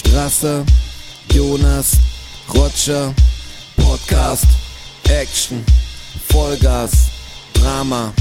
Strasser, 0.00 0.64
Jonas, 1.28 1.98
Roger, 2.48 3.14
Podcast, 3.76 4.46
Action, 5.10 5.62
Vollgas, 6.30 7.10
Drama, 7.52 8.12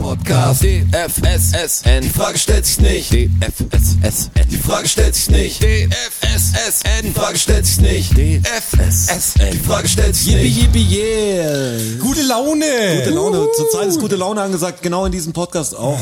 Podcast, 0.00 0.62
DFSSN, 0.62 2.02
die 2.02 2.08
Frage 2.08 2.38
stellt 2.38 2.66
sich 2.66 2.80
nicht, 2.80 3.12
DFSSN, 3.12 4.48
die 4.50 4.56
Frage 4.56 4.88
stellt 4.88 5.14
sich 5.14 5.30
nicht, 5.30 5.62
DFSSN, 5.62 7.02
die 7.04 7.12
Frage 7.12 7.38
stellt 7.38 7.66
sich 7.66 7.80
nicht, 7.80 8.12
DFSSN, 8.12 9.52
die 9.52 9.58
Frage 9.58 9.88
stellt 9.88 10.14
sich 10.14 10.34
nicht. 10.34 10.56
Yippie, 10.56 10.80
yippie, 10.80 10.96
yeah. 10.96 11.98
Gute 12.00 12.22
Laune. 12.22 13.02
Gute 13.04 13.10
Laune. 13.10 13.48
Zurzeit 13.56 13.88
ist 13.88 14.00
gute 14.00 14.16
Laune 14.16 14.40
angesagt, 14.40 14.82
genau 14.82 15.04
in 15.04 15.12
diesem 15.12 15.32
Podcast 15.32 15.76
auch. 15.76 15.98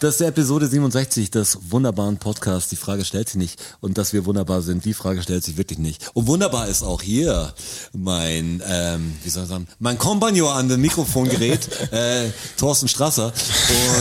Das 0.00 0.14
ist 0.14 0.20
der 0.20 0.28
Episode 0.28 0.68
67 0.68 1.28
des 1.32 1.58
wunderbaren 1.70 2.18
Podcasts. 2.18 2.70
Die 2.70 2.76
Frage 2.76 3.04
stellt 3.04 3.28
sich 3.28 3.36
nicht. 3.36 3.60
Und 3.80 3.98
dass 3.98 4.12
wir 4.12 4.26
wunderbar 4.26 4.62
sind, 4.62 4.84
die 4.84 4.94
Frage 4.94 5.22
stellt 5.22 5.42
sich 5.42 5.56
wirklich 5.56 5.80
nicht. 5.80 6.08
Und 6.14 6.28
wunderbar 6.28 6.68
ist 6.68 6.84
auch 6.84 7.02
hier 7.02 7.52
mein, 7.92 8.62
ähm, 8.64 9.16
wie 9.24 9.30
soll 9.30 9.42
ich 9.42 9.48
sagen, 9.48 9.66
mein 9.80 9.98
Kompagnon 9.98 10.52
an 10.52 10.68
dem 10.68 10.80
Mikrofongerät, 10.82 11.68
äh, 11.92 12.30
Thorsten 12.56 12.86
Strasser 12.86 13.32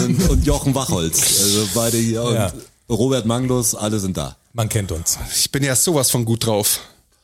und, 0.04 0.30
und 0.30 0.46
Jochen 0.46 0.76
Wachholz. 0.76 1.20
Also 1.41 1.68
beide 1.73 1.98
hier. 1.98 2.23
Und 2.23 2.36
Ja. 2.36 2.54
Robert 2.90 3.26
Manglus, 3.26 3.76
alle 3.76 4.00
sind 4.00 4.16
da. 4.18 4.38
Man 4.54 4.70
kennt 4.70 4.91
uns. 4.91 5.18
Ich 5.36 5.52
bin 5.52 5.63
ja 5.63 5.76
sowas 5.76 6.10
von 6.10 6.23
gut 6.26 6.46
drauf. 6.46 6.80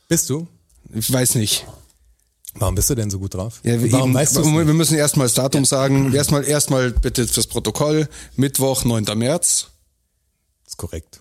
Bist 0.08 0.28
du? 0.30 0.46
Ich 0.94 1.10
weiß 1.10 1.36
nicht. 1.36 1.66
Warum 2.56 2.74
bist 2.76 2.88
du 2.90 2.94
denn 2.94 3.10
so 3.10 3.18
gut 3.18 3.34
drauf? 3.34 3.60
Ja, 3.64 3.80
wir, 3.82 3.90
Warum 3.90 4.10
eben, 4.10 4.18
weißt 4.18 4.36
du 4.36 4.44
wir 4.44 4.64
müssen 4.74 4.96
erstmal 4.96 5.26
das 5.26 5.34
Datum 5.34 5.64
sagen. 5.64 6.12
Erstmal, 6.14 6.44
erstmal 6.44 6.90
bitte 6.92 7.26
fürs 7.26 7.46
Protokoll. 7.46 8.08
Mittwoch, 8.36 8.84
9. 8.84 9.04
März, 9.16 9.68
Ist 10.66 10.76
korrekt. 10.76 11.20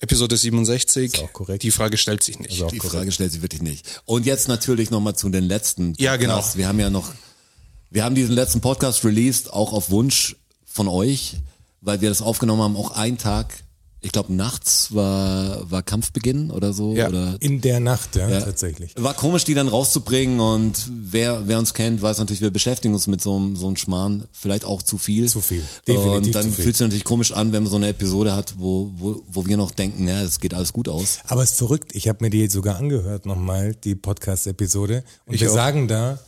Episode 0.00 0.36
67. 0.36 1.14
Ist 1.14 1.22
auch 1.22 1.32
korrekt. 1.32 1.62
Die 1.62 1.70
Frage 1.70 1.96
stellt 1.96 2.24
sich 2.24 2.40
nicht. 2.40 2.54
Die 2.72 2.78
korrekt. 2.78 2.84
Frage 2.86 3.12
stellt 3.12 3.30
sich 3.30 3.42
wirklich 3.42 3.62
nicht. 3.62 4.02
Und 4.04 4.26
jetzt 4.26 4.48
natürlich 4.48 4.90
nochmal 4.90 5.14
zu 5.14 5.28
den 5.28 5.44
letzten. 5.44 5.94
Ja, 5.98 6.16
genau. 6.16 6.42
Wir 6.54 6.66
haben 6.66 6.80
ja 6.80 6.90
noch, 6.90 7.12
wir 7.92 8.04
haben 8.04 8.14
diesen 8.14 8.34
letzten 8.34 8.60
Podcast 8.60 9.04
released, 9.04 9.52
auch 9.52 9.72
auf 9.72 9.90
Wunsch 9.90 10.36
von 10.64 10.88
euch, 10.88 11.36
weil 11.80 12.00
wir 12.00 12.08
das 12.08 12.22
aufgenommen 12.22 12.62
haben, 12.62 12.76
auch 12.76 12.92
einen 12.92 13.18
Tag, 13.18 13.52
ich 14.00 14.10
glaube 14.12 14.32
nachts 14.32 14.94
war, 14.94 15.70
war 15.70 15.82
Kampfbeginn 15.82 16.50
oder 16.50 16.72
so. 16.72 16.94
Ja. 16.94 17.08
Oder, 17.08 17.36
In 17.40 17.60
der 17.60 17.78
Nacht, 17.80 18.16
ja, 18.16 18.28
Ja. 18.28 18.40
tatsächlich. 18.40 18.92
War 18.96 19.14
komisch, 19.14 19.44
die 19.44 19.54
dann 19.54 19.68
rauszubringen 19.68 20.40
und 20.40 20.88
wer, 20.90 21.46
wer 21.46 21.58
uns 21.58 21.74
kennt, 21.74 22.00
weiß 22.02 22.18
natürlich, 22.18 22.40
wir 22.40 22.50
beschäftigen 22.50 22.94
uns 22.94 23.06
mit 23.06 23.20
so 23.20 23.36
einem, 23.36 23.56
so 23.56 23.66
einem 23.66 23.76
Schmarrn, 23.76 24.24
vielleicht 24.32 24.64
auch 24.64 24.82
zu 24.82 24.96
viel. 24.98 25.28
Zu 25.28 25.40
viel. 25.40 25.62
Definitiv 25.86 26.12
und 26.28 26.34
dann 26.34 26.50
fühlt 26.52 26.74
sich 26.76 26.84
natürlich 26.84 27.04
komisch 27.04 27.32
an, 27.32 27.52
wenn 27.52 27.62
man 27.64 27.70
so 27.70 27.76
eine 27.76 27.88
Episode 27.88 28.34
hat, 28.34 28.54
wo, 28.58 28.90
wo, 28.96 29.22
wo 29.28 29.46
wir 29.46 29.56
noch 29.58 29.70
denken, 29.70 30.08
ja, 30.08 30.22
es 30.22 30.40
geht 30.40 30.54
alles 30.54 30.72
gut 30.72 30.88
aus. 30.88 31.18
Aber 31.28 31.42
es 31.42 31.50
ist 31.52 31.58
verrückt. 31.58 31.94
Ich 31.94 32.08
habe 32.08 32.24
mir 32.24 32.30
die 32.30 32.48
sogar 32.48 32.76
angehört 32.76 33.26
nochmal, 33.26 33.74
die 33.74 33.94
Podcast-Episode. 33.94 35.04
Und 35.26 35.34
Ich 35.34 35.42
wir 35.42 35.50
auch. 35.50 35.54
sagen 35.54 35.86
da, 35.86 36.18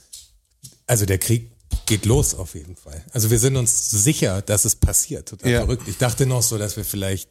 also 0.87 1.07
der 1.07 1.19
Krieg 1.19 1.51
geht 1.87 2.05
los 2.05 2.35
auf 2.35 2.55
jeden 2.55 2.77
Fall. 2.77 3.05
Also 3.13 3.31
wir 3.31 3.39
sind 3.39 3.57
uns 3.57 3.91
sicher, 3.91 4.43
dass 4.43 4.65
es 4.65 4.77
passiert. 4.77 5.29
Total 5.29 5.51
Ja. 5.51 5.61
verrückt. 5.61 5.89
Ich 5.89 5.99
dachte 5.99 6.27
noch 6.27 6.43
so, 6.43 6.59
dass 6.59 6.77
wir 6.77 6.85
vielleicht, 6.85 7.31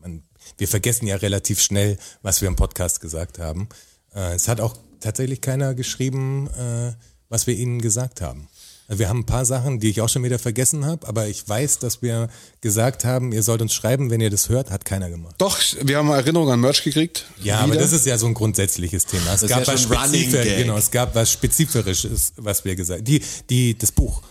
man, 0.00 0.22
wir 0.58 0.68
vergessen 0.68 1.06
ja 1.06 1.16
relativ 1.16 1.60
schnell, 1.62 1.98
was 2.22 2.40
wir 2.40 2.48
im 2.48 2.56
Podcast 2.56 3.00
gesagt 3.00 3.38
haben. 3.38 3.68
Äh, 4.14 4.34
es 4.34 4.48
hat 4.48 4.60
auch 4.60 4.76
tatsächlich 5.00 5.40
keiner 5.40 5.74
geschrieben, 5.74 6.48
äh, 6.50 6.92
was 7.28 7.46
wir 7.46 7.54
ihnen 7.56 7.80
gesagt 7.80 8.20
haben. 8.20 8.48
Also 8.90 8.98
Wir 8.98 9.08
haben 9.08 9.20
ein 9.20 9.24
paar 9.26 9.44
Sachen, 9.44 9.78
die 9.78 9.88
ich 9.88 10.00
auch 10.00 10.08
schon 10.08 10.24
wieder 10.24 10.40
vergessen 10.40 10.84
habe, 10.84 11.06
aber 11.06 11.28
ich 11.28 11.48
weiß, 11.48 11.78
dass 11.78 12.02
wir 12.02 12.26
gesagt 12.60 13.04
haben, 13.04 13.30
ihr 13.30 13.44
sollt 13.44 13.62
uns 13.62 13.72
schreiben, 13.72 14.10
wenn 14.10 14.20
ihr 14.20 14.30
das 14.30 14.48
hört, 14.48 14.72
hat 14.72 14.84
keiner 14.84 15.08
gemacht. 15.10 15.36
Doch, 15.38 15.60
wir 15.80 15.96
haben 15.98 16.08
Erinnerungen 16.10 16.54
an 16.54 16.60
Merch 16.60 16.82
gekriegt. 16.82 17.24
Ja, 17.40 17.60
aber 17.60 17.74
Wieder. 17.74 17.82
das 17.82 17.92
ist 17.92 18.04
ja 18.04 18.18
so 18.18 18.26
ein 18.26 18.34
grundsätzliches 18.34 19.06
Thema. 19.06 19.32
Es 19.34 19.44
ist 19.44 19.48
gab 19.50 19.64
ja 19.64 19.72
was 19.74 19.82
Spezifisches, 19.82 20.56
genau, 20.56 20.76
es 20.76 20.90
gab 20.90 21.14
was 21.14 21.30
Spezifisches, 21.30 22.32
was 22.36 22.64
wir 22.64 22.74
gesagt 22.74 23.06
Die, 23.06 23.22
die, 23.48 23.78
das 23.78 23.92
Buch, 23.92 24.22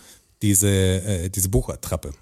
diese, 0.42 0.68
äh, 0.68 1.30
diese 1.30 1.48
Buchattrappe. 1.48 2.12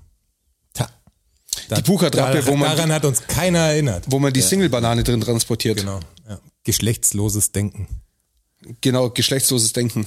Da, 0.74 1.76
Die 1.76 1.82
Buchattrappe, 1.82 2.46
wo 2.46 2.54
man- 2.54 2.76
daran 2.76 2.92
hat 2.92 3.04
uns 3.04 3.26
keiner 3.26 3.58
erinnert. 3.58 4.04
Wo 4.08 4.20
man 4.20 4.32
die 4.32 4.42
Single-Banane 4.42 5.02
drin 5.02 5.20
transportiert. 5.20 5.78
Genau. 5.78 5.98
Ja. 6.28 6.38
Geschlechtsloses 6.62 7.50
Denken. 7.50 7.88
Genau, 8.80 9.10
geschlechtsloses 9.10 9.72
Denken. 9.72 10.06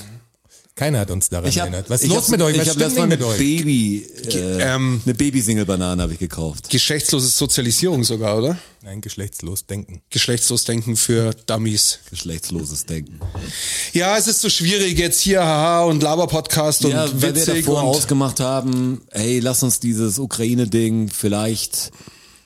Keiner 0.76 1.00
hat 1.00 1.12
uns 1.12 1.30
daran 1.30 1.52
hab, 1.52 1.58
erinnert. 1.58 1.90
Was 1.90 2.02
ist 2.02 2.10
los 2.10 2.24
hab, 2.24 2.30
mit 2.32 2.42
euch? 2.42 2.58
Was 2.58 2.64
Ich 2.64 2.70
habe 2.70 2.80
stimmt 2.80 2.96
denn 2.96 3.04
eine 3.04 3.16
mit 3.18 3.24
euch? 3.26 3.38
Baby, 3.38 4.08
äh, 4.34 4.74
Ähm, 4.74 5.02
eine 5.06 5.14
Baby-Single-Banane 5.14 6.02
habe 6.02 6.14
ich 6.14 6.20
gekauft. 6.20 6.70
Geschlechtslose 6.70 7.28
Sozialisierung 7.28 8.04
sogar, 8.04 8.38
oder? 8.38 8.58
Nein, 8.82 9.02
geschlechtslos 9.02 9.66
Denken. 9.66 10.02
Geschlechtslos 10.10 10.64
Denken 10.64 10.96
für 10.96 11.36
Dummies. 11.46 12.00
Geschlechtsloses 12.10 12.86
Denken. 12.86 13.20
Ja, 13.94 14.18
es 14.18 14.28
ist 14.28 14.42
so 14.42 14.50
schwierig 14.50 14.98
jetzt 14.98 15.20
hier, 15.20 15.44
haha, 15.44 15.84
und 15.84 16.02
Laber-Podcast 16.02 16.86
und 16.86 16.92
ja, 16.92 17.06
weil 17.14 17.22
wir 17.22 17.36
witzig 17.36 17.66
davor 17.66 17.84
und 17.84 17.90
ausgemacht 17.90 18.40
haben, 18.40 19.02
hey, 19.12 19.40
lass 19.40 19.62
uns 19.64 19.80
dieses 19.82 20.18
Ukraine-Ding 20.20 21.10
vielleicht 21.10 21.92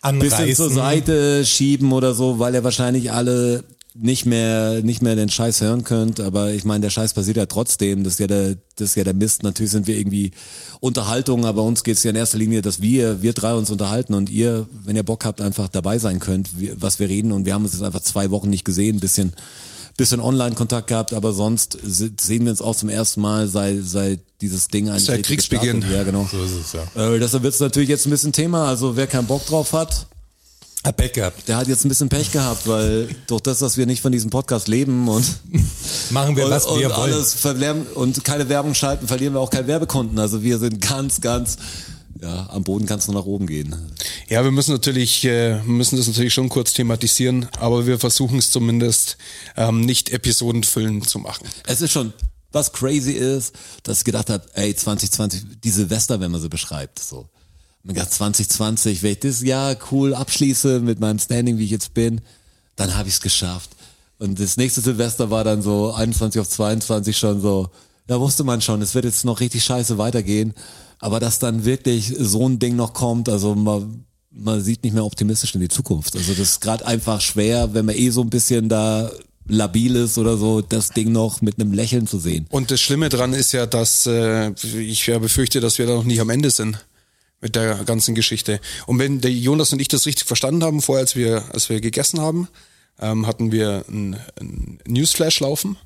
ein 0.01 0.19
bisschen 0.19 0.39
Anreißen. 0.39 0.55
zur 0.55 0.69
Seite 0.71 1.45
schieben 1.45 1.91
oder 1.93 2.13
so, 2.13 2.37
weil 2.39 2.53
ihr 2.55 2.63
wahrscheinlich 2.63 3.11
alle 3.11 3.63
nicht 3.97 4.25
mehr 4.25 4.81
nicht 4.83 5.01
mehr 5.01 5.15
den 5.15 5.29
Scheiß 5.29 5.61
hören 5.61 5.85
könnt, 5.85 6.19
aber 6.19 6.51
ich 6.51 6.65
meine, 6.65 6.81
der 6.81 6.89
Scheiß 6.89 7.13
passiert 7.13 7.37
ja 7.37 7.45
trotzdem, 7.45 8.03
das 8.03 8.13
ist 8.13 8.19
ja 8.19 8.27
der 8.27 8.55
das 8.75 8.89
ist 8.89 8.95
ja 8.95 9.05
der 9.05 9.13
Mist. 9.13 9.43
Natürlich 9.43 9.71
sind 9.71 9.87
wir 9.87 9.97
irgendwie 9.97 10.31
Unterhaltung, 10.81 11.45
aber 11.45 11.63
uns 11.63 11.83
geht 11.83 11.95
es 11.95 12.03
ja 12.03 12.09
in 12.09 12.15
erster 12.17 12.37
Linie, 12.37 12.61
dass 12.61 12.81
wir 12.81 13.21
wir 13.21 13.31
drei 13.33 13.53
uns 13.53 13.71
unterhalten 13.71 14.13
und 14.13 14.29
ihr, 14.29 14.67
wenn 14.83 14.97
ihr 14.97 15.03
Bock 15.03 15.23
habt, 15.23 15.39
einfach 15.39 15.69
dabei 15.69 15.97
sein 15.97 16.19
könnt, 16.19 16.49
was 16.79 16.99
wir 16.99 17.07
reden 17.07 17.31
und 17.31 17.45
wir 17.45 17.53
haben 17.53 17.63
uns 17.63 17.71
jetzt 17.73 17.83
einfach 17.83 18.01
zwei 18.01 18.31
Wochen 18.31 18.49
nicht 18.49 18.65
gesehen, 18.65 18.99
bisschen 18.99 19.33
bisschen 19.97 20.19
Online-Kontakt 20.19 20.87
gehabt, 20.87 21.13
aber 21.13 21.31
sonst 21.31 21.77
se- 21.81 22.11
sehen 22.19 22.43
wir 22.43 22.51
uns 22.51 22.61
auch 22.61 22.75
zum 22.75 22.89
ersten 22.89 23.21
Mal 23.21 23.47
seit 23.47 23.81
seit 23.83 24.19
dieses 24.41 24.67
Ding 24.67 24.89
eigentlich 24.89 25.05
Seit 25.05 25.23
Kriegsbeginn. 25.23 25.85
Ja, 25.89 26.03
genau. 26.03 26.27
So 26.29 26.43
ist 26.43 26.51
es 26.51 26.73
ja. 26.73 27.13
Äh, 27.13 27.17
deshalb 27.17 27.43
wird 27.43 27.53
es 27.53 27.61
natürlich 27.61 27.87
jetzt 27.87 28.05
ein 28.05 28.09
bisschen 28.09 28.33
Thema. 28.33 28.67
Also 28.67 28.97
wer 28.97 29.07
keinen 29.07 29.25
Bock 29.27 29.45
drauf 29.45 29.71
Hat 29.71 30.07
Pech 30.91 31.13
gehabt. 31.13 31.47
der 31.47 31.57
hat 31.57 31.67
jetzt 31.67 31.85
ein 31.85 31.89
bisschen 31.89 32.09
Pech 32.09 32.31
gehabt, 32.31 32.67
weil 32.67 33.07
durch 33.27 33.41
das, 33.41 33.59
dass 33.59 33.77
wir 33.77 33.85
nicht 33.85 34.01
von 34.01 34.11
diesem 34.11 34.29
Podcast 34.29 34.67
leben 34.67 35.07
und, 35.07 35.25
Machen 36.11 36.35
wir, 36.35 36.45
und, 36.45 36.51
was 36.51 36.65
wir 36.65 36.71
und 36.73 36.81
wollen. 36.83 36.91
alles 36.91 37.33
verlernen 37.33 37.85
und 37.95 38.23
keine 38.23 38.49
Werbung 38.49 38.73
schalten, 38.73 39.07
verlieren 39.07 39.33
wir 39.33 39.39
auch 39.39 39.49
keinen 39.49 39.67
Werbekunden. 39.67 40.19
Also 40.19 40.43
wir 40.43 40.57
sind 40.59 40.81
ganz, 40.81 41.21
ganz, 41.21 41.57
ja, 42.21 42.49
am 42.49 42.63
Boden 42.63 42.85
kann 42.85 42.99
es 42.99 43.07
nur 43.07 43.15
nach 43.15 43.25
oben 43.25 43.47
gehen. 43.47 43.75
Ja, 44.29 44.43
wir 44.43 44.51
müssen 44.51 44.71
natürlich, 44.71 45.23
äh, 45.25 45.61
müssen 45.63 45.97
das 45.97 46.07
natürlich 46.07 46.33
schon 46.33 46.49
kurz 46.49 46.73
thematisieren, 46.73 47.47
aber 47.59 47.85
wir 47.85 47.99
versuchen 47.99 48.39
es 48.39 48.51
zumindest 48.51 49.17
ähm, 49.57 49.81
nicht 49.81 50.09
episodenfüllend 50.11 51.07
zu 51.09 51.19
machen. 51.19 51.47
Es 51.67 51.81
ist 51.81 51.91
schon, 51.91 52.13
was 52.51 52.71
crazy 52.71 53.11
ist, 53.11 53.53
dass 53.83 53.99
ich 53.99 54.05
gedacht 54.05 54.29
habe, 54.29 54.43
ey, 54.53 54.73
2020, 54.75 55.43
die 55.63 55.69
Silvester, 55.69 56.19
wenn 56.19 56.31
man 56.31 56.41
sie 56.41 56.49
beschreibt, 56.49 56.99
so. 56.99 57.27
Man 57.85 57.93
gedacht, 57.93 58.13
2020, 58.13 59.03
wenn 59.03 59.11
ich 59.11 59.19
das 59.19 59.43
Jahr 59.43 59.77
cool 59.91 60.15
abschließe 60.15 60.79
mit 60.79 60.99
meinem 60.99 61.19
Standing, 61.19 61.59
wie 61.59 61.65
ich 61.65 61.71
jetzt 61.71 61.93
bin, 61.93 62.19
dann 62.75 62.97
habe 62.97 63.07
ich 63.07 63.13
es 63.13 63.21
geschafft. 63.21 63.69
Und 64.17 64.39
das 64.39 64.57
nächste 64.57 64.81
Silvester 64.81 65.29
war 65.29 65.43
dann 65.43 65.61
so 65.61 65.93
21 65.93 66.41
auf 66.41 66.49
22 66.49 67.15
schon 67.15 67.41
so, 67.41 67.69
da 68.07 68.19
wusste 68.19 68.43
man 68.43 68.59
schon, 68.61 68.81
es 68.81 68.95
wird 68.95 69.05
jetzt 69.05 69.23
noch 69.23 69.39
richtig 69.39 69.63
scheiße 69.63 69.99
weitergehen. 69.99 70.55
Aber 70.97 71.19
dass 71.19 71.37
dann 71.37 71.63
wirklich 71.63 72.11
so 72.17 72.49
ein 72.49 72.57
Ding 72.57 72.75
noch 72.75 72.93
kommt, 72.93 73.29
also 73.29 73.53
man, 73.53 74.05
man 74.31 74.61
sieht 74.63 74.83
nicht 74.83 74.93
mehr 74.93 75.05
optimistisch 75.05 75.53
in 75.53 75.61
die 75.61 75.67
Zukunft. 75.67 76.15
Also 76.15 76.31
das 76.31 76.39
ist 76.39 76.61
gerade 76.61 76.87
einfach 76.87 77.21
schwer, 77.21 77.75
wenn 77.75 77.85
man 77.85 77.95
eh 77.95 78.09
so 78.09 78.21
ein 78.21 78.31
bisschen 78.31 78.67
da 78.67 79.11
labil 79.47 79.95
ist 79.95 80.17
oder 80.17 80.37
so, 80.37 80.61
das 80.61 80.89
Ding 80.89 81.11
noch 81.11 81.41
mit 81.41 81.59
einem 81.59 81.71
Lächeln 81.71 82.07
zu 82.07 82.17
sehen. 82.17 82.47
Und 82.49 82.71
das 82.71 82.81
Schlimme 82.81 83.09
dran 83.09 83.33
ist 83.33 83.51
ja, 83.51 83.67
dass 83.67 84.07
äh, 84.07 84.53
ich 84.75 85.05
ja 85.05 85.19
befürchte, 85.19 85.59
dass 85.59 85.77
wir 85.77 85.85
da 85.85 85.93
noch 85.93 86.03
nicht 86.03 86.19
am 86.19 86.31
Ende 86.31 86.49
sind 86.49 86.83
mit 87.41 87.55
der 87.55 87.83
ganzen 87.85 88.15
Geschichte. 88.15 88.59
Und 88.85 88.99
wenn 88.99 89.21
der 89.21 89.31
Jonas 89.31 89.73
und 89.73 89.79
ich 89.79 89.87
das 89.87 90.05
richtig 90.05 90.25
verstanden 90.25 90.63
haben, 90.63 90.81
vorher, 90.81 91.01
als 91.01 91.15
wir, 91.15 91.43
als 91.53 91.69
wir 91.69 91.81
gegessen 91.81 92.19
haben, 92.19 92.47
ähm, 92.99 93.27
hatten 93.27 93.51
wir 93.51 93.85
ein, 93.89 94.19
ein 94.39 94.79
Newsflash 94.87 95.39
laufen. 95.41 95.77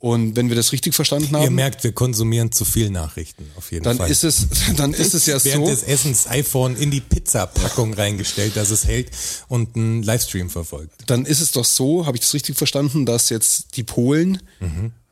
Und 0.00 0.36
wenn 0.36 0.48
wir 0.48 0.54
das 0.54 0.70
richtig 0.70 0.94
verstanden 0.94 1.34
Ihr 1.34 1.40
haben, 1.40 1.54
merkt, 1.56 1.82
wir 1.82 1.90
konsumieren 1.90 2.52
zu 2.52 2.64
viel 2.64 2.88
Nachrichten, 2.88 3.50
auf 3.56 3.72
jeden 3.72 3.82
dann 3.82 3.96
Fall. 3.96 4.08
ist 4.08 4.22
es, 4.22 4.46
dann 4.76 4.94
ist 4.94 5.12
es 5.12 5.26
ja 5.26 5.42
während 5.44 5.66
so. 5.66 5.72
des 5.72 5.82
Essens 5.82 6.28
iPhone 6.28 6.76
in 6.76 6.92
die 6.92 7.00
Pizzapackung 7.00 7.94
reingestellt, 7.94 8.56
dass 8.56 8.70
es 8.70 8.86
hält 8.86 9.10
und 9.48 9.74
einen 9.74 10.04
Livestream 10.04 10.50
verfolgt. 10.50 11.10
dann 11.10 11.26
ist 11.26 11.40
es 11.40 11.50
doch 11.50 11.64
so, 11.64 12.06
habe 12.06 12.16
ich 12.16 12.20
das 12.20 12.32
richtig 12.32 12.56
verstanden, 12.56 13.06
dass 13.06 13.28
jetzt 13.28 13.76
die 13.76 13.82
Polen 13.82 14.40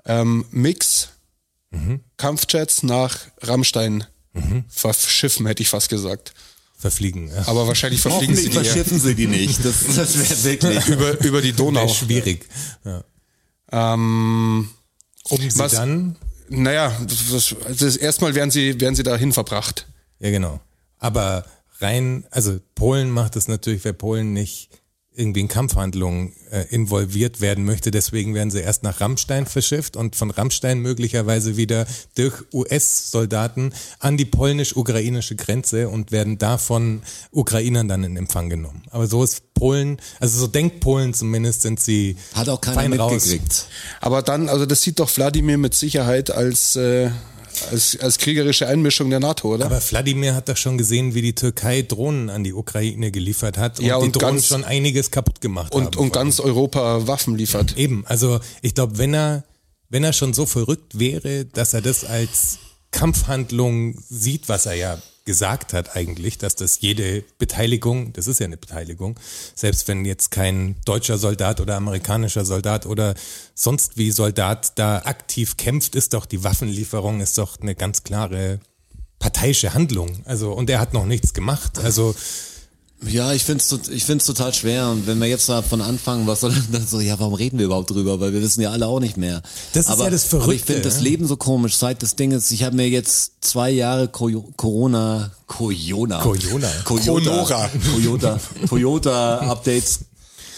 ähm, 0.04 0.44
Mix 0.52 1.08
Kampfjets 2.16 2.82
nach 2.82 3.18
Rammstein 3.42 4.04
verschiffen, 4.68 5.46
hätte 5.46 5.62
ich 5.62 5.68
fast 5.68 5.88
gesagt. 5.88 6.32
Verfliegen. 6.78 7.28
Ja. 7.28 7.48
Aber 7.48 7.66
wahrscheinlich 7.66 8.00
verfliegen 8.02 8.36
sie 8.36 8.50
die 8.50 8.52
verschiffen 8.52 9.00
sie 9.00 9.14
die 9.14 9.26
nicht. 9.26 9.64
Das, 9.64 9.84
das 9.96 10.18
wäre 10.18 10.44
wirklich. 10.44 10.86
über, 10.88 11.20
über 11.24 11.40
die 11.42 11.52
Donau. 11.52 11.88
Schwierig. 11.88 12.46
Ja. 12.84 13.02
Ähm, 13.72 14.68
Um 15.28 15.50
sie 15.50 15.58
Was- 15.58 15.72
dann, 15.72 16.16
naja, 16.48 16.94
das, 17.30 17.54
das 17.78 17.96
erstmal 17.96 18.34
werden 18.34 18.50
sie, 18.50 18.78
werden 18.80 18.94
sie 18.94 19.02
dahin 19.02 19.32
verbracht. 19.32 19.86
ja 20.20 20.30
genau. 20.30 20.60
Aber 20.98 21.44
rein, 21.80 22.26
also 22.30 22.58
Polen 22.74 23.10
macht 23.10 23.36
es 23.36 23.48
natürlich, 23.48 23.84
weil 23.84 23.92
Polen 23.94 24.32
nicht 24.32 24.70
irgendwie 25.16 25.40
in 25.40 25.48
Kampfhandlungen 25.48 26.32
äh, 26.50 26.66
involviert 26.70 27.40
werden 27.40 27.64
möchte. 27.64 27.90
Deswegen 27.90 28.34
werden 28.34 28.50
sie 28.50 28.60
erst 28.60 28.82
nach 28.82 29.00
Rammstein 29.00 29.46
verschifft 29.46 29.96
und 29.96 30.14
von 30.14 30.30
Rammstein 30.30 30.80
möglicherweise 30.80 31.56
wieder 31.56 31.86
durch 32.16 32.34
US-Soldaten 32.52 33.72
an 33.98 34.16
die 34.16 34.26
polnisch-ukrainische 34.26 35.34
Grenze 35.34 35.88
und 35.88 36.12
werden 36.12 36.38
davon 36.38 37.02
Ukrainern 37.30 37.88
dann 37.88 38.04
in 38.04 38.16
Empfang 38.16 38.50
genommen. 38.50 38.82
Aber 38.90 39.06
so 39.06 39.24
ist 39.24 39.54
Polen, 39.54 39.98
also 40.20 40.38
so 40.38 40.46
denkt 40.46 40.80
Polen 40.80 41.14
zumindest, 41.14 41.62
sind 41.62 41.80
sie 41.80 42.16
Hat 42.34 42.48
auch 42.48 42.60
keiner 42.60 42.82
fein 42.82 42.92
raus. 42.92 43.12
mitgekriegt. 43.12 43.68
Aber 44.02 44.22
dann, 44.22 44.48
also 44.50 44.66
das 44.66 44.82
sieht 44.82 45.00
doch 45.00 45.14
Wladimir 45.16 45.56
mit 45.56 45.74
Sicherheit 45.74 46.30
als, 46.30 46.76
äh, 46.76 47.10
als, 47.70 47.98
als 48.00 48.18
kriegerische 48.18 48.66
Einmischung 48.66 49.10
der 49.10 49.20
NATO, 49.20 49.54
oder? 49.54 49.66
Aber 49.66 49.80
Wladimir 49.90 50.34
hat 50.34 50.48
doch 50.48 50.56
schon 50.56 50.78
gesehen, 50.78 51.14
wie 51.14 51.22
die 51.22 51.34
Türkei 51.34 51.82
Drohnen 51.82 52.30
an 52.30 52.44
die 52.44 52.52
Ukraine 52.52 53.10
geliefert 53.10 53.58
hat 53.58 53.78
und, 53.78 53.86
Ja, 53.86 53.98
die 53.98 54.06
und 54.06 54.12
Drohnen 54.16 54.34
ganz- 54.36 54.46
schon 54.46 54.64
einiges 54.64 55.10
kaputt 55.10 55.40
gemacht 55.40 55.74
haben. 55.74 55.86
und, 55.86 55.96
und 55.96 56.12
ganz 56.12 56.40
Europa 56.40 57.06
Waffen 57.06 57.36
liefert. 57.36 57.76
Eben, 57.76 58.04
also 58.06 58.40
ich 58.62 58.74
glaube, 58.74 58.98
wenn 58.98 59.14
er, 59.14 59.44
wenn 59.88 60.04
er 60.04 60.12
schon 60.12 60.34
so 60.34 60.46
verrückt 60.46 60.98
wäre, 60.98 61.44
dass 61.44 61.74
er 61.74 61.82
das 61.82 62.04
als 62.04 62.58
Kampfhandlung 62.90 63.96
sieht, 64.08 64.48
was 64.48 64.66
er 64.66 64.74
ja 64.74 64.98
gesagt 65.26 65.74
hat 65.74 65.94
eigentlich, 65.94 66.38
dass 66.38 66.56
das 66.56 66.80
jede 66.80 67.22
Beteiligung, 67.38 68.14
das 68.14 68.26
ist 68.28 68.40
ja 68.40 68.46
eine 68.46 68.56
Beteiligung, 68.56 69.20
selbst 69.54 69.86
wenn 69.88 70.04
jetzt 70.06 70.30
kein 70.30 70.76
deutscher 70.86 71.18
Soldat 71.18 71.60
oder 71.60 71.76
amerikanischer 71.76 72.44
Soldat 72.44 72.86
oder 72.86 73.14
sonst 73.54 73.98
wie 73.98 74.10
Soldat 74.10 74.78
da 74.78 75.02
aktiv 75.04 75.58
kämpft, 75.58 75.94
ist 75.94 76.14
doch 76.14 76.24
die 76.24 76.42
Waffenlieferung 76.42 77.20
ist 77.20 77.36
doch 77.36 77.60
eine 77.60 77.74
ganz 77.74 78.04
klare 78.04 78.60
parteiische 79.18 79.74
Handlung. 79.74 80.22
Also 80.24 80.52
und 80.52 80.70
er 80.70 80.80
hat 80.80 80.94
noch 80.94 81.04
nichts 81.04 81.34
gemacht. 81.34 81.78
Also 81.78 82.14
Ja, 83.06 83.32
ich 83.34 83.44
find's 83.44 83.70
ich 83.90 84.04
find's 84.04 84.24
total 84.24 84.54
schwer. 84.54 84.88
Und 84.88 85.06
wenn 85.06 85.18
wir 85.18 85.26
jetzt 85.28 85.48
davon 85.48 85.80
anfangen, 85.82 86.26
was 86.26 86.40
soll 86.40 86.54
das 86.72 86.90
so, 86.90 87.00
ja, 87.00 87.18
warum 87.18 87.34
reden 87.34 87.58
wir 87.58 87.66
überhaupt 87.66 87.90
drüber? 87.90 88.20
Weil 88.20 88.32
wir 88.32 88.40
wissen 88.40 88.62
ja 88.62 88.70
alle 88.70 88.86
auch 88.86 89.00
nicht 89.00 89.16
mehr. 89.18 89.42
Das 89.74 89.84
ist 89.86 89.90
aber, 89.90 90.04
ja 90.04 90.10
das 90.10 90.24
Aber 90.32 90.34
ich 90.34 90.42
Verrückte, 90.44 90.66
finde 90.66 90.82
das. 90.82 91.00
Leben 91.00 91.26
so 91.26 91.36
komisch. 91.36 91.76
Seit 91.76 92.02
das 92.02 92.16
Ding 92.16 92.32
ist, 92.32 92.50
ich 92.52 92.62
habe 92.62 92.74
mir 92.74 92.88
jetzt 92.88 93.32
zwei 93.42 93.70
Jahre 93.70 94.08
Co- 94.08 94.50
Corona, 94.56 95.30
Corona, 95.46 96.20
Corona. 96.22 96.70
Toyota, 96.84 97.70
Toyota, 97.94 98.40
Toyota 98.68 99.38
Updates 99.40 100.00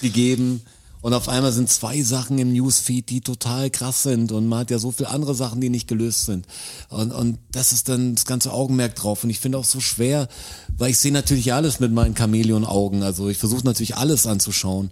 gegeben. 0.01 0.63
Und 1.01 1.15
auf 1.15 1.29
einmal 1.29 1.53
sind 1.53 1.71
zwei 1.71 2.03
Sachen 2.03 2.39
im 2.39 2.53
Newsfeed, 2.53 3.09
die 3.09 3.21
total 3.21 3.71
krass 3.71 4.03
sind. 4.03 4.33
Und 4.33 4.49
man 4.49 4.61
hat 4.61 4.71
ja 4.73 4.79
so 4.81 4.91
viele 4.91 5.11
andere 5.11 5.33
Sachen, 5.35 5.61
die 5.61 5.71
nicht 5.71 5.87
gelöst 5.87 6.27
sind. 6.27 6.45
Und, 6.89 7.13
und 7.13 7.39
das 7.53 7.71
ist 7.73 7.89
dann 7.89 8.17
das 8.17 8.25
ganze 8.25 8.53
Augenmerk 8.53 8.97
drauf. 8.97 9.23
Und 9.23 9.31
ich 9.31 9.39
finde 9.39 9.59
auch 9.59 9.65
so 9.65 9.79
schwer, 9.79 10.29
weil 10.79 10.91
ich 10.91 10.99
sehe 10.99 11.13
natürlich 11.13 11.53
alles 11.53 11.81
mit 11.81 11.93
meinen 11.93 12.17
Chamäleon-Augen. 12.17 13.03
Also 13.03 13.29
ich 13.29 13.37
versuche 13.37 13.65
natürlich 13.65 13.97
alles 13.97 14.27
anzuschauen. 14.27 14.91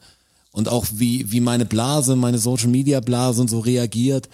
Und 0.50 0.68
auch 0.68 0.86
wie, 0.92 1.30
wie 1.30 1.40
meine 1.40 1.64
Blase, 1.64 2.16
meine 2.16 2.38
Social 2.38 2.68
Media 2.68 3.00
Blase 3.00 3.40
und 3.40 3.48
so 3.48 3.60
reagiert. 3.60 4.28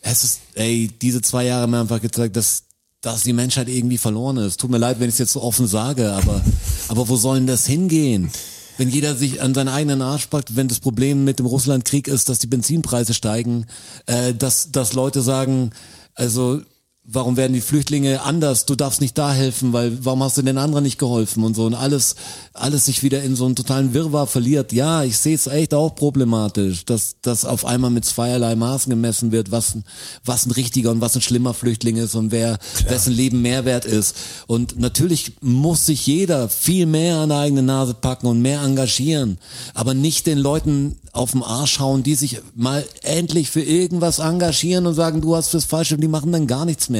Es 0.00 0.22
ist, 0.22 0.40
ey, 0.54 0.90
diese 1.02 1.22
zwei 1.22 1.46
Jahre 1.46 1.62
haben 1.62 1.70
mir 1.72 1.80
einfach 1.80 2.00
gezeigt, 2.00 2.36
dass, 2.36 2.64
dass 3.00 3.24
die 3.24 3.32
Menschheit 3.32 3.68
irgendwie 3.68 3.98
verloren 3.98 4.36
ist. 4.36 4.60
Tut 4.60 4.70
mir 4.70 4.78
leid, 4.78 5.00
wenn 5.00 5.08
ich 5.08 5.14
es 5.14 5.18
jetzt 5.18 5.32
so 5.32 5.42
offen 5.42 5.66
sage, 5.66 6.12
aber, 6.12 6.40
aber 6.88 7.08
wo 7.08 7.16
soll 7.16 7.38
denn 7.38 7.46
das 7.46 7.66
hingehen? 7.66 8.30
Wenn 8.78 8.90
jeder 8.90 9.16
sich 9.16 9.40
an 9.40 9.54
seinen 9.54 9.68
eigenen 9.68 10.02
Arsch 10.02 10.26
packt, 10.26 10.54
wenn 10.54 10.68
das 10.68 10.80
Problem 10.80 11.24
mit 11.24 11.38
dem 11.38 11.46
Russlandkrieg 11.46 12.06
ist, 12.08 12.28
dass 12.28 12.38
die 12.38 12.46
Benzinpreise 12.46 13.14
steigen, 13.14 13.66
äh, 14.04 14.34
dass, 14.34 14.70
dass 14.70 14.92
Leute 14.92 15.22
sagen, 15.22 15.70
also 16.14 16.60
warum 17.08 17.36
werden 17.36 17.52
die 17.52 17.60
Flüchtlinge 17.60 18.22
anders? 18.22 18.66
Du 18.66 18.74
darfst 18.74 19.00
nicht 19.00 19.16
da 19.16 19.32
helfen, 19.32 19.72
weil 19.72 20.04
warum 20.04 20.22
hast 20.22 20.36
du 20.38 20.42
den 20.42 20.58
anderen 20.58 20.82
nicht 20.84 20.98
geholfen 20.98 21.44
und 21.44 21.54
so 21.54 21.64
und 21.66 21.74
alles, 21.74 22.16
alles 22.52 22.86
sich 22.86 23.02
wieder 23.02 23.22
in 23.22 23.36
so 23.36 23.46
einen 23.46 23.54
totalen 23.54 23.94
Wirrwarr 23.94 24.26
verliert. 24.26 24.72
Ja, 24.72 25.04
ich 25.04 25.16
sehe 25.18 25.34
es 25.34 25.46
echt 25.46 25.72
auch 25.72 25.94
problematisch, 25.94 26.84
dass, 26.84 27.16
dass 27.22 27.44
auf 27.44 27.64
einmal 27.64 27.90
mit 27.90 28.04
zweierlei 28.04 28.56
Maßen 28.56 28.90
gemessen 28.90 29.30
wird, 29.32 29.50
was, 29.52 29.74
ein- 29.76 29.84
was 30.24 30.46
ein 30.46 30.50
richtiger 30.50 30.90
und 30.90 31.00
was 31.00 31.14
ein 31.14 31.22
schlimmer 31.22 31.54
Flüchtling 31.54 31.96
ist 31.96 32.14
und 32.14 32.32
wer, 32.32 32.58
wessen 32.88 33.12
Leben 33.12 33.40
Mehrwert 33.42 33.84
ist. 33.84 34.16
Und 34.46 34.78
natürlich 34.78 35.34
muss 35.40 35.86
sich 35.86 36.06
jeder 36.06 36.48
viel 36.48 36.86
mehr 36.86 37.18
an 37.18 37.28
der 37.28 37.38
eigene 37.38 37.62
Nase 37.62 37.94
packen 37.94 38.26
und 38.26 38.42
mehr 38.42 38.62
engagieren, 38.62 39.38
aber 39.74 39.94
nicht 39.94 40.26
den 40.26 40.38
Leuten 40.38 40.96
auf 41.12 41.32
den 41.32 41.42
Arsch 41.42 41.78
hauen, 41.78 42.02
die 42.02 42.14
sich 42.14 42.40
mal 42.54 42.84
endlich 43.02 43.50
für 43.50 43.62
irgendwas 43.62 44.18
engagieren 44.18 44.86
und 44.86 44.94
sagen, 44.94 45.20
du 45.22 45.34
hast 45.36 45.48
fürs 45.48 45.64
Falsche 45.64 45.94
und 45.94 46.00
die 46.02 46.08
machen 46.08 46.30
dann 46.32 46.46
gar 46.46 46.66
nichts 46.66 46.88
mehr. 46.90 46.95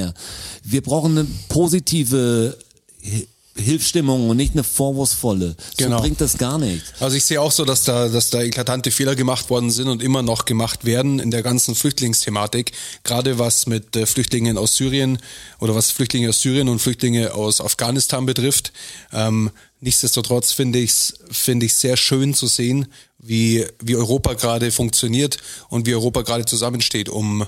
Wir 0.63 0.83
brauchen 0.83 1.19
eine 1.19 1.27
positive 1.49 2.57
Hi- 3.03 3.29
Hilfsstimmung 3.59 4.29
und 4.29 4.37
nicht 4.37 4.53
eine 4.53 4.65
vorwurfsvolle. 4.65 5.57
Genau. 5.79 5.97
So 5.97 6.03
bringt 6.03 6.21
das 6.21 6.37
gar 6.37 6.59
nicht. 6.59 6.83
Also 7.01 7.17
ich 7.17 7.25
sehe 7.25 7.41
auch 7.41 7.51
so, 7.51 7.65
dass 7.65 7.85
da, 7.85 8.09
dass 8.09 8.29
da 8.29 8.43
eklatante 8.43 8.91
Fehler 8.91 9.17
gemacht 9.17 9.49
worden 9.49 9.71
sind 9.71 9.89
und 9.89 10.03
immer 10.03 10.21
noch 10.21 10.45
gemacht 10.45 10.85
werden 10.85 11.21
in 11.21 11.31
der 11.31 11.43
ganzen 11.43 11.75
Flüchtlingsthematik. 11.75 12.73
Gerade 13.03 13.39
was 13.39 13.67
mit 13.67 13.97
äh, 13.97 14.05
Flüchtlingen 14.05 14.59
aus 14.59 14.77
Syrien 14.77 15.19
oder 15.59 15.75
was 15.75 15.91
Flüchtlinge 15.91 16.29
aus 16.29 16.43
Syrien 16.43 16.69
und 16.69 16.81
Flüchtlinge 16.81 17.33
aus 17.33 17.63
Afghanistan 17.63 18.27
betrifft. 18.27 18.73
Ähm, 19.11 19.51
nichtsdestotrotz 19.81 20.53
finde 20.53 20.79
ich 20.79 20.91
es 20.91 21.15
finde 21.31 21.65
ich 21.65 21.73
sehr 21.73 21.97
schön 21.97 22.35
zu 22.35 22.49
sehen, 22.49 22.89
wie, 23.19 23.65
wie 23.81 23.97
Europa 23.97 24.35
gerade 24.35 24.71
funktioniert 24.71 25.39
und 25.71 25.87
wie 25.87 25.95
Europa 25.95 26.21
gerade 26.23 26.45
zusammensteht, 26.45 27.09
um, 27.09 27.47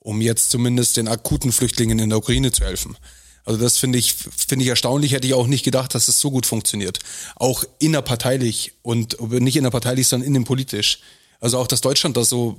um 0.00 0.20
jetzt 0.20 0.50
zumindest 0.50 0.96
den 0.96 1.08
akuten 1.08 1.52
Flüchtlingen 1.52 1.98
in 1.98 2.10
der 2.10 2.18
Ukraine 2.18 2.52
zu 2.52 2.64
helfen. 2.64 2.96
Also 3.44 3.60
das 3.60 3.78
finde 3.78 3.98
ich, 3.98 4.14
finde 4.14 4.64
ich 4.64 4.68
erstaunlich, 4.68 5.12
hätte 5.12 5.26
ich 5.26 5.34
auch 5.34 5.46
nicht 5.46 5.64
gedacht, 5.64 5.94
dass 5.94 6.08
es 6.08 6.20
so 6.20 6.30
gut 6.30 6.44
funktioniert. 6.44 6.98
Auch 7.36 7.64
innerparteilich 7.78 8.74
und 8.82 9.18
nicht 9.30 9.56
innerparteilich, 9.56 10.06
sondern 10.06 10.26
innenpolitisch. 10.26 11.00
Also 11.40 11.58
auch, 11.58 11.66
dass 11.66 11.80
Deutschland 11.80 12.16
da 12.16 12.24
so 12.24 12.58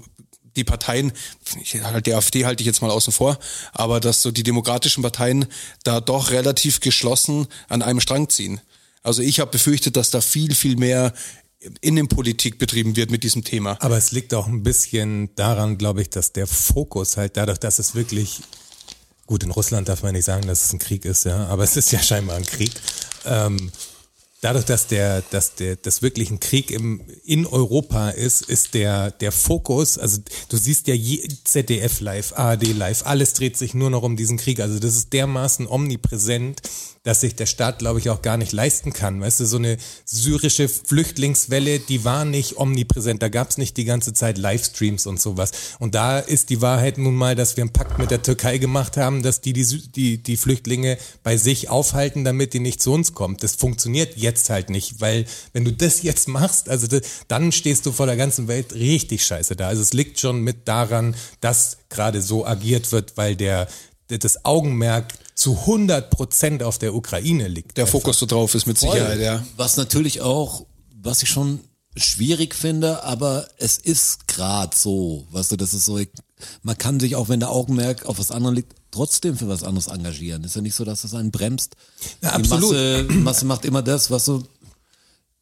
die 0.55 0.63
Parteien, 0.63 1.11
halt 1.83 2.07
die 2.07 2.13
AfD 2.13 2.45
halte 2.45 2.63
ich 2.63 2.67
jetzt 2.67 2.81
mal 2.81 2.89
außen 2.89 3.13
vor, 3.13 3.37
aber 3.71 3.99
dass 3.99 4.23
so 4.23 4.31
die 4.31 4.43
demokratischen 4.43 5.03
Parteien 5.03 5.45
da 5.83 6.01
doch 6.01 6.31
relativ 6.31 6.79
geschlossen 6.79 7.47
an 7.67 7.81
einem 7.81 7.99
Strang 7.99 8.29
ziehen. 8.29 8.59
Also 9.03 9.21
ich 9.21 9.39
habe 9.39 9.51
befürchtet, 9.51 9.95
dass 9.95 10.09
da 10.09 10.21
viel, 10.21 10.55
viel 10.55 10.75
mehr 10.75 11.13
Innenpolitik 11.81 12.57
betrieben 12.57 12.95
wird 12.95 13.11
mit 13.11 13.23
diesem 13.23 13.43
Thema. 13.43 13.77
Aber 13.81 13.97
es 13.97 14.11
liegt 14.11 14.33
auch 14.33 14.47
ein 14.47 14.63
bisschen 14.63 15.35
daran, 15.35 15.77
glaube 15.77 16.01
ich, 16.01 16.09
dass 16.09 16.31
der 16.31 16.47
Fokus 16.47 17.17
halt 17.17 17.35
dadurch, 17.35 17.59
dass 17.59 17.79
es 17.79 17.95
wirklich 17.95 18.41
gut 19.25 19.43
in 19.43 19.51
Russland 19.51 19.87
darf 19.89 20.01
man 20.01 20.13
nicht 20.13 20.25
sagen, 20.25 20.47
dass 20.47 20.65
es 20.65 20.73
ein 20.73 20.79
Krieg 20.79 21.05
ist, 21.05 21.25
ja, 21.25 21.45
aber 21.47 21.63
es 21.63 21.77
ist 21.77 21.91
ja 21.91 22.01
scheinbar 22.01 22.37
ein 22.37 22.45
Krieg. 22.45 22.71
Ähm, 23.25 23.71
dadurch, 24.41 24.65
dass 24.65 24.87
der, 24.87 25.21
dass 25.21 25.55
der, 25.55 25.75
das 25.75 26.01
wirklich 26.01 26.31
ein 26.31 26.39
Krieg 26.39 26.71
im, 26.71 27.01
in 27.23 27.45
Europa 27.45 28.09
ist, 28.09 28.41
ist 28.41 28.73
der, 28.73 29.11
der 29.11 29.31
Fokus, 29.31 29.97
also 29.97 30.19
du 30.49 30.57
siehst 30.57 30.87
ja 30.87 30.93
je, 30.93 31.27
ZDF 31.43 31.99
live, 31.99 32.33
ARD 32.35 32.67
live, 32.73 33.05
alles 33.05 33.33
dreht 33.33 33.57
sich 33.57 33.73
nur 33.73 33.89
noch 33.89 34.03
um 34.03 34.15
diesen 34.15 34.37
Krieg. 34.37 34.59
Also 34.59 34.79
das 34.79 34.95
ist 34.95 35.13
dermaßen 35.13 35.67
omnipräsent, 35.67 36.61
dass 37.03 37.21
sich 37.21 37.35
der 37.35 37.45
Staat, 37.45 37.79
glaube 37.79 37.99
ich, 37.99 38.09
auch 38.09 38.21
gar 38.21 38.37
nicht 38.37 38.51
leisten 38.51 38.93
kann. 38.93 39.21
Weißt 39.21 39.39
du, 39.39 39.45
so 39.45 39.57
eine 39.57 39.77
syrische 40.05 40.67
Flüchtlingswelle, 40.67 41.79
die 41.79 42.03
war 42.03 42.25
nicht 42.25 42.57
omnipräsent. 42.57 43.21
Da 43.21 43.29
gab 43.29 43.49
es 43.49 43.57
nicht 43.57 43.77
die 43.77 43.85
ganze 43.85 44.13
Zeit 44.13 44.37
Livestreams 44.37 45.07
und 45.07 45.19
sowas. 45.19 45.51
Und 45.79 45.95
da 45.95 46.19
ist 46.19 46.49
die 46.49 46.61
Wahrheit 46.61 46.97
nun 46.97 47.15
mal, 47.15 47.35
dass 47.35 47.55
wir 47.55 47.63
einen 47.63 47.73
Pakt 47.73 47.99
mit 47.99 48.11
der 48.11 48.21
Türkei 48.21 48.57
gemacht 48.57 48.97
haben, 48.97 49.23
dass 49.23 49.41
die 49.41 49.53
die, 49.53 49.65
die, 49.91 50.21
die 50.21 50.37
Flüchtlinge 50.37 50.97
bei 51.23 51.37
sich 51.37 51.69
aufhalten, 51.69 52.25
damit 52.25 52.53
die 52.53 52.59
nicht 52.59 52.81
zu 52.81 52.91
uns 52.91 53.13
kommen. 53.13 53.37
Das 53.39 53.55
funktioniert 53.55 54.17
jetzt 54.17 54.28
halt 54.49 54.69
nicht, 54.69 55.01
weil 55.01 55.25
wenn 55.53 55.65
du 55.65 55.71
das 55.71 56.01
jetzt 56.03 56.27
machst, 56.27 56.69
also 56.69 56.87
das, 56.87 57.01
dann 57.27 57.51
stehst 57.51 57.85
du 57.85 57.91
vor 57.91 58.05
der 58.05 58.17
ganzen 58.17 58.47
Welt 58.47 58.73
richtig 58.73 59.25
scheiße 59.25 59.55
da. 59.55 59.67
Also 59.67 59.81
es 59.81 59.93
liegt 59.93 60.19
schon 60.19 60.41
mit 60.41 60.67
daran, 60.67 61.15
dass 61.41 61.77
gerade 61.89 62.21
so 62.21 62.45
agiert 62.45 62.91
wird, 62.91 63.17
weil 63.17 63.35
der, 63.35 63.67
der 64.09 64.19
das 64.19 64.45
Augenmerk 64.45 65.13
zu 65.35 65.57
100 65.57 66.09
Prozent 66.09 66.63
auf 66.63 66.77
der 66.77 66.93
Ukraine 66.93 67.47
liegt. 67.47 67.77
Der 67.77 67.87
Fokus 67.87 68.19
so 68.19 68.25
drauf 68.25 68.53
ist 68.55 68.65
mit 68.65 68.77
Sicherheit, 68.77 69.19
ja. 69.19 69.43
Was 69.55 69.77
natürlich 69.77 70.21
auch, 70.21 70.65
was 71.01 71.23
ich 71.23 71.29
schon 71.29 71.61
schwierig 71.95 72.55
finde, 72.55 73.03
aber 73.03 73.47
es 73.57 73.77
ist 73.77 74.27
grad 74.27 74.75
so, 74.75 75.25
weißt 75.31 75.51
du, 75.51 75.55
das 75.55 75.73
ist 75.73 75.85
so, 75.85 75.99
man 76.61 76.77
kann 76.77 76.99
sich 76.99 77.15
auch, 77.15 77.29
wenn 77.29 77.39
der 77.39 77.51
Augenmerk 77.51 78.05
auf 78.05 78.19
was 78.19 78.31
anderes 78.31 78.55
liegt, 78.57 78.75
trotzdem 78.91 79.37
für 79.37 79.47
was 79.47 79.63
anderes 79.63 79.87
engagieren. 79.87 80.43
Ist 80.43 80.55
ja 80.55 80.61
nicht 80.61 80.75
so, 80.75 80.85
dass 80.85 81.01
das 81.01 81.13
einen 81.13 81.31
bremst. 81.31 81.75
Ja, 82.21 82.31
absolut. 82.31 82.71
Masse, 82.71 83.07
Masse 83.09 83.45
macht 83.45 83.65
immer 83.65 83.81
das, 83.81 84.11
was 84.11 84.25
so 84.25 84.43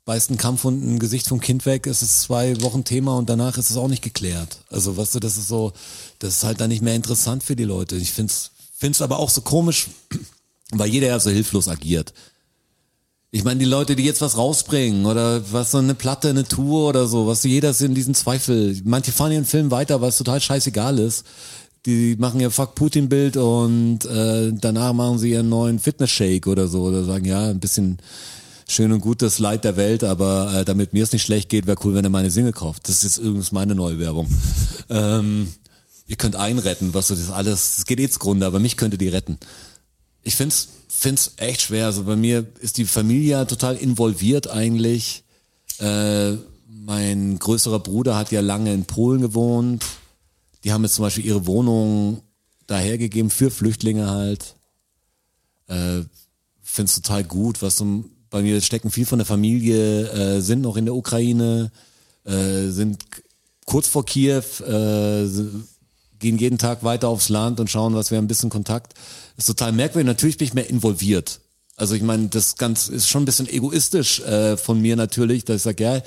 beißt 0.07 0.31
ein 0.31 0.37
Kampfhund 0.37 0.83
ein 0.83 0.99
Gesicht 0.99 1.27
vom 1.27 1.41
Kind 1.41 1.65
weg, 1.65 1.85
ist 1.85 2.01
es 2.01 2.21
zwei 2.21 2.59
Wochen 2.61 2.85
Thema 2.85 3.17
und 3.17 3.29
danach 3.29 3.57
ist 3.57 3.69
es 3.69 3.75
auch 3.75 3.89
nicht 3.89 4.01
geklärt. 4.01 4.59
Also 4.69 4.95
weißt 4.95 5.15
du, 5.15 5.19
das 5.19 5.37
ist 5.37 5.49
so, 5.49 5.73
das 6.19 6.37
ist 6.37 6.43
halt 6.45 6.61
dann 6.61 6.69
nicht 6.69 6.81
mehr 6.81 6.95
interessant 6.95 7.43
für 7.43 7.57
die 7.57 7.65
Leute. 7.65 7.97
Ich 7.97 8.13
find's, 8.13 8.51
find's 8.73 9.01
aber 9.01 9.19
auch 9.19 9.29
so 9.29 9.41
komisch, 9.41 9.87
weil 10.71 10.89
jeder 10.89 11.07
ja 11.07 11.19
so 11.19 11.29
hilflos 11.29 11.67
agiert. 11.67 12.13
Ich 13.31 13.43
meine, 13.43 13.59
die 13.59 13.65
Leute, 13.65 13.97
die 13.97 14.03
jetzt 14.03 14.21
was 14.21 14.37
rausbringen 14.37 15.05
oder 15.05 15.51
was 15.51 15.71
so 15.71 15.79
eine 15.79 15.93
Platte, 15.93 16.29
eine 16.29 16.45
Tour 16.45 16.87
oder 16.87 17.07
so, 17.07 17.27
was 17.27 17.43
jeder 17.43 17.71
ist 17.71 17.81
in 17.81 17.93
diesen 17.93 18.15
Zweifel. 18.15 18.79
Manche 18.85 19.11
fahren 19.11 19.33
ihren 19.33 19.45
Film 19.45 19.71
weiter, 19.71 19.99
weil 19.99 20.09
es 20.09 20.17
total 20.17 20.39
scheißegal 20.39 20.97
ist. 20.99 21.25
Die 21.85 22.15
machen 22.17 22.39
ihr 22.39 22.51
Fuck 22.51 22.75
Putin 22.75 23.07
Bild 23.07 23.37
und 23.37 24.05
äh, 24.05 24.51
danach 24.53 24.93
machen 24.93 25.19
sie 25.19 25.31
ihren 25.31 25.49
neuen 25.49 25.79
Fitness 25.79 26.11
Shake 26.11 26.47
oder 26.47 26.67
so 26.67 26.83
oder 26.83 27.03
sagen 27.05 27.25
ja 27.25 27.49
ein 27.49 27.59
bisschen 27.59 27.99
schön 28.67 28.91
und 28.91 28.99
gut 28.99 29.21
das 29.21 29.39
Leid 29.39 29.63
der 29.63 29.77
Welt, 29.77 30.03
aber 30.03 30.53
äh, 30.53 30.65
damit 30.65 30.93
mir 30.93 31.03
es 31.03 31.13
nicht 31.13 31.23
schlecht 31.23 31.49
geht, 31.49 31.67
wäre 31.67 31.77
cool, 31.83 31.93
wenn 31.93 32.03
er 32.03 32.09
meine 32.09 32.31
Single 32.31 32.51
kauft. 32.51 32.87
Das 32.87 32.97
ist 32.97 33.03
jetzt 33.03 33.17
übrigens 33.17 33.51
meine 33.51 33.75
neue 33.75 33.99
Werbung. 33.99 34.27
ähm, 34.89 35.47
ihr 36.07 36.15
könnt 36.17 36.35
einen 36.35 36.59
retten, 36.59 36.93
was 36.93 37.07
so 37.07 37.15
das 37.15 37.31
alles, 37.31 37.77
das 37.77 37.85
geht 37.85 37.99
eh 37.99 38.09
zugrunde, 38.09 38.45
aber 38.45 38.59
mich 38.59 38.77
könnte 38.77 38.97
die 38.97 39.07
retten. 39.07 39.37
Ich 40.23 40.35
find's, 40.35 40.69
find's 40.89 41.33
echt 41.37 41.61
schwer. 41.61 41.85
Also 41.85 42.03
bei 42.03 42.15
mir 42.15 42.45
ist 42.59 42.77
die 42.77 42.85
Familie 42.85 43.47
total 43.47 43.77
involviert 43.77 44.49
eigentlich. 44.49 45.23
Äh, 45.79 46.33
mein 46.67 47.39
größerer 47.39 47.79
Bruder 47.79 48.15
hat 48.15 48.31
ja 48.31 48.41
lange 48.41 48.73
in 48.73 48.85
Polen 48.85 49.21
gewohnt. 49.21 49.85
Die 50.63 50.71
haben 50.71 50.83
jetzt 50.83 50.95
zum 50.95 51.03
Beispiel 51.03 51.25
ihre 51.25 51.45
Wohnung 51.45 52.21
dahergegeben 52.67 53.29
für 53.29 53.51
Flüchtlinge 53.51 54.09
halt. 54.09 54.55
Äh, 55.67 56.03
Finde 56.61 56.89
es 56.89 56.95
total 56.95 57.23
gut, 57.23 57.61
was 57.61 57.77
so, 57.77 58.03
bei 58.29 58.41
mir 58.41 58.61
stecken 58.61 58.91
viel 58.91 59.05
von 59.05 59.19
der 59.19 59.25
Familie, 59.25 60.09
äh, 60.09 60.41
sind 60.41 60.61
noch 60.61 60.75
in 60.75 60.85
der 60.85 60.95
Ukraine, 60.95 61.71
äh, 62.25 62.67
sind 62.67 63.03
kurz 63.65 63.87
vor 63.87 64.05
Kiew, 64.05 64.43
äh, 64.65 65.27
gehen 66.19 66.37
jeden 66.37 66.57
Tag 66.57 66.83
weiter 66.83 67.09
aufs 67.09 67.29
Land 67.29 67.59
und 67.59 67.69
schauen, 67.69 67.95
was 67.95 68.11
wir 68.11 68.17
ein 68.17 68.27
bisschen 68.27 68.49
Kontakt. 68.49 68.93
Ist 69.37 69.45
total 69.45 69.71
merkwürdig. 69.71 70.07
Natürlich 70.07 70.37
bin 70.37 70.47
ich 70.47 70.53
mehr 70.53 70.69
involviert. 70.69 71.39
Also 71.75 71.93
ich 71.93 72.01
meine, 72.01 72.27
das 72.27 72.55
ganz 72.55 72.89
ist 72.89 73.07
schon 73.07 73.21
ein 73.21 73.25
bisschen 73.25 73.47
egoistisch 73.47 74.19
äh, 74.21 74.57
von 74.57 74.81
mir 74.81 74.95
natürlich, 74.95 75.45
dass 75.45 75.57
ich 75.57 75.61
sage, 75.61 75.83
ja, 75.83 76.01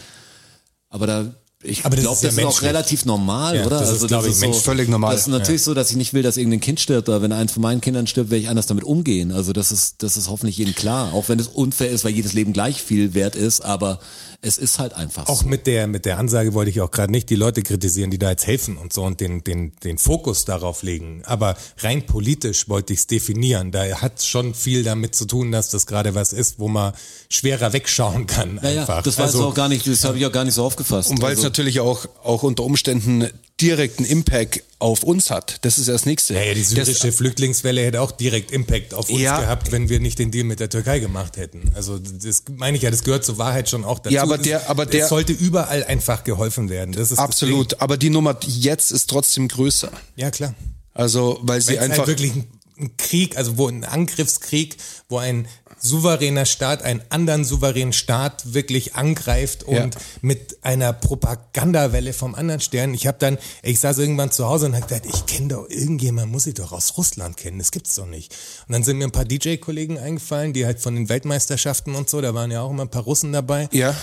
aber 0.89 1.07
da 1.07 1.35
ich 1.63 1.85
Aber 1.85 1.95
das 1.95 2.05
glaube, 2.05 2.17
ist 2.17 2.23
ja 2.23 2.29
das 2.31 2.39
ist 2.39 2.45
auch 2.45 2.63
relativ 2.63 3.05
normal, 3.05 3.57
Ja, 3.57 3.67
oder? 3.67 3.81
das 3.81 3.91
ist, 3.93 4.09
glaub 4.09 4.27
ich, 4.27 4.35
so. 4.35 4.51
Völlig 4.55 4.89
normal. 4.89 5.13
Das 5.13 5.23
ist 5.23 5.27
natürlich 5.27 5.63
so, 5.63 5.75
dass 5.75 5.91
ich 5.91 5.97
nicht 5.97 6.15
will, 6.15 6.23
dass 6.23 6.39
irgendein 6.39 6.61
Kind 6.61 6.81
stirbt, 6.81 7.09
aber 7.11 7.21
wenn 7.21 7.33
eins 7.33 7.53
von 7.53 7.61
meinen 7.63 7.83
Kindern 7.83 8.07
stirbt, 8.07 8.31
werde 8.31 8.43
ich 8.43 8.49
anders 8.49 8.67
damit 8.67 8.83
umgehen. 8.85 9.31
Also 9.31 9.53
das 9.53 9.71
ist, 9.71 10.03
das 10.03 10.17
ist 10.17 10.31
hoffentlich 10.31 10.57
jedem 10.57 10.75
klar. 10.75 11.13
Auch 11.13 11.29
wenn 11.29 11.39
es 11.39 11.49
unfair 11.49 11.91
ist, 11.91 12.05
weil 12.05 12.13
jedes 12.13 12.33
Leben 12.33 12.55
gleich 12.55 12.83
viel 12.83 13.13
wert 13.13 13.37
ist, 13.37 13.61
aber 13.61 14.01
es 14.43 14.57
ist 14.57 14.79
halt 14.79 14.95
einfach 14.95 15.29
Auch 15.29 15.43
so. 15.43 15.49
mit 15.49 15.67
der, 15.67 15.87
mit 15.87 16.07
der 16.07 16.19
Ansage 16.19 16.55
wollte 16.55 16.71
ich 16.71 16.81
auch 16.81 16.91
gerade 16.91 17.13
nicht 17.13 17.29
die 17.29 17.37
Leute 17.37 17.63
kritisieren, 17.63 18.11
die 18.11 18.19
da 18.19 18.31
jetzt 18.31 18.47
helfen 18.47 18.79
und 18.79 18.93
so 18.95 19.03
und 19.03 19.21
den, 19.21 19.45
den, 19.45 19.73
den 19.85 19.99
Fokus 19.99 20.47
darauf 20.47 20.83
legen. 20.83 21.23
Aber 21.27 21.57
rein 21.79 22.07
politisch 22.07 22.69
wollte 22.71 22.95
ich 22.95 23.01
es 23.01 23.07
definieren. 23.07 23.71
Da 23.71 23.85
hat 24.01 24.23
schon 24.23 24.55
viel 24.55 24.83
damit 24.83 25.15
zu 25.15 25.27
tun, 25.27 25.53
dass 25.53 25.69
das 25.69 25.87
gerade 25.87 26.15
was 26.15 26.33
ist, 26.33 26.59
wo 26.59 26.69
man 26.69 26.95
schwerer 27.29 27.75
wegschauen 27.75 28.27
kann. 28.27 28.55
Naja, 28.63 28.81
einfach. 28.81 29.03
das 29.03 29.19
war 29.19 29.27
also, 29.27 29.39
jetzt 29.41 29.47
auch 29.47 29.55
gar 29.55 29.69
nicht, 29.69 29.87
das 29.87 30.05
habe 30.05 30.17
ich 30.17 30.25
auch 30.25 30.33
gar 30.33 30.45
nicht 30.45 30.55
so 30.55 30.65
aufgefasst. 30.65 31.11
Und 31.11 31.21
weil 31.21 31.33
es 31.33 31.41
also, 31.41 31.50
natürlich 31.51 31.81
auch, 31.81 32.07
auch 32.23 32.43
unter 32.43 32.63
Umständen 32.65 33.29
direkten 33.61 34.05
Impact 34.07 34.63
auf 34.79 35.03
uns 35.03 35.31
hat. 35.31 35.59
Das 35.67 35.77
ist 35.79 35.87
ja 35.89 35.93
das 35.93 36.07
Nächste. 36.07 36.33
ja, 36.33 36.43
ja, 36.43 36.55
die 36.55 36.63
syrische 36.63 37.09
das, 37.09 37.17
Flüchtlingswelle 37.17 37.83
hätte 37.85 38.01
auch 38.01 38.11
direkt 38.13 38.51
Impact 38.53 38.95
auf 38.95 39.11
uns 39.11 39.21
Ja. 39.21 39.39
gehabt, 39.39 39.71
wenn 39.71 39.91
wir 39.91 40.01
nicht 40.01 40.19
den 40.19 40.31
Deal 40.31 40.45
mit 40.45 40.61
der 40.61 40.71
Türkei 40.71 40.99
gemacht 41.01 41.37
hätten. 41.37 41.71
Also 41.75 41.99
das 41.99 42.45
meine 42.57 42.79
ich 42.79 42.83
ja, 42.85 42.91
das 42.91 43.05
gehört 43.05 43.23
zur 43.25 43.37
Wahrheit 43.37 43.69
schon 43.69 43.85
auch 43.85 43.99
dazu. 43.99 44.15
Ja, 44.15 44.23
aber 44.23 44.39
der- 44.39 44.71
aber 44.71 44.87
der- 44.87 45.03
es 45.03 45.09
sollte 45.11 45.33
überall 45.35 45.85
einfach 45.85 46.25
geholfen 46.25 46.71
werden. 46.71 46.93
Das 46.93 47.03
ist 47.03 47.11
das 47.13 47.19
absolut. 47.19 47.81
Aber 47.83 47.99
die 47.99 48.09
Nummer 48.09 48.39
jetzt 48.47 48.93
ist 48.93 49.11
trotzdem 49.11 49.49
größer. 49.49 49.91
Ja, 50.17 50.31
klar. 50.31 50.55
Also, 50.95 51.39
weil 51.43 51.61
sie 51.61 51.75
es 51.77 51.81
einfach. 51.83 51.99
halt 51.99 52.09
wirklich 52.09 52.33
ein, 52.33 52.47
ein 52.81 52.97
Krieg, 52.97 53.37
also 53.37 53.59
wo 53.59 53.69
ein 53.69 53.85
Angriffskrieg, 53.85 54.77
wo 55.09 55.19
ein 55.19 55.47
souveräner 55.83 56.45
Staat 56.45 56.83
einen 56.83 57.01
anderen 57.09 57.45
souveränen 57.45 57.93
Staat 57.95 58.53
wirklich 58.53 58.97
angreift 58.97 59.63
und 59.65 59.75
Ja. 59.77 60.01
mit 60.21 60.59
einer 60.63 60.93
Propagandawelle 60.93 62.13
vom 62.13 62.35
anderen 62.35 62.61
Stern. 62.61 62.93
Ich 62.93 63.07
habe 63.07 63.17
dann, 63.19 63.39
ich 63.63 63.81
saß 63.81 63.97
irgendwann 63.99 64.31
zu 64.31 64.47
Hause 64.47 64.67
und 64.67 64.75
habe 64.77 64.87
gedacht, 64.87 65.07
ich 65.07 65.25
kenne 65.27 65.49
doch 65.49 65.69
irgendjemand, 65.71 66.31
muss 66.31 66.47
ich 66.47 66.55
doch 66.55 66.73
aus 66.73 66.99
Russland 66.99 67.37
kennen, 67.39 67.59
das 67.59 67.71
gibt's 67.71 67.95
doch 67.95 68.07
nicht. 68.07 68.35
Und 68.69 68.75
dann 68.75 68.83
sind 68.85 68.99
mir 68.99 69.05
ein 69.05 69.11
paar 69.11 69.25
DJ-Kollegen 69.25 69.99
eingefallen, 69.99 70.53
die 70.53 70.67
halt 70.67 70.81
von 70.81 70.95
den 70.95 71.09
Weltmeisterschaften 71.09 71.95
und 71.95 72.11
so, 72.11 72.21
da 72.21 72.35
waren 72.35 72.51
ja 72.51 72.61
auch 72.61 72.71
immer 72.71 72.83
ein 72.83 72.91
paar 72.91 73.05
Russen 73.05 73.33
dabei. 73.33 73.69
ja. 73.73 73.95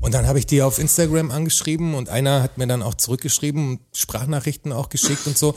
Und 0.00 0.14
dann 0.14 0.26
habe 0.26 0.38
ich 0.38 0.46
die 0.46 0.62
auf 0.62 0.78
Instagram 0.78 1.30
angeschrieben 1.30 1.92
und 1.94 2.08
einer 2.08 2.42
hat 2.42 2.56
mir 2.56 2.66
dann 2.66 2.82
auch 2.82 2.94
zurückgeschrieben, 2.94 3.78
Sprachnachrichten 3.92 4.72
auch 4.72 4.88
geschickt 4.88 5.26
und 5.26 5.36
so. 5.36 5.54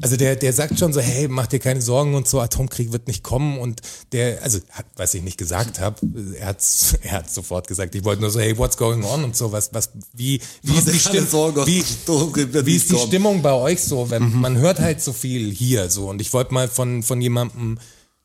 Also 0.00 0.16
der, 0.16 0.36
der 0.36 0.54
sagt 0.54 0.78
schon 0.78 0.92
so, 0.92 1.00
hey, 1.00 1.28
mach 1.28 1.46
dir 1.46 1.58
keine 1.58 1.82
Sorgen 1.82 2.14
und 2.14 2.26
so, 2.26 2.40
Atomkrieg 2.40 2.92
wird 2.92 3.08
nicht 3.08 3.22
kommen 3.22 3.58
und 3.58 3.82
der, 4.12 4.42
also 4.42 4.58
hat, 4.70 4.86
was 4.96 5.12
ich 5.12 5.22
nicht 5.22 5.36
gesagt 5.36 5.80
habe, 5.80 6.00
er 6.38 6.46
hat's, 6.46 6.94
er 7.02 7.12
hat 7.12 7.30
sofort 7.30 7.68
gesagt, 7.68 7.94
ich 7.94 8.02
wollte 8.02 8.22
nur 8.22 8.30
so, 8.30 8.40
hey, 8.40 8.56
what's 8.56 8.78
going 8.78 9.04
on 9.04 9.22
und 9.22 9.36
so, 9.36 9.52
was, 9.52 9.74
was, 9.74 9.90
wie, 10.14 10.40
wie 10.62 10.78
ist 10.78 10.88
die, 10.88 10.98
Stimm 10.98 11.26
Sorge, 11.26 11.66
wie, 11.66 11.84
wie 11.84 12.76
ist 12.76 12.90
die. 12.90 12.96
Stimmung 12.96 13.42
bei 13.42 13.52
euch 13.52 13.82
so, 13.82 14.08
wenn 14.08 14.32
man 14.32 14.56
hört 14.56 14.80
halt 14.80 15.02
so 15.02 15.12
viel 15.12 15.52
hier 15.52 15.90
so 15.90 16.08
und 16.08 16.22
ich 16.22 16.32
wollte 16.32 16.54
mal 16.54 16.68
von, 16.68 17.02
von 17.02 17.20
jemandem 17.20 17.78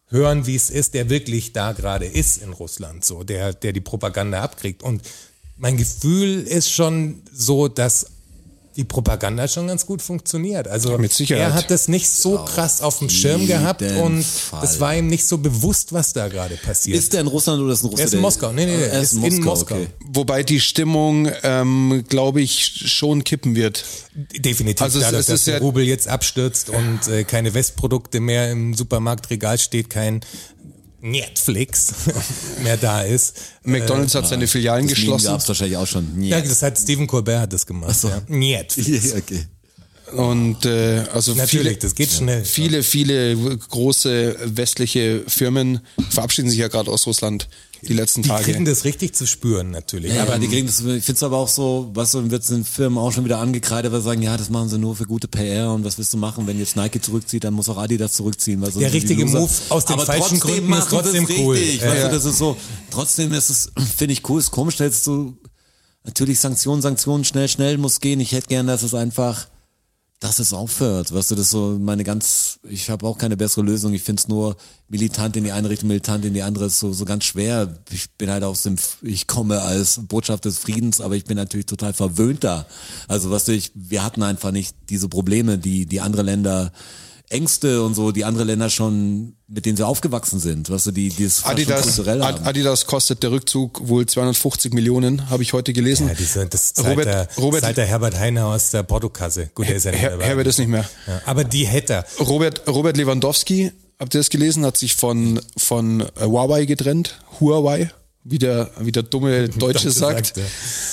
hören, 0.10 0.46
wie 0.46 0.56
es 0.56 0.70
ist, 0.70 0.94
der 0.94 1.10
wirklich 1.10 1.54
da 1.54 1.74
gerade 1.74 2.06
ist 2.06 2.42
in 2.42 2.54
Russland, 2.54 3.04
so, 3.04 3.24
der, 3.24 3.54
der 3.54 3.74
die 3.74 3.82
Propaganda 3.82 4.42
abkriegt. 4.42 4.84
Und 4.84 5.02
mein 5.58 5.78
Gefühl 5.78 6.44
ist 6.44 6.72
schon 6.72 7.22
so, 7.32 7.68
dass 7.68 8.08
die 8.78 8.84
Propaganda 8.84 9.48
schon 9.48 9.68
ganz 9.68 9.86
gut 9.88 10.02
funktioniert. 10.04 10.68
Also 10.68 10.98
Mit 11.00 11.12
Sicherheit. 11.12 11.42
er 11.50 11.54
hat 11.56 11.72
das 11.72 11.88
nicht 11.88 12.08
so 12.10 12.38
krass 12.46 12.82
auf 12.82 13.00
dem 13.00 13.10
Schirm 13.10 13.46
gehabt 13.48 13.82
und 13.82 14.24
Fall. 14.24 14.64
es 14.64 14.80
war 14.80 14.96
ihm 14.96 15.08
nicht 15.08 15.26
so 15.26 15.40
bewusst, 15.40 15.94
was 15.94 16.14
da 16.14 16.28
gerade 16.28 16.56
passiert. 16.58 16.96
ist 16.98 17.12
der 17.14 17.22
in 17.22 17.28
Russland 17.28 17.62
oder 17.62 17.74
ist 17.74 17.84
ein 17.84 17.88
Russe? 17.90 18.04
Er 18.04 18.06
ist 18.08 18.14
in 18.14 18.20
Moskau. 18.22 18.52
Nee, 18.54 18.66
nee, 18.68 18.78
nee, 18.78 18.84
er 18.84 19.02
ist 19.02 19.14
in 19.14 19.44
Moskau. 19.44 19.76
Okay. 19.76 19.88
Wobei 20.14 20.44
die 20.44 20.60
Stimmung, 20.60 21.28
ähm, 21.44 22.04
glaube 22.08 22.42
ich, 22.42 22.84
schon 22.86 23.24
kippen 23.24 23.56
wird. 23.56 23.84
Definitiv. 24.38 24.82
Also 24.84 25.00
es- 25.00 25.06
dadurch, 25.06 25.22
es 25.22 25.26
dass 25.26 25.40
ist 25.42 25.48
der 25.48 25.56
ja- 25.56 25.60
Rubel 25.62 25.84
jetzt 25.84 26.08
abstürzt 26.08 26.70
und 26.70 27.08
äh, 27.08 27.24
keine 27.24 27.54
Westprodukte 27.56 28.20
mehr 28.20 28.52
im 28.52 28.76
Supermarktregal 28.76 29.58
steht, 29.58 29.90
kein 29.90 30.22
Netflix 31.02 31.94
mehr 32.64 32.78
da 32.78 33.02
ist. 33.02 33.36
McDonalds 33.64 34.16
hat 34.16 34.28
seine 34.28 34.48
Filialen 34.48 34.88
Das 34.88 34.96
geschlossen. 34.96 35.28
gab 35.28 35.40
es 35.42 35.48
wahrscheinlich 35.48 35.78
auch 35.78 35.88
schon. 35.88 36.22
Ja, 36.24 36.40
Nie. 36.40 36.48
das 36.48 36.62
hat 36.62 36.78
Stephen 36.78 37.08
Colbert 37.08 37.42
hat 37.42 37.54
das 37.54 37.66
gemacht. 37.66 37.96
Ja. 38.04 38.22
Netflix. 38.28 39.14
okay. 39.16 39.46
Und 40.16 40.66
äh, 40.66 41.04
also 41.14 41.34
Natürlich, 41.34 41.68
viele, 41.68 41.78
das 41.80 41.94
geht 41.96 42.10
schnell. 42.12 42.46
viele, 42.46 42.82
viele 42.82 43.36
große 43.58 44.38
westliche 44.46 45.24
Firmen 45.28 45.82
verabschieden 46.10 46.50
sich 46.50 46.60
ja 46.60 46.70
gerade 46.70 46.90
aus 46.90 47.06
Russland 47.08 47.50
die 47.82 47.94
letzten 47.94 48.22
Die 48.22 48.30
Tage. 48.30 48.44
kriegen 48.44 48.66
das 48.66 48.84
richtig 48.86 49.14
zu 49.16 49.28
spüren, 49.28 49.72
natürlich. 49.72 50.14
Ja, 50.14 50.24
aber 50.24 50.34
aber 50.34 50.40
die 50.40 50.48
kriegen 50.48 50.68
das, 50.68 50.80
ich 50.80 51.04
finde 51.04 51.14
es 51.14 51.24
aber 51.24 51.38
auch 51.38 51.48
so, 51.48 51.90
was 51.94 52.12
so 52.12 52.30
wird 52.32 52.48
den 52.50 52.64
Firmen 52.66 52.98
auch 52.98 53.12
schon 53.12 53.26
wieder 53.26 53.40
angekreidet, 53.40 53.92
weil 53.92 54.00
sie 54.02 54.06
sagen, 54.06 54.22
ja, 54.22 54.38
das 54.38 54.50
machen 54.50 54.70
sie 54.70 54.78
nur 54.78 54.96
für 54.96 55.06
gute 55.06 55.28
PR 55.28 55.72
und 55.74 55.84
was 55.84 55.98
willst 55.98 56.14
du 56.14 56.18
machen, 56.18 56.48
wenn 56.48 56.58
jetzt 56.60 56.76
Nike 56.76 57.02
zurückzieht, 57.02 57.44
dann 57.44 57.54
muss 57.54 57.70
auch 57.70 57.78
Adidas 57.78 58.14
zurückziehen. 58.14 58.62
Weil 58.62 58.72
Der 58.72 58.90
die 58.90 58.98
richtige. 58.98 59.26
Move 59.26 59.50
aus 59.70 59.86
den 59.86 59.94
aber 59.94 60.06
falschen 60.06 60.40
trotzdem 60.40 60.40
Gründen 60.40 60.74
ist 60.74 60.90
trotzdem 60.90 61.28
cool. 61.40 61.56
Richtig, 61.56 61.82
Ja, 61.82 61.88
weißt 61.90 62.02
ja. 62.04 62.08
du, 62.10 62.16
das 62.16 62.26
ist 62.26 62.38
so, 62.38 62.58
trotzdem 62.92 63.34
ist 63.34 63.50
es, 63.50 63.72
finde 63.96 64.14
ich 64.14 64.28
cool, 64.30 64.40
ist 64.40 64.52
komisch, 64.52 64.76
stellst 64.76 65.06
du, 65.08 65.38
natürlich 66.04 66.40
Sanktionen, 66.40 66.82
Sanktionen, 66.82 67.24
schnell, 67.26 67.48
schnell 67.50 67.78
muss 67.78 68.00
gehen. 68.00 68.20
Ich 68.20 68.32
hätte 68.32 68.48
gern, 68.48 68.68
dass 68.68 68.84
es 68.84 68.94
einfach, 68.94 69.48
dass 70.20 70.40
es 70.40 70.52
aufhört. 70.52 71.14
Weißt 71.14 71.30
du, 71.30 71.36
das 71.36 71.46
ist 71.46 71.52
so 71.52 71.78
meine 71.80 72.04
ganz, 72.04 72.60
ich 72.68 72.90
habe 72.90 73.06
auch 73.06 73.20
keine 73.20 73.38
bessere 73.38 73.62
Lösung. 73.62 73.94
Ich 73.94 74.02
finde 74.02 74.22
es 74.22 74.28
nur 74.28 74.56
militant 74.90 75.38
in 75.38 75.44
die 75.44 75.52
eine 75.52 75.70
Richtung, 75.70 75.90
militant 75.90 76.26
in 76.26 76.34
die 76.34 76.42
andere 76.42 76.66
ist 76.66 76.80
so, 76.80 76.92
so 76.92 77.06
ganz 77.06 77.26
schwer. 77.26 77.78
Ich 77.92 78.10
bin 78.12 78.32
halt 78.32 78.44
aus 78.44 78.64
dem, 78.64 78.78
ich 79.04 79.28
komme 79.28 79.62
als 79.62 80.02
Botschaft 80.08 80.46
des 80.46 80.58
Friedens, 80.58 81.02
aber 81.02 81.16
ich 81.16 81.26
bin 81.26 81.38
natürlich 81.38 81.68
total 81.68 81.94
verwöhnt 81.94 82.44
da. 82.44 82.66
Also 83.08 83.30
was 83.30 83.46
du, 83.46 83.54
ich, 83.54 83.72
wir 83.76 84.04
hatten 84.04 84.24
einfach 84.24 84.52
nicht 84.52 84.76
diese 84.90 85.08
Probleme, 85.08 85.60
die, 85.60 85.86
die 85.86 86.02
andere 86.02 86.24
Länder, 86.24 86.72
Ängste 87.30 87.84
und 87.84 87.94
so, 87.94 88.12
die 88.12 88.24
andere 88.24 88.46
Länder 88.46 88.70
schon, 88.70 89.36
mit 89.48 89.66
denen 89.66 89.76
sie 89.76 89.86
aufgewachsen 89.86 90.40
sind, 90.40 90.70
was 90.70 90.86
du, 90.86 90.92
die, 90.92 91.10
die 91.10 91.26
es 91.26 91.44
Adidas, 91.44 91.82
kulturell 91.84 92.22
haben. 92.22 92.38
Ad- 92.38 92.46
Adidas 92.50 92.86
kostet 92.86 93.22
der 93.24 93.32
Rückzug 93.32 93.86
wohl 93.88 94.06
250 94.06 94.74
Millionen, 94.74 95.30
habe 95.30 95.44
ich 95.44 95.52
heute 95.54 95.74
gelesen. 95.74 96.08
ja, 96.08 96.14
diese, 96.14 96.46
das 96.48 96.74
zahlt, 96.74 96.88
Robert- 96.90 97.06
der, 97.06 97.28
Robert- 97.38 97.62
zahlt 97.62 97.78
der 97.78 97.86
Herbert 97.86 98.18
Heiner 98.18 98.48
aus 98.48 98.72
der 98.72 98.84
Portokasse. 98.84 99.50
Gut, 99.54 99.68
der 99.68 99.76
ist 99.76 99.84
ja 99.84 99.92
nicht 99.92 100.02
Her 100.02 100.12
dabei. 100.12 100.26
Herbert 100.26 100.48
ist 100.48 100.60
nicht 100.60 100.70
mehr. 100.70 100.86
Ja, 101.06 101.22
aber 101.26 101.44
die 101.44 101.66
hätte 101.68 101.94
er. 101.94 102.06
Robert, 102.26 102.68
Robert 102.68 102.96
Lewandowski, 102.96 103.72
habt 104.00 104.14
ihr 104.16 104.20
das 104.22 104.30
gelesen, 104.30 104.66
hat 104.66 104.78
sich 104.78 104.96
von, 104.96 105.40
von 105.58 106.02
äh, 106.02 106.06
Huawei 106.24 106.66
getrennt. 106.66 107.20
Huawei, 107.40 107.92
wie 108.30 108.38
der, 108.40 108.70
wie 108.80 108.92
der 108.92 109.04
dumme 109.04 109.50
Deutsche 109.58 109.92
sagt. 109.92 110.28
sagt, 110.28 110.38
ja. 110.38 110.44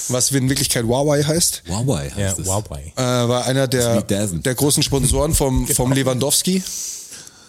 Was 0.08 0.30
in 0.30 0.48
Wirklichkeit 0.48 0.84
Huawei 0.84 1.22
heißt. 1.22 1.62
Huawei 1.68 2.10
heißt 2.10 2.18
Ja, 2.38 2.42
es. 2.42 2.46
Huawei. 2.48 2.92
Äh, 2.96 3.00
war 3.02 3.44
einer 3.46 3.66
der, 3.68 4.02
der 4.02 4.54
großen 4.54 4.82
Sponsoren 4.82 5.34
vom, 5.34 5.66
vom 5.68 5.92
Lewandowski. 5.92 6.62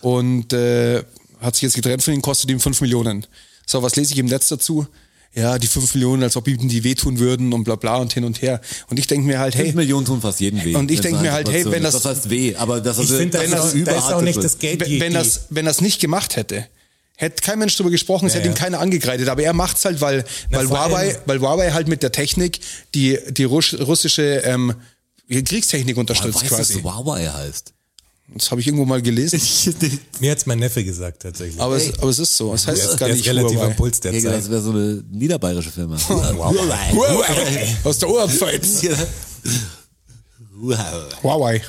Und 0.02 0.54
äh, 0.54 1.04
hat 1.42 1.56
sich 1.56 1.64
jetzt 1.64 1.76
getrennt 1.76 2.04
von 2.04 2.14
ihm, 2.14 2.22
kostet 2.22 2.50
ihm 2.50 2.60
5 2.60 2.82
Millionen. 2.82 3.26
So, 3.66 3.82
was 3.82 3.96
lese 3.96 4.14
ich 4.14 4.20
im 4.20 4.28
Netz 4.28 4.48
dazu? 4.50 4.88
Ja, 5.34 5.58
die 5.60 5.68
5 5.68 5.96
Millionen, 5.96 6.24
als 6.24 6.38
ob 6.38 6.48
ihm 6.48 6.70
die 6.70 6.84
wehtun 6.86 7.20
würden 7.20 7.52
und 7.52 7.66
bla 7.66 7.76
bla 7.76 7.98
und 7.98 8.14
hin 8.14 8.24
und 8.24 8.42
her. 8.42 8.62
Und 8.90 9.00
ich 9.00 9.08
denke 9.08 9.28
mir 9.28 9.38
halt, 9.40 9.56
hey, 9.56 9.66
Fünf 9.66 9.76
Millionen 9.76 10.06
tun 10.06 10.22
fast 10.22 10.40
jeden 10.40 10.64
weh. 10.64 10.76
Und 10.76 10.90
ich 10.92 11.00
Wenn's 11.00 11.08
denk 11.10 11.22
mir 11.22 11.34
halt, 11.34 11.50
hey, 11.52 11.66
wenn 11.70 11.84
das- 11.84 11.94
Das 11.94 12.06
heißt 12.06 12.30
weh, 12.30 12.56
aber 12.56 12.80
das 12.80 13.00
Ich 13.00 13.10
ist, 13.10 13.18
finde, 13.18 13.40
wenn 13.40 13.52
da 13.52 13.58
das- 13.58 13.74
ist, 13.74 13.88
auch- 14.14 14.22
nicht 14.22 14.42
das 14.42 14.60
Geld. 14.60 14.80
wenn, 14.80 15.00
wenn, 15.02 15.14
das, 15.14 15.48
wenn 15.50 15.66
das 15.66 15.82
nicht 15.82 16.00
gemacht 16.00 16.38
hätte, 16.38 16.66
hätte 17.18 17.42
kein 17.42 17.60
Mensch 17.60 17.76
drüber 17.78 17.90
gesprochen, 17.90 18.28
es 18.28 18.34
Ja, 18.34 18.40
hätte 18.40 18.50
ihm 18.50 18.56
ja. 18.56 18.60
keiner 18.60 18.80
angekreidet. 18.80 19.30
Aber 19.30 19.42
er 19.44 19.54
macht's 19.54 19.86
halt, 19.86 20.02
weil, 20.02 20.26
Na, 20.50 20.60
weil, 20.60 20.70
Huawei, 20.70 21.18
weil 21.26 21.40
Huawei 21.40 21.72
halt 21.72 21.88
mit 21.88 22.04
der 22.04 22.12
Technik 22.12 22.60
die, 22.94 23.18
die 23.30 23.46
Russ, 23.46 23.74
russische 23.80 24.42
ähm, 24.46 24.74
Kriegstechnik 25.30 25.98
unterstützt 25.98 26.42
weiß, 26.44 26.50
quasi. 26.50 26.74
dass 26.76 26.84
Huawei 26.84 27.26
heißt. 27.28 27.72
Das 28.34 28.50
habe 28.50 28.60
ich 28.60 28.66
irgendwo 28.68 28.86
mal 28.86 29.04
gelesen. 29.04 29.40
Mir 30.20 30.32
hat's 30.32 30.48
mein 30.48 30.58
Neffe 30.58 30.84
gesagt 30.84 31.22
tatsächlich. 31.22 31.62
Aber, 31.62 31.78
es, 31.78 31.94
aber 32.00 32.10
es 32.10 32.18
ist 32.18 32.36
so. 32.36 32.52
Es 32.56 32.66
heißt 32.66 32.84
ist, 32.84 32.98
gar 32.98 33.08
nicht 33.08 33.26
relativ 33.28 33.56
Huawei. 33.58 33.68
am 33.68 33.76
Puls 33.76 34.00
der 34.00 34.14
Ich 34.14 34.24
denke, 34.24 34.36
das 34.36 34.46
Zeit. 34.46 34.52
wäre 34.52 34.62
so 34.64 34.72
eine 34.72 35.04
niederbayerische 35.12 35.70
Firma. 35.70 35.96
Huawei. 36.10 37.76
Aus 37.84 38.00
der 38.00 38.10
Oberpfalz. 38.10 38.82
Huawei. 41.24 41.62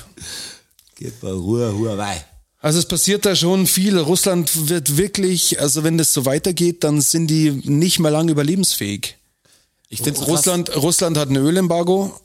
Geht 0.95 1.19
bei 1.21 1.31
Ruhe, 1.31 1.71
Huawei. 1.77 2.23
Also 2.67 2.79
es 2.79 2.85
passiert 2.85 3.25
da 3.25 3.33
schon 3.33 3.65
viel. 3.65 3.97
Russland 3.97 4.67
wird 4.67 4.97
wirklich, 4.97 5.61
also 5.61 5.85
wenn 5.85 5.97
das 5.97 6.11
so 6.11 6.25
weitergeht, 6.25 6.83
dann 6.83 6.99
sind 6.99 7.27
die 7.27 7.49
nicht 7.63 7.99
mehr 7.99 8.11
lange 8.11 8.29
überlebensfähig. 8.29 9.15
Ich 9.87 10.01
finde 10.01 10.19
Russland, 10.25 10.75
Russland 10.75 11.15
hat 11.17 11.29
ein 11.29 11.37
Ölembargo 11.37 12.19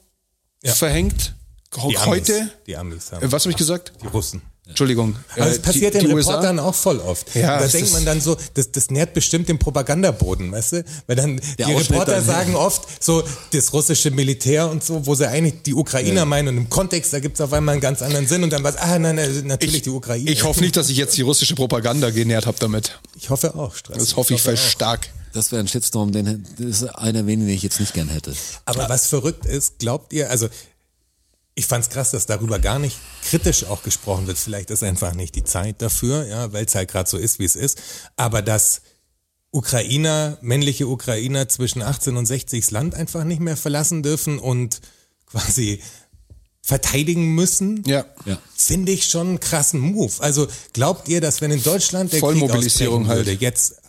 Ja. 0.65 0.75
verhängt. 0.75 1.35
Die 1.77 1.97
Amis, 1.97 2.07
Heute. 2.07 2.51
Die 2.67 2.77
Amis 2.77 3.13
haben. 3.13 3.25
Äh, 3.25 3.31
Was 3.31 3.45
habe 3.45 3.53
ich 3.53 3.57
gesagt? 3.57 3.93
Die 4.03 4.09
Russen. 4.09 4.43
Entschuldigung. 4.73 5.17
Aber 5.37 5.47
Äh, 5.47 5.51
es 5.51 5.59
passiert 5.61 5.95
die, 5.95 5.99
den 5.99 6.09
die 6.09 6.15
Reportern 6.15 6.57
USA? 6.59 6.69
auch 6.69 6.75
voll 6.75 6.99
oft. 6.99 7.35
Ja, 7.35 7.59
da 7.59 7.65
es 7.65 7.73
denkt 7.73 7.93
man 7.93 8.05
dann 8.05 8.21
so, 8.21 8.37
das, 8.55 8.73
das 8.73 8.91
nährt 8.91 9.15
bestimmt 9.15 9.49
den 9.49 9.59
Propagandaboden, 9.59 10.51
weißt 10.51 10.73
du? 10.73 10.85
Weil 11.07 11.17
dann 11.17 11.37
Der 11.59 11.67
die 11.67 11.75
Ausschnitt 11.75 11.91
Reporter 11.91 12.13
dann- 12.17 12.25
sagen 12.25 12.55
oft 12.55 12.83
so, 13.03 13.23
das 13.53 13.73
russische 13.73 14.11
Militär 14.11 14.69
und 14.71 14.83
so, 14.83 15.07
wo 15.07 15.15
sie 15.15 15.29
eigentlich 15.29 15.63
die 15.63 15.75
Ukrainer 15.75 16.25
meinen 16.25 16.49
und 16.49 16.57
im 16.57 16.69
Kontext, 16.71 17.13
da 17.13 17.21
gibt's 17.21 17.41
auf 17.41 17.53
einmal 17.53 17.75
einen 17.75 17.81
ganz 17.83 18.03
anderen 18.03 18.27
Sinn 18.27 18.43
und 18.43 18.51
dann 18.53 18.65
was, 18.65 18.77
ah 18.77 18.99
nein, 18.99 19.17
nein 19.17 19.43
natürlich 19.47 19.83
die 19.83 19.91
Ukraine. 19.91 20.31
Ich 20.31 20.43
hoffe 20.45 20.61
nicht, 20.63 20.77
dass 20.77 20.89
ich 20.89 20.97
jetzt 20.97 21.17
die 21.17 21.23
russische 21.23 21.55
Propaganda 21.55 22.11
genährt 22.11 22.47
habe 22.47 22.57
damit. 22.59 22.99
Ich 23.17 23.31
hoffe 23.31 23.55
auch, 23.55 23.75
Strassi. 23.75 24.01
Das 24.01 24.17
hoffe 24.17 24.35
ich 24.35 24.43
voll 24.43 24.57
stark. 24.57 25.09
Das 25.35 25.51
wäre 25.51 25.61
ein 25.63 25.69
Shitstorm, 25.69 26.13
den 26.13 26.45
das 26.59 26.67
ist 26.67 26.85
einer 26.85 27.27
weniger, 27.27 27.47
den 27.47 27.57
ich 27.57 27.63
jetzt 27.63 27.81
nicht 27.81 27.95
gern 27.95 28.09
hätte. 28.09 28.35
Aber 28.67 28.89
was 28.91 29.07
verrückt 29.07 29.47
ist, 29.47 29.79
glaubt 29.79 30.13
ihr, 30.13 30.29
also 30.31 30.49
ich 31.55 31.67
fand's 31.67 31.91
krass, 31.91 32.11
dass 32.13 32.27
darüber 32.27 32.59
gar 32.59 32.79
nicht 32.79 32.97
kritisch 33.29 33.65
auch 33.65 33.83
gesprochen 33.83 34.27
wird. 34.27 34.39
Vielleicht 34.39 34.71
ist 34.71 34.83
einfach 34.83 35.13
nicht 35.15 35.35
die 35.35 35.45
Zeit 35.45 35.83
dafür, 35.83 36.27
ja, 36.27 36.53
weil 36.53 36.65
es 36.65 36.75
halt 36.75 36.91
gerade 36.91 37.09
so 37.09 37.19
ist, 37.19 37.39
wie 37.39 37.45
es 37.45 37.57
ist. 37.57 37.81
Aber 38.17 38.41
dass 38.43 38.81
Ukrainer, 39.51 40.39
männliche 40.41 40.87
Ukrainer 40.89 41.49
zwischen 41.49 41.83
18 41.83 42.17
und 42.17 42.25
60 42.25 42.65
das 42.65 42.71
Land 42.71 42.95
einfach 42.95 43.25
nicht 43.25 43.41
mehr 43.41 43.57
verlassen 43.59 44.03
dürfen 44.03 44.39
und 44.39 44.81
quasi 45.27 45.83
verteidigen 46.63 47.35
müssen, 47.35 47.83
Ja. 47.87 48.07
Ja. 48.25 48.39
finde 48.57 48.93
ich 48.93 49.05
schon 49.07 49.29
einen 49.29 49.41
krassen 49.41 49.81
Move. 49.81 50.13
Also 50.21 50.47
glaubt 50.73 51.09
ihr, 51.09 51.21
dass 51.21 51.41
wenn 51.41 51.51
in 51.51 51.63
Deutschland 51.63 52.13
der 52.13 52.21
Krieg 52.21 52.29
Vollmobilisierung 52.29 53.03
ausbrechen 53.03 53.09
halt. 53.19 53.27
würde, 53.27 53.45
jetzt 53.45 53.82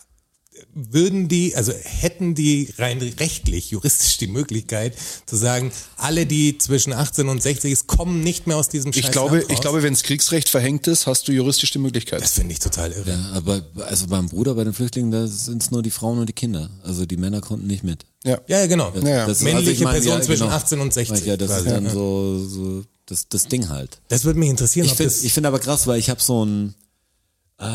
würden 0.74 1.28
die, 1.28 1.56
also 1.56 1.72
hätten 1.72 2.36
die 2.36 2.74
rein 2.78 3.00
rechtlich, 3.20 3.72
juristisch 3.72 4.18
die 4.18 4.28
Möglichkeit 4.28 4.94
zu 5.26 5.36
sagen, 5.36 5.72
alle, 5.98 6.26
die 6.26 6.58
zwischen 6.58 6.94
18 6.94 7.28
und 7.30 7.42
60 7.44 7.72
ist, 7.72 7.88
kommen 7.88 8.22
nicht 8.22 8.48
mehr 8.48 8.58
aus 8.58 8.70
diesem 8.70 8.92
Scheiß 8.94 9.06
Ich 9.06 9.12
glaube, 9.12 9.46
ich 9.50 9.62
glaube, 9.62 9.84
wenn 9.84 9.94
das 9.94 10.04
Kriegsrecht 10.04 10.50
verhängt 10.50 10.88
ist, 10.88 11.08
hast 11.08 11.28
du 11.28 11.32
juristisch 11.32 11.72
die 11.72 11.80
Möglichkeit. 11.80 12.22
das 12.22 12.34
finde 12.34 12.54
ich 12.54 12.60
total 12.60 12.92
irre. 12.92 13.12
Ja, 13.12 13.32
aber 13.34 13.66
also 13.86 14.08
beim 14.08 14.30
Bruder, 14.30 14.56
bei 14.56 14.64
den 14.64 14.74
Flüchtlingen, 14.74 15.12
da 15.12 15.28
sind 15.28 15.62
es 15.62 15.72
nur 15.72 15.84
die 15.84 15.92
Frauen 15.92 16.20
und 16.20 16.28
die 16.28 16.34
Kinder. 16.34 16.70
Also 16.84 17.06
die 17.06 17.18
Männer 17.18 17.42
konnten 17.42 17.68
nicht 17.68 17.84
mit. 17.84 18.06
Ja. 18.24 18.40
Ja, 18.48 18.60
ja, 18.60 18.68
genau. 18.68 18.92
Ja. 19.04 19.26
Das 19.28 19.38
ist- 19.38 19.44
Männliche 19.44 19.70
also 19.72 19.84
ich 19.84 19.90
Person 20.04 20.14
ja, 20.20 20.22
zwischen 20.22 20.44
genau. 20.44 20.56
18 20.56 20.80
und 20.80 20.94
60. 20.94 21.26
Ja, 21.26 21.38
das 21.38 21.50
quasi. 21.50 21.68
ist 21.68 21.72
dann 21.74 21.86
Ja. 21.86 21.92
so, 21.92 22.46
so 22.48 22.84
das, 23.06 23.28
das 23.28 23.48
Ding 23.48 23.70
halt. 23.70 24.00
Das 24.08 24.24
würde 24.24 24.40
mich 24.40 24.50
interessieren, 24.50 24.86
Ich 24.86 24.94
finde 24.94 25.12
find 25.12 25.46
aber 25.46 25.60
krass, 25.60 25.88
weil 25.88 26.00
ich 26.00 26.10
habe 26.10 26.22
so 26.22 26.46
ein, 26.46 26.74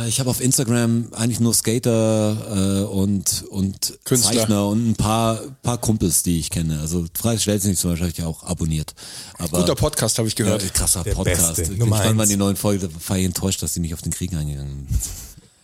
ich 0.08 0.20
habe 0.20 0.30
auf 0.30 0.40
Instagram 0.40 1.08
eigentlich 1.12 1.40
nur 1.40 1.54
Skater 1.54 2.82
äh, 2.82 2.84
und 2.84 3.44
und 3.50 3.98
Künstler. 4.04 4.32
Zeichner 4.40 4.66
und 4.68 4.90
ein 4.90 4.94
paar 4.94 5.40
paar 5.62 5.78
Kumpels, 5.78 6.22
die 6.22 6.38
ich 6.38 6.50
kenne. 6.50 6.80
Also 6.80 7.06
Freies 7.14 7.42
Stelznig 7.42 7.78
zum 7.78 7.90
Beispiel 7.90 8.06
habe 8.06 8.12
ich 8.12 8.18
ja 8.18 8.26
auch 8.26 8.42
abonniert. 8.44 8.94
Aber 9.38 9.60
Guter 9.60 9.74
Podcast 9.74 10.18
habe 10.18 10.28
ich 10.28 10.38
ja, 10.38 10.44
gehört. 10.44 10.74
krasser 10.74 11.04
Der 11.04 11.12
Podcast. 11.14 11.56
Beste, 11.56 11.74
Ich 11.74 11.78
fand 11.78 12.16
mal 12.16 12.22
eins. 12.22 12.28
die 12.30 12.36
neuen 12.36 12.56
Folge, 12.56 12.88
da 12.88 13.08
war 13.08 13.18
ich 13.18 13.24
enttäuscht, 13.24 13.62
dass 13.62 13.74
die 13.74 13.80
nicht 13.80 13.94
auf 13.94 14.02
den 14.02 14.12
Krieg 14.12 14.32
eingegangen 14.34 14.86
sind. 14.88 15.00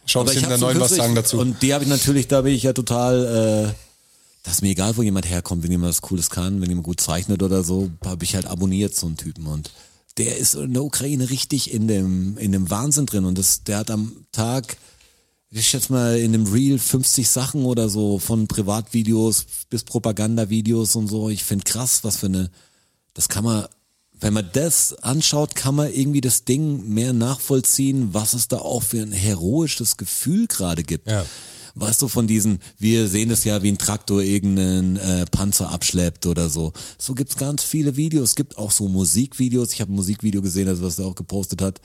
Schau, 0.07 0.21
Aber 0.21 0.33
ich 0.33 0.43
in 0.43 0.49
der 0.49 0.59
neuen 0.59 0.79
was 0.81 0.89
50 0.89 0.97
sagen 0.99 1.15
dazu. 1.15 1.39
Und 1.39 1.63
die 1.63 1.73
habe 1.73 1.85
ich 1.85 1.91
natürlich, 1.91 2.29
da 2.29 2.43
bin 2.43 2.55
ich 2.55 2.63
ja 2.63 2.73
total, 2.73 3.71
äh, 3.71 3.75
das 4.43 4.55
ist 4.55 4.63
mir 4.63 4.69
egal, 4.71 4.97
wo 4.97 5.03
jemand 5.03 5.29
herkommt, 5.29 5.63
wenn 5.63 5.71
jemand 5.71 5.91
was 5.91 6.03
Cooles 6.03 6.29
kann, 6.31 6.61
wenn 6.61 6.69
jemand 6.69 6.85
gut 6.85 7.01
zeichnet 7.01 7.43
oder 7.43 7.65
so, 7.65 7.91
habe 8.05 8.25
ich 8.25 8.35
halt 8.35 8.47
abonniert 8.47 8.95
so 8.95 9.07
einen 9.07 9.17
Typen 9.17 9.47
und 9.47 9.71
der 10.19 10.37
ist 10.39 10.55
in 10.55 10.75
der 10.75 10.85
Ukraine 10.85 11.31
richtig 11.31 11.73
in 11.73 11.89
dem, 11.89 12.37
in 12.39 12.53
dem 12.53 12.71
Wahnsinn 12.71 13.07
drin 13.07 13.25
und 13.25 13.39
das, 13.39 13.65
der 13.65 13.79
hat 13.79 13.91
am 13.91 14.27
Tag, 14.33 14.77
ich 15.51 15.69
schätze 15.69 15.93
mal 15.93 16.19
in 16.19 16.33
dem 16.33 16.47
Reel 16.47 16.79
50 16.79 17.29
Sachen 17.29 17.65
oder 17.65 17.89
so, 17.89 18.19
von 18.19 18.47
Privatvideos 18.47 19.47
bis 19.71 19.85
Propagandavideos 19.85 20.97
und 20.97 21.09
so. 21.09 21.29
Ich 21.29 21.45
finde 21.45 21.65
krass, 21.65 22.03
was 22.03 22.17
für 22.17 22.27
eine, 22.27 22.51
das 23.15 23.29
kann 23.29 23.45
man, 23.45 23.67
wenn 24.19 24.33
man 24.33 24.49
das 24.53 24.95
anschaut, 24.95 25.55
kann 25.55 25.75
man 25.75 25.93
irgendwie 25.93 26.21
das 26.21 26.45
Ding 26.45 26.89
mehr 26.89 27.13
nachvollziehen, 27.13 28.15
was 28.15 28.35
es 28.35 28.49
da 28.49 28.59
auch 28.59 28.83
für 28.83 29.03
ein 29.03 29.13
heroisches 29.13 29.97
Gefühl 29.97 30.47
gerade 30.47 30.83
gibt. 30.83 31.09
Ja. 31.09 31.25
Weißt 31.77 32.03
du, 32.03 32.09
von 32.09 32.29
diesen, 32.29 32.61
wir 32.79 33.09
sehen 33.09 33.31
es 33.33 33.43
ja, 33.43 33.63
wie 33.63 33.69
ein 33.69 33.79
Traktor 33.79 34.23
irgendeinen 34.23 34.97
äh, 34.97 35.25
Panzer 35.27 35.71
abschleppt 35.71 36.27
oder 36.27 36.49
so. 36.49 36.73
So 36.99 37.15
gibt's 37.15 37.37
ganz 37.37 37.65
viele 37.65 37.97
Videos. 37.97 38.31
Es 38.31 38.37
gibt 38.37 38.59
auch 38.59 38.71
so 38.71 38.89
Musikvideos. 38.89 39.73
Ich 39.73 39.81
habe 39.81 39.93
ein 39.93 39.97
Musikvideo 39.97 40.41
gesehen, 40.41 40.69
also 40.69 40.85
was 40.85 41.01
er 41.01 41.07
auch 41.07 41.17
gepostet 41.17 41.61
hat, 41.61 41.81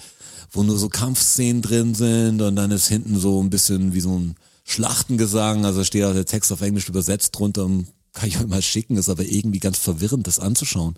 wo 0.52 0.62
nur 0.62 0.78
so 0.78 0.90
Kampfszenen 0.90 1.64
drin 1.64 1.96
sind 1.96 2.42
und 2.42 2.56
dann 2.56 2.70
ist 2.70 2.88
hinten 2.88 3.20
so 3.20 3.42
ein 3.42 3.50
bisschen 3.50 3.94
wie 3.94 4.02
so 4.02 4.18
ein 4.18 4.36
Schlachtengesang. 4.64 5.66
Also 5.66 5.84
steht 5.84 6.04
auch 6.04 6.14
der 6.14 6.26
Text 6.26 6.52
auf 6.52 6.62
Englisch 6.62 6.88
übersetzt 6.88 7.38
drunter. 7.38 7.66
Und 7.66 7.88
kann 8.14 8.30
ich 8.30 8.40
euch 8.40 8.48
mal 8.48 8.62
schicken, 8.62 8.98
ist 8.98 9.10
aber 9.10 9.24
irgendwie 9.24 9.60
ganz 9.60 9.80
verwirrend, 9.80 10.28
das 10.28 10.40
anzuschauen. 10.40 10.96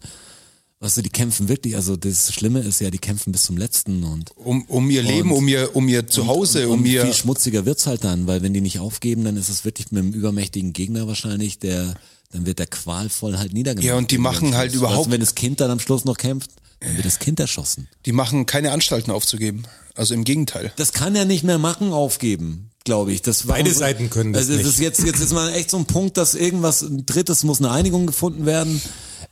Weißt 0.82 0.98
du, 0.98 1.04
die 1.04 1.10
kämpfen 1.12 1.48
wirklich, 1.48 1.76
also 1.76 1.96
das 1.96 2.34
Schlimme 2.34 2.60
ist 2.62 2.82
ja, 2.82 2.90
die 2.90 2.98
kämpfen 2.98 3.32
bis 3.32 3.44
zum 3.44 3.56
letzten 3.56 4.04
und 4.04 4.36
Um, 4.36 4.64
um 4.68 4.90
ihr 4.90 5.04
Leben, 5.04 5.30
Und- 5.32 5.38
um 5.38 5.48
ihr, 5.48 5.76
um 5.76 5.88
ihr 5.88 6.08
Zuhause, 6.08 6.68
und, 6.68 6.74
um 6.74 6.80
und 6.82 6.86
ihr. 6.88 7.04
viel 7.06 7.14
schmutziger 7.14 7.66
wird's 7.68 7.86
halt 7.86 8.04
dann, 8.04 8.26
weil 8.26 8.42
wenn 8.42 8.54
die 8.54 8.62
nicht 8.62 8.80
aufgeben, 8.80 9.24
dann 9.24 9.38
ist 9.38 9.50
es 9.50 9.64
wirklich 9.64 9.92
mit 9.92 10.02
einem 10.04 10.12
übermächtigen 10.14 10.74
Gegner 10.74 11.06
wahrscheinlich, 11.08 11.60
der, 11.60 11.94
dann 12.32 12.48
wird 12.48 12.58
der 12.58 12.66
qualvoll 12.66 13.38
halt 13.38 13.54
niedergemacht. 13.54 13.86
Ja, 13.88 13.96
und 13.96 14.10
die 14.10 14.18
machen 14.18 14.56
halt 14.56 14.74
überhaupt- 14.74 14.98
Weißt 14.98 15.08
du, 15.08 15.12
wenn 15.12 15.20
das 15.22 15.36
Kind 15.36 15.62
dann 15.62 15.70
am 15.70 15.80
Schluss 15.80 16.04
noch 16.04 16.18
kämpft, 16.18 16.50
dann 16.82 16.96
wird 16.98 17.06
das 17.06 17.20
Kind 17.20 17.40
erschossen. 17.40 17.88
Die 18.06 18.12
machen 18.12 18.46
keine 18.46 18.72
Anstalten 18.72 19.12
aufzugeben. 19.12 19.64
Also 19.96 20.14
im 20.14 20.24
Gegenteil. 20.24 20.72
Das 20.78 20.94
kann 20.94 21.16
er 21.16 21.26
nicht 21.26 21.44
mehr 21.44 21.58
machen, 21.58 21.92
aufgeben, 21.94 22.70
glaube 22.86 23.12
ich. 23.14 23.22
Das 23.22 23.44
Beide 23.44 23.70
warum- 23.70 23.78
Seiten 23.80 24.10
können 24.10 24.32
das 24.34 24.44
also 24.44 24.54
das 24.54 24.64
nicht. 24.66 24.74
ist 24.76 24.80
jetzt, 24.80 25.04
jetzt 25.06 25.20
ist 25.20 25.34
man 25.34 25.52
echt 25.54 25.70
so 25.70 25.78
ein 25.78 25.86
Punkt, 25.86 26.18
dass 26.18 26.34
irgendwas, 26.34 26.82
ein 26.82 27.06
drittes 27.06 27.44
muss 27.44 27.60
eine 27.60 27.72
Einigung 27.72 28.06
gefunden 28.08 28.46
werden. 28.46 28.82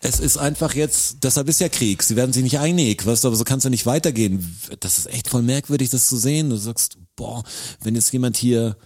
Es 0.02 0.20
ist 0.20 0.38
einfach 0.38 0.76
jetzt, 0.76 1.18
deshalb 1.24 1.48
ist 1.50 1.60
ja 1.62 1.70
Krieg. 1.70 2.04
Sie 2.04 2.16
werden 2.16 2.34
sich 2.34 2.44
nicht 2.44 2.60
einig, 2.60 3.06
weißt 3.06 3.24
du, 3.24 3.30
aber 3.30 3.38
so 3.38 3.44
kann 3.46 3.58
es 3.60 3.64
ja 3.64 3.70
nicht 3.70 3.86
weitergehen. 3.86 4.58
Das 4.82 4.98
ist 4.98 5.08
echt 5.08 5.30
voll 5.30 5.42
merkwürdig, 5.42 5.90
das 5.90 6.08
zu 6.08 6.18
sehen. 6.18 6.50
Du 6.50 6.58
sagst, 6.58 6.98
boah, 7.16 7.44
wenn 7.82 7.96
jetzt 7.96 8.12
jemand 8.12 8.36
hier, 8.38 8.78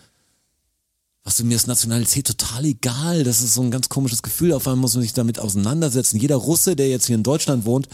was 1.23 1.38
du, 1.38 1.43
mir 1.45 1.56
ist 1.56 1.67
Nationalität 1.67 2.28
total 2.28 2.65
egal. 2.65 3.23
Das 3.23 3.41
ist 3.41 3.54
so 3.54 3.62
ein 3.62 3.71
ganz 3.71 3.89
komisches 3.89 4.21
Gefühl. 4.23 4.54
Auf 4.54 4.67
einmal 4.67 4.82
muss 4.82 4.93
man 4.95 5.04
sich 5.04 5.13
damit 5.13 5.39
auseinandersetzen. 5.39 6.19
Jeder 6.19 6.36
Russe, 6.36 6.76
der 6.76 6.89
jetzt 6.89 7.08
hier 7.08 7.15
in 7.15 7.23
Deutschland 7.23 7.65
wohnt, 7.65 7.88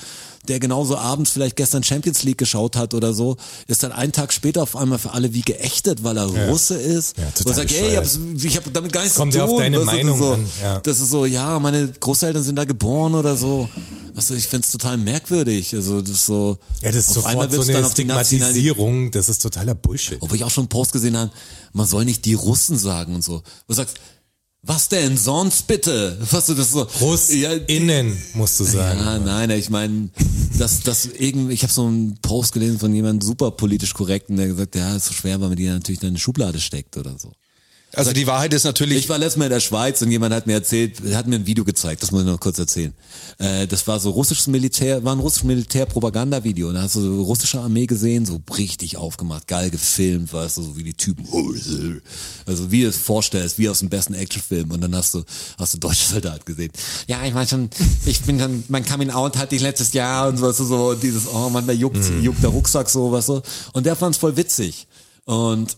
der 0.49 0.59
genauso 0.59 0.97
abends 0.97 1.31
vielleicht 1.31 1.55
gestern 1.55 1.83
Champions 1.83 2.23
League 2.23 2.37
geschaut 2.37 2.75
hat 2.75 2.93
oder 2.93 3.13
so, 3.13 3.37
ist 3.67 3.83
dann 3.83 3.91
einen 3.91 4.11
Tag 4.11 4.33
später 4.33 4.63
auf 4.63 4.75
einmal 4.75 4.99
für 4.99 5.11
alle 5.11 5.33
wie 5.33 5.41
geächtet, 5.41 6.03
weil 6.03 6.17
er 6.17 6.25
Russe 6.25 6.75
ist. 6.75 7.17
Ja, 7.17 7.25
total 7.31 7.49
und 7.51 7.55
sagt, 7.55 7.71
ey, 7.71 7.77
ich 7.77 7.99
bescheuert. 7.99 8.19
hab, 8.35 8.43
ich 8.43 8.57
hab 8.57 8.73
damit 8.73 8.91
gar 8.91 9.01
nichts 9.03 9.17
Kommt 9.17 9.33
zu 9.33 9.39
ja 9.39 9.45
tun. 9.45 9.55
auf 9.55 9.61
deine 9.61 9.77
weißt 9.77 9.87
du, 9.87 9.91
das 9.91 9.95
ist 9.95 10.03
Meinung 10.03 10.19
so, 10.19 10.33
an, 10.33 10.45
ja. 10.61 10.79
Das 10.79 10.99
ist 10.99 11.09
so, 11.09 11.25
ja, 11.25 11.59
meine 11.59 11.87
Großeltern 11.87 12.43
sind 12.43 12.55
da 12.55 12.65
geboren 12.65 13.15
oder 13.15 13.37
so. 13.37 13.69
Du, 14.27 14.33
ich 14.33 14.47
find's 14.47 14.71
total 14.71 14.97
merkwürdig. 14.97 15.73
Also 15.73 16.01
das 16.01 16.11
ist 16.11 16.25
so. 16.25 16.57
ja, 16.81 16.91
das 16.91 17.09
ist 17.09 17.17
auf 17.17 17.25
einmal 17.25 17.49
so 17.49 17.57
wird's 17.57 17.69
eine 17.69 17.77
dann 17.77 17.85
auf 17.85 17.93
die 17.93 18.01
Stigmatisierung, 18.01 19.11
das 19.11 19.29
ist 19.29 19.41
totaler 19.41 19.75
Bullshit. 19.75 20.17
obwohl 20.19 20.35
ich 20.35 20.43
auch 20.43 20.49
schon 20.49 20.63
einen 20.63 20.69
Post 20.69 20.91
gesehen 20.91 21.15
habe, 21.15 21.31
man 21.71 21.85
soll 21.85 22.03
nicht 22.05 22.25
die 22.25 22.33
Russen 22.33 22.77
sagen 22.77 23.15
und 23.15 23.23
so. 23.23 23.35
Wo 23.35 23.41
du 23.69 23.75
sagst, 23.75 23.97
was 24.69 24.87
denn 24.87 25.17
sonst 25.17 25.65
bitte? 25.65 26.15
Was 26.29 26.45
du 26.45 26.53
das 26.53 26.71
so? 26.71 26.81
Ja, 26.81 26.85
RussInnen, 27.01 28.15
musst 28.35 28.59
du 28.59 28.63
sagen. 28.63 28.99
ja, 28.99 29.17
nein, 29.17 29.49
ich 29.49 29.71
meine, 29.71 30.09
dass 30.59 30.81
das 30.81 31.07
irgendwie, 31.07 31.55
ich 31.55 31.63
habe 31.63 31.73
so 31.73 31.87
einen 31.87 32.19
Post 32.21 32.53
gelesen 32.53 32.77
von 32.77 32.93
jemandem 32.93 33.25
super 33.25 33.49
politisch 33.49 33.95
korrekten, 33.95 34.37
der 34.37 34.47
gesagt, 34.47 34.75
ja, 34.75 34.95
ist 34.95 35.07
so 35.07 35.13
schwer, 35.13 35.41
weil 35.41 35.49
man 35.49 35.57
die 35.57 35.67
natürlich 35.67 36.03
in 36.03 36.09
eine 36.09 36.19
Schublade 36.19 36.59
steckt 36.59 36.97
oder 36.97 37.17
so. 37.17 37.31
Also 37.95 38.13
die 38.13 38.27
Wahrheit 38.27 38.53
ist 38.53 38.65
natürlich. 38.65 38.99
Ich 38.99 39.09
war 39.09 39.17
letztes 39.17 39.37
Mal 39.37 39.45
in 39.45 39.51
der 39.51 39.59
Schweiz 39.59 40.01
und 40.01 40.11
jemand 40.11 40.33
hat 40.33 40.45
mir 40.45 40.53
erzählt, 40.53 41.01
hat 41.13 41.25
mir 41.25 41.37
ein 41.37 41.47
Video 41.47 41.65
gezeigt, 41.65 42.03
das 42.03 42.11
muss 42.11 42.21
ich 42.21 42.27
noch 42.27 42.39
kurz 42.39 42.59
erzählen. 42.59 42.93
Äh, 43.39 43.65
das 43.65 43.87
war 43.87 43.99
so 43.99 44.11
russisches 44.11 44.45
Militär, 44.47 45.03
war 45.03 45.15
ein 45.15 45.19
russisches 45.19 45.45
Militärpropagandavideo. 45.45 46.71
Da 46.71 46.83
hast 46.83 46.95
du 46.95 47.01
so 47.01 47.23
russische 47.23 47.59
Armee 47.59 47.87
gesehen, 47.87 48.27
so 48.27 48.39
richtig 48.55 48.97
aufgemacht, 48.97 49.47
geil 49.47 49.71
gefilmt, 49.71 50.31
weißt 50.31 50.57
du, 50.57 50.61
so 50.61 50.77
wie 50.77 50.83
die 50.83 50.93
Typen, 50.93 51.25
also 52.45 52.71
wie 52.71 52.83
du 52.83 52.89
es 52.89 52.97
vorstellst, 52.97 53.57
wie 53.57 53.69
aus 53.69 53.79
dem 53.79 53.89
besten 53.89 54.13
Actionfilm. 54.13 54.69
Und 54.71 54.81
dann 54.81 54.95
hast 54.95 55.15
du, 55.15 55.23
hast 55.57 55.73
du 55.73 55.79
deutsche 55.79 56.07
Soldat 56.09 56.45
gesehen. 56.45 56.71
Ja, 57.07 57.25
ich 57.25 57.33
meine 57.33 57.47
schon, 57.47 57.69
ich 58.05 58.21
bin 58.21 58.39
schon, 58.39 58.63
mein 58.67 58.85
Coming 58.85 59.09
Out 59.09 59.37
hatte 59.37 59.55
ich 59.55 59.61
letztes 59.63 59.93
Jahr 59.93 60.29
und 60.29 60.37
so, 60.37 60.47
weißt 60.47 60.59
du, 60.59 60.65
so 60.65 60.93
dieses, 60.93 61.27
oh 61.27 61.49
man, 61.49 61.65
da 61.65 61.73
juckt, 61.73 61.97
juckt 62.21 62.43
der 62.43 62.51
Rucksack 62.51 62.87
so, 62.89 63.11
weißt 63.11 63.29
du. 63.29 63.41
Und 63.73 63.87
der 63.87 63.95
fand's 63.95 64.19
voll 64.19 64.37
witzig. 64.37 64.87
Und 65.25 65.77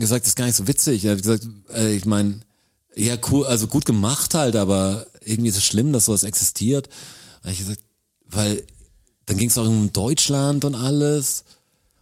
gesagt, 0.00 0.24
das 0.24 0.30
ist 0.30 0.36
gar 0.36 0.46
nicht 0.46 0.56
so 0.56 0.66
witzig. 0.66 1.04
Er 1.04 1.12
hat 1.12 1.22
gesagt, 1.22 1.46
äh, 1.74 1.94
ich 1.94 2.04
meine, 2.04 2.40
ja 2.94 3.16
cool, 3.30 3.46
also 3.46 3.66
gut 3.66 3.84
gemacht 3.84 4.34
halt, 4.34 4.56
aber 4.56 5.06
irgendwie 5.24 5.48
ist 5.50 5.56
es 5.56 5.64
schlimm, 5.64 5.92
dass 5.92 6.06
sowas 6.06 6.24
existiert. 6.24 6.88
Da 7.42 7.50
ich 7.50 7.58
gesagt, 7.58 7.80
weil 8.26 8.64
dann 9.26 9.36
ging 9.36 9.48
es 9.48 9.58
auch 9.58 9.66
um 9.66 9.92
Deutschland 9.92 10.64
und 10.64 10.74
alles. 10.74 11.44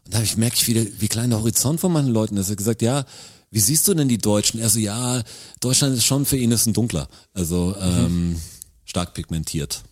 Und 0.04 0.14
da 0.14 0.18
hab 0.18 0.24
ich 0.24 0.36
merke 0.36 0.56
ich 0.56 0.68
wieder, 0.68 0.84
wie 0.98 1.08
klein 1.08 1.30
der 1.30 1.40
Horizont 1.40 1.80
von 1.80 1.92
manchen 1.92 2.12
Leuten 2.12 2.36
ist. 2.36 2.48
Er 2.48 2.52
hat 2.52 2.58
gesagt, 2.58 2.82
ja, 2.82 3.04
wie 3.50 3.60
siehst 3.60 3.88
du 3.88 3.94
denn 3.94 4.08
die 4.08 4.18
Deutschen? 4.18 4.60
Er 4.60 4.70
so, 4.70 4.78
ja, 4.78 5.22
Deutschland 5.60 5.96
ist 5.96 6.04
schon 6.04 6.24
für 6.24 6.36
ihn 6.36 6.52
ist 6.52 6.66
ein 6.66 6.72
dunkler. 6.72 7.08
Also 7.34 7.74
ähm, 7.80 8.40
stark 8.84 9.14
pigmentiert. 9.14 9.82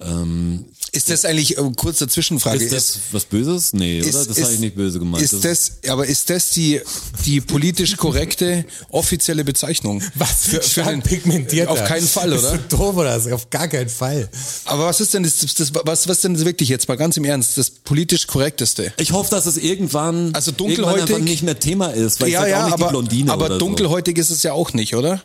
Ähm, 0.00 0.64
Ist 0.92 1.08
das 1.10 1.24
eigentlich, 1.24 1.56
äh, 1.56 1.62
kurze 1.76 2.08
Zwischenfrage, 2.08 2.62
ist 2.64 2.72
das 2.72 2.98
was 3.12 3.24
Böses? 3.24 3.72
Nee, 3.72 4.00
oder? 4.02 4.24
Das 4.26 4.40
habe 4.42 4.52
ich 4.54 4.58
nicht 4.60 4.74
böse 4.76 4.98
gemeint. 4.98 5.22
Ist 5.24 5.44
das, 5.44 5.72
aber 5.88 6.06
ist 6.06 6.30
das 6.30 6.50
die, 6.50 6.80
die 7.24 7.40
politisch 7.40 7.96
korrekte 7.96 8.64
offizielle 8.90 9.44
Bezeichnung? 9.44 10.02
Was 10.14 10.46
für, 10.46 10.60
für 10.62 10.80
den- 10.82 10.88
ein 10.88 11.02
pigmentierter. 11.02 11.70
Auf 11.70 11.84
keinen 11.84 12.06
Fall, 12.06 12.32
oder? 12.32 12.58
du 12.58 12.76
doof 12.76 12.96
oder? 12.96 13.20
Auf 13.34 13.50
gar 13.50 13.68
keinen 13.68 13.88
Fall. 13.88 14.28
Aber 14.64 14.86
was 14.86 15.00
ist 15.00 15.14
denn 15.14 15.22
das, 15.22 15.38
das 15.38 15.72
was, 15.74 16.08
was 16.08 16.20
denn 16.20 16.38
wirklich 16.44 16.68
jetzt 16.68 16.88
mal 16.88 16.96
ganz 16.96 17.16
im 17.16 17.24
Ernst, 17.24 17.56
das 17.58 17.70
politisch 17.70 18.26
korrekteste? 18.26 18.92
ich 18.98 19.12
hoffe, 19.12 19.30
dass 19.30 19.46
es 19.46 19.56
irgendwann, 19.56 20.34
Also 20.34 20.50
irgendwann 20.50 20.68
dunkelhäutig- 20.96 21.02
einfach 21.14 21.18
nicht 21.18 21.42
mehr 21.44 21.58
Thema 21.58 21.88
ist, 21.88 22.20
weil 22.20 22.28
ich 22.28 22.34
sag 22.34 22.42
auch 22.52 22.64
nicht 22.64 22.74
aber, 22.74 22.84
die 22.86 22.90
Blondine 22.90 23.32
aber 23.32 23.46
oder 23.46 23.58
dunkelhäutig 23.58 24.18
ist 24.18 24.30
es 24.30 24.42
ja 24.42 24.52
auch 24.52 24.72
nicht, 24.72 24.94
oder? 24.96 25.22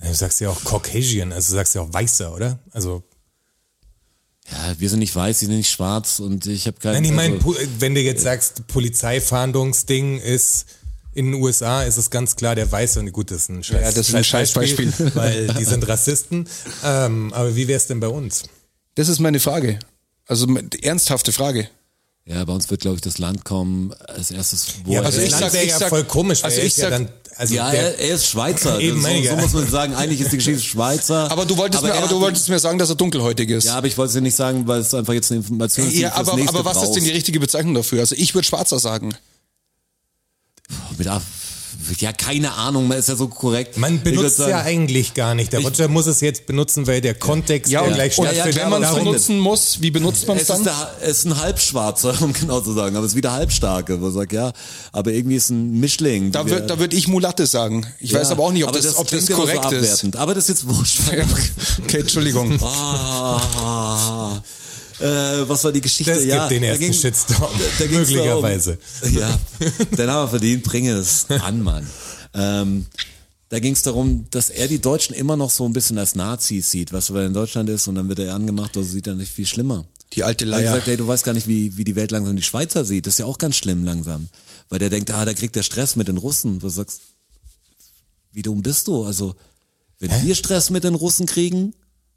Du 0.00 0.12
sagst 0.14 0.40
ja 0.40 0.50
auch 0.50 0.62
Caucasian, 0.64 1.32
also 1.32 1.52
du 1.52 1.56
sagst 1.56 1.74
ja 1.74 1.80
auch 1.80 1.92
Weißer, 1.92 2.34
oder? 2.34 2.58
Also, 2.72 2.98
so. 2.98 3.15
Ja, 4.52 4.74
wir 4.78 4.88
sind 4.90 5.00
nicht 5.00 5.14
weiß, 5.14 5.40
sie 5.40 5.46
sind 5.46 5.56
nicht 5.56 5.70
schwarz 5.70 6.20
und 6.20 6.46
ich 6.46 6.66
habe 6.66 6.78
keinen. 6.78 6.94
nein, 6.94 7.04
ich 7.04 7.10
meine, 7.12 7.34
also, 7.34 7.56
wenn 7.80 7.94
du 7.94 8.00
jetzt 8.00 8.22
sagst, 8.22 8.66
Polizeifahndungsding 8.68 10.18
ist 10.20 10.66
in 11.14 11.32
den 11.32 11.34
USA, 11.42 11.82
ist 11.82 11.96
es 11.96 12.10
ganz 12.10 12.36
klar 12.36 12.54
der 12.54 12.70
Weiße 12.70 13.00
und 13.00 13.10
gut, 13.12 13.30
das 13.30 13.42
ist 13.42 13.48
ein 13.48 13.64
scheiß, 13.64 13.80
Ja, 13.80 13.90
das 13.92 14.08
ist 14.08 14.14
ein 14.14 14.24
Scheißbeispiel. 14.24 14.92
weil 15.14 15.46
die 15.48 15.64
sind 15.64 15.86
Rassisten. 15.88 16.46
Ähm, 16.84 17.32
aber 17.32 17.56
wie 17.56 17.66
wär's 17.68 17.86
denn 17.86 18.00
bei 18.00 18.08
uns? 18.08 18.44
Das 18.94 19.08
ist 19.08 19.18
meine 19.18 19.40
Frage. 19.40 19.78
Also 20.26 20.46
die 20.46 20.82
ernsthafte 20.82 21.32
Frage. 21.32 21.68
ja, 22.24 22.44
bei 22.44 22.52
uns 22.52 22.68
wird, 22.70 22.82
glaube 22.82 22.96
ich, 22.96 23.02
das 23.02 23.18
Land 23.18 23.44
kommen 23.44 23.92
als 24.08 24.30
erstes. 24.30 24.66
Wo 24.84 24.92
Ja, 24.92 25.02
also 25.02 25.18
ich 25.18 25.28
ich 25.28 25.32
ist. 25.32 25.38
sag- 25.38 25.52
wäre 25.52 25.64
ich 25.64 25.70
ja 25.70 25.78
sag- 25.78 25.88
voll 25.88 26.04
komisch, 26.04 26.42
weil 26.42 26.50
also 26.50 26.60
ich 26.60 26.66
ist 26.68 26.76
ja 26.78 26.90
sag- 26.90 26.98
dann, 26.98 27.08
also 27.38 27.54
ja, 27.54 27.70
der, 27.70 27.98
er, 27.98 28.14
ist 28.14 28.26
Schweizer. 28.28 28.80
Eben, 28.80 29.00
so, 29.02 29.08
so 29.08 29.36
muss 29.36 29.52
man 29.52 29.68
sagen. 29.68 29.94
Eigentlich 29.94 30.20
ist 30.20 30.32
die 30.32 30.36
Geschichte 30.36 30.62
Schweizer. 30.62 31.30
Aber 31.30 31.44
du 31.44 31.56
wolltest, 31.56 31.82
mir, 31.82 31.90
er 31.90 31.98
aber 31.98 32.08
du 32.08 32.20
wolltest 32.20 32.48
mir 32.48 32.58
sagen, 32.58 32.78
dass 32.78 32.88
er 32.88 32.94
dunkelhäutig 32.94 33.50
ist. 33.50 33.64
Ja, 33.64 33.76
aber 33.76 33.86
ich 33.86 33.96
wollte 33.98 34.08
es 34.08 34.14
dir 34.14 34.20
nicht 34.22 34.36
sagen, 34.36 34.66
weil 34.66 34.80
es 34.80 34.94
einfach 34.94 35.12
jetzt 35.12 35.30
eine 35.30 35.40
Information 35.40 35.86
ist. 35.88 35.94
Ja, 35.96 36.14
aber, 36.14 36.32
aber 36.32 36.64
was 36.64 36.82
ist 36.82 36.92
denn 36.92 36.94
die 36.94 37.00
brauchst. 37.00 37.14
richtige 37.16 37.40
Bezeichnung 37.40 37.74
dafür? 37.74 38.00
Also 38.00 38.14
ich 38.16 38.34
würde 38.34 38.46
Schwarzer 38.46 38.78
sagen. 38.78 39.14
Mit 40.98 41.06
Af- 41.08 41.22
Ja, 41.98 42.12
keine 42.12 42.52
Ahnung, 42.52 42.88
man 42.88 42.98
ist 42.98 43.08
ja 43.08 43.16
so 43.16 43.28
korrekt. 43.28 43.76
man 43.78 44.00
benutzt 44.02 44.36
sagen, 44.36 44.50
ja 44.50 44.60
eigentlich 44.62 45.14
gar 45.14 45.34
nicht. 45.34 45.52
Der 45.52 45.60
Roger 45.60 45.88
muss 45.88 46.06
es 46.06 46.20
jetzt 46.20 46.46
benutzen, 46.46 46.86
weil 46.86 47.00
der 47.00 47.14
Kontext 47.14 47.70
Ja, 47.72 47.80
und, 47.82 47.94
gleich 47.94 48.14
stattfindet. 48.14 48.56
wenn 48.56 48.70
man 48.70 48.82
es 48.82 48.94
benutzen 48.94 49.38
muss, 49.38 49.80
wie 49.80 49.90
benutzt 49.90 50.26
man 50.26 50.36
es 50.38 50.46
dann? 50.46 50.58
ist, 50.58 50.66
der, 50.66 50.90
es 51.02 51.18
ist 51.18 51.24
ein 51.26 51.38
Halbschwarzer, 51.40 52.14
um 52.22 52.32
genau 52.32 52.60
zu 52.60 52.72
sagen, 52.72 52.96
aber 52.96 53.04
es 53.06 53.12
ist 53.12 53.16
wieder 53.16 53.32
Halbstarke, 53.32 54.00
wo 54.00 54.08
ich 54.08 54.14
sag, 54.14 54.32
ja, 54.32 54.52
aber 54.92 55.12
irgendwie 55.12 55.36
ist 55.36 55.50
ein 55.50 55.78
Mischling. 55.80 56.32
Da 56.32 56.44
Wir- 56.44 56.52
würde 56.52 56.66
da 56.66 56.78
würd 56.78 56.92
ich 56.94 57.08
Mulatte 57.08 57.46
sagen. 57.46 57.86
Ich 58.00 58.12
weiß 58.14 58.30
aber 58.30 58.42
auch 58.44 58.52
nicht, 58.52 58.64
ob 58.64 58.70
aber 58.70 58.80
das, 58.80 58.96
ob 58.96 59.08
das 59.10 59.26
korrekt 59.30 59.64
so 59.70 59.76
ist. 59.76 60.16
Aber 60.16 60.34
das 60.34 60.44
ist 60.44 60.48
jetzt 60.62 60.68
wurscht. 60.68 61.00
Okay, 61.84 62.00
Entschuldigung. 62.00 62.58
Ah, 62.62 64.42
äh, 65.00 65.48
was 65.48 65.62
war 65.64 65.72
die 65.72 65.80
Geschichte? 65.80 66.14
Das 66.14 66.24
ja, 66.24 66.40
gibt 66.48 66.50
den 66.52 66.62
da 66.62 66.68
ersten 66.68 66.82
ging- 66.84 66.92
Shitstorm. 66.92 67.50
da 67.78 67.86
ging's 67.86 68.08
Möglicherweise. 68.10 68.78
Darum, 69.02 69.16
ja, 69.18 69.38
den 69.96 70.10
haben 70.10 70.24
wir 70.24 70.28
verdient, 70.28 70.62
bringe 70.62 70.92
es 70.92 71.26
an, 71.30 71.62
Mann. 71.62 71.86
Ähm, 72.34 72.86
da 73.48 73.58
ging 73.60 73.74
es 73.74 73.82
darum, 73.82 74.26
dass 74.30 74.50
er 74.50 74.66
die 74.68 74.80
Deutschen 74.80 75.14
immer 75.14 75.36
noch 75.36 75.50
so 75.50 75.64
ein 75.64 75.72
bisschen 75.72 75.98
als 75.98 76.14
Nazis 76.14 76.70
sieht, 76.70 76.92
was 76.92 77.12
weil 77.12 77.22
er 77.22 77.26
in 77.28 77.34
Deutschland 77.34 77.68
ist 77.70 77.86
und 77.88 77.94
dann 77.94 78.08
wird 78.08 78.18
er 78.18 78.34
angemacht, 78.34 78.76
also 78.76 78.88
sieht 78.88 79.06
er 79.06 79.14
nicht 79.14 79.30
viel 79.32 79.46
schlimmer. 79.46 79.86
Die 80.14 80.24
alte 80.24 80.44
Er 80.44 80.50
hat 80.52 80.60
Leier. 80.62 80.70
gesagt, 80.72 80.88
ey, 80.88 80.96
du 80.96 81.06
weißt 81.06 81.24
gar 81.24 81.32
nicht, 81.32 81.46
wie, 81.48 81.76
wie 81.76 81.84
die 81.84 81.96
Welt 81.96 82.10
langsam 82.10 82.36
die 82.36 82.42
Schweizer 82.42 82.84
sieht. 82.84 83.06
Das 83.06 83.14
ist 83.14 83.18
ja 83.18 83.26
auch 83.26 83.38
ganz 83.38 83.56
schlimm 83.56 83.84
langsam. 83.84 84.28
Weil 84.68 84.78
der 84.78 84.90
denkt, 84.90 85.10
ah, 85.10 85.24
da 85.24 85.32
kriegt 85.34 85.54
der 85.56 85.62
Stress 85.62 85.96
mit 85.96 86.08
den 86.08 86.16
Russen. 86.16 86.58
Du 86.60 86.68
sagst, 86.68 87.00
wie 88.32 88.42
dumm 88.42 88.62
bist 88.62 88.86
du? 88.88 89.04
Also, 89.04 89.34
wenn 89.98 90.10
wir 90.24 90.34
Stress 90.34 90.70
mit 90.70 90.84
den 90.84 90.94
Russen 90.94 91.26
kriegen, 91.26 91.74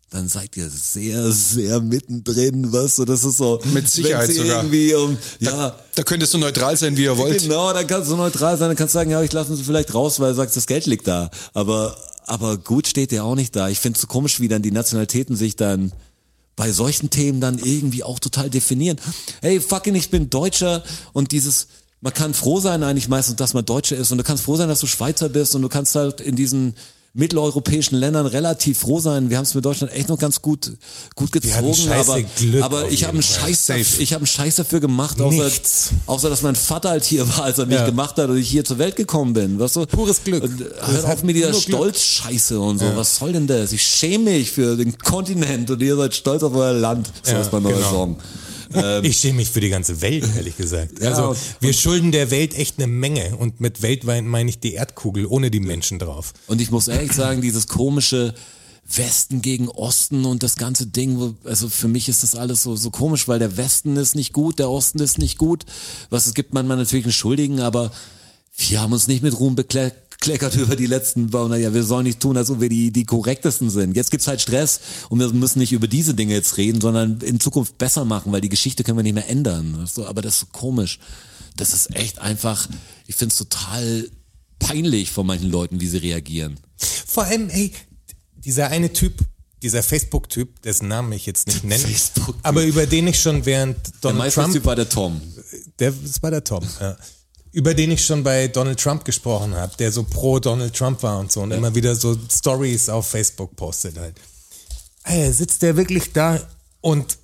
dann 0.09 0.27
seid 0.27 0.57
ihr 0.57 0.69
sehr, 0.69 1.31
sehr 1.31 1.81
mittendrin, 1.81 2.71
weißt 2.73 2.99
du? 2.99 3.05
Das 3.05 3.23
ist 3.23 3.37
so. 3.37 3.61
Mit 3.73 3.87
Sicherheit 3.87 4.31
sogar. 4.31 4.63
Irgendwie 4.63 4.93
um, 4.95 5.17
ja, 5.39 5.75
Da 5.93 6.03
könntest 6.03 6.33
du 6.33 6.39
neutral 6.39 6.75
sein, 6.77 6.97
wie 6.97 7.03
ihr 7.03 7.17
wollt. 7.17 7.43
Genau, 7.43 7.71
dann 7.73 7.85
kannst 7.85 8.09
du 8.09 8.15
neutral 8.15 8.57
sein, 8.57 8.69
dann 8.69 8.77
kannst 8.77 8.95
du 8.95 8.99
sagen, 8.99 9.11
ja, 9.11 9.21
ich 9.21 9.31
lasse 9.31 9.55
sie 9.55 9.63
vielleicht 9.63 9.93
raus, 9.93 10.19
weil 10.19 10.31
du 10.31 10.37
sagst, 10.37 10.57
das 10.57 10.65
Geld 10.65 10.87
liegt 10.87 11.07
da. 11.07 11.29
Aber, 11.53 11.95
aber 12.25 12.57
gut 12.57 12.87
steht 12.87 13.11
der 13.11 13.23
auch 13.23 13.35
nicht 13.35 13.55
da. 13.55 13.69
Ich 13.69 13.79
finde 13.79 13.97
es 13.97 14.01
so 14.01 14.07
komisch, 14.07 14.39
wie 14.39 14.47
dann 14.47 14.63
die 14.63 14.71
Nationalitäten 14.71 15.35
sich 15.35 15.55
dann 15.55 15.91
bei 16.55 16.71
solchen 16.71 17.09
Themen 17.11 17.39
dann 17.39 17.59
irgendwie 17.59 18.03
auch 18.03 18.19
total 18.19 18.49
definieren. 18.49 18.99
Hey, 19.41 19.61
fucking, 19.61 19.95
ich 19.95 20.09
bin 20.09 20.29
Deutscher 20.29 20.83
und 21.13 21.31
dieses, 21.31 21.67
man 22.01 22.13
kann 22.13 22.33
froh 22.33 22.59
sein 22.59 22.81
eigentlich 22.81 23.07
meistens, 23.07 23.35
dass 23.35 23.53
man 23.53 23.63
Deutscher 23.63 23.95
ist 23.95 24.11
und 24.11 24.17
du 24.17 24.23
kannst 24.23 24.43
froh 24.43 24.55
sein, 24.55 24.69
dass 24.69 24.79
du 24.79 24.87
Schweizer 24.87 25.29
bist 25.29 25.53
und 25.55 25.61
du 25.61 25.69
kannst 25.69 25.95
halt 25.95 26.19
in 26.19 26.35
diesen 26.35 26.73
mitteleuropäischen 27.13 27.97
Ländern 27.97 28.25
relativ 28.25 28.79
froh 28.79 28.99
sein. 28.99 29.29
Wir 29.29 29.37
haben 29.37 29.43
es 29.43 29.55
mit 29.55 29.65
Deutschland 29.65 29.91
echt 29.93 30.09
noch 30.09 30.17
ganz 30.19 30.41
gut 30.41 30.71
gut 31.15 31.31
gezogen, 31.31 31.91
aber, 31.91 32.21
Glück 32.21 32.63
aber 32.63 32.89
ich 32.89 33.03
habe 33.03 33.13
einen. 33.13 33.23
Scheiß, 33.23 33.69
ich 33.99 34.13
habe 34.13 34.19
einen 34.21 34.27
Scheiß 34.27 34.55
dafür 34.57 34.79
gemacht, 34.79 35.19
außer, 35.19 35.43
Nichts. 35.43 35.89
außer 36.05 36.29
dass 36.29 36.41
mein 36.43 36.55
Vater 36.55 36.89
halt 36.89 37.03
hier 37.03 37.27
war, 37.27 37.45
als 37.45 37.57
er 37.57 37.65
mich 37.65 37.75
Ja. 37.77 37.85
gemacht 37.85 38.15
hat 38.17 38.29
und 38.29 38.37
ich 38.37 38.49
hier 38.49 38.63
zur 38.63 38.77
Welt 38.77 38.95
gekommen 38.95 39.33
bin. 39.33 39.59
Weißt 39.59 39.75
du? 39.75 39.85
Pures 39.85 40.23
Glück. 40.23 40.43
Und, 40.43 40.61
äh, 40.61 40.65
hört 40.85 41.05
auf 41.05 41.23
mit 41.23 41.35
dieser. 41.35 41.53
Stolz-Scheiße 41.53 42.59
und 42.59 42.79
so. 42.79 42.85
Was 42.95 43.15
soll 43.17 43.33
denn 43.33 43.47
das? 43.47 43.71
Ich 43.71 43.81
schäme 43.83 44.25
mich 44.31 44.51
für 44.51 44.75
den 44.77 44.97
Kontinent 44.97 45.69
und 45.71 45.81
ihr 45.81 45.95
seid 45.95 46.13
stolz 46.15 46.43
auf 46.43 46.53
euer 46.53 46.73
Land. 46.73 47.09
So 47.23 47.31
Ja, 47.31 47.41
ist 47.41 47.51
mein 47.51 47.63
neuer 47.63 47.73
genau. 47.77 47.89
Song. 47.89 48.17
Ich 49.03 49.17
schäme 49.17 49.37
mich 49.37 49.49
für 49.49 49.59
die 49.61 49.69
ganze 49.69 50.01
Welt, 50.01 50.25
ehrlich 50.35 50.55
gesagt. 50.57 51.01
Ja, 51.01 51.09
also 51.09 51.29
und- 51.29 51.37
wir 51.59 51.73
schulden 51.73 52.11
der 52.11 52.29
Welt 52.31 52.53
echt 52.57 52.77
eine 52.77 52.87
Menge 52.87 53.35
und 53.37 53.59
mit 53.61 53.81
weltweit 53.81 54.23
meine 54.23 54.49
ich 54.49 54.59
die 54.59 54.73
Erdkugel 54.73 55.25
ohne 55.25 55.49
die 55.51 55.59
Menschen 55.59 55.99
drauf. 55.99 56.33
Und 56.47 56.61
ich 56.61 56.71
muss 56.71 56.87
ehrlich 56.87 57.13
sagen, 57.13 57.41
dieses 57.41 57.67
komische 57.67 58.33
Westen 58.91 59.41
gegen 59.41 59.69
Osten 59.69 60.25
und 60.25 60.41
das 60.41 60.55
ganze 60.55 60.87
Ding, 60.87 61.19
wo- 61.19 61.35
also 61.43 61.69
für 61.69 61.87
mich 61.87 62.09
ist 62.09 62.23
das 62.23 62.35
alles 62.35 62.63
so, 62.63 62.75
so 62.75 62.89
komisch, 62.89 63.27
weil 63.27 63.37
der 63.39 63.55
Westen 63.57 63.97
ist 63.97 64.15
nicht 64.15 64.33
gut, 64.33 64.57
der 64.59 64.69
Osten 64.69 64.99
ist 64.99 65.17
nicht 65.19 65.37
gut. 65.37 65.65
Was 66.09 66.25
es 66.25 66.33
gibt 66.33 66.53
manchmal 66.53 66.77
natürlich 66.77 67.05
einen 67.05 67.11
Schuldigen, 67.13 67.59
aber 67.59 67.91
wir 68.57 68.81
haben 68.81 68.91
uns 68.93 69.07
nicht 69.07 69.21
mit 69.23 69.39
Ruhm 69.39 69.55
bekleckert 70.19 70.55
über 70.55 70.75
die 70.75 70.85
letzten 70.85 71.31
Wochen. 71.31 71.53
Ja, 71.53 71.73
wir 71.73 71.83
sollen 71.83 72.03
nicht 72.03 72.19
tun, 72.19 72.35
als 72.35 72.49
ob 72.49 72.59
wir 72.59 72.69
die, 72.69 72.91
die 72.91 73.05
korrektesten 73.05 73.69
sind. 73.69 73.95
Jetzt 73.95 74.11
gibt's 74.11 74.27
halt 74.27 74.41
Stress 74.41 74.81
und 75.09 75.19
wir 75.19 75.29
müssen 75.29 75.59
nicht 75.59 75.71
über 75.71 75.87
diese 75.87 76.13
Dinge 76.13 76.33
jetzt 76.33 76.57
reden, 76.57 76.81
sondern 76.81 77.21
in 77.21 77.39
Zukunft 77.39 77.77
besser 77.77 78.05
machen, 78.05 78.31
weil 78.31 78.41
die 78.41 78.49
Geschichte 78.49 78.83
können 78.83 78.97
wir 78.97 79.03
nicht 79.03 79.13
mehr 79.13 79.29
ändern. 79.29 79.77
Weißt 79.81 79.97
du? 79.97 80.05
Aber 80.05 80.21
das 80.21 80.35
ist 80.35 80.39
so 80.41 80.45
komisch. 80.51 80.99
Das 81.55 81.73
ist 81.73 81.95
echt 81.95 82.19
einfach, 82.19 82.67
ich 83.07 83.15
find's 83.15 83.37
total 83.37 84.09
peinlich 84.59 85.11
von 85.11 85.25
manchen 85.25 85.49
Leuten, 85.49 85.79
wie 85.79 85.87
sie 85.87 85.97
reagieren. 85.97 86.59
Vor 86.77 87.23
allem, 87.23 87.49
hey, 87.49 87.71
dieser 88.35 88.67
eine 88.67 88.91
Typ, 88.91 89.13
dieser 89.61 89.83
Facebook-Typ, 89.83 90.61
dessen 90.63 90.89
Namen 90.89 91.13
ich 91.13 91.25
jetzt 91.25 91.47
nicht 91.47 91.63
nenne, 91.65 91.85
aber 92.43 92.65
über 92.65 92.85
den 92.85 93.07
ich 93.07 93.21
schon 93.21 93.45
während 93.45 93.77
Der 93.87 93.93
Donald 94.01 94.19
meiste 94.19 94.41
Trump 94.41 94.53
Typ 94.53 94.65
war 94.65 94.75
der 94.75 94.89
Tom. 94.89 95.21
Der, 95.79 95.91
das 95.91 96.21
war 96.21 96.31
der 96.31 96.43
Tom, 96.43 96.65
ja. 96.79 96.97
Über 97.51 97.73
den 97.73 97.91
ich 97.91 98.05
schon 98.05 98.23
bei 98.23 98.47
Donald 98.47 98.79
Trump 98.79 99.05
gesprochen 99.05 99.55
habe, 99.55 99.75
der 99.77 99.91
so 99.91 100.03
pro 100.03 100.39
Donald 100.39 100.75
Trump 100.75 101.01
war 101.01 101.19
und 101.19 101.31
so 101.31 101.41
und 101.41 101.51
immer 101.51 101.73
wieder 101.73 101.95
so 101.95 102.17
Stories 102.31 102.89
auf 102.89 103.07
Facebook 103.07 103.55
postet 103.55 103.97
halt. 103.97 104.15
Ey, 105.03 105.31
sitzt 105.31 105.61
der 105.63 105.75
wirklich 105.75 106.13
da 106.13 106.39
und 106.81 107.17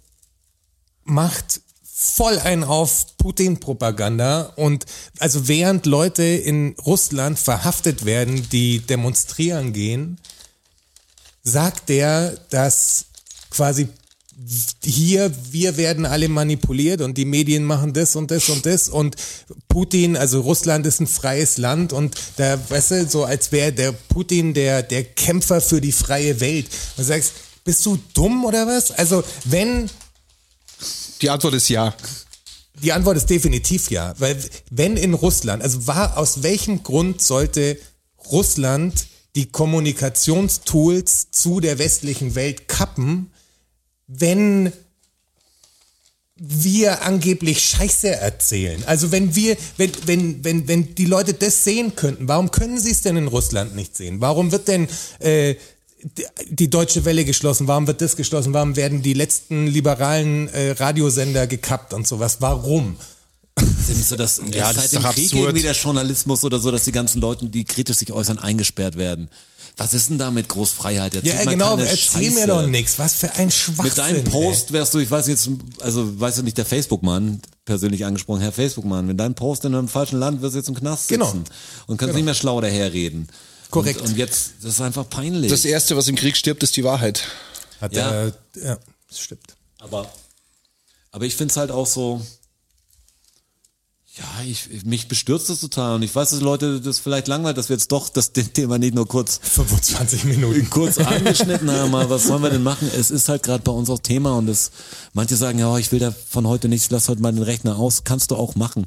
macht 1.03 1.61
voll 1.83 2.39
ein 2.39 2.63
auf 2.63 3.17
Putin-Propaganda 3.17 4.53
und 4.55 4.85
also 5.19 5.47
während 5.47 5.85
Leute 5.85 6.23
in 6.23 6.75
Russland 6.85 7.39
verhaftet 7.39 8.05
werden, 8.05 8.47
die 8.49 8.79
demonstrieren 8.79 9.71
gehen, 9.71 10.19
sagt 11.43 11.89
der, 11.89 12.31
dass 12.49 13.05
quasi 13.49 13.88
hier, 14.84 15.32
wir 15.52 15.78
werden 15.78 16.06
alle 16.06 16.28
manipuliert 16.28 17.02
und 17.02 17.17
die 17.17 17.26
Medien 17.26 17.63
machen 17.63 17.93
das 17.93 18.15
und 18.15 18.32
das 18.32 18.50
und 18.50 18.65
das 18.65 18.89
und 18.89 19.15
Putin, 19.69 20.17
also 20.17 20.41
Russland 20.41 20.86
ist 20.86 21.00
ein 21.00 21.08
freies 21.08 21.58
Land 21.58 21.93
und 21.93 22.15
da, 22.36 22.60
weißt 22.69 22.91
du, 22.91 23.08
so 23.08 23.24
als 23.24 23.52
wäre 23.52 23.71
der 23.71 23.93
Putin 23.93 24.54
der, 24.54 24.84
der 24.84 25.06
Kämpfer 25.06 25.62
für 25.62 25.80
die 25.80 25.93
freie 25.93 26.39
Welt. 26.41 26.65
Und 26.65 27.00
du 27.00 27.04
sagst, 27.04 27.34
bist 27.63 27.86
du 27.86 27.98
dumm 28.13 28.43
oder 28.43 28.67
was? 28.67 28.91
Also 28.91 29.24
wenn 29.45 29.89
Die 31.21 31.30
Antwort 31.30 31.54
ist 31.54 31.69
ja. 31.69 31.95
die 32.82 32.91
Antwort 32.91 33.17
ist 33.17 33.30
definitiv 33.30 33.89
ja, 33.89 34.13
weil 34.17 34.38
wenn 34.69 34.98
in 34.98 35.13
Russland, 35.13 35.63
also 35.63 35.88
war 35.88 36.17
aus 36.17 36.43
welchem 36.43 36.84
Grund 36.84 37.21
sollte 37.21 37.78
Russland 38.32 39.08
die 39.36 39.45
Kommunikationstools 39.45 41.32
zu 41.32 41.60
der 41.60 41.80
westlichen 41.80 42.36
Welt 42.36 42.67
kappen, 42.67 43.32
wenn 44.08 44.72
wir 46.38 47.02
angeblich 47.04 47.62
Scheiße 47.63 48.10
erzählen. 48.10 48.84
Also 48.88 49.12
wenn 49.12 49.36
wir, 49.36 49.56
wenn, 49.78 49.91
wenn, 50.06 50.44
wenn, 50.44 50.68
wenn 50.68 50.96
die 50.96 51.06
Leute 51.06 51.34
das 51.34 51.63
sehen 51.63 51.96
könnten, 51.96 52.28
warum 52.28 52.52
können 52.52 52.78
sie 52.80 52.91
es 52.91 53.02
denn 53.02 53.15
in 53.15 53.28
Russland 53.28 53.74
nicht 53.76 53.96
sehen? 53.96 54.20
Warum 54.20 54.52
wird 54.52 54.68
denn 54.68 54.89
äh, 55.20 55.56
die- 56.50 56.70
Deutsche 56.70 57.06
Welle 57.06 57.24
geschlossen? 57.24 57.68
Warum 57.70 57.88
wird 57.88 58.02
das 58.02 58.18
geschlossen? 58.18 58.54
Warum 58.54 58.76
werden 58.76 59.02
die 59.02 59.13
letzten 59.13 59.68
liberalen 59.68 60.50
äh, 60.50 60.72
Radiosender 60.72 61.48
gekappt 61.48 61.94
und 61.94 62.06
sowas? 62.06 62.38
Warum? 62.41 62.98
Findest 63.58 64.12
du 64.12 64.15
das, 64.18 64.41
Ja, 64.52 64.70
ist 64.72 64.76
das 64.76 64.76
seit 64.76 64.84
ist 64.86 64.94
dem 64.94 65.04
Krieg 65.04 65.26
absurd. 65.26 65.41
irgendwie 65.44 65.62
der 65.63 65.72
Journalismus 65.74 66.44
oder 66.44 66.60
so, 66.60 66.70
dass 66.70 66.84
die 66.84 66.91
ganzen 66.91 67.22
Leute, 67.22 67.46
die 67.48 67.63
kritisch 67.63 67.96
sich 67.98 68.12
äußern, 68.12 68.39
eingesperrt 68.39 68.98
werden? 68.98 69.30
Was 69.77 69.93
ist 69.93 70.09
denn 70.09 70.17
da 70.17 70.31
mit 70.31 70.47
Großfreiheit? 70.47 71.15
Erzählt 71.15 71.33
Ja, 71.39 71.43
mal 71.45 71.51
genau, 71.51 71.75
keine 71.75 71.89
erzähl 71.89 72.29
mir 72.31 72.35
Scheiße. 72.38 72.47
doch 72.47 72.67
nichts. 72.67 72.97
Was 72.97 73.15
für 73.15 73.31
ein 73.33 73.51
Schwachsinn. 73.51 73.83
Mit 73.85 73.97
deinem 73.97 74.23
Post 74.23 74.71
wärst 74.71 74.93
du, 74.93 74.99
ich 74.99 75.11
weiß 75.11 75.27
jetzt, 75.27 75.49
also 75.81 76.17
weißt 76.19 76.38
du 76.38 76.43
nicht, 76.43 76.57
der 76.57 76.65
Facebook-Mann, 76.65 77.41
persönlich 77.65 78.05
angesprochen, 78.05 78.41
Herr 78.41 78.53
Facebook-Mann, 78.53 79.05
mit 79.05 79.19
deinem 79.19 79.35
Post 79.35 79.65
in 79.65 79.75
einem 79.75 79.88
falschen 79.89 80.17
Land 80.19 80.41
wirst 80.41 80.53
du 80.55 80.59
jetzt 80.59 80.69
im 80.69 80.75
Knast 80.75 81.09
sitzen. 81.09 81.19
Genau. 81.19 81.43
Und 81.88 81.97
kannst 81.97 82.15
nicht 82.15 82.23
mehr 82.23 82.33
schlau 82.35 82.61
daherreden. 82.61 83.27
Korrekt. 83.69 83.99
Und, 84.01 84.09
und 84.09 84.17
jetzt, 84.17 84.53
das 84.61 84.73
ist 84.75 84.81
einfach 84.81 85.09
peinlich. 85.09 85.51
Das 85.51 85.65
Erste, 85.65 85.97
was 85.97 86.07
im 86.07 86.15
Krieg 86.15 86.38
stirbt, 86.38 86.63
ist 86.63 86.77
die 86.77 86.83
Wahrheit. 86.85 87.23
Hat 87.81 87.93
Ja. 87.93 88.09
Er, 88.11 88.33
ja, 88.63 88.77
das 89.09 89.19
stimmt. 89.19 89.55
Aber, 89.79 90.09
aber 91.11 91.25
ich 91.25 91.35
finde 91.35 91.51
es 91.51 91.57
halt 91.57 91.71
auch 91.71 91.88
so, 91.88 92.25
ja, 94.17 94.43
ich, 94.45 94.86
mich 94.86 95.10
bestürzt 95.10 95.49
das 95.49 95.60
total 95.60 95.95
und 95.95 96.01
ich 96.01 96.15
weiß, 96.15 96.30
dass 96.30 96.39
Leute 96.39 96.80
das 96.80 96.99
vielleicht 96.99 97.28
langweilt, 97.28 97.58
dass 97.58 97.67
wir 97.67 97.75
jetzt 97.75 97.91
doch 97.91 98.08
das 98.08 98.32
Thema 98.32 98.78
nicht 98.78 98.95
nur 98.95 99.08
kurz 99.08 99.41
25 99.43 100.23
Minuten. 100.23 100.69
kurz 100.69 100.97
angeschnitten 100.97 101.69
haben, 101.69 101.93
aber 101.93 102.10
was 102.10 102.28
sollen 102.28 102.41
wir 102.41 102.49
denn 102.49 102.63
machen? 102.63 102.89
Es 102.95 103.12
ist 103.12 103.28
halt 103.28 103.43
gerade 103.43 103.63
bei 103.63 103.73
uns 103.73 103.89
auch 103.89 103.99
Thema 103.99 104.38
und 104.38 104.47
es, 104.47 104.71
manche 105.13 105.36
sagen, 105.36 105.60
ja, 105.60 105.78
ich 105.78 105.91
will 105.91 105.99
da 105.99 106.12
von 106.12 106.47
heute 106.47 106.69
nichts, 106.69 106.89
lass 106.91 107.10
heute 107.10 107.21
mal 107.21 107.34
den 107.34 107.43
Rechner 107.43 107.78
aus, 107.78 108.06
kannst 108.06 108.32
du 108.32 108.38
auch 108.38 108.56
machen. 108.56 108.86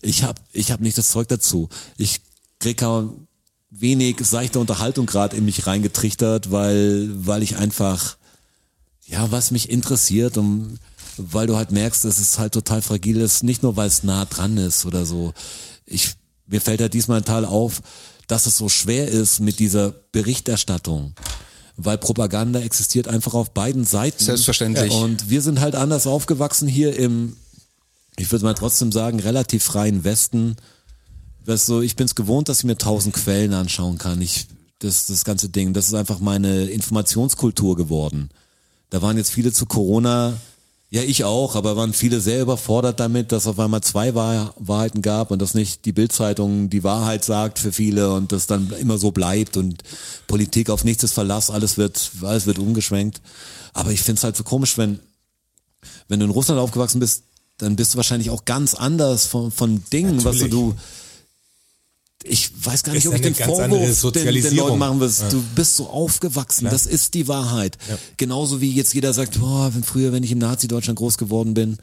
Ich 0.00 0.22
hab, 0.22 0.40
ich 0.52 0.70
hab 0.70 0.80
nicht 0.80 0.96
das 0.96 1.10
Zeug 1.10 1.26
dazu. 1.26 1.68
Ich 1.96 2.20
krieg 2.60 2.78
kaum 2.78 3.26
wenig 3.70 4.18
seichte 4.20 4.60
Unterhaltung 4.60 5.06
gerade 5.06 5.36
in 5.36 5.44
mich 5.44 5.66
reingetrichtert, 5.66 6.52
weil, 6.52 7.10
weil 7.14 7.42
ich 7.42 7.56
einfach, 7.56 8.16
ja, 9.06 9.30
was 9.32 9.50
mich 9.50 9.70
interessiert 9.70 10.38
und 10.38 10.78
weil 11.18 11.46
du 11.46 11.56
halt 11.56 11.72
merkst, 11.72 12.04
dass 12.04 12.18
es 12.18 12.38
halt 12.38 12.54
total 12.54 12.82
fragil 12.82 13.20
ist, 13.20 13.42
nicht 13.42 13.62
nur 13.62 13.76
weil 13.76 13.88
es 13.88 14.02
nah 14.02 14.24
dran 14.24 14.56
ist 14.56 14.86
oder 14.86 15.04
so. 15.04 15.32
Ich, 15.86 16.14
mir 16.46 16.60
fällt 16.60 16.80
halt 16.80 16.94
diesmal 16.94 17.18
ein 17.18 17.24
Teil 17.24 17.44
auf, 17.44 17.80
dass 18.26 18.46
es 18.46 18.56
so 18.56 18.68
schwer 18.68 19.08
ist 19.08 19.40
mit 19.40 19.58
dieser 19.58 19.90
Berichterstattung. 20.12 21.14
Weil 21.76 21.98
Propaganda 21.98 22.60
existiert 22.60 23.08
einfach 23.08 23.34
auf 23.34 23.50
beiden 23.52 23.84
Seiten. 23.84 24.22
Selbstverständlich. 24.22 24.92
Und 24.92 25.30
wir 25.30 25.42
sind 25.42 25.60
halt 25.60 25.74
anders 25.74 26.06
aufgewachsen 26.06 26.68
hier 26.68 26.96
im, 26.96 27.36
ich 28.16 28.30
würde 28.32 28.44
mal 28.44 28.54
trotzdem 28.54 28.90
sagen, 28.92 29.20
relativ 29.20 29.62
freien 29.62 30.04
Westen. 30.04 30.56
Weißt 31.46 31.68
du, 31.68 31.80
ich 31.80 31.96
bin 31.96 32.06
es 32.06 32.14
gewohnt, 32.14 32.48
dass 32.48 32.58
ich 32.58 32.64
mir 32.64 32.76
tausend 32.76 33.14
Quellen 33.14 33.54
anschauen 33.54 33.96
kann. 33.96 34.20
Ich, 34.20 34.48
das, 34.80 35.06
das 35.06 35.24
ganze 35.24 35.48
Ding, 35.48 35.72
das 35.72 35.86
ist 35.86 35.94
einfach 35.94 36.18
meine 36.18 36.64
Informationskultur 36.64 37.76
geworden. 37.76 38.28
Da 38.90 39.00
waren 39.00 39.16
jetzt 39.16 39.30
viele 39.30 39.52
zu 39.52 39.66
Corona, 39.66 40.36
ja 40.90 41.02
ich 41.02 41.24
auch, 41.24 41.54
aber 41.54 41.76
waren 41.76 41.92
viele 41.92 42.20
sehr 42.20 42.40
überfordert 42.40 42.98
damit, 42.98 43.32
dass 43.32 43.46
auf 43.46 43.58
einmal 43.58 43.82
zwei 43.82 44.14
Wahr 44.14 44.54
Wahrheiten 44.58 45.02
gab 45.02 45.30
und 45.30 45.42
dass 45.42 45.54
nicht 45.54 45.84
die 45.84 45.92
Bildzeitung 45.92 46.70
die 46.70 46.84
Wahrheit 46.84 47.24
sagt 47.24 47.58
für 47.58 47.72
viele 47.72 48.12
und 48.12 48.32
das 48.32 48.46
dann 48.46 48.72
immer 48.80 48.98
so 48.98 49.10
bleibt 49.10 49.56
und 49.56 49.82
Politik 50.26 50.70
auf 50.70 50.84
nichts 50.84 51.04
ist 51.04 51.12
Verlass, 51.12 51.50
alles 51.50 51.76
wird, 51.76 52.10
alles 52.22 52.46
wird 52.46 52.58
umgeschwenkt. 52.58 53.20
Aber 53.74 53.90
ich 53.90 54.00
finde 54.00 54.18
es 54.18 54.24
halt 54.24 54.36
so 54.36 54.44
komisch, 54.44 54.78
wenn, 54.78 55.00
wenn 56.08 56.20
du 56.20 56.26
in 56.26 56.32
Russland 56.32 56.60
aufgewachsen 56.60 57.00
bist, 57.00 57.24
dann 57.58 57.76
bist 57.76 57.92
du 57.92 57.96
wahrscheinlich 57.96 58.30
auch 58.30 58.44
ganz 58.44 58.74
anders 58.74 59.26
von, 59.26 59.50
von 59.50 59.82
Dingen, 59.92 60.24
was 60.24 60.38
du, 60.38 60.44
Natürlich. 60.44 60.50
du 60.50 60.74
ich 62.24 62.50
weiß 62.64 62.82
gar 62.82 62.92
nicht, 62.92 63.04
Ist 63.04 63.08
ob 63.08 63.14
ich 63.14 63.22
den 63.22 63.34
Vorwurf 63.34 64.12
den, 64.12 64.34
den. 64.34 64.56
Leuten 64.56 64.78
machen 64.78 65.00
will. 65.00 65.10
Du 65.30 65.42
bist 65.54 65.76
so 65.76 65.88
aufgewachsen, 65.88 66.64
das 66.64 66.86
ist 66.86 67.14
die 67.14 67.28
Wahrheit. 67.28 67.78
Genauso 68.16 68.60
wie 68.60 68.72
jetzt 68.72 68.94
jeder 68.94 69.12
sagt, 69.12 69.38
boah, 69.38 69.72
wenn 69.74 69.84
früher, 69.84 70.12
wenn 70.12 70.24
ich 70.24 70.32
im 70.32 70.38
Nazi-Deutschland 70.38 70.98
groß 70.98 71.16
geworden 71.16 71.54
bin, 71.54 71.78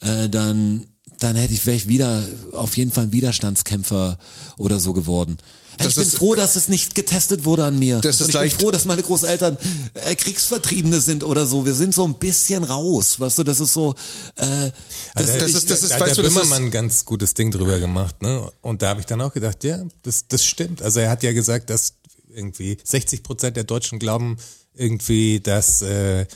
äh, 0.00 0.28
dann, 0.28 0.86
dann 1.18 1.36
hätte 1.36 1.54
ich 1.54 1.60
vielleicht 1.60 1.88
wieder 1.88 2.22
auf 2.52 2.76
jeden 2.76 2.90
Fall 2.90 3.04
ein 3.04 3.12
Widerstandskämpfer 3.12 4.18
oder 4.58 4.78
so 4.78 4.92
geworden. 4.92 5.38
Das 5.78 5.88
ich 5.88 5.94
bin 5.96 6.04
ist- 6.04 6.16
froh, 6.16 6.34
dass 6.34 6.56
es 6.56 6.68
nicht 6.68 6.94
getestet 6.94 7.44
wurde 7.44 7.64
an 7.64 7.78
mir. 7.78 8.00
Das 8.00 8.20
ist 8.20 8.34
Und 8.34 8.44
ich 8.44 8.52
bin 8.52 8.60
froh, 8.60 8.70
dass 8.70 8.84
meine 8.84 9.02
Großeltern 9.02 9.56
äh, 9.94 10.14
Kriegsvertriebene 10.14 11.00
sind 11.00 11.24
oder 11.24 11.46
so. 11.46 11.64
Wir 11.64 11.74
sind 11.74 11.94
so 11.94 12.04
ein 12.04 12.14
bisschen 12.14 12.64
raus, 12.64 13.18
weißt 13.20 13.38
du, 13.38 13.44
das 13.44 13.60
ist 13.60 13.72
so. 13.72 13.94
Äh, 14.36 14.70
das, 15.14 15.26
das 15.38 15.48
ich, 15.50 15.54
ist- 15.56 15.70
das 15.70 15.82
ist- 15.82 15.90
da 15.90 15.94
hat 15.94 16.00
weißt 16.02 16.16
der 16.16 16.16
du, 16.16 16.22
das 16.22 16.32
ist- 16.32 16.38
Böhmermann 16.40 16.64
ein 16.66 16.70
ganz 16.70 17.04
gutes 17.04 17.34
Ding 17.34 17.50
drüber 17.50 17.78
gemacht, 17.78 18.20
ne? 18.22 18.50
Und 18.60 18.82
da 18.82 18.88
habe 18.90 19.00
ich 19.00 19.06
dann 19.06 19.20
auch 19.20 19.32
gedacht, 19.32 19.64
ja, 19.64 19.82
das, 20.02 20.26
das 20.28 20.44
stimmt. 20.44 20.82
Also 20.82 21.00
er 21.00 21.10
hat 21.10 21.22
ja 21.22 21.32
gesagt, 21.32 21.70
dass 21.70 21.94
irgendwie 22.30 22.78
60 22.84 23.22
Prozent 23.22 23.56
der 23.56 23.64
Deutschen 23.64 23.98
glauben 23.98 24.36
irgendwie, 24.74 25.40
dass 25.40 25.82
äh, 25.82 26.26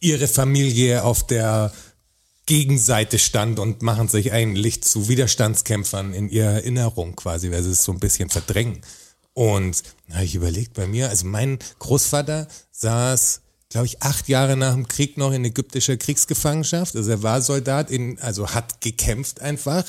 ihre 0.00 0.28
Familie 0.28 1.04
auf 1.04 1.26
der 1.26 1.72
Gegenseite 2.46 3.18
stand 3.18 3.58
und 3.58 3.82
machen 3.82 4.08
sich 4.08 4.32
eigentlich 4.32 4.82
zu 4.82 5.08
Widerstandskämpfern 5.08 6.12
in 6.12 6.28
ihrer 6.28 6.52
Erinnerung 6.52 7.14
quasi, 7.14 7.50
weil 7.52 7.62
sie 7.62 7.70
es 7.70 7.84
so 7.84 7.92
ein 7.92 8.00
bisschen 8.00 8.30
verdrängen. 8.30 8.80
Und 9.32 9.82
da 10.08 10.16
habe 10.16 10.24
ich 10.24 10.34
überlegt, 10.34 10.74
bei 10.74 10.86
mir, 10.86 11.08
also 11.08 11.26
mein 11.26 11.58
Großvater 11.78 12.48
saß, 12.72 13.40
glaube 13.70 13.86
ich, 13.86 14.02
acht 14.02 14.28
Jahre 14.28 14.56
nach 14.56 14.74
dem 14.74 14.88
Krieg 14.88 15.16
noch 15.16 15.32
in 15.32 15.44
ägyptischer 15.44 15.96
Kriegsgefangenschaft. 15.96 16.96
Also 16.96 17.10
er 17.10 17.22
war 17.22 17.40
Soldat, 17.40 17.90
in, 17.90 18.18
also 18.18 18.50
hat 18.50 18.80
gekämpft 18.80 19.40
einfach. 19.40 19.84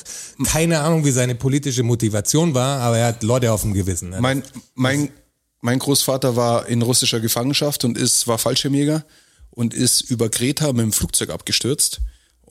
Keine 0.46 0.80
Ahnung, 0.82 1.04
wie 1.06 1.12
seine 1.12 1.36
politische 1.36 1.84
Motivation 1.84 2.54
war, 2.54 2.80
aber 2.80 3.00
er 3.00 3.08
hat 3.08 3.24
Leute 3.24 3.52
auf 3.52 3.62
dem 3.62 3.74
Gewissen. 3.74 4.12
ne? 4.12 4.22
Mein, 4.22 4.44
mein, 4.76 5.10
mein 5.60 5.80
Großvater 5.80 6.36
war 6.36 6.68
in 6.68 6.82
russischer 6.84 7.20
Gefangenschaft 7.20 7.84
und 7.84 7.98
ist, 7.98 8.28
war 8.28 8.38
Fallschirmjäger 8.38 9.04
und 9.50 9.74
ist 9.74 10.02
über 10.02 10.30
Kreta 10.30 10.72
mit 10.72 10.84
dem 10.84 10.94
Flugzeug 10.94 11.32
abgestürzt 11.32 12.00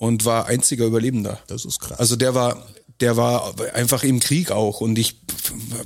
und 0.03 0.25
war 0.25 0.47
einziger 0.47 0.85
Überlebender. 0.85 1.39
Das 1.47 1.65
ist 1.65 1.79
krass. 1.79 1.97
Also 2.01 2.17
der 2.17 2.35
war, 2.35 2.67
der 2.99 3.17
war 3.17 3.55
einfach 3.73 4.03
im 4.03 4.19
Krieg 4.19 4.51
auch 4.51 4.81
und 4.81 4.99
ich, 4.99 5.21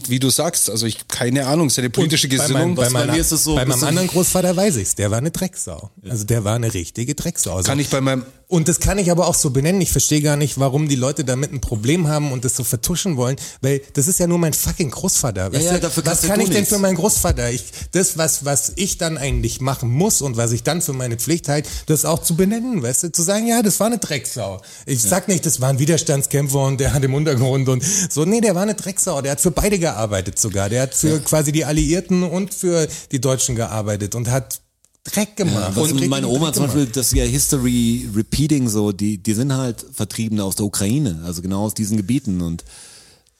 wie 0.09 0.19
du 0.19 0.31
sagst, 0.31 0.71
also 0.71 0.87
ich, 0.87 1.09
keine 1.09 1.47
Ahnung, 1.47 1.71
seine 1.71 1.91
politische 1.91 2.29
bei 2.29 2.37
Gesinnung. 2.37 2.75
bei, 2.75 2.83
was 2.83 2.93
bei 2.93 3.01
meiner, 3.01 3.13
mir 3.13 3.21
ist 3.21 3.33
es 3.33 3.45
so, 3.45 3.55
bei 3.55 3.65
meinem 3.65 3.85
anderen 3.85 4.09
Großvater 4.09 4.57
weiß 4.57 4.77
ich's. 4.77 4.95
Der 4.95 5.11
war 5.11 5.19
eine 5.19 5.31
Drecksau. 5.31 5.91
Also 6.09 6.25
der 6.25 6.45
war 6.45 6.55
eine 6.55 6.73
richtige 6.75 7.15
Drecksau. 7.15 7.57
Also 7.57 7.69
kann 7.69 7.79
ich 7.79 7.89
bei 7.89 8.01
meinem, 8.01 8.25
Und 8.49 8.69
das 8.69 8.81
kann 8.81 8.99
ich 8.99 9.11
aber 9.11 9.27
auch 9.27 9.35
so 9.35 9.51
benennen. 9.51 9.81
Ich 9.81 9.91
verstehe 9.91 10.23
gar 10.23 10.37
nicht, 10.37 10.59
warum 10.59 10.89
die 10.89 10.97
Leute 10.97 11.25
damit 11.25 11.53
ein 11.53 11.61
Problem 11.61 12.09
haben 12.09 12.33
und 12.33 12.45
das 12.45 12.57
so 12.57 12.65
vertuschen 12.65 13.17
wollen, 13.17 13.37
weil 13.61 13.81
das 13.95 14.07
ist 14.09 14.19
ja 14.21 14.27
nur 14.27 14.39
mein 14.39 14.53
fucking 14.53 14.91
Großvater. 14.91 15.53
Weißt 15.53 15.65
ja, 15.65 15.75
du, 15.75 15.81
dafür 15.81 16.07
was 16.07 16.23
kann 16.23 16.37
du 16.37 16.43
ich 16.43 16.51
denn 16.51 16.59
nichts. 16.61 16.73
für 16.73 16.79
meinen 16.79 16.97
Großvater? 16.97 17.51
Ich, 17.51 17.65
das, 17.93 18.17
was, 18.19 18.45
was 18.45 18.73
ich 18.77 18.99
dann 18.99 19.19
eigentlich 19.19 19.61
machen 19.61 19.91
muss 19.91 20.23
und 20.23 20.37
was 20.37 20.53
ich 20.53 20.63
dann 20.63 20.83
für 20.83 20.93
meine 20.93 21.17
Pflicht 21.17 21.49
halte, 21.49 21.69
das 21.87 22.05
auch 22.05 22.23
zu 22.23 22.37
benennen, 22.37 22.83
weißt 22.83 23.05
du, 23.05 23.13
zu 23.13 23.23
sagen, 23.23 23.47
ja, 23.47 23.63
das 23.63 23.81
war 23.81 23.89
eine 23.89 23.99
Drecksau. 23.99 24.61
Ich 24.87 25.03
sag 25.03 25.29
nicht, 25.29 25.45
das 25.45 25.61
war 25.61 25.71
ein 25.71 25.79
Widerstandskämpfer 25.79 26.61
und 26.61 26.81
der 26.81 26.93
hat 26.95 27.03
im 27.03 27.15
Untergrund 27.15 27.69
und 27.69 27.85
so, 28.11 28.25
nee, 28.25 28.41
der 28.41 28.55
war 28.55 28.63
eine 28.63 28.75
Drecksau. 28.75 29.23
Der 29.23 29.33
hat 29.33 29.41
für 29.41 29.51
beide 29.57 29.81
gearbeitet 29.81 30.39
sogar. 30.39 30.69
Der 30.69 30.83
hat 30.83 30.95
für 30.95 31.19
quasi 31.19 31.51
die 31.51 31.65
Alliierten 31.65 32.23
und 32.23 32.55
für 32.55 32.87
die 33.11 33.21
Deutschen 33.21 33.57
gearbeitet 33.57 34.15
und 34.15 34.31
hat 34.31 34.61
Dreck 35.03 35.37
gemacht. 35.37 35.77
und 35.77 35.85
Richtig 35.93 36.09
meine 36.09 36.29
Oma 36.29 36.47
Dreck 36.47 36.55
zum 36.55 36.63
gemacht. 36.65 36.77
Beispiel, 36.77 36.93
das 36.93 37.07
ist 37.09 37.15
ja 37.15 37.25
History 37.25 38.09
Repeating 38.15 38.69
so, 38.69 38.93
die, 38.93 39.19
die 39.19 39.35
sind 39.35 39.53
halt 39.53 39.85
Vertriebene 39.93 40.43
aus 40.45 40.55
der 40.57 40.67
Ukraine, 40.67 41.21
also 41.25 41.43
genau 41.43 41.65
aus 41.65 41.75
diesen 41.75 41.97
Gebieten 41.97 42.41
und 42.41 42.65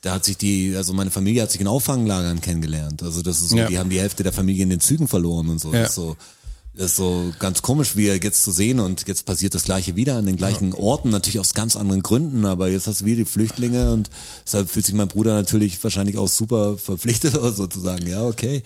da 0.03 0.15
hat 0.15 0.25
sich 0.25 0.37
die, 0.37 0.75
also 0.77 0.93
meine 0.93 1.11
Familie 1.11 1.43
hat 1.43 1.51
sich 1.51 1.61
in 1.61 1.67
Auffanglagern 1.67 2.41
kennengelernt. 2.41 3.03
Also 3.03 3.23
das 3.23 3.41
ist 3.41 3.49
so, 3.49 3.57
Ja. 3.57 3.67
die 3.69 3.79
haben 3.79 3.91
die 3.91 3.99
Hälfte 3.99 4.23
der 4.23 4.33
Familie 4.33 4.63
in 4.63 4.71
den 4.71 4.79
Zügen 4.79 5.09
verloren 5.09 5.49
und 5.49 5.59
so. 5.61 5.73
Ja. 5.73 5.81
Das 5.81 5.89
ist 5.91 5.95
so, 5.97 6.17
das 6.77 6.91
ist 6.91 6.97
so 6.97 7.33
ganz 7.39 7.63
komisch, 7.63 7.97
wie 7.97 8.07
jetzt 8.07 8.45
zu 8.45 8.51
sehen 8.51 8.81
und 8.81 9.09
jetzt 9.09 9.25
passiert 9.25 9.55
das 9.55 9.65
Gleiche 9.65 9.97
wieder 9.97 10.17
an 10.17 10.27
den 10.27 10.37
gleichen 10.37 10.75
Orten, 10.75 11.09
natürlich 11.09 11.41
aus 11.41 11.55
ganz 11.55 11.75
anderen 11.75 12.03
Gründen, 12.03 12.45
aber 12.45 12.69
jetzt 12.69 12.87
hast 12.87 13.01
du 13.01 13.07
wieder 13.07 13.17
die 13.17 13.25
Flüchtlinge 13.25 13.93
und 13.93 14.11
deshalb 14.45 14.69
fühlt 14.69 14.85
sich 14.85 14.95
mein 14.95 15.09
Bruder 15.09 15.35
natürlich 15.35 15.83
wahrscheinlich 15.83 16.19
auch 16.19 16.29
super 16.29 16.77
verpflichtet 16.77 17.35
oder 17.35 17.53
sozusagen, 17.55 18.07
ja, 18.07 18.25
okay. 18.25 18.63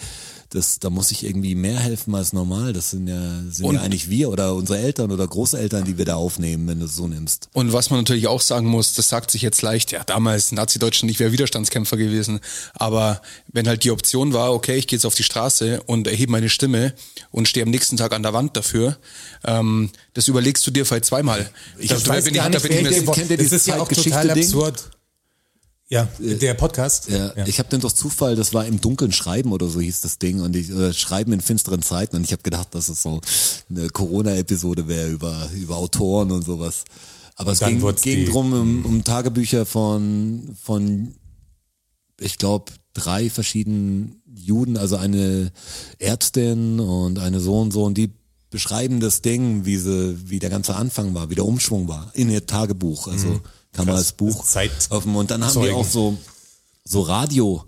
Das, 0.53 0.81
da 0.81 0.91
muss 0.91 1.13
ich 1.13 1.25
irgendwie 1.25 1.55
mehr 1.55 1.79
helfen 1.79 2.13
als 2.13 2.33
normal. 2.33 2.73
Das 2.73 2.91
sind 2.91 3.07
ja, 3.07 3.41
sind 3.51 3.65
Und- 3.65 3.77
ja 3.77 3.83
eigentlich 3.83 4.11
wir 4.11 4.31
oder 4.31 4.55
unsere 4.57 4.81
Eltern 4.81 5.13
oder 5.13 5.25
Großeltern, 5.27 5.85
die 5.85 5.97
wir 5.97 6.05
da 6.05 6.17
aufnehmen, 6.17 6.67
wenn 6.67 6.81
du 6.81 6.87
es 6.87 6.97
so 6.97 7.07
nimmst. 7.07 7.49
Und 7.53 7.73
was 7.73 7.91
man 7.91 8.01
natürlich 8.01 8.27
auch 8.27 8.41
sagen 8.41 8.67
muss, 8.67 8.95
das 8.95 9.09
sagt 9.09 9.31
sich 9.31 9.43
jetzt 9.43 9.63
leicht, 9.63 9.93
ja, 9.93 10.03
damals 10.03 10.51
Nazi-Deutschland, 10.51 11.09
ich 11.09 11.21
wäre 11.21 11.31
Widerstandskämpfer 11.31 11.97
gewesen. 11.97 12.41
Aber 12.75 13.23
wenn 13.53 13.69
halt 13.69 13.85
die 13.85 13.93
Option 13.93 14.33
war, 14.33 14.53
okay, 14.53 14.75
ich 14.77 14.89
gehe 14.89 14.97
jetzt 14.97 15.05
auf 15.07 15.15
die 15.15 15.23
Straße 15.23 15.83
und 15.87 16.09
erhebe 16.09 16.33
meine 16.33 16.49
Stimme 16.49 16.95
und 17.31 17.47
stehe 17.47 17.65
am 17.65 17.71
nächsten 17.71 17.97
Tag 17.97 18.13
an 18.13 18.25
der 18.25 18.33
Wand 18.33 18.57
dafür, 18.57 18.97
ähm, 19.45 19.91
das 20.15 20.27
überlegst 20.27 20.67
du 20.67 20.73
dir 20.73 20.85
vielleicht 20.85 21.05
zweimal. 21.05 21.49
Ich 21.79 21.91
Da- 21.91 21.95
weiß 21.95 22.03
da 22.03 22.21
bin 22.23 22.35
gar 22.35 22.51
da 22.51 22.59
nicht, 22.59 22.63
bin 22.63 22.73
ich 22.73 22.77
wer 22.79 22.91
mir- 22.91 23.05
der- 23.05 23.15
kennt 23.15 23.31
ihr 23.31 23.37
das 23.37 23.45
dieses 23.47 23.61
ist 23.61 23.67
ja 23.69 23.75
auch 23.75 23.87
Zeitgeschichte 23.87 24.11
total 24.21 24.35
Ding? 24.35 24.45
absurd. 24.45 24.91
Ja, 25.93 26.09
der 26.21 26.55
Podcast. 26.55 27.11
Ja, 27.11 27.35
ich 27.47 27.59
habe 27.59 27.69
dann 27.69 27.81
durch 27.81 27.95
Zufall, 27.95 28.37
das 28.37 28.55
war 28.55 28.65
im 28.65 28.81
Dunkeln 28.81 29.11
schreiben 29.11 29.53
oder 29.53 29.67
so 29.67 29.81
hieß 29.81 30.03
das 30.03 30.19
Ding 30.19 30.41
und 30.41 30.55
ich 30.55 30.71
äh, 30.71 30.93
schreiben 30.93 31.33
in 31.33 31.41
finsteren 31.41 31.83
Zeiten 31.83 32.15
und 32.15 32.23
ich 32.23 32.31
habe 32.31 32.45
gedacht, 32.45 32.69
dass 32.77 32.89
es 32.89 33.03
so 33.03 33.21
eine 33.69 33.89
Corona-Episode 33.89 34.87
wäre 34.87 35.09
über 35.09 35.51
über 35.53 35.77
Autoren 35.77 36.31
und 36.31 36.45
sowas. 36.45 36.85
Aber 37.35 37.51
es 37.51 37.59
dann 37.59 37.81
ging, 37.81 37.95
ging 38.03 38.27
drum 38.27 38.53
um, 38.53 38.85
um 38.85 39.03
Tagebücher 39.03 39.67
von 39.67 40.57
von 40.63 41.17
ich 42.21 42.39
glaube 42.39 42.71
drei 42.95 43.29
verschiedenen 43.29 44.23
Juden, 44.33 44.77
also 44.77 44.97
eine 44.97 45.51
Ärztin 45.99 46.79
und 46.79 47.19
eine 47.19 47.41
so 47.41 47.59
und 47.61 47.73
so 47.73 47.83
und 47.83 47.99
die 47.99 48.13
beschreiben 48.51 49.01
das 49.01 49.23
Ding, 49.23 49.65
wie 49.65 49.77
sie, 49.77 50.19
wie 50.31 50.39
der 50.39 50.51
ganze 50.51 50.77
Anfang 50.77 51.15
war, 51.15 51.31
wie 51.31 51.37
der 51.37 51.47
Umschwung 51.47 51.89
war, 51.89 52.11
in 52.15 52.31
ihr 52.31 52.47
Tagebuch. 52.47 53.09
Also 53.09 53.41
kann 53.73 53.87
man 53.87 53.97
als 53.97 54.13
Buch 54.13 54.45
Zeit- 54.45 54.89
öffnen. 54.91 55.17
Und 55.17 55.31
dann 55.31 55.45
haben 55.45 55.53
Zeugen. 55.53 55.75
auch 55.75 55.87
so, 55.87 56.17
so 56.85 57.03
Radio, 57.03 57.65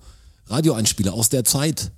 Radioeinspieler 0.47 1.13
aus 1.13 1.29
der 1.29 1.45
Zeit. 1.45 1.93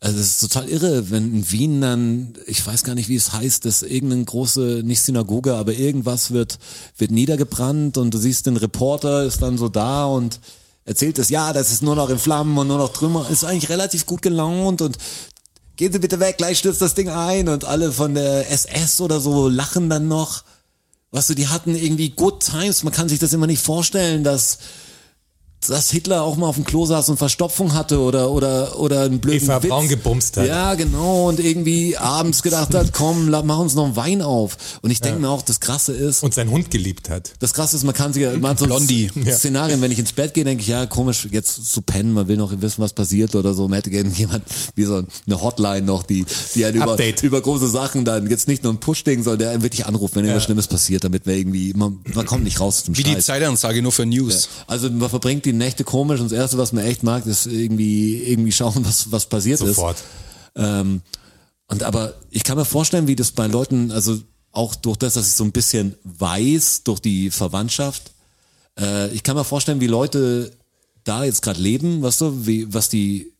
Also 0.00 0.18
es 0.18 0.30
ist 0.30 0.40
total 0.40 0.68
irre, 0.68 1.10
wenn 1.10 1.32
in 1.32 1.50
Wien 1.52 1.80
dann, 1.80 2.34
ich 2.46 2.66
weiß 2.66 2.82
gar 2.82 2.96
nicht, 2.96 3.08
wie 3.08 3.14
es 3.14 3.32
heißt, 3.32 3.64
dass 3.64 3.82
irgendeine 3.82 4.24
große, 4.24 4.82
nicht 4.84 5.00
Synagoge, 5.00 5.54
aber 5.54 5.74
irgendwas 5.74 6.32
wird, 6.32 6.58
wird 6.98 7.12
niedergebrannt 7.12 7.98
und 7.98 8.12
du 8.12 8.18
siehst 8.18 8.46
den 8.46 8.56
Reporter 8.56 9.22
ist 9.24 9.42
dann 9.42 9.58
so 9.58 9.68
da 9.68 10.06
und 10.06 10.40
erzählt 10.84 11.20
es, 11.20 11.28
ja, 11.30 11.52
das 11.52 11.70
ist 11.70 11.82
nur 11.84 11.94
noch 11.94 12.10
in 12.10 12.18
Flammen 12.18 12.58
und 12.58 12.66
nur 12.66 12.78
noch 12.78 12.92
Trümmer, 12.92 13.30
ist 13.30 13.44
eigentlich 13.44 13.68
relativ 13.70 14.04
gut 14.04 14.22
gelaunt 14.22 14.82
und 14.82 14.98
gehen 15.76 15.92
Sie 15.92 16.00
bitte 16.00 16.18
weg, 16.18 16.36
gleich 16.36 16.58
stürzt 16.58 16.82
das 16.82 16.94
Ding 16.94 17.08
ein 17.08 17.48
und 17.48 17.64
alle 17.64 17.92
von 17.92 18.14
der 18.14 18.50
SS 18.50 19.00
oder 19.00 19.20
so 19.20 19.48
lachen 19.48 19.88
dann 19.88 20.08
noch. 20.08 20.42
Weißt 21.14 21.28
du, 21.28 21.34
die 21.34 21.48
hatten 21.48 21.76
irgendwie 21.76 22.08
Good 22.08 22.40
Times, 22.40 22.84
man 22.84 22.92
kann 22.92 23.10
sich 23.10 23.18
das 23.18 23.34
immer 23.34 23.46
nicht 23.46 23.62
vorstellen, 23.62 24.24
dass 24.24 24.58
dass 25.68 25.90
Hitler 25.90 26.22
auch 26.22 26.36
mal 26.36 26.46
auf 26.46 26.56
dem 26.56 26.64
Klo 26.64 26.86
saß 26.86 27.08
und 27.08 27.16
Verstopfung 27.16 27.74
hatte 27.74 28.00
oder 28.00 28.30
oder 28.30 28.78
oder 28.78 29.02
einen 29.02 29.20
blöden 29.20 29.42
Eva 29.44 29.62
Witz. 29.62 29.70
Braun 29.70 29.88
gebumst 29.88 30.36
hat. 30.36 30.46
Ja, 30.46 30.74
genau 30.74 31.28
und 31.28 31.40
irgendwie 31.40 31.96
abends 31.96 32.42
gedacht 32.42 32.74
hat, 32.74 32.92
komm, 32.92 33.30
mach 33.30 33.58
uns 33.58 33.74
noch 33.74 33.84
einen 33.84 33.96
Wein 33.96 34.22
auf. 34.22 34.56
Und 34.82 34.90
ich 34.90 35.00
denke 35.00 35.20
mir 35.20 35.28
auch, 35.30 35.42
das 35.42 35.60
Krasse 35.60 35.92
ist, 35.92 36.22
Und 36.22 36.34
seinen 36.34 36.50
Hund 36.50 36.70
geliebt 36.70 37.10
hat. 37.10 37.32
das 37.40 37.54
Krasse 37.54 37.76
ist, 37.76 37.84
man 37.84 37.94
kann 37.94 38.12
sich 38.12 38.22
ja, 38.22 38.32
man 38.32 38.52
hat 38.52 38.58
so 38.58 38.66
Blondie. 38.66 39.10
Ja. 39.14 39.34
Szenarien, 39.34 39.80
wenn 39.80 39.90
ich 39.92 39.98
ins 39.98 40.12
Bett 40.12 40.34
gehe, 40.34 40.44
denke 40.44 40.62
ich, 40.62 40.68
ja, 40.68 40.86
komisch, 40.86 41.28
jetzt 41.30 41.72
zu 41.72 41.82
pennen, 41.82 42.12
man 42.12 42.28
will 42.28 42.36
noch 42.36 42.52
wissen, 42.60 42.82
was 42.82 42.92
passiert 42.92 43.34
oder 43.34 43.54
so. 43.54 43.68
Man 43.68 43.76
hätte 43.76 43.90
gerne 43.90 44.10
jemand, 44.10 44.44
wie 44.74 44.84
so 44.84 45.02
eine 45.26 45.40
Hotline 45.42 45.82
noch, 45.82 46.02
die, 46.02 46.24
die 46.54 46.64
einen 46.64 46.76
über, 46.82 46.96
über 47.22 47.40
große 47.40 47.68
Sachen 47.68 48.04
dann, 48.04 48.28
jetzt 48.28 48.48
nicht 48.48 48.62
nur 48.64 48.72
ein 48.72 48.78
Push-Ding, 48.80 49.22
sondern 49.22 49.38
der 49.38 49.50
einen 49.50 49.62
wirklich 49.62 49.86
anruft, 49.86 50.16
wenn 50.16 50.24
irgendwas 50.24 50.44
Schlimmes 50.44 50.66
passiert, 50.66 51.04
damit 51.04 51.26
wir 51.26 51.34
irgendwie, 51.36 51.72
man, 51.74 52.00
man 52.14 52.26
kommt 52.26 52.44
nicht 52.44 52.60
raus 52.60 52.84
zum 52.84 52.96
Wie 52.96 53.02
die 53.02 53.10
Streit. 53.10 53.24
Zeitansage 53.24 53.82
nur 53.82 53.92
für 53.92 54.06
News. 54.06 54.48
Also 54.66 54.90
man 54.90 55.08
verbringt 55.08 55.44
die 55.44 55.51
Nächte 55.58 55.84
komisch 55.84 56.20
und 56.20 56.30
das 56.30 56.38
Erste, 56.38 56.58
was 56.58 56.72
man 56.72 56.84
echt 56.84 57.02
mag, 57.02 57.26
ist 57.26 57.46
irgendwie, 57.46 58.22
irgendwie 58.22 58.52
schauen, 58.52 58.84
was, 58.84 59.10
was 59.12 59.26
passiert 59.26 59.58
Sofort. 59.58 59.96
ist. 59.96 60.04
Ähm, 60.56 61.02
und 61.68 61.82
aber 61.82 62.14
ich 62.30 62.44
kann 62.44 62.56
mir 62.58 62.64
vorstellen, 62.64 63.06
wie 63.06 63.16
das 63.16 63.32
bei 63.32 63.46
Leuten, 63.46 63.90
also 63.92 64.18
auch 64.50 64.74
durch 64.74 64.98
das, 64.98 65.14
dass 65.14 65.28
ich 65.28 65.34
so 65.34 65.44
ein 65.44 65.52
bisschen 65.52 65.94
weiß, 66.04 66.82
durch 66.84 67.00
die 67.00 67.30
Verwandtschaft, 67.30 68.12
äh, 68.78 69.08
ich 69.12 69.22
kann 69.22 69.36
mir 69.36 69.44
vorstellen, 69.44 69.80
wie 69.80 69.86
Leute 69.86 70.52
da 71.04 71.24
jetzt 71.24 71.42
gerade 71.42 71.60
leben, 71.60 72.02
weißt 72.02 72.20
du, 72.20 72.46
wie, 72.46 72.72
was 72.72 72.88
die, 72.88 73.32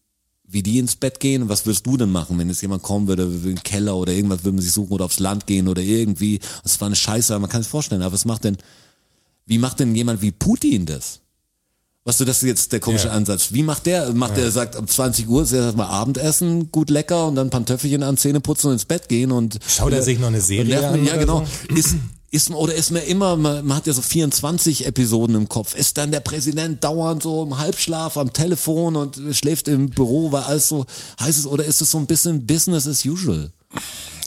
wie 0.44 0.62
die 0.62 0.78
ins 0.78 0.96
Bett 0.96 1.20
gehen 1.20 1.48
was 1.48 1.64
würdest 1.64 1.86
du 1.86 1.96
denn 1.96 2.10
machen, 2.10 2.38
wenn 2.38 2.48
jetzt 2.48 2.62
jemand 2.62 2.82
kommen 2.82 3.08
würde, 3.08 3.24
in 3.24 3.42
den 3.42 3.62
Keller 3.62 3.96
oder 3.96 4.12
irgendwas 4.12 4.40
würde 4.40 4.56
man 4.56 4.62
sich 4.62 4.72
suchen 4.72 4.92
oder 4.92 5.04
aufs 5.04 5.20
Land 5.20 5.46
gehen 5.46 5.68
oder 5.68 5.82
irgendwie, 5.82 6.40
das 6.62 6.80
war 6.80 6.86
eine 6.86 6.96
Scheiße, 6.96 7.32
aber 7.32 7.42
man 7.42 7.50
kann 7.50 7.62
sich 7.62 7.70
vorstellen, 7.70 8.02
aber 8.02 8.12
was 8.12 8.24
macht 8.24 8.44
denn, 8.44 8.56
wie 9.46 9.58
macht 9.58 9.80
denn 9.80 9.94
jemand 9.94 10.22
wie 10.22 10.30
Putin 10.30 10.86
das? 10.86 11.21
Weißt 12.04 12.18
du, 12.18 12.24
das 12.24 12.38
ist 12.42 12.48
jetzt 12.48 12.72
der 12.72 12.80
komische 12.80 13.06
Ja. 13.06 13.12
Ansatz. 13.12 13.52
Wie 13.52 13.62
macht 13.62 13.86
der? 13.86 14.12
Macht 14.12 14.36
der, 14.36 14.50
sagt, 14.50 14.74
um 14.74 14.88
20 14.88 15.28
Uhr 15.28 15.42
ist 15.44 15.52
erstmal 15.52 15.86
Abendessen, 15.86 16.72
gut 16.72 16.90
lecker 16.90 17.28
und 17.28 17.36
dann 17.36 17.48
Pantöffelchen 17.50 18.02
an, 18.02 18.16
Zähne 18.16 18.40
putzen 18.40 18.68
und 18.68 18.72
ins 18.74 18.84
Bett 18.84 19.08
gehen 19.08 19.30
und. 19.30 19.60
Schaut 19.68 19.92
er 19.92 20.02
sich 20.02 20.18
noch 20.18 20.26
eine 20.28 20.40
Serie 20.40 20.88
an 20.88 21.04
Ja, 21.04 21.16
genau. 21.16 21.46
so? 21.68 21.74
Ist, 21.76 21.94
ist, 22.32 22.50
oder 22.50 22.74
ist 22.74 22.90
mir 22.90 23.02
immer, 23.02 23.36
man, 23.36 23.64
man 23.64 23.76
hat 23.76 23.86
ja 23.86 23.92
so 23.92 24.02
24 24.02 24.86
Episoden 24.86 25.36
im 25.36 25.48
Kopf. 25.48 25.76
Ist 25.76 25.96
dann 25.96 26.10
der 26.10 26.20
Präsident 26.20 26.82
dauernd 26.82 27.22
so 27.22 27.44
im 27.44 27.58
Halbschlaf 27.58 28.16
am 28.16 28.32
Telefon 28.32 28.96
und 28.96 29.20
schläft 29.32 29.68
im 29.68 29.90
Büro, 29.90 30.32
weil 30.32 30.42
alles 30.42 30.66
so 30.68 30.86
heiß 31.20 31.38
ist? 31.38 31.46
Oder 31.46 31.64
ist 31.66 31.82
es 31.82 31.92
so 31.92 31.98
ein 31.98 32.06
bisschen 32.06 32.46
Business 32.46 32.88
as 32.88 33.04
usual? 33.04 33.52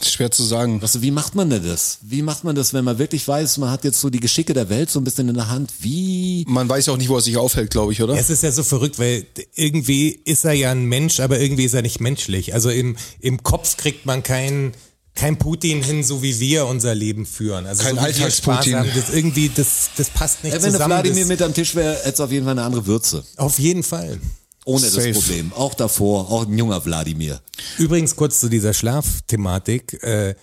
Ist 0.00 0.12
schwer 0.12 0.30
zu 0.30 0.42
sagen. 0.44 0.82
Weißt 0.82 0.96
du, 0.96 1.02
wie 1.02 1.10
macht 1.10 1.34
man 1.34 1.48
denn 1.48 1.64
das? 1.64 1.98
Wie 2.02 2.20
macht 2.22 2.44
man 2.44 2.54
das, 2.54 2.74
wenn 2.74 2.84
man 2.84 2.98
wirklich 2.98 3.26
weiß, 3.26 3.58
man 3.58 3.70
hat 3.70 3.84
jetzt 3.84 4.00
so 4.00 4.10
die 4.10 4.20
Geschicke 4.20 4.52
der 4.52 4.68
Welt 4.68 4.90
so 4.90 5.00
ein 5.00 5.04
bisschen 5.04 5.28
in 5.28 5.34
der 5.34 5.48
Hand? 5.48 5.72
Wie? 5.80 6.44
Man 6.48 6.68
weiß 6.68 6.90
auch 6.90 6.98
nicht, 6.98 7.08
wo 7.08 7.16
er 7.16 7.22
sich 7.22 7.36
aufhält, 7.38 7.70
glaube 7.70 7.92
ich, 7.92 8.02
oder? 8.02 8.14
Es 8.14 8.28
ist 8.28 8.42
ja 8.42 8.52
so 8.52 8.62
verrückt, 8.62 8.98
weil 8.98 9.24
irgendwie 9.54 10.08
ist 10.10 10.44
er 10.44 10.52
ja 10.52 10.70
ein 10.70 10.84
Mensch, 10.84 11.20
aber 11.20 11.40
irgendwie 11.40 11.64
ist 11.64 11.74
er 11.74 11.82
nicht 11.82 12.00
menschlich. 12.00 12.52
Also 12.52 12.68
im, 12.68 12.96
im 13.20 13.42
Kopf 13.42 13.76
kriegt 13.78 14.04
man 14.04 14.22
keinen 14.22 14.72
kein 15.14 15.38
Putin 15.38 15.82
hin, 15.82 16.04
so 16.04 16.22
wie 16.22 16.38
wir 16.40 16.66
unser 16.66 16.94
Leben 16.94 17.24
führen. 17.24 17.66
Also 17.66 17.82
Kein 17.82 17.94
so 17.94 18.02
Alltags-Putin. 18.02 18.84
Das 18.94 19.08
irgendwie, 19.12 19.48
das, 19.48 19.90
das 19.96 20.10
passt 20.10 20.44
nicht 20.44 20.52
Ey, 20.52 20.58
wenn 20.58 20.72
der 20.72 20.72
zusammen. 20.72 20.92
Wladimir 20.92 21.20
das, 21.22 21.28
mit 21.28 21.42
am 21.42 21.54
Tisch 21.54 21.74
wäre, 21.74 21.94
hätte 21.96 22.10
es 22.10 22.20
auf 22.20 22.30
jeden 22.30 22.44
Fall 22.44 22.52
eine 22.52 22.62
andere 22.64 22.86
Würze. 22.86 23.24
auf 23.36 23.58
jeden 23.58 23.82
Fall. 23.82 24.20
Ohne 24.66 24.88
Safe. 24.88 25.12
das 25.12 25.18
Problem. 25.18 25.52
Auch 25.54 25.74
davor, 25.74 26.30
auch 26.30 26.46
ein 26.46 26.58
junger 26.58 26.84
Wladimir. 26.84 27.40
Übrigens 27.78 28.16
kurz 28.16 28.40
zu 28.40 28.48
dieser 28.48 28.74
Schlafthematik. 28.74 30.02
Äh, 30.02 30.34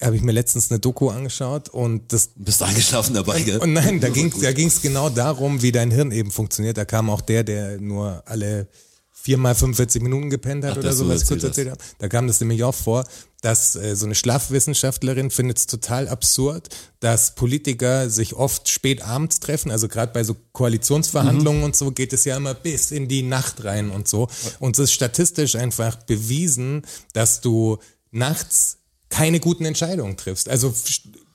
habe 0.00 0.16
ich 0.16 0.22
mir 0.22 0.32
letztens 0.32 0.70
eine 0.70 0.78
Doku 0.80 1.08
angeschaut 1.10 1.68
und 1.68 2.12
das 2.12 2.30
Bist 2.36 2.60
du 2.60 2.64
eingeschlafen 2.64 3.14
dabei, 3.14 3.40
gell? 3.42 3.58
Und 3.58 3.72
nein, 3.72 4.00
da 4.00 4.08
ging 4.08 4.32
da 4.40 4.52
ging's 4.52 4.82
genau 4.82 5.08
darum, 5.08 5.62
wie 5.62 5.72
dein 5.72 5.90
Hirn 5.90 6.12
eben 6.12 6.30
funktioniert. 6.30 6.76
Da 6.76 6.84
kam 6.84 7.10
auch 7.10 7.20
der, 7.20 7.44
der 7.44 7.80
nur 7.80 8.22
alle 8.26 8.68
viermal 9.10 9.54
45 9.54 10.02
Minuten 10.02 10.30
gepennt 10.30 10.64
hat 10.64 10.72
Ach, 10.72 10.76
oder 10.78 10.88
das 10.88 10.98
so, 10.98 11.04
du 11.04 11.10
was 11.10 11.22
ich 11.22 11.28
kurz 11.28 11.42
erzählt 11.42 11.68
erzählt 11.68 11.88
habe. 11.88 11.96
Da 11.98 12.08
kam 12.08 12.26
das 12.26 12.40
nämlich 12.40 12.62
auch 12.62 12.74
vor, 12.74 13.04
dass 13.40 13.76
äh, 13.76 13.94
so 13.94 14.06
eine 14.06 14.14
Schlafwissenschaftlerin 14.14 15.30
findet 15.30 15.58
es 15.58 15.66
total 15.66 16.08
absurd, 16.08 16.68
dass 17.00 17.34
Politiker 17.34 18.10
sich 18.10 18.34
oft 18.34 18.68
spät 18.68 19.02
abends 19.02 19.40
treffen. 19.40 19.70
Also 19.70 19.88
gerade 19.88 20.12
bei 20.12 20.24
so 20.24 20.36
Koalitionsverhandlungen 20.52 21.62
und 21.62 21.76
so 21.76 21.92
geht 21.92 22.12
es 22.12 22.24
ja 22.24 22.36
immer 22.36 22.54
bis 22.54 22.90
in 22.90 23.06
die 23.08 23.22
Nacht 23.22 23.64
rein 23.64 23.90
und 23.90 24.08
so. 24.08 24.28
Und 24.58 24.76
es 24.78 24.84
ist 24.84 24.92
statistisch 24.92 25.54
einfach 25.54 25.96
bewiesen, 25.96 26.82
dass 27.12 27.40
du 27.40 27.78
nachts 28.10 28.78
keine 29.08 29.40
guten 29.40 29.64
Entscheidungen 29.64 30.16
triffst. 30.16 30.48
Also 30.48 30.74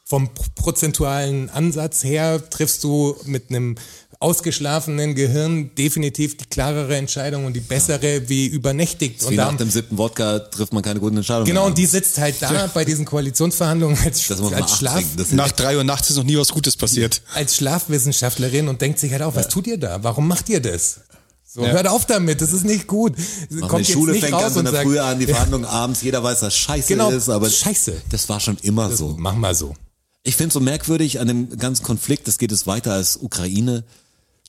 vom 0.05 0.29
prozentualen 0.55 1.49
Ansatz 1.49 2.03
her 2.03 2.49
triffst 2.49 2.83
du 2.83 3.15
mit 3.25 3.49
einem 3.49 3.75
ausgeschlafenen 4.23 5.15
Gehirn 5.15 5.75
definitiv 5.75 6.37
die 6.37 6.45
klarere 6.45 6.95
Entscheidung 6.95 7.45
und 7.45 7.53
die 7.53 7.59
bessere 7.59 8.27
wie 8.29 8.45
übernächtigt. 8.47 9.21
Wie 9.23 9.27
Und 9.27 9.35
nach 9.35 9.55
dem 9.57 9.69
siebten 9.69 9.97
Wodka 9.97 10.39
trifft 10.39 10.73
man 10.73 10.81
keine 10.81 10.99
guten 10.99 11.17
Entscheidungen. 11.17 11.45
genau, 11.45 11.61
mehr. 11.61 11.67
und 11.69 11.77
die 11.77 11.85
sitzt 11.85 12.17
halt 12.17 12.35
da 12.41 12.69
bei 12.73 12.85
diesen 12.85 13.05
Koalitionsverhandlungen 13.05 13.97
als, 14.03 14.27
das 14.27 14.39
muss 14.39 14.51
man 14.51 14.61
als, 14.63 14.77
Schlaf. 14.77 15.03
Das 15.17 15.31
Nach 15.31 15.51
drei 15.51 15.77
Uhr 15.77 15.83
nachts 15.83 16.09
ist 16.09 16.15
noch 16.17 16.23
nie 16.23 16.37
was 16.37 16.49
Gutes 16.49 16.75
passiert. 16.77 17.21
als 17.33 17.55
Schlafwissenschaftlerin 17.57 18.67
und 18.67 18.81
denkt 18.81 18.99
sich 18.99 19.11
halt 19.11 19.21
auch, 19.21 19.35
was 19.35 19.47
tut 19.49 19.67
ihr 19.67 19.77
da? 19.77 20.03
Warum 20.03 20.27
macht 20.27 20.49
ihr 20.49 20.61
das? 20.61 21.01
So, 21.45 21.63
Ja. 21.63 21.71
hört 21.71 21.87
auf 21.87 22.05
damit, 22.07 22.41
das 22.41 22.51
ist 22.51 22.65
nicht 22.65 22.87
gut. 22.87 23.13
Mach 23.51 23.67
Kommt 23.67 23.87
die 23.87 23.91
Schule 23.91 24.13
jetzt 24.13 24.21
nicht 24.23 24.31
fängt 24.31 24.33
raus 24.35 24.41
ganz 24.53 24.55
in 24.55 24.65
und 24.67 24.73
der 24.73 24.81
Früh 24.81 24.97
an, 24.99 25.19
die 25.19 25.27
Verhandlungen 25.33 25.65
abends, 25.65 26.01
jeder 26.01 26.23
weiß, 26.23 26.39
dass 26.39 26.55
Scheiße 26.55 26.87
Genau, 26.87 27.11
ist, 27.11 27.29
aber 27.29 27.47
Scheiße. 27.49 27.93
das 28.09 28.27
war 28.29 28.39
schon 28.39 28.57
immer 28.63 28.89
so. 28.95 29.15
mach 29.19 29.35
mal 29.35 29.53
so. 29.53 29.75
Ich 30.23 30.35
finde 30.37 30.53
so 30.53 30.59
merkwürdig 30.61 31.19
an 31.19 31.27
dem 31.27 31.55
ganzen 31.57 31.83
Konflikt, 31.83 32.27
das 32.27 32.37
geht 32.37 32.51
es 32.51 32.65
weiter 32.65 32.93
als 32.93 33.17
Ukraine, 33.17 33.83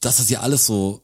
dass 0.05 0.19
das 0.19 0.29
ja 0.29 0.41
alles 0.41 0.67
so 0.67 1.01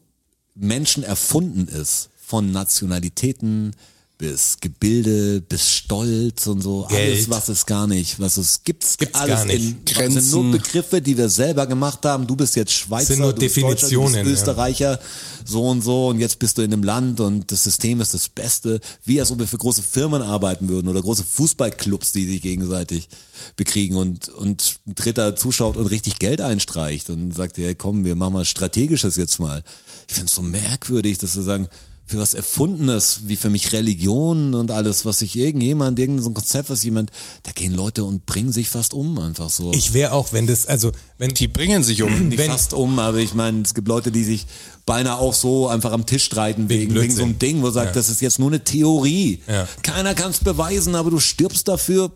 Menschen 0.55 1.03
erfunden 1.03 1.69
ist. 1.69 2.11
Von 2.19 2.53
Nationalitäten 2.53 3.75
bis 4.21 4.59
Gebilde, 4.61 5.41
bis 5.41 5.67
Stolz 5.67 6.47
und 6.47 6.61
so. 6.61 6.87
Geld. 6.91 7.15
Alles, 7.15 7.31
was 7.31 7.49
es 7.49 7.65
gar 7.65 7.87
nicht, 7.87 8.21
was 8.21 8.37
es 8.37 8.63
gibt's, 8.65 8.99
Gibt's 8.99 9.19
alles 9.19 9.35
gar 9.35 9.45
nicht. 9.47 9.65
in 9.65 9.85
Grenzen. 9.87 10.21
sind 10.21 10.43
nur 10.43 10.53
Begriffe, 10.53 11.01
die 11.01 11.17
wir 11.17 11.31
selber 11.31 11.67
gemacht 11.67 12.05
haben. 12.05 12.27
Du 12.27 12.37
bist 12.37 12.55
jetzt 12.55 12.73
Schweizer, 12.75 13.15
Sind 13.15 13.21
nur 13.21 13.33
du 13.33 13.41
bist 13.41 13.57
Definitionen, 13.57 14.13
du 14.13 14.19
ja. 14.19 14.25
bist 14.25 14.43
Österreicher, 14.43 15.01
so 15.47 15.67
und 15.67 15.81
so 15.81 16.09
und 16.09 16.21
jetzt 16.21 16.39
bist 16.39 16.59
du 16.59 16.63
in 16.63 16.71
einem 16.71 16.83
Land 16.83 17.21
und 17.21 17.51
das 17.51 17.65
System 17.65 18.03
ist 18.03 18.13
das 18.13 18.29
Beste. 18.29 18.81
Wie 19.07 19.19
als 19.19 19.31
ob 19.31 19.39
wir 19.39 19.47
für 19.47 19.57
große 19.57 19.83
Firmen 19.83 20.21
arbeiten 20.21 20.69
würden 20.69 20.89
oder 20.89 21.01
große 21.01 21.25
Fußballclubs, 21.25 22.13
die 22.13 22.27
sich 22.27 22.43
gegenseitig 22.43 23.09
bekriegen 23.57 23.97
und, 23.97 24.29
und 24.29 24.81
ein 24.87 24.95
Dritter 24.97 25.35
zuschaut 25.35 25.79
und 25.79 25.87
richtig 25.87 26.19
Geld 26.19 26.43
einstreicht 26.43 27.09
und 27.09 27.35
sagt, 27.35 27.57
ja 27.57 27.73
komm, 27.73 28.05
wir 28.05 28.17
machen 28.17 28.35
mal 28.35 28.45
Strategisches 28.45 29.17
jetzt 29.17 29.39
mal. 29.41 29.65
Ich 30.09 30.15
finde 30.15 30.29
es 30.29 30.35
so 30.35 30.43
merkwürdig, 30.43 31.17
dass 31.17 31.33
sie 31.33 31.43
sagen, 31.43 31.69
für 32.11 32.19
was 32.19 32.35
Erfundenes, 32.35 33.21
wie 33.27 33.37
für 33.37 33.51
mich 33.51 33.73
Religion 33.73 34.55
und 34.55 34.71
alles, 34.73 35.05
was 35.05 35.21
sich 35.21 35.37
irgendjemand, 35.37 35.99
irgendein 35.99 36.25
so 36.25 36.31
Konzept, 36.33 36.69
was 36.69 36.83
jemand, 36.83 37.11
da 37.45 37.53
gehen 37.53 37.73
Leute 37.73 38.03
und 38.05 38.27
bringen 38.27 38.53
sich 38.53 38.69
fast 38.69 38.95
um, 38.95 39.17
einfach 39.19 39.49
so. 39.49 39.73
Ich 39.73 39.93
wäre 39.93 40.13
auch, 40.13 40.33
wenn 40.33 40.47
das, 40.49 40.67
also 40.67 40.91
wenn 41.19 41.33
Die 41.35 41.47
bringen 41.47 41.85
sich 41.85 42.03
um. 42.03 42.29
nicht 42.29 42.39
wenn- 42.39 42.51
fast 42.51 42.75
um, 42.75 42.99
aber 42.99 43.19
ich 43.19 43.33
meine, 43.35 43.63
es 43.63 43.75
gibt 43.75 43.87
Leute, 43.87 44.11
die 44.11 44.25
sich 44.25 44.47
beinahe 44.87 45.19
auch 45.19 45.35
so 45.35 45.69
einfach 45.69 45.93
am 45.93 46.05
Tisch 46.05 46.25
streiten 46.25 46.69
wegen, 46.69 46.95
wegen 46.97 47.15
so 47.15 47.23
einem. 47.23 47.39
Ding, 47.39 47.63
wo 47.63 47.71
sagt, 47.71 47.89
Ja. 47.89 47.93
das 47.93 48.09
ist 48.09 48.21
jetzt 48.21 48.41
nur 48.41 48.49
eine 48.51 48.65
Theorie. 48.65 49.43
Ja. 49.47 49.69
Keiner 49.83 50.15
kann 50.17 50.33
es 50.33 50.39
beweisen, 50.41 50.97
aber 50.97 51.11
du 51.11 51.21
stirbst 51.21 51.69
dafür. 51.69 52.11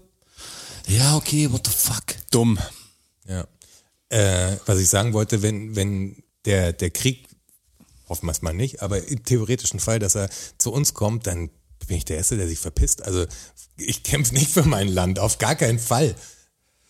Ja, 0.88 1.14
okay, 1.16 1.50
what 1.52 1.66
the 1.66 1.72
fuck? 1.74 2.02
Dumm. 2.32 2.58
Ja. 3.28 3.46
Äh, 4.08 4.56
was 4.66 4.78
ich 4.80 4.88
sagen 4.88 5.12
wollte, 5.12 5.40
wenn, 5.42 5.76
wenn 5.76 6.16
der, 6.46 6.72
der 6.72 6.90
Krieg, 6.90 7.26
hoffen 8.08 8.26
wir 8.26 8.32
es 8.32 8.42
mal 8.42 8.52
nicht, 8.54 8.82
aber 8.82 9.06
im 9.08 9.22
theoretischen 9.24 9.80
Fall, 9.80 9.98
dass 9.98 10.14
er 10.14 10.28
zu 10.58 10.72
uns 10.72 10.94
kommt, 10.94 11.26
dann 11.26 11.50
bin 11.86 11.96
ich 11.96 12.04
der 12.04 12.16
Erste, 12.16 12.36
der 12.36 12.48
sich 12.48 12.58
verpisst. 12.58 13.02
Also 13.02 13.26
ich 13.76 14.02
kämpfe 14.02 14.34
nicht 14.34 14.50
für 14.50 14.62
mein 14.64 14.88
Land, 14.88 15.18
auf 15.18 15.38
gar 15.38 15.54
keinen 15.54 15.78
Fall. 15.78 16.14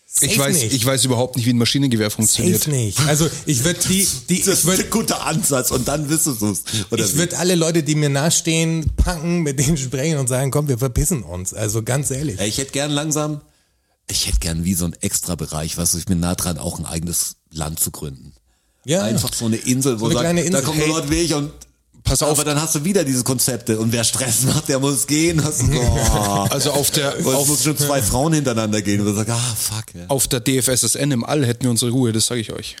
Safe 0.07 0.27
Ich 0.27 0.39
weiß, 0.39 0.55
nicht. 0.55 0.73
ich 0.73 0.85
weiß 0.85 1.03
überhaupt 1.03 1.35
nicht, 1.35 1.45
wie 1.45 1.51
ein 1.51 1.57
Maschinengewehr 1.57 2.09
funktioniert. 2.09 2.59
Safe 2.63 2.71
nicht. 2.71 2.99
Also 3.01 3.27
ich 3.45 3.65
würde 3.65 3.79
die, 3.89 4.07
die, 4.29 4.37
Das 4.39 4.47
ich 4.47 4.53
ist 4.53 4.65
würde 4.65 4.83
ein 4.85 4.89
guter 4.89 5.25
Ansatz 5.25 5.71
und 5.71 5.87
dann 5.89 6.09
wüsstest 6.09 6.41
du 6.41 6.51
es. 6.51 6.63
ich 6.91 7.15
würd 7.17 7.33
alle 7.33 7.55
Leute, 7.55 7.83
die 7.83 7.95
mir 7.95 8.07
nahestehen, 8.09 8.91
packen, 8.95 9.41
mit 9.41 9.59
denen 9.59 9.75
sprechen 9.77 10.17
und 10.17 10.27
sagen, 10.27 10.51
komm, 10.51 10.69
wir 10.69 10.77
verpissen 10.77 11.23
uns. 11.23 11.53
Also 11.53 11.83
ganz 11.83 12.11
ehrlich. 12.11 12.39
Ich 12.39 12.59
hätte 12.59 12.71
gern 12.71 12.91
langsam, 12.91 13.41
ich 14.07 14.27
hätte 14.27 14.39
gern 14.39 14.63
wie 14.63 14.75
so 14.75 14.85
ein 14.85 14.93
extra 15.01 15.35
Bereich, 15.35 15.77
was 15.77 15.95
ich 15.95 16.05
bin 16.05 16.19
nah 16.21 16.35
dran, 16.35 16.59
auch 16.59 16.79
ein 16.79 16.85
eigenes 16.85 17.35
Land 17.49 17.79
zu 17.81 17.91
gründen. 17.91 18.33
Ja. 18.85 19.01
Einfach 19.03 19.33
so 19.33 19.45
eine 19.45 19.57
Insel, 19.57 19.99
wo 19.99 20.05
eine 20.05 20.13
sagt, 20.13 20.23
kleine 20.25 20.41
Insel. 20.41 20.61
da 20.61 20.65
kommen 20.65 20.79
Hey. 20.79 20.87
Leute 20.89 21.09
wie 21.09 21.15
ich 21.21 21.33
und 21.33 21.51
Pass 22.03 22.21
auf. 22.21 22.29
aber 22.37 22.43
dann 22.43 22.61
hast 22.61 22.75
du 22.75 22.83
wieder 22.85 23.03
diese 23.03 23.23
Konzepte 23.23 23.79
und 23.79 23.91
wer 23.91 24.03
Stress 24.03 24.43
macht, 24.43 24.69
der 24.69 24.77
muss 24.79 25.07
gehen. 25.07 25.37
Das, 25.37 25.59
oh. 25.73 26.45
Also 26.51 26.71
auf 26.71 26.91
der, 26.91 27.17
Und 27.17 27.33
auf, 27.33 27.47
muss 27.47 27.63
schon 27.63 27.75
zwei 27.77 27.99
Frauen 28.03 28.33
hintereinander 28.33 28.83
gehen 28.83 28.99
und 29.01 29.07
du 29.07 29.13
sagst, 29.15 29.31
ah, 29.31 29.55
fuck. 29.57 29.85
Ja. 29.95 30.05
auf 30.09 30.27
der 30.27 30.39
DFSSN 30.39 31.09
im 31.11 31.23
All 31.25 31.43
hätten 31.45 31.63
wir 31.63 31.71
unsere 31.71 31.89
Ruhe, 31.89 32.11
das 32.11 32.27
sage 32.27 32.41
ich 32.41 32.51
euch. 32.53 32.75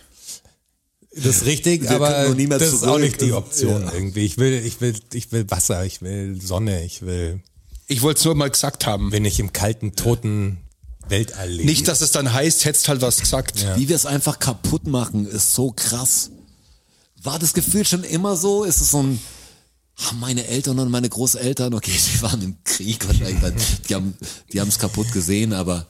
Das 1.15 1.37
ist 1.37 1.45
richtig, 1.45 1.81
Wir 1.83 1.91
aber 1.91 2.25
nur 2.25 2.35
nie 2.35 2.45
mehr 2.45 2.59
das 2.59 2.73
ist 2.73 2.83
auch 2.83 2.99
nicht 2.99 3.19
die 3.21 3.31
Option 3.31 3.83
Ja. 3.83 3.93
irgendwie. 3.93 4.25
Ich 4.25 4.37
will, 4.37 4.61
ich 4.65 4.81
will, 4.81 4.93
ich 5.13 5.31
will 5.31 5.49
Wasser, 5.49 5.85
ich 5.85 6.01
will 6.01 6.39
Sonne, 6.41 6.83
ich 6.85 7.01
will, 7.03 7.39
Ich 7.87 8.01
wollte 8.01 8.19
es 8.19 8.25
nur 8.25 8.35
mal 8.35 8.49
gesagt 8.51 8.85
haben. 8.85 9.11
will 9.11 9.21
nicht 9.21 9.39
im 9.39 9.53
kalten, 9.53 9.95
toten 9.95 10.57
Weltall 11.09 11.49
leben. 11.49 11.65
Nicht, 11.67 11.87
dass 11.87 12.01
es 12.01 12.11
dann 12.11 12.33
heißt, 12.33 12.65
hättest 12.65 12.87
halt 12.87 13.01
was 13.01 13.19
gesagt. 13.19 13.65
Wie 13.77 13.89
wir 13.89 13.95
es 13.95 14.05
einfach 14.05 14.39
kaputt 14.39 14.87
machen, 14.87 15.27
ist 15.27 15.55
so 15.55 15.71
krass. 15.71 16.31
War 17.21 17.39
das 17.39 17.53
Gefühl 17.53 17.85
schon 17.85 18.03
immer 18.03 18.35
so? 18.35 18.63
Ist 18.63 18.81
es 18.81 18.91
so 18.91 19.01
ein, 19.01 19.19
haben 19.97 20.19
meine 20.19 20.45
Eltern 20.47 20.79
und 20.79 20.91
meine 20.91 21.09
Großeltern, 21.09 21.73
okay, 21.73 21.91
die 22.13 22.21
waren 22.21 22.41
im 22.41 22.57
Krieg 22.63 23.07
wahrscheinlich, 23.07 23.41
weil 23.41 23.55
die 23.87 23.95
haben, 23.95 24.15
die 24.51 24.61
haben 24.61 24.69
es 24.69 24.79
kaputt 24.79 25.11
gesehen, 25.11 25.53
aber 25.53 25.87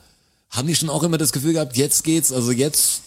haben 0.50 0.68
die 0.68 0.76
schon 0.76 0.90
auch 0.90 1.04
immer 1.04 1.18
das 1.18 1.32
Gefühl 1.32 1.54
gehabt, 1.54 1.76
jetzt 1.76 2.04
geht's, 2.04 2.32
also 2.32 2.52
jetzt, 2.52 3.02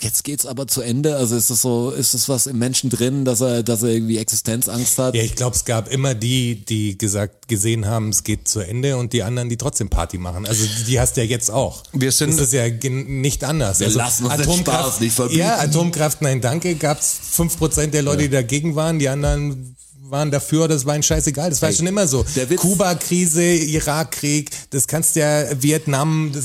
jetzt 0.00 0.24
geht's 0.24 0.44
aber 0.44 0.66
zu 0.66 0.82
Ende? 0.82 1.16
Also 1.16 1.36
ist 1.36 1.50
das 1.50 1.62
so, 1.62 1.90
ist 1.90 2.14
das 2.14 2.28
was 2.28 2.46
im 2.46 2.58
Menschen 2.58 2.90
drin, 2.90 3.24
dass 3.24 3.40
er, 3.40 3.62
dass 3.62 3.82
er 3.82 3.90
irgendwie 3.90 4.18
Existenzangst 4.18 4.98
hat? 4.98 5.14
Ja, 5.14 5.22
ich 5.22 5.34
glaube, 5.36 5.56
es 5.56 5.64
gab 5.64 5.90
immer 5.90 6.14
die, 6.14 6.64
die 6.64 6.98
gesagt, 6.98 7.48
gesehen 7.48 7.86
haben, 7.86 8.08
es 8.10 8.24
geht 8.24 8.48
zu 8.48 8.60
Ende 8.60 8.96
und 8.96 9.12
die 9.12 9.22
anderen, 9.22 9.48
die 9.48 9.56
trotzdem 9.56 9.88
Party 9.90 10.18
machen. 10.18 10.46
Also 10.46 10.64
die, 10.86 10.98
hast 11.00 11.16
du 11.16 11.22
ja 11.22 11.26
jetzt 11.26 11.50
auch. 11.50 11.82
Wir 11.92 12.12
sind- 12.12 12.32
das 12.38 12.48
ist 12.48 12.52
ja 12.52 12.68
nicht 12.68 13.44
anders. 13.44 13.80
Wir 13.80 13.86
also 13.86 13.98
lassen 13.98 14.24
uns 14.26 14.36
den 14.36 14.52
Spaß 14.58 15.00
nicht 15.00 15.14
verbieten. 15.14 15.38
Ja, 15.40 15.58
Atomkraft, 15.58 16.20
nein, 16.22 16.40
danke. 16.40 16.74
Gab's 16.74 17.16
fünf 17.30 17.56
Prozent 17.56 17.94
der 17.94 18.02
Leute, 18.02 18.22
die 18.24 18.30
dagegen 18.30 18.74
waren, 18.76 18.98
die 18.98 19.08
anderen 19.08 19.76
waren 20.10 20.30
dafür, 20.30 20.68
das 20.68 20.84
war 20.84 20.94
ihnen 20.94 21.02
scheißegal. 21.02 21.48
Das 21.48 21.62
war 21.62 21.70
Ey, 21.70 21.74
schon 21.76 21.86
immer 21.86 22.06
so. 22.06 22.24
der 22.36 22.50
Witz- 22.50 22.60
Kuba-Krise, 22.60 23.42
Irakkrieg, 23.42 24.50
das 24.70 24.86
kannst 24.86 25.16
ja, 25.16 25.44
Vietnam, 25.62 26.30
das, 26.32 26.44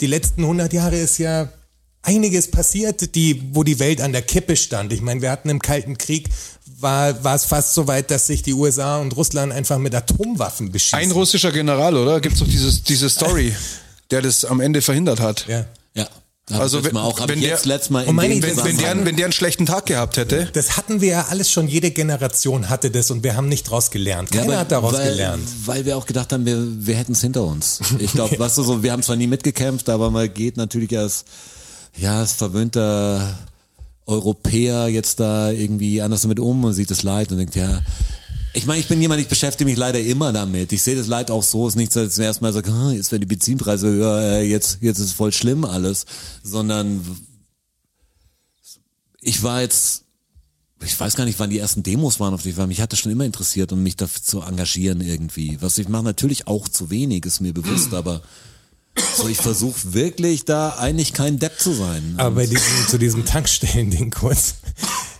die 0.00 0.06
letzten 0.06 0.42
100 0.42 0.72
Jahre 0.72 0.96
ist 0.98 1.18
ja 1.18 1.48
einiges 2.02 2.50
passiert, 2.50 3.14
die, 3.14 3.42
wo 3.52 3.62
die 3.64 3.78
Welt 3.78 4.00
an 4.00 4.12
der 4.12 4.22
Kippe 4.22 4.56
stand. 4.56 4.92
Ich 4.92 5.00
meine, 5.00 5.22
wir 5.22 5.30
hatten 5.30 5.48
im 5.48 5.60
Kalten 5.60 5.98
Krieg, 5.98 6.28
war, 6.80 7.22
war 7.22 7.34
es 7.36 7.44
fast 7.44 7.74
so 7.74 7.86
weit, 7.86 8.10
dass 8.10 8.26
sich 8.26 8.42
die 8.42 8.54
USA 8.54 8.98
und 8.98 9.16
Russland 9.16 9.52
einfach 9.52 9.78
mit 9.78 9.94
Atomwaffen 9.94 10.72
beschießen. 10.72 10.98
Ein 10.98 11.10
russischer 11.12 11.52
General, 11.52 11.96
oder? 11.96 12.20
Gibt's 12.20 12.40
doch 12.40 12.48
dieses, 12.48 12.82
diese 12.82 13.08
Story, 13.08 13.54
der 14.10 14.20
das 14.22 14.44
am 14.44 14.60
Ende 14.60 14.82
verhindert 14.82 15.20
hat. 15.20 15.46
ja. 15.48 15.64
Ja. 15.94 16.08
Also 16.58 16.82
wenn- 16.82 16.96
auch, 16.96 17.20
wenn 17.28 17.40
der- 17.40 17.54
ich, 17.56 17.64
Wenn, 17.64 18.64
wenn, 18.64 18.76
der, 18.78 19.06
wenn 19.06 19.16
der 19.16 19.26
einen 19.26 19.32
schlechten 19.32 19.64
Tag 19.64 19.86
gehabt 19.86 20.16
hätte, 20.16 20.50
Das 20.52 20.76
hatten 20.76 21.00
wir 21.00 21.08
ja 21.08 21.26
alles 21.30 21.50
schon, 21.52 21.68
jede 21.68 21.92
Generation 21.92 22.68
hatte 22.68 22.90
das 22.90 23.12
und 23.12 23.22
wir 23.22 23.36
haben 23.36 23.48
nicht 23.48 23.62
draus 23.70 23.92
gelernt. 23.92 24.32
Keiner 24.32 24.44
aber 24.44 24.58
hat 24.58 24.72
daraus 24.72 24.92
weil, 24.94 25.10
gelernt. 25.10 25.48
Weil 25.66 25.86
wir 25.86 25.96
auch 25.96 26.04
gedacht 26.04 26.32
haben, 26.32 26.44
wir, 26.44 26.58
wir 26.84 26.96
hätten 26.96 27.12
es 27.12 27.20
hinter 27.20 27.44
uns. 27.44 27.78
Ich 28.00 28.10
glaube, 28.12 28.36
weißt 28.38 28.58
du 28.58 28.64
so, 28.64 28.82
wir 28.82 28.90
haben 28.90 29.04
zwar 29.04 29.14
nie 29.14 29.28
mitgekämpft, 29.28 29.88
aber 29.88 30.10
man 30.10 30.34
geht 30.34 30.56
natürlich 30.56 30.98
als, 30.98 31.24
ja, 31.96 32.20
als 32.20 32.32
verwöhnter 32.32 33.38
Europäer 34.06 34.88
jetzt 34.88 35.20
da 35.20 35.50
irgendwie 35.50 36.02
anders 36.02 36.22
damit 36.22 36.40
um 36.40 36.64
und 36.64 36.72
sieht 36.72 36.90
das 36.90 37.02
Leid 37.02 37.30
und 37.30 37.38
denkt, 37.38 37.54
ja, 37.54 37.82
ich 38.54 38.66
meine, 38.66 38.80
ich 38.80 38.88
bin 38.88 39.00
jemand, 39.00 39.20
ich 39.20 39.28
beschäftige 39.28 39.68
mich 39.68 39.78
leider 39.78 40.00
immer 40.00 40.32
damit. 40.32 40.72
Ich 40.72 40.82
sehe 40.82 40.96
das 40.96 41.06
Leid 41.06 41.30
auch 41.30 41.42
so, 41.42 41.66
es 41.66 41.72
ist 41.72 41.78
nicht 41.78 41.92
so, 41.92 42.04
dass 42.04 42.18
ich 42.18 42.24
erstmal 42.24 42.52
sage, 42.52 42.70
ah, 42.70 42.92
jetzt 42.92 43.10
werden 43.10 43.22
die 43.22 43.26
Benzinpreise 43.26 43.88
höher, 43.88 44.20
äh, 44.20 44.42
jetzt, 44.42 44.78
jetzt 44.82 44.98
ist 44.98 45.12
voll 45.12 45.32
schlimm 45.32 45.64
alles, 45.64 46.04
sondern 46.42 47.00
ich 49.20 49.42
war 49.42 49.62
jetzt 49.62 50.02
ich 50.84 50.98
weiß 50.98 51.16
gar 51.16 51.24
nicht, 51.24 51.38
wann 51.38 51.50
die 51.50 51.58
ersten 51.58 51.82
Demos 51.82 52.20
waren, 52.20 52.34
auf 52.34 52.42
die 52.42 52.50
ich 52.50 52.56
war. 52.56 52.66
Mich 52.66 52.80
hat 52.80 52.92
das 52.92 52.98
schon 52.98 53.12
immer 53.12 53.24
interessiert 53.24 53.72
und 53.72 53.82
mich 53.82 53.96
dafür 53.96 54.22
zu 54.22 54.40
engagieren 54.40 55.00
irgendwie. 55.00 55.58
Was 55.60 55.78
ich 55.78 55.88
mache 55.88 56.04
natürlich 56.04 56.46
auch 56.46 56.68
zu 56.68 56.90
wenig, 56.90 57.24
ist 57.24 57.40
mir 57.40 57.54
bewusst, 57.54 57.94
aber 57.94 58.22
so 59.16 59.28
ich 59.28 59.38
versuche 59.38 59.94
wirklich 59.94 60.44
da 60.44 60.76
eigentlich 60.76 61.12
kein 61.12 61.38
Depp 61.38 61.58
zu 61.58 61.72
sein. 61.72 62.14
Aber 62.18 62.36
bei 62.36 62.46
diesem, 62.46 62.88
zu 62.88 62.98
diesem 62.98 63.24
Tankstellen-Ding 63.24 64.10
kurz. 64.18 64.56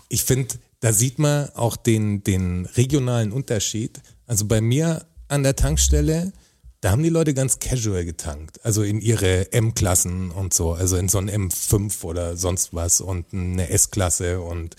Ich 0.09 0.25
finde, 0.25 0.55
da 0.81 0.93
sieht 0.93 1.19
man 1.19 1.49
auch 1.51 1.77
den, 1.77 2.23
den 2.25 2.67
regionalen 2.67 3.33
Unterschied. 3.33 4.01
Also 4.27 4.47
bei 4.47 4.61
mir 4.61 5.07
an 5.29 5.43
der 5.43 5.57
Tankstelle, 5.57 6.33
da 6.81 6.91
haben 6.91 7.03
die 7.03 7.09
Leute 7.09 7.33
ganz 7.33 7.61
casual 7.61 8.05
getankt. 8.05 8.65
Also 8.65 8.83
in 8.83 9.01
ihre 9.01 9.53
M-Klassen 9.53 10.31
und 10.31 10.53
so. 10.53 10.73
Also 10.73 10.97
in 10.97 11.09
so 11.09 11.19
ein 11.19 11.31
M5 11.31 12.03
oder 12.05 12.37
sonst 12.37 12.75
was 12.75 13.01
und 13.01 13.33
eine 13.33 13.71
S-Klasse 13.71 14.41
und 14.41 14.77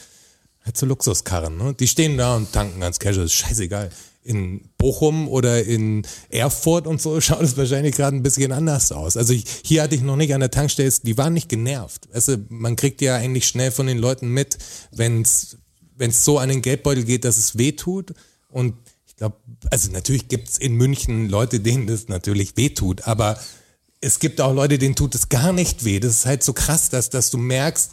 halt 0.65 0.77
so 0.77 0.85
Luxuskarren. 0.85 1.57
Ne? 1.57 1.73
Die 1.73 1.87
stehen 1.87 2.17
da 2.17 2.35
und 2.35 2.51
tanken 2.51 2.81
ganz 2.81 2.99
casual. 2.99 3.25
Ist 3.25 3.33
scheißegal. 3.33 3.89
In 4.23 4.69
Bochum 4.77 5.27
oder 5.27 5.63
in 5.63 6.03
Erfurt 6.29 6.87
und 6.87 7.01
so 7.01 7.19
schaut 7.21 7.41
es 7.41 7.57
wahrscheinlich 7.57 7.95
gerade 7.95 8.15
ein 8.15 8.23
bisschen 8.23 8.51
anders 8.51 8.91
aus. 8.91 9.17
Also 9.17 9.33
ich, 9.33 9.45
hier 9.63 9.83
hatte 9.83 9.95
ich 9.95 10.01
noch 10.01 10.15
nicht 10.15 10.33
an 10.33 10.39
der 10.39 10.51
Tankstelle, 10.51 10.91
die 11.03 11.17
waren 11.17 11.33
nicht 11.33 11.49
genervt. 11.49 12.07
Du, 12.13 12.45
man 12.49 12.75
kriegt 12.75 13.01
ja 13.01 13.15
eigentlich 13.15 13.47
schnell 13.47 13.71
von 13.71 13.87
den 13.87 13.97
Leuten 13.97 14.29
mit, 14.29 14.57
wenn 14.91 15.21
es 15.21 15.57
so 15.97 16.39
an 16.39 16.49
den 16.49 16.61
Geldbeutel 16.61 17.03
geht, 17.03 17.25
dass 17.25 17.37
es 17.37 17.57
weh 17.57 17.73
tut. 17.73 18.13
Und 18.49 18.75
ich 19.07 19.15
glaube, 19.15 19.35
also 19.69 19.91
natürlich 19.91 20.27
gibt's 20.27 20.57
in 20.57 20.75
München 20.75 21.29
Leute, 21.29 21.59
denen 21.59 21.87
das 21.87 22.07
natürlich 22.07 22.55
weh 22.57 22.69
tut, 22.69 23.07
aber 23.07 23.37
es 24.03 24.19
gibt 24.19 24.41
auch 24.41 24.53
Leute, 24.53 24.77
denen 24.77 24.95
tut 24.95 25.15
es 25.15 25.29
gar 25.29 25.53
nicht 25.53 25.85
weh. 25.85 25.99
Das 25.99 26.11
ist 26.11 26.25
halt 26.25 26.43
so 26.43 26.51
krass, 26.51 26.89
dass, 26.89 27.09
dass 27.09 27.29
du 27.29 27.37
merkst, 27.37 27.91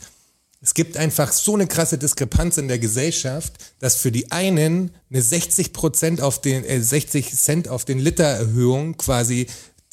es 0.63 0.75
gibt 0.75 0.97
einfach 0.97 1.33
so 1.33 1.55
eine 1.55 1.67
krasse 1.67 1.97
Diskrepanz 1.97 2.59
in 2.59 2.69
der 2.69 2.79
Gesellschaft, 2.79 3.55
dass 3.79 3.97
für 3.97 4.13
die 4.13 4.31
einen 4.31 4.91
eine 5.11 5.23
60 5.23 5.73
Prozent 5.73 6.21
auf 6.21 6.41
den, 6.41 6.65
äh, 6.65 6.83
60 6.83 7.35
Cent 7.35 7.69
auf 7.69 7.87
den 7.87 7.99
Liter 7.99 8.25
Erhöhung 8.25 8.97
quasi 8.99 9.47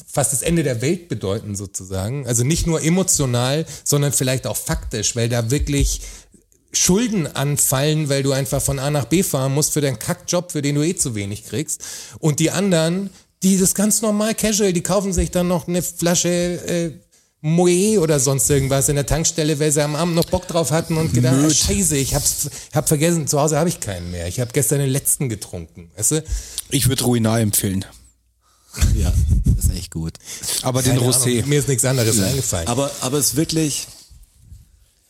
fast 0.05 0.33
das 0.33 0.41
Ende 0.41 0.63
der 0.63 0.81
Welt 0.81 1.07
bedeuten 1.07 1.55
sozusagen. 1.55 2.27
Also 2.27 2.43
nicht 2.43 2.67
nur 2.67 2.83
emotional, 2.83 3.65
sondern 3.83 4.11
vielleicht 4.11 4.45
auch 4.45 4.57
faktisch, 4.57 5.15
weil 5.15 5.29
da 5.29 5.51
wirklich 5.51 6.01
Schulden 6.73 7.27
anfallen, 7.27 8.09
weil 8.09 8.23
du 8.23 8.33
einfach 8.33 8.61
von 8.61 8.77
A 8.77 8.91
nach 8.91 9.05
B 9.05 9.23
fahren 9.23 9.53
musst 9.53 9.73
für 9.73 9.81
deinen 9.81 9.99
Kackjob, 9.99 10.51
für 10.51 10.61
den 10.61 10.75
du 10.75 10.83
eh 10.83 10.95
zu 10.95 11.15
wenig 11.15 11.45
kriegst. 11.45 11.83
Und 12.19 12.39
die 12.39 12.51
anderen, 12.51 13.09
die 13.41 13.57
das 13.57 13.73
ganz 13.73 14.01
normal 14.01 14.35
casual, 14.35 14.73
die 14.73 14.83
kaufen 14.83 15.13
sich 15.13 15.31
dann 15.31 15.47
noch 15.47 15.67
eine 15.67 15.81
Flasche 15.81 16.29
äh, 16.29 16.91
Moe 17.41 17.99
oder 17.99 18.19
sonst 18.19 18.49
irgendwas 18.49 18.89
in 18.89 18.95
der 18.95 19.05
Tankstelle, 19.05 19.59
weil 19.59 19.71
sie 19.71 19.83
am 19.83 19.95
Abend 19.95 20.15
noch 20.15 20.25
Bock 20.25 20.47
drauf 20.47 20.71
hatten 20.71 20.97
und 20.97 21.13
gedacht, 21.13 21.35
ah, 21.35 21.49
scheiße, 21.49 21.95
ich 21.95 22.15
hab's, 22.15 22.49
hab 22.73 22.87
vergessen, 22.87 23.27
zu 23.27 23.39
Hause 23.39 23.57
habe 23.57 23.69
ich 23.69 23.79
keinen 23.79 24.09
mehr. 24.11 24.27
Ich 24.27 24.39
habe 24.39 24.51
gestern 24.53 24.79
den 24.79 24.89
letzten 24.89 25.29
getrunken. 25.29 25.91
Weißt 25.95 26.11
du? 26.11 26.23
ich 26.69 26.89
würde 26.89 27.03
Ruinar 27.03 27.39
empfehlen. 27.39 27.85
ja, 28.95 29.13
das 29.45 29.65
ist 29.65 29.75
echt 29.75 29.91
gut. 29.91 30.13
Aber 30.63 30.81
den 30.81 30.97
Keine 30.97 31.09
Rosé. 31.09 31.37
Ahnung, 31.37 31.49
mir 31.49 31.59
ist 31.59 31.67
nichts 31.67 31.85
anderes 31.85 32.19
eingefallen. 32.19 32.67
Aber, 32.67 32.91
aber 33.01 33.17
es 33.17 33.27
ist 33.27 33.35
wirklich, 33.35 33.87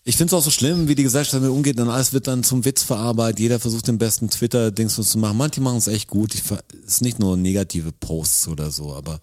ich 0.03 0.15
finde 0.15 0.35
es 0.35 0.39
auch 0.39 0.43
so 0.43 0.51
schlimm, 0.51 0.87
wie 0.87 0.95
die 0.95 1.03
Gesellschaft 1.03 1.33
damit 1.33 1.49
umgeht, 1.49 1.79
und 1.79 1.89
alles 1.89 2.13
wird 2.13 2.27
dann 2.27 2.43
zum 2.43 2.63
Witz 2.65 2.83
verarbeitet. 2.83 3.39
Jeder 3.39 3.59
versucht 3.59 3.87
den 3.87 3.97
besten 3.97 4.29
Twitter-Dings 4.29 4.95
zu 4.95 5.17
machen. 5.17 5.37
Manche 5.37 5.61
machen 5.61 5.77
es 5.77 5.87
echt 5.87 6.07
gut. 6.09 6.33
Es 6.33 6.93
ist 6.93 7.01
nicht 7.01 7.19
nur 7.19 7.35
negative 7.35 7.91
Posts 7.91 8.49
oder 8.49 8.71
so, 8.71 8.93
aber 8.93 9.19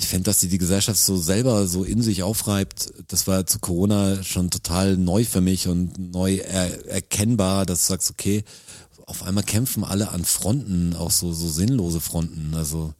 ich 0.00 0.08
finde, 0.08 0.24
dass 0.24 0.38
die 0.38 0.48
die 0.48 0.58
Gesellschaft 0.58 0.98
so 0.98 1.18
selber 1.18 1.66
so 1.66 1.84
in 1.84 2.00
sich 2.02 2.22
aufreibt, 2.22 2.92
das 3.08 3.26
war 3.26 3.46
zu 3.46 3.58
Corona 3.58 4.22
schon 4.22 4.50
total 4.50 4.96
neu 4.96 5.24
für 5.24 5.42
mich 5.42 5.68
und 5.68 5.98
neu 5.98 6.36
er, 6.36 6.86
erkennbar, 6.86 7.66
dass 7.66 7.86
du 7.86 7.92
sagst, 7.92 8.10
okay, 8.10 8.42
auf 9.04 9.22
einmal 9.22 9.44
kämpfen 9.44 9.84
alle 9.84 10.10
an 10.10 10.24
Fronten, 10.24 10.96
auch 10.96 11.10
so, 11.10 11.32
so 11.32 11.48
sinnlose 11.48 12.00
Fronten, 12.00 12.54
also 12.54 12.94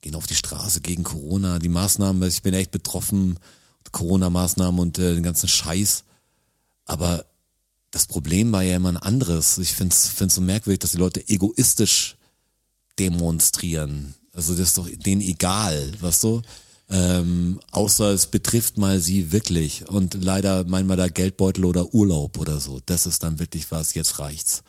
gehen 0.00 0.14
auf 0.14 0.26
die 0.26 0.34
Straße 0.34 0.80
gegen 0.80 1.04
Corona, 1.04 1.58
die 1.58 1.68
Maßnahmen, 1.68 2.26
ich 2.26 2.42
bin 2.42 2.54
echt 2.54 2.70
betroffen, 2.70 3.38
Corona-Maßnahmen 3.92 4.80
und 4.80 4.98
äh, 4.98 5.14
den 5.14 5.22
ganzen 5.22 5.48
Scheiß, 5.48 6.04
aber 6.86 7.26
das 7.90 8.06
Problem 8.06 8.50
war 8.52 8.62
ja 8.62 8.76
immer 8.76 8.90
ein 8.90 8.96
anderes. 8.96 9.58
Ich 9.58 9.74
finde 9.74 9.94
es 9.94 10.34
so 10.34 10.40
merkwürdig, 10.40 10.78
dass 10.78 10.92
die 10.92 10.98
Leute 10.98 11.28
egoistisch 11.28 12.16
demonstrieren. 12.98 14.14
Also 14.40 14.54
das 14.54 14.68
ist 14.68 14.78
doch 14.78 14.88
denen 14.88 15.20
egal, 15.20 15.92
weißt 16.00 16.24
du? 16.24 16.40
Ähm, 16.88 17.60
außer 17.72 18.10
es 18.12 18.26
betrifft 18.26 18.78
mal 18.78 18.98
sie 18.98 19.32
wirklich. 19.32 19.86
Und 19.88 20.14
leider 20.24 20.64
meinen 20.64 20.88
wir 20.88 20.96
da 20.96 21.08
Geldbeutel 21.08 21.66
oder 21.66 21.92
Urlaub 21.92 22.38
oder 22.38 22.58
so. 22.58 22.80
Das 22.86 23.04
ist 23.04 23.22
dann 23.22 23.38
wirklich 23.38 23.70
was, 23.70 23.92
jetzt 23.92 24.18
reicht's. 24.18 24.62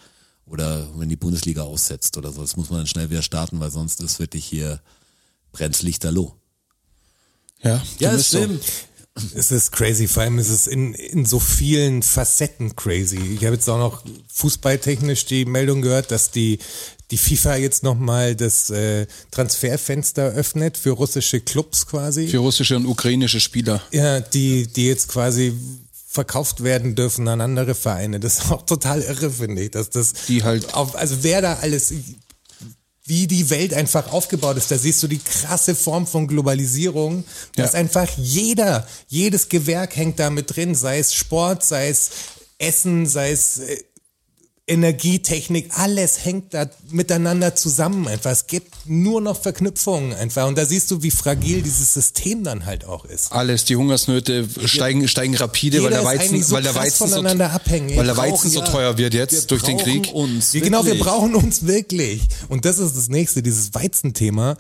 Oder 0.46 0.90
wenn 0.98 1.08
die 1.08 1.16
Bundesliga 1.16 1.64
aussetzt 1.64 2.18
oder 2.18 2.34
so. 2.34 2.42
Das 2.42 2.58
muss 2.58 2.70
man 2.70 2.80
dann 2.80 2.88
schnell 2.88 3.10
wieder 3.10 3.22
starten, 3.22 3.62
weil 3.62 3.72
sonst 3.72 4.02
ist 4.02 4.20
wirklich 4.20 4.44
hier 4.46 4.82
brennt's 5.54 5.84
Lichterloh. 5.84 6.36
Ja, 7.64 7.82
Ja, 8.00 8.12
ist 8.12 8.32
so. 8.32 8.40
stimmt. 8.40 8.64
Es 9.34 9.52
ist 9.52 9.72
crazy, 9.72 10.08
vor 10.08 10.24
allem 10.24 10.40
ist 10.40 10.50
es 10.50 10.68
in, 10.68 10.94
in 10.94 11.26
so 11.26 11.40
vielen 11.40 12.02
Facetten 12.02 12.76
crazy. 12.76 13.18
Ich 13.18 13.44
habe 13.46 13.56
jetzt 13.56 13.70
auch 13.70 13.78
noch 13.78 14.04
fußballtechnisch 14.34 15.26
die 15.26 15.44
Meldung 15.46 15.82
gehört, 15.82 16.12
dass 16.12 16.32
die, 16.32 16.60
die 17.12 17.18
FIFA 17.18 17.57
jetzt 17.57 17.84
nochmal 17.84 18.36
das 18.36 18.70
äh, 18.70 19.05
Transferfenster 19.32 20.24
öffnet 20.30 20.78
für 20.78 20.91
russische 20.91 21.41
Clubs 21.41 21.86
quasi. 21.86 22.28
Für 22.28 22.38
russische 22.39 22.76
und 22.78 22.86
ukrainische 22.86 23.39
Spieler. 23.39 23.82
Ja, 23.91 24.20
die, 24.22 24.68
die 24.68 24.88
jetzt 24.88 25.09
quasi 25.09 25.53
verkauft 26.07 26.64
werden 26.64 26.95
dürfen 26.95 27.28
an 27.28 27.39
andere 27.41 27.76
Vereine. 27.76 28.20
Das 28.20 28.39
ist 28.39 28.51
auch 28.51 28.66
total 28.66 29.01
irre, 29.01 29.30
finde 29.32 29.62
ich, 29.64 29.72
dass 29.72 29.89
das 29.89 30.14
Die 30.28 30.43
halt- 30.43 30.74
auf, 30.74 30.95
also 30.95 31.18
wer 31.22 31.41
da 31.41 31.55
alles 31.62 31.93
wie 33.05 33.28
die 33.28 33.49
Welt 33.49 33.74
einfach 33.74 34.12
aufgebaut 34.12 34.57
ist, 34.57 34.72
da 34.72 34.78
siehst 34.78 35.01
du 35.03 35.07
die 35.07 35.18
krasse 35.20 35.74
Form 35.76 36.05
von 36.07 36.28
Globalisierung, 36.28 37.24
dass 37.55 37.74
Ja. 37.74 37.80
einfach 37.80 38.07
jeder, 38.18 38.88
jedes 39.07 39.49
Gewerk 39.49 39.95
hängt 39.95 40.20
da 40.20 40.30
mit 40.30 40.55
drin, 40.55 40.76
sei 40.76 40.99
es 40.99 41.14
Sport, 41.14 41.64
sei 41.64 41.89
es 41.89 42.09
Essen, 42.57 43.07
sei 43.07 43.32
es 43.32 43.57
äh, 43.59 43.84
Energietechnik, 44.72 45.72
alles 45.78 46.26
hängt 46.26 46.54
da 46.54 46.70
miteinander 46.90 47.56
zusammen 47.56 48.08
einfach. 48.08 48.32
Es 48.32 48.48
gibt 48.48 48.74
nur 48.86 49.22
noch 49.22 49.40
Verknüpfungen 49.42 50.14
einfach. 50.14 50.48
Und 50.48 50.58
da 50.58 50.66
siehst 50.66 50.90
du, 50.92 51.04
wie 51.04 51.12
fragil 51.12 51.62
dieses 51.62 51.94
System 51.94 52.44
dann 52.44 52.66
halt 52.66 52.86
auch 52.86 53.06
ist. 53.06 53.32
Alles, 53.32 53.66
die 53.66 53.76
Hungersnöte 53.76 54.48
steigen, 54.66 55.08
steigen 55.08 55.36
rapide, 55.36 55.78
weil 55.84 55.92
Jeder 55.92 56.02
der 56.04 56.14
ist 56.14 56.20
Weizen, 56.20 56.44
so 56.44 56.56
weil 56.56 56.64
der 56.64 56.76
Weizen 56.76 57.08
so, 57.08 57.16
voneinander 57.16 57.52
abhängig. 57.52 57.98
weil 57.98 58.06
der 58.06 58.16
Wir 58.16 58.22
Weizen 58.24 58.50
so 58.50 58.60
brauchen- 58.62 58.72
teuer 58.72 58.98
wird 58.98 59.14
jetzt 59.14 59.34
Wir 59.34 59.42
durch 59.48 59.64
den 59.64 59.78
brauchen 59.78 60.02
Krieg. 60.04 60.14
Uns, 60.14 60.54
Ja, 60.54 60.62
genau, 60.62 60.86
wir 60.86 60.98
brauchen 61.00 61.36
uns 61.36 61.66
wirklich. 61.68 62.22
Und 62.50 62.66
das 62.66 62.80
ist 62.80 62.96
das 62.96 63.10
nächste, 63.10 63.44
dieses 63.44 63.74
Weizenthema 63.74 64.58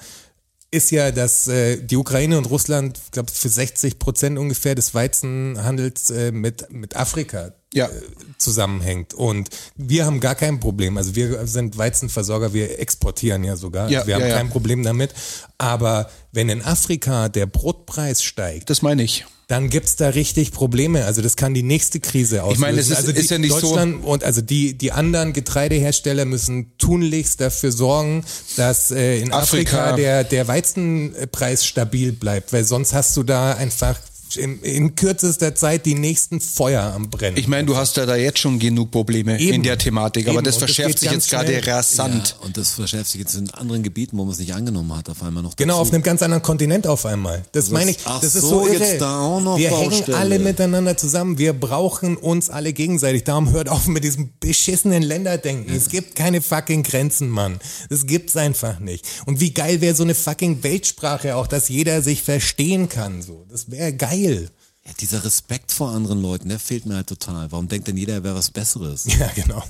ist 0.73 0.89
ja, 0.91 1.11
dass 1.11 1.47
äh, 1.47 1.83
die 1.83 1.97
Ukraine 1.97 2.37
und 2.37 2.45
Russland, 2.45 2.97
ich 3.05 3.11
glaube, 3.11 3.29
für 3.31 3.49
60 3.49 3.99
Prozent 3.99 4.39
ungefähr 4.39 4.73
des 4.73 4.93
Weizenhandels 4.93 6.09
äh, 6.11 6.31
mit, 6.31 6.71
mit 6.71 6.95
Afrika 6.95 7.51
Ja. 7.73 7.85
äh, 7.87 7.89
zusammenhängt. 8.37 9.13
Und 9.13 9.49
wir 9.75 10.05
haben 10.05 10.19
gar 10.19 10.35
kein 10.35 10.59
Problem. 10.59 10.97
Also 10.97 11.15
wir 11.15 11.45
sind 11.47 11.77
Weizenversorger, 11.77 12.53
wir 12.53 12.79
exportieren 12.79 13.43
ja 13.43 13.55
sogar. 13.55 13.89
Ja, 13.89 14.05
wir 14.07 14.15
haben 14.15 14.21
ja, 14.23 14.27
ja. 14.29 14.35
kein 14.35 14.49
Problem 14.49 14.83
damit. 14.83 15.11
Aber 15.57 16.09
wenn 16.31 16.49
in 16.49 16.61
Afrika 16.63 17.29
der 17.29 17.45
Brotpreis 17.45 18.23
steigt, 18.23 18.69
Das 18.69 18.81
meine 18.81 19.03
ich. 19.03 19.25
dann 19.47 19.69
gibt's 19.69 19.95
da 19.95 20.09
richtig 20.09 20.51
Probleme. 20.53 21.05
Also 21.05 21.21
das 21.21 21.35
kann 21.35 21.53
die 21.53 21.61
nächste 21.61 21.99
Krise 21.99 22.41
auslösen. 22.43 22.61
meine, 22.61 22.79
es 22.79 22.89
ist- 22.89 22.97
also 22.97 23.11
die, 23.11 23.19
ist 23.19 23.29
ja 23.29 23.37
nicht 23.37 23.53
so- 23.53 23.61
Deutschland 23.61 24.03
und 24.03 24.23
also 24.23 24.41
die 24.41 24.75
die 24.77 24.91
anderen 24.91 25.33
Getreidehersteller 25.33 26.25
müssen 26.25 26.77
tunlichst 26.79 27.39
dafür 27.41 27.71
sorgen, 27.71 28.23
dass 28.57 28.89
äh, 28.91 29.19
in 29.19 29.31
Afrika, 29.31 29.91
Afrika- 29.91 29.95
der 29.97 30.23
der 30.23 30.47
Weizenpreis 30.47 31.65
stabil 31.65 32.11
bleibt, 32.11 32.53
weil 32.53 32.63
sonst 32.63 32.93
hast 32.93 33.15
du 33.17 33.23
da 33.23 33.53
einfach 33.53 33.99
in, 34.37 34.61
in 34.61 34.95
kürzester 34.95 35.55
Zeit 35.55 35.85
die 35.85 35.95
nächsten 35.95 36.39
Feuer 36.41 36.93
am 36.93 37.09
Brennen. 37.09 37.37
Ich 37.37 37.47
meine, 37.47 37.65
du 37.65 37.75
hast 37.75 37.97
ja 37.97 38.05
da 38.05 38.15
jetzt 38.15 38.39
schon 38.39 38.59
genug 38.59 38.91
Probleme 38.91 39.39
Eben. 39.39 39.55
in 39.55 39.63
der 39.63 39.77
Thematik, 39.77 40.27
aber 40.27 40.35
Eben. 40.37 40.45
das 40.45 40.55
Und 40.55 40.61
das 40.61 40.69
verschärft 40.69 40.89
geht 40.91 40.99
sich 40.99 41.11
jetzt 41.11 41.29
gerade 41.29 41.47
schnell. 41.61 41.73
rasant. 41.75 42.35
Ja, 42.39 42.45
und 42.45 42.57
das 42.57 42.71
verschärft 42.71 43.09
sich 43.11 43.19
jetzt 43.21 43.35
in 43.35 43.49
anderen 43.51 43.83
Gebieten, 43.83 44.17
wo 44.17 44.23
man 44.23 44.31
es 44.33 44.39
nicht 44.39 44.53
angenommen 44.53 44.95
hat, 44.95 45.09
auf 45.09 45.21
einmal 45.23 45.43
noch 45.43 45.55
Genau, 45.55 45.75
dazu. 45.79 45.81
auf 45.89 45.93
einem 45.93 46.03
ganz 46.03 46.21
anderen 46.21 46.43
Kontinent 46.43 46.87
auf 46.87 47.05
einmal. 47.05 47.43
Das 47.51 47.69
meine 47.71 47.91
ich, 47.91 47.97
ach 48.05 48.21
das 48.21 48.35
ist 48.35 48.41
so, 48.43 48.61
so 48.61 48.67
irre. 48.67 48.83
jetzt 48.85 49.01
da 49.01 49.19
auch 49.19 49.41
noch 49.41 49.57
Wir 49.57 49.69
hängen 49.77 49.89
Baustelle. 49.89 50.17
alle 50.17 50.39
miteinander 50.39 50.95
zusammen. 50.97 51.37
Wir 51.37 51.53
brauchen 51.53 52.15
uns 52.17 52.49
alle 52.49 52.73
gegenseitig. 52.73 53.23
Darum 53.25 53.51
hört 53.51 53.69
auf 53.69 53.87
mit 53.87 54.03
diesem 54.03 54.29
beschissenen 54.39 55.03
Länderdenken. 55.03 55.73
Es 55.75 55.89
gibt 55.89 56.15
keine 56.15 56.41
fucking 56.41 56.83
Grenzen, 56.83 57.29
Mann. 57.29 57.59
Das 57.89 58.05
gibt's 58.05 58.35
einfach 58.37 58.79
nicht. 58.79 59.05
Und 59.25 59.39
wie 59.39 59.53
geil 59.53 59.81
wäre 59.81 59.95
so 59.95 60.03
eine 60.03 60.15
fucking 60.15 60.63
Weltsprache 60.63 61.35
auch, 61.35 61.47
dass 61.47 61.67
jeder 61.69 62.01
sich 62.01 62.21
verstehen 62.23 62.87
kann, 62.87 63.21
so. 63.21 63.45
Das 63.49 63.69
wäre 63.71 63.91
geil. 63.93 64.20
Ja, 64.23 64.93
dieser 64.99 65.23
Respekt 65.23 65.71
vor 65.71 65.91
anderen 65.91 66.21
Leuten, 66.21 66.49
der 66.49 66.59
fehlt 66.59 66.85
mir 66.85 66.95
halt 66.95 67.07
total. 67.07 67.51
Warum 67.51 67.67
denkt 67.67 67.87
denn 67.87 67.97
jeder, 67.97 68.15
er 68.15 68.23
wäre 68.23 68.35
was 68.35 68.49
Besseres? 68.49 69.05
Ja, 69.05 69.29
genau. 69.35 69.63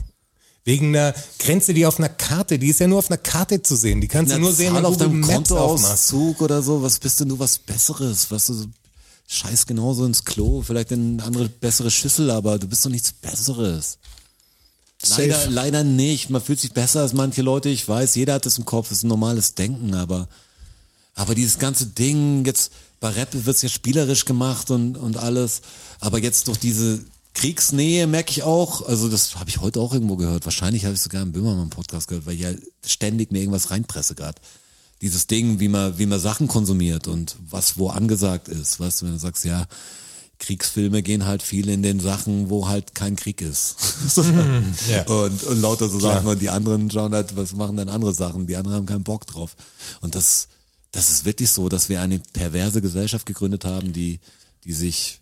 Wegen 0.64 0.96
einer 0.96 1.14
Grenze, 1.40 1.74
die 1.74 1.86
auf 1.86 1.98
einer 1.98 2.10
Karte, 2.10 2.60
die 2.60 2.68
ist 2.68 2.80
ja 2.80 2.88
nur 2.88 3.00
auf 3.00 3.10
einer 3.10 3.18
Karte 3.18 3.64
zu 3.64 3.76
sehen. 3.76 4.00
Die 4.00 4.08
kannst 4.08 4.32
du 4.32 4.38
nur 4.38 4.54
sehen, 4.54 4.76
wenn 4.76 4.84
du 4.84 4.90
auf 4.90 4.98
deinem. 4.98 5.22
Kontoauszug 5.22 6.42
oder 6.42 6.62
so, 6.62 6.84
was 6.84 7.00
bist 7.00 7.20
denn 7.20 7.30
du 7.30 7.40
was 7.40 7.58
Besseres? 7.58 8.30
Was 8.30 8.46
du 8.46 8.54
so, 8.54 8.66
scheiß 9.28 9.66
genauso 9.66 10.06
ins 10.06 10.24
Klo, 10.24 10.62
vielleicht 10.62 10.92
in 10.92 11.20
eine 11.20 11.24
andere 11.24 11.50
bessere 11.50 11.90
Schüssel, 11.90 12.30
aber 12.30 12.60
du 12.60 12.68
bist 12.68 12.86
doch 12.86 12.92
nichts 12.92 13.12
Besseres. 13.12 13.98
Leider, 15.18 15.50
leider 15.50 15.84
nicht. 15.84 16.30
Man 16.30 16.42
fühlt 16.42 16.60
sich 16.60 16.74
besser 16.74 17.02
als 17.02 17.14
manche 17.14 17.42
Leute. 17.42 17.70
Ich 17.70 17.88
weiß, 17.88 18.14
jeder 18.16 18.36
hat 18.36 18.46
das 18.46 18.60
im 18.60 18.66
Kopf, 18.66 18.90
das 18.90 19.00
ist 19.00 19.04
ein 19.04 19.08
normales 19.08 19.56
Denken, 19.56 19.96
aber, 19.96 20.28
aber 21.16 21.36
dieses 21.36 21.60
ganze 21.60 21.88
Ding, 21.88 22.46
jetzt 22.46 22.72
bei 23.00 23.10
Rap 23.10 23.30
wird's 23.34 23.62
ja 23.62 23.70
spielerisch 23.70 24.26
gemacht 24.26 24.72
und, 24.72 24.98
und 24.98 25.18
alles, 25.18 25.62
aber 26.00 26.20
jetzt 26.20 26.48
durch 26.48 26.60
diese 26.60 27.00
Kriegsnähe 27.34 28.08
merke 28.08 28.32
ich 28.32 28.44
auch, 28.44 28.88
also 28.88 29.10
das 29.10 29.36
habe 29.38 29.50
ich 29.50 29.62
heute 29.62 29.80
auch 29.80 29.94
irgendwo 29.94 30.18
gehört, 30.18 30.46
wahrscheinlich 30.46 30.86
habe 30.86 30.96
ich 30.96 31.02
sogar 31.02 31.22
im 31.22 31.32
Böhmermann-Podcast 31.32 32.08
gehört, 32.08 32.26
weil 32.26 32.36
ich 32.36 32.42
ja 32.42 32.52
ständig 32.86 33.32
mir 33.32 33.40
irgendwas 33.40 33.72
reinpresse 33.72 34.16
gerade. 34.16 34.40
Dieses 35.02 35.26
Ding, 35.28 35.60
wie 35.60 35.68
man, 35.68 35.98
wie 35.98 36.06
man 36.06 36.20
Sachen 36.20 36.48
konsumiert 36.48 37.08
und 37.08 37.36
was 37.50 37.78
wo 37.78 37.90
angesagt 37.90 38.48
ist, 38.48 38.80
weißt 38.80 39.02
du, 39.02 39.06
wenn 39.06 39.14
du 39.14 39.20
sagst, 39.20 39.46
ja, 39.46 39.66
Kriegsfilme 40.42 41.04
gehen 41.04 41.26
halt 41.26 41.44
viel 41.44 41.70
in 41.70 41.84
den 41.84 42.00
Sachen, 42.00 42.50
wo 42.50 42.68
halt 42.68 42.96
kein 42.96 43.16
Krieg 43.16 43.42
ist. 43.42 43.76
Ja. 44.90 45.04
und, 45.04 45.44
und 45.44 45.62
lauter 45.62 45.88
so 45.88 46.00
Sachen 46.00 46.28
und 46.28 46.42
die 46.42 46.50
anderen 46.50 46.90
schauen 46.92 47.14
halt, 47.14 47.36
was 47.38 47.54
machen 47.54 47.78
denn 47.78 47.90
andere 47.90 48.14
Sachen? 48.14 48.48
Die 48.48 48.56
anderen 48.56 48.78
haben 48.78 48.86
keinen 48.86 49.04
Bock 49.04 49.26
drauf. 49.28 49.56
Und 50.02 50.16
das, 50.16 50.48
das 50.92 51.10
ist 51.10 51.26
wirklich 51.26 51.50
so, 51.50 51.70
dass 51.70 51.90
wir 51.90 52.02
eine 52.02 52.20
perverse 52.20 52.82
Gesellschaft 52.82 53.26
gegründet 53.26 53.66
haben, 53.66 53.94
die, 53.94 54.20
die 54.66 54.74
sich 54.74 55.22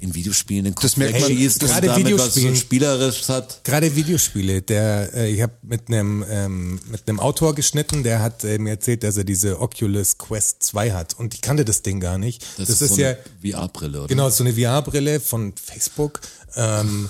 in 0.00 0.14
Videospielen 0.14 0.64
den 0.64 0.74
Kopf 0.74 0.84
Das 0.84 0.96
merkt 0.96 1.20
man- 1.20 1.28
wegschießt 1.28 1.62
und 1.62 1.68
gerade 1.70 1.86
damit 1.88 2.18
was 2.18 2.58
Spielerisches 2.58 3.28
hat. 3.28 3.64
Gerade 3.64 3.94
Videospiele, 3.96 4.62
der 4.62 5.12
äh, 5.12 5.30
ich 5.32 5.42
habe 5.42 5.54
mit 5.62 5.88
einem 5.88 6.24
ähm, 6.28 6.80
mit 6.88 7.08
einem 7.08 7.18
Autor 7.18 7.54
geschnitten, 7.54 8.04
der 8.04 8.22
hat 8.22 8.44
äh, 8.44 8.58
mir 8.58 8.70
erzählt, 8.70 9.02
dass 9.02 9.16
er 9.16 9.24
diese 9.24 9.60
Oculus 9.60 10.16
Quest 10.16 10.62
2 10.62 10.92
hat 10.92 11.18
und 11.18 11.34
ich 11.34 11.40
kannte 11.40 11.64
das 11.64 11.82
Ding 11.82 11.98
gar 11.98 12.16
nicht. 12.16 12.46
Das, 12.58 12.68
ist, 12.68 12.78
so 12.78 13.00
ja 13.00 13.08
eine 13.10 13.18
VR-Brille, 13.42 13.98
oder? 13.98 14.06
genau 14.06 14.30
so 14.30 14.44
eine 14.44 14.54
VR-Brille 14.54 15.18
von 15.18 15.52
Facebook, 15.56 16.20
ähm, 16.54 17.08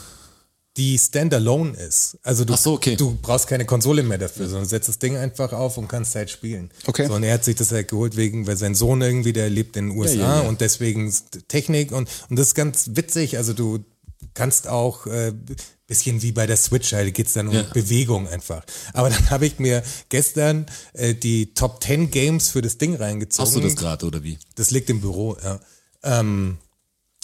die 0.79 0.97
standalone 0.97 1.77
ist. 1.77 2.19
Also 2.23 2.45
du 2.45 2.57
so, 2.57 2.75
okay. 2.75 2.95
du 2.95 3.19
brauchst 3.21 3.49
keine 3.49 3.65
Konsole 3.65 4.05
mehr 4.05 4.17
dafür, 4.17 4.49
sondern 4.49 4.69
setzt 4.69 4.89
das 4.89 4.99
Ding 5.01 5.17
einfach 5.17 5.53
auf 5.53 5.77
und 5.77 5.89
kannst 5.89 6.15
halt 6.15 6.31
spielen. 6.31 6.71
Okay. 6.87 7.07
So, 7.07 7.15
und 7.15 7.25
er 7.25 7.35
hat 7.35 7.45
sich 7.45 7.57
das 7.57 7.73
halt 7.73 7.89
geholt 7.89 8.17
wegen, 8.17 8.47
weil 8.47 8.57
sein 8.57 8.77
Sohn 8.77 9.03
irgendwie, 9.03 9.33
der 9.33 9.51
lebt 9.51 9.77
in 9.77 9.89
den 9.89 9.99
USA 9.99 10.15
ja, 10.15 10.43
ja. 10.43 10.49
und 10.49 10.61
deswegen 10.61 11.13
Technik 11.49 11.93
und 11.93 12.09
und 12.31 12.39
das 12.39 12.49
ist 12.49 12.55
ganz 12.55 12.91
witzig. 12.95 13.37
Also 13.37 13.53
du 13.55 13.81
kannst 14.35 14.69
auch 14.69 15.07
äh, 15.07 15.33
bisschen 15.89 16.23
wie 16.23 16.33
bei 16.33 16.47
der 16.47 16.57
Switch, 16.57 16.93
halt 16.93 17.13
geht's 17.15 17.33
dann 17.33 17.49
um 17.49 17.55
Ja. 17.55 17.63
Bewegung 17.63 18.29
einfach. 18.29 18.63
Aber 18.93 19.11
dann 19.11 19.31
habe 19.31 19.47
ich 19.47 19.59
mir 19.59 19.83
gestern 20.11 20.67
äh, 20.93 21.15
die 21.15 21.55
Top 21.55 21.83
10 21.83 22.13
Games 22.13 22.51
für 22.51 22.63
das 22.63 22.79
Ding 22.79 22.95
reingezogen. 22.95 23.47
Hast 23.47 23.57
du 23.57 23.61
das 23.61 23.75
gerade, 23.75 24.07
oder 24.07 24.23
wie? 24.23 24.39
Das 24.55 24.71
liegt 24.71 24.91
im 24.91 25.01
Büro, 25.01 25.37
ja. 25.43 25.59
Ähm, 26.05 26.59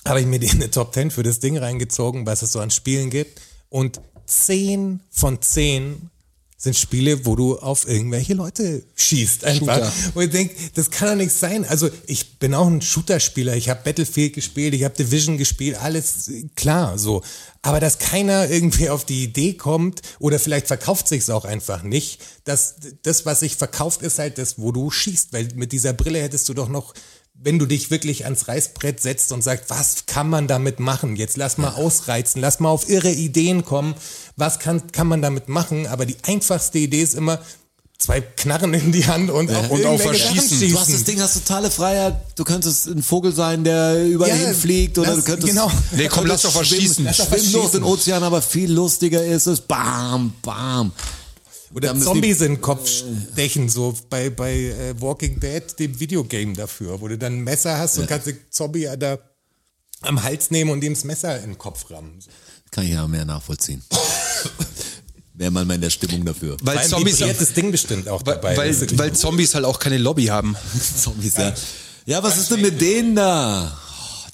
habe 0.07 0.21
ich 0.21 0.27
mir 0.27 0.39
die 0.39 0.47
in 0.47 0.57
eine 0.57 0.71
Top 0.71 0.95
10 0.95 1.11
für 1.11 1.23
das 1.23 1.41
Ding 1.41 1.57
reingezogen, 1.57 2.27
was 2.27 2.43
es 2.43 2.53
so 2.53 2.61
an 2.61 2.71
Spielen 2.71 3.11
gibt. 3.11 3.41
Und 3.69 4.01
10 4.27 5.01
von 5.11 5.41
10 5.41 6.11
sind 6.65 6.77
Spiele, 6.77 7.25
wo 7.27 7.37
du 7.37 7.59
auf 7.59 7.87
irgendwelche 7.87 8.35
Leute 8.35 8.83
schießt 8.97 9.45
einfach. 9.45 9.77
Shooter. 9.77 9.93
Und 10.15 10.25
ich 10.25 10.31
denke, 10.31 10.55
das 10.75 10.91
kann 10.91 11.09
doch 11.09 11.17
nicht 11.17 11.33
sein. 11.33 11.65
Also 11.65 11.89
ich 12.07 12.39
bin 12.39 12.55
auch 12.55 12.67
ein 12.67 12.81
Shooter-Spieler. 12.81 13.55
Ich 13.55 13.69
habe 13.69 13.83
Battlefield 13.85 14.33
gespielt, 14.33 14.75
ich 14.75 14.83
habe 14.83 14.95
Division 14.95 15.39
gespielt, 15.39 15.77
alles 15.81 16.29
äh, 16.29 16.49
klar 16.57 16.99
so. 16.99 17.23
Aber 17.63 17.81
dass 17.81 17.99
keiner 17.99 18.51
irgendwie 18.51 18.91
auf 18.91 19.05
die 19.05 19.25
Idee 19.25 19.55
kommt 19.55 20.03
oder 20.19 20.39
vielleicht 20.39 20.67
verkauft 20.67 21.09
sich's 21.09 21.31
auch 21.31 21.45
einfach 21.45 21.83
nicht, 21.83 22.21
dass 22.45 22.77
das, 23.03 23.25
was 23.25 23.41
sich 23.41 23.57
verkauft, 23.57 24.03
ist 24.03 24.19
halt 24.19 24.39
das, 24.39 24.59
wo 24.59 24.73
du 24.73 24.91
schießt. 24.91 25.33
Weil 25.33 25.49
mit 25.55 25.73
dieser 25.73 25.93
Brille 25.93 26.21
hättest 26.21 26.49
du 26.49 26.55
doch 26.55 26.69
noch 26.69 26.95
wenn 27.35 27.59
du 27.59 27.67
dich 27.67 27.91
wirklich 27.91 28.25
ans 28.25 28.49
Reißbrett 28.49 29.01
setzt 29.01 29.33
und 29.33 29.43
sagst, 29.43 29.69
was 29.69 30.07
kann 30.07 30.29
man 30.31 30.47
damit 30.49 30.81
machen? 30.81 31.17
Jetzt 31.17 31.37
lass 31.37 31.59
mal 31.59 31.71
ausreizen, 31.75 32.41
lass 32.41 32.61
mal 32.61 32.71
auf 32.71 32.89
irre 32.89 33.11
Ideen 33.11 33.65
kommen. 33.65 33.95
Was 34.37 34.59
kann, 34.59 34.91
kann 34.93 35.09
man 35.09 35.21
damit 35.21 35.49
machen? 35.49 35.87
Aber 35.87 36.07
die 36.07 36.17
einfachste 36.23 36.79
Idee 36.79 37.03
ist 37.03 37.15
immer, 37.15 37.41
zwei 37.99 38.21
Knarren 38.21 38.75
in 38.75 38.93
die 38.93 39.07
Hand 39.07 39.31
und, 39.31 39.51
auf 39.51 39.71
Und 39.71 39.85
auf 39.87 40.03
verschießen. 40.03 40.71
Du 40.71 40.79
hast 40.79 40.93
das 40.93 41.05
Ding, 41.05 41.21
hast 41.21 41.35
totale 41.35 41.71
Freiheit. 41.71 42.17
Du 42.37 42.45
könntest 42.45 42.87
ein 42.87 43.03
Vogel 43.03 43.35
sein, 43.35 43.65
der 43.65 44.05
überall 44.07 44.31
Ja, 44.31 44.37
hinfliegt 44.47 44.99
oder 44.99 45.15
du 45.15 45.23
könntest. 45.23 45.49
genau. 45.53 45.71
Nee, 45.93 46.09
komm, 46.09 46.27
lass 46.27 46.43
doch 46.43 46.55
was 46.55 46.69
schwimmen. 46.69 47.05
Lass 47.05 47.17
doch 47.19 47.31
was 47.31 47.41
Schwimmen 47.41 47.53
durch 47.53 47.71
den 47.73 47.83
Ozean, 47.83 48.23
aber 48.23 48.43
viel 48.43 48.73
lustiger 48.73 49.25
ist 49.25 49.47
es. 49.47 49.61
Bam, 49.61 50.35
bam. 50.43 50.93
Oder 51.75 51.99
Zombies 51.99 52.41
in 52.41 52.55
den 52.55 52.61
Kopf 52.61 52.89
stechen, 53.33 53.69
so 53.69 53.95
bei, 54.09 54.31
bei 54.31 54.55
äh, 54.55 55.01
Walking 55.01 55.41
Dead, 55.41 55.63
dem 55.79 55.99
Videogame 55.99 56.55
dafür, 56.55 57.01
wo 57.01 57.09
du 57.09 57.19
dann 57.19 57.39
ein 57.39 57.45
Messer 57.45 57.79
hast 57.79 57.99
und 57.99 58.07
kannst 58.07 58.29
den 58.29 58.39
Zombie 58.51 58.89
da 58.99 59.19
am 60.03 60.23
Hals 60.23 60.51
nehmen 60.51 60.71
und 60.71 60.85
ihm 60.85 60.95
das 60.95 61.05
Messer 61.05 61.37
in 61.39 61.51
den 61.51 61.59
Kopf 61.59 61.91
rammen. 61.91 62.19
Kann 62.71 62.85
ich 62.85 62.91
ja 62.91 63.07
mehr 63.09 63.25
nachvollziehen. 63.25 63.83
Wäre 65.35 65.51
man 65.51 65.67
mal 65.67 65.75
in 65.75 65.81
der 65.81 65.91
Stimmung 65.91 66.25
dafür. 66.25 66.57
Weil 66.63 66.77
Weil 66.77 66.87
Zombies, 66.87 67.19
vibriert 67.19 67.41
das 67.41 67.53
Ding 67.55 67.73
bestimmt 67.73 68.09
auch 68.09 68.25
weil, 68.25 68.35
dabei. 68.37 68.57
weil, 68.57 68.99
weil 68.99 69.13
Zombies 69.13 69.55
halt 69.55 69.65
auch 69.65 69.81
keine 69.81 69.99
Lobby 69.99 70.27
haben. 70.27 70.55
Zombies, 71.03 71.37
ja. 71.37 71.53
Ja, 72.07 72.23
was 72.23 72.39
ist 72.39 72.51
denn 72.51 72.61
mit 72.61 72.81
denen 72.81 73.17
da? 73.17 73.81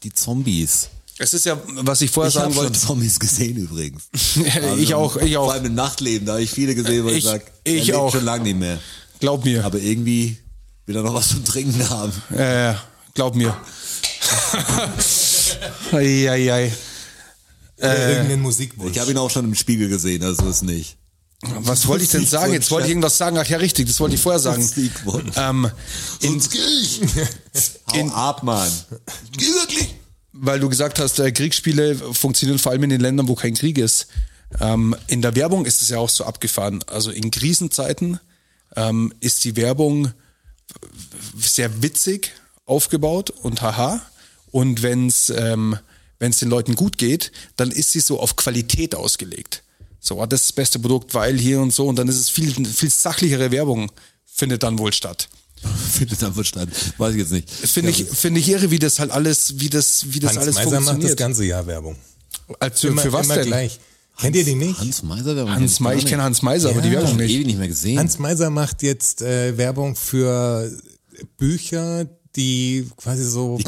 die 0.03 0.13
Zombies. 0.13 0.89
Es 1.23 1.35
ist 1.35 1.45
ja, 1.45 1.61
was 1.83 2.01
ich 2.01 2.11
vorher 2.11 2.31
Ich 2.31 2.37
habe 2.37 2.45
sagen 2.47 2.55
schon 2.55 2.65
wollte. 2.65 2.79
Zombies 2.81 3.21
gesehen 3.21 3.55
übrigens. 3.59 4.05
ich 4.79 4.95
auch, 4.95 5.17
ich 5.19 5.35
Vor 5.35 5.43
auch. 5.45 5.53
allem 5.53 5.67
im 5.67 5.75
Nachtleben, 5.75 6.25
da 6.27 6.33
habe 6.33 6.43
ich 6.43 6.51
viele 6.51 6.75
gesehen, 6.75 7.05
wo 7.05 7.11
ich, 7.11 7.19
Ich- 7.19 7.25
sag, 7.25 7.43
ich 7.63 7.81
er 7.81 7.85
lebt 7.85 7.99
auch. 7.99 8.11
schon 8.13 8.25
lange 8.25 8.45
nicht 8.45 8.59
mehr. 8.59 8.79
Glaub 9.19 9.45
mir. 9.45 9.63
Aber 9.67 9.79
irgendwie 9.79 10.39
will 10.87 10.97
er 10.97 11.03
noch 11.03 11.13
was 11.13 11.29
zum 11.29 11.45
Trinken 11.45 11.87
haben. 11.91 12.11
Äh, 12.35 12.73
glaub 13.13 13.35
mir. 13.37 13.53
Eieiei. 15.93 16.73
Äh, 17.77 18.13
irgendeinen 18.13 18.41
Musikwunsch. 18.41 18.93
Ich 18.93 18.99
habe 18.99 19.11
ihn 19.11 19.19
auch 19.19 19.31
schon 19.31 19.45
im 19.45 19.55
Spiegel 19.55 19.91
gesehen, 19.91 20.25
also 20.25 20.49
ist 20.49 20.63
nicht. 20.63 20.97
Was 21.43 21.87
wollte 21.87 22.05
ich 22.05 22.11
denn 22.11 22.25
sagen? 22.27 22.53
Jetzt 22.55 22.71
wollte 22.71 22.87
ich 22.87 22.91
irgendwas 22.93 23.17
sagen. 23.19 23.37
Ach 23.39 23.47
ja, 23.47 23.59
richtig, 23.59 23.87
das 23.89 24.01
wollte 24.01 24.15
ich 24.15 24.21
vorher 24.23 24.41
sagen. 24.41 24.63
Musikwunsch. 24.63 25.35
Ähm, 25.37 25.71
in, 26.21 26.31
Sonst 26.33 26.51
geh 26.51 26.59
ich. 26.59 27.01
Hau 27.93 28.09
ab, 28.15 28.43
Mann. 28.43 28.71
Geh 29.37 29.45
wirklich. 29.47 29.95
Weil 30.33 30.61
du 30.61 30.69
gesagt 30.69 30.99
hast, 30.99 31.19
äh, 31.19 31.33
Kriegsspiele 31.33 31.97
funktionieren 31.97 32.59
vor 32.59 32.73
allem 32.73 32.85
in 32.85 32.91
den 32.91 33.01
Ländern, 33.01 33.29
wo 33.29 33.35
kein 33.35 33.55
Krieg 33.55 33.79
ist. 33.79 34.07
Ähm, 34.61 34.97
in 35.07 35.23
der 35.23 35.37
Werbung 35.37 35.65
ist 35.65 35.83
es 35.83 35.91
ja 35.91 35.99
auch 35.99 36.09
so 36.09 36.25
abgefahren. 36.25 36.83
Also 36.87 37.11
in 37.11 37.31
Krisenzeiten 37.31 38.21
ähm, 38.77 39.13
ist 39.21 39.45
die 39.45 39.57
Werbung 39.57 40.13
sehr 41.39 41.83
witzig 41.83 42.33
aufgebaut 42.67 43.31
und 43.31 43.63
haha. 43.63 44.01
Und 44.53 44.83
wenn's 44.83 45.31
ähm, 45.31 45.79
wenn's 46.21 46.39
den 46.39 46.51
Leuten 46.51 46.77
gut 46.77 46.99
geht, 46.99 47.33
dann 47.57 47.73
ist 47.73 47.91
sie 47.91 48.01
so 48.01 48.21
auf 48.21 48.37
Qualität 48.37 48.95
ausgelegt. 48.95 49.65
So, 49.99 50.23
ah, 50.23 50.27
das 50.27 50.43
ist 50.43 50.51
das 50.51 50.55
beste 50.55 50.79
Produkt, 50.79 51.13
weil 51.15 51.37
hier 51.37 51.61
und 51.61 51.73
so. 51.73 51.89
Und 51.89 51.97
dann 51.97 52.09
ist 52.09 52.19
es 52.19 52.31
viel, 52.31 52.53
viel 52.67 52.91
sachlichere 52.91 53.51
Werbung, 53.51 53.91
findet 54.25 54.63
dann 54.63 54.79
wohl 54.79 54.93
statt. 54.93 55.29
Findet 55.93 56.23
dann 56.23 56.33
verstanden. 56.35 56.73
Weiß 56.99 57.13
ich 57.15 57.21
jetzt 57.21 57.33
nicht. 57.33 57.51
Finde 57.51 57.91
ich, 57.91 58.05
finde 58.05 58.41
ich 58.41 58.49
irre, 58.49 58.71
wie 58.71 58.79
das 58.79 58.99
halt 58.99 59.11
alles, 59.11 59.61
wie 59.61 59.69
das, 59.69 60.07
wie 60.13 60.21
das 60.21 60.31
Hans 60.31 60.39
alles 60.39 60.55
Meiser 60.57 60.71
macht 60.71 60.81
das 60.81 60.87
funktioniert. 60.89 61.19
ganze 61.19 61.45
Jahr 61.45 61.67
Werbung. 61.67 61.97
Also 62.59 62.89
Immer, 62.89 63.03
für 63.03 63.13
was 63.13 63.27
immer 63.27 63.35
denn? 63.37 63.47
gleich. 63.47 63.79
Kennt 64.19 64.37
ihr 64.37 64.45
die 64.45 64.55
nicht? 64.55 64.79
Hans 64.79 65.03
Meiser, 65.03 65.35
der 65.35 65.49
Hans 65.49 65.81
Meiser, 65.81 65.99
ich 65.99 66.07
kenne 66.07 66.23
Hans 66.23 66.43
Meiser, 66.43 66.71
aber 66.71 66.83
die 66.83 66.91
Werbung 66.91 67.17
nicht. 67.17 67.31
ewig 67.31 67.47
nicht 67.47 67.59
mehr 67.59 67.69
gesehen. 67.69 67.99
Hans 67.99 68.19
Meiser 68.19 68.51
macht 68.51 68.83
jetzt 68.83 69.23
äh, 69.23 69.57
Werbung 69.57 69.97
für 69.97 70.71
Bücher, 71.39 72.07
die 72.37 72.87
quasi 72.97 73.25
so. 73.25 73.59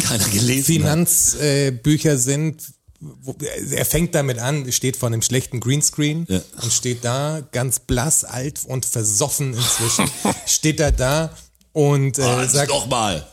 Finanzbücher 0.63 2.13
äh, 2.13 2.19
sind. 2.19 2.63
Wo, 3.01 3.35
er 3.73 3.85
fängt 3.85 4.15
damit 4.15 4.39
an, 4.39 4.71
steht 4.71 4.97
vor 4.97 5.09
einem 5.09 5.23
schlechten 5.23 5.59
Greenscreen 5.59 6.25
Ja. 6.29 6.41
und 6.63 6.73
steht 6.73 7.05
da 7.05 7.41
ganz 7.51 7.81
blass, 7.81 8.23
alt 8.25 8.61
und 8.65 8.85
versoffen 8.85 9.55
inzwischen. 9.55 10.09
steht 10.47 10.79
er 10.79 10.93
da 10.93 11.35
und 11.73 12.19
äh, 12.19 12.23
Hans, 12.23 12.53
sagt, 12.53 12.71
doch 12.71 12.87
mal. 12.87 13.27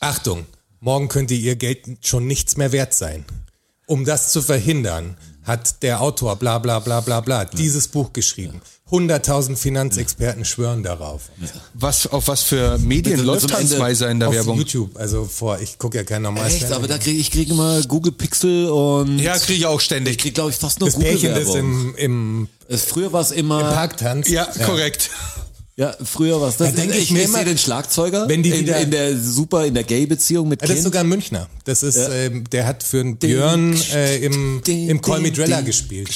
Achtung, 0.00 0.46
morgen 0.80 1.08
könnte 1.08 1.34
ihr 1.34 1.56
Geld 1.56 1.84
schon 2.06 2.26
nichts 2.26 2.56
mehr 2.56 2.72
wert 2.72 2.94
sein. 2.94 3.24
Um 3.86 4.04
das 4.04 4.30
zu 4.32 4.40
verhindern, 4.40 5.16
hat 5.42 5.82
der 5.82 6.00
Autor 6.00 6.36
bla 6.36 6.58
bla 6.58 6.78
bla 6.78 7.00
bla 7.00 7.20
bla 7.20 7.44
dieses 7.44 7.88
Buch 7.88 8.12
geschrieben. 8.12 8.60
100.000 8.90 9.56
Finanzexperten 9.56 10.44
schwören 10.44 10.82
darauf. 10.82 11.30
Was, 11.74 12.06
auf 12.08 12.26
was 12.28 12.42
für 12.42 12.76
Medien 12.78 13.20
läuft 13.20 13.52
Hans 13.52 13.76
Meiser 13.78 14.10
in 14.10 14.18
der 14.18 14.28
Auf 14.28 14.34
Werbung? 14.34 14.58
YouTube, 14.58 14.96
also 14.96 15.24
vor, 15.24 15.60
ich 15.60 15.78
gucke 15.78 15.98
ja 15.98 16.04
kein 16.04 16.22
normales 16.22 16.54
Echt, 16.54 16.72
aber 16.72 16.88
da 16.88 16.98
kriege 16.98 17.18
ich 17.18 17.30
krieg 17.30 17.48
immer 17.50 17.82
Google 17.82 18.12
Pixel 18.12 18.68
und 18.68 19.18
Ja, 19.20 19.38
kriege 19.38 19.58
ich 19.60 19.66
auch 19.66 19.78
ich 19.78 19.84
ständig. 19.84 20.18
krieg 20.18 20.34
glaube 20.34 20.50
ich 20.50 20.56
fast 20.56 20.80
nur 20.80 20.88
das 20.88 20.96
Google 20.96 21.10
Pärchen, 21.10 21.34
das 21.34 21.46
Werbung. 21.54 21.60
im, 21.60 21.94
im, 21.96 22.48
Es- 22.68 22.82
Früher 22.84 23.12
war 23.12 23.20
es 23.20 23.30
im 23.30 23.38
immer 23.38 23.60
Park 23.72 23.96
tanzt. 23.96 24.28
Ja, 24.28 24.44
korrekt. 24.64 25.10
Ja, 25.80 25.96
früher 26.04 26.40
war 26.40 26.48
es 26.50 26.56
das. 26.58 26.70
Da 26.74 26.76
denk 26.82 26.92
ich 26.94 27.04
ich 27.04 27.10
mir 27.10 27.22
immer, 27.22 27.42
den 27.44 27.56
Schlagzeuger 27.56 28.28
wenn 28.28 28.42
die 28.42 28.50
in, 28.50 28.60
wieder- 28.60 28.80
in 28.80 28.90
der 28.90 29.16
super 29.18 29.64
in 29.64 29.72
der 29.74 29.84
Gay 29.84 30.04
Beziehung 30.06 30.48
mit 30.48 30.60
Ja, 30.60 30.68
das 30.68 30.78
ist 30.78 30.84
sogar 30.84 31.02
ein 31.02 31.08
Münchner. 31.08 31.48
Das 31.64 31.82
ist, 31.82 31.96
ähm, 32.12 32.44
der 32.50 32.66
hat 32.66 32.82
für 32.82 33.00
einen 33.00 33.16
Björn 33.16 33.74
äh, 33.94 34.18
im, 34.18 34.60
im 34.66 35.00
Call 35.00 35.20
Me 35.20 35.32
Drella 35.32 35.62
gespielt. 35.62 36.10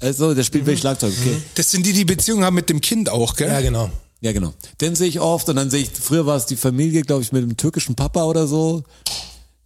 Also, 0.00 0.34
der 0.34 0.44
spielt 0.44 0.66
wirklich 0.66 0.80
Schlagzeug, 0.80 1.12
okay. 1.18 1.36
Das 1.54 1.70
sind 1.70 1.86
die, 1.86 1.92
die 1.92 2.04
Beziehung 2.04 2.44
haben 2.44 2.54
mit 2.54 2.68
dem 2.68 2.80
Kind 2.80 3.08
auch, 3.08 3.34
gell? 3.36 3.48
Ja, 3.48 3.60
genau. 3.60 3.90
Ja, 4.20 4.32
genau. 4.32 4.52
Den 4.80 4.94
sehe 4.94 5.08
ich 5.08 5.18
oft 5.18 5.48
und 5.48 5.56
dann 5.56 5.70
sehe 5.70 5.80
ich, 5.82 5.90
früher 5.90 6.26
war 6.26 6.36
es 6.36 6.46
die 6.46 6.56
Familie, 6.56 7.02
glaube 7.02 7.22
ich, 7.22 7.32
mit 7.32 7.42
dem 7.42 7.56
türkischen 7.56 7.94
Papa 7.96 8.24
oder 8.24 8.46
so, 8.46 8.84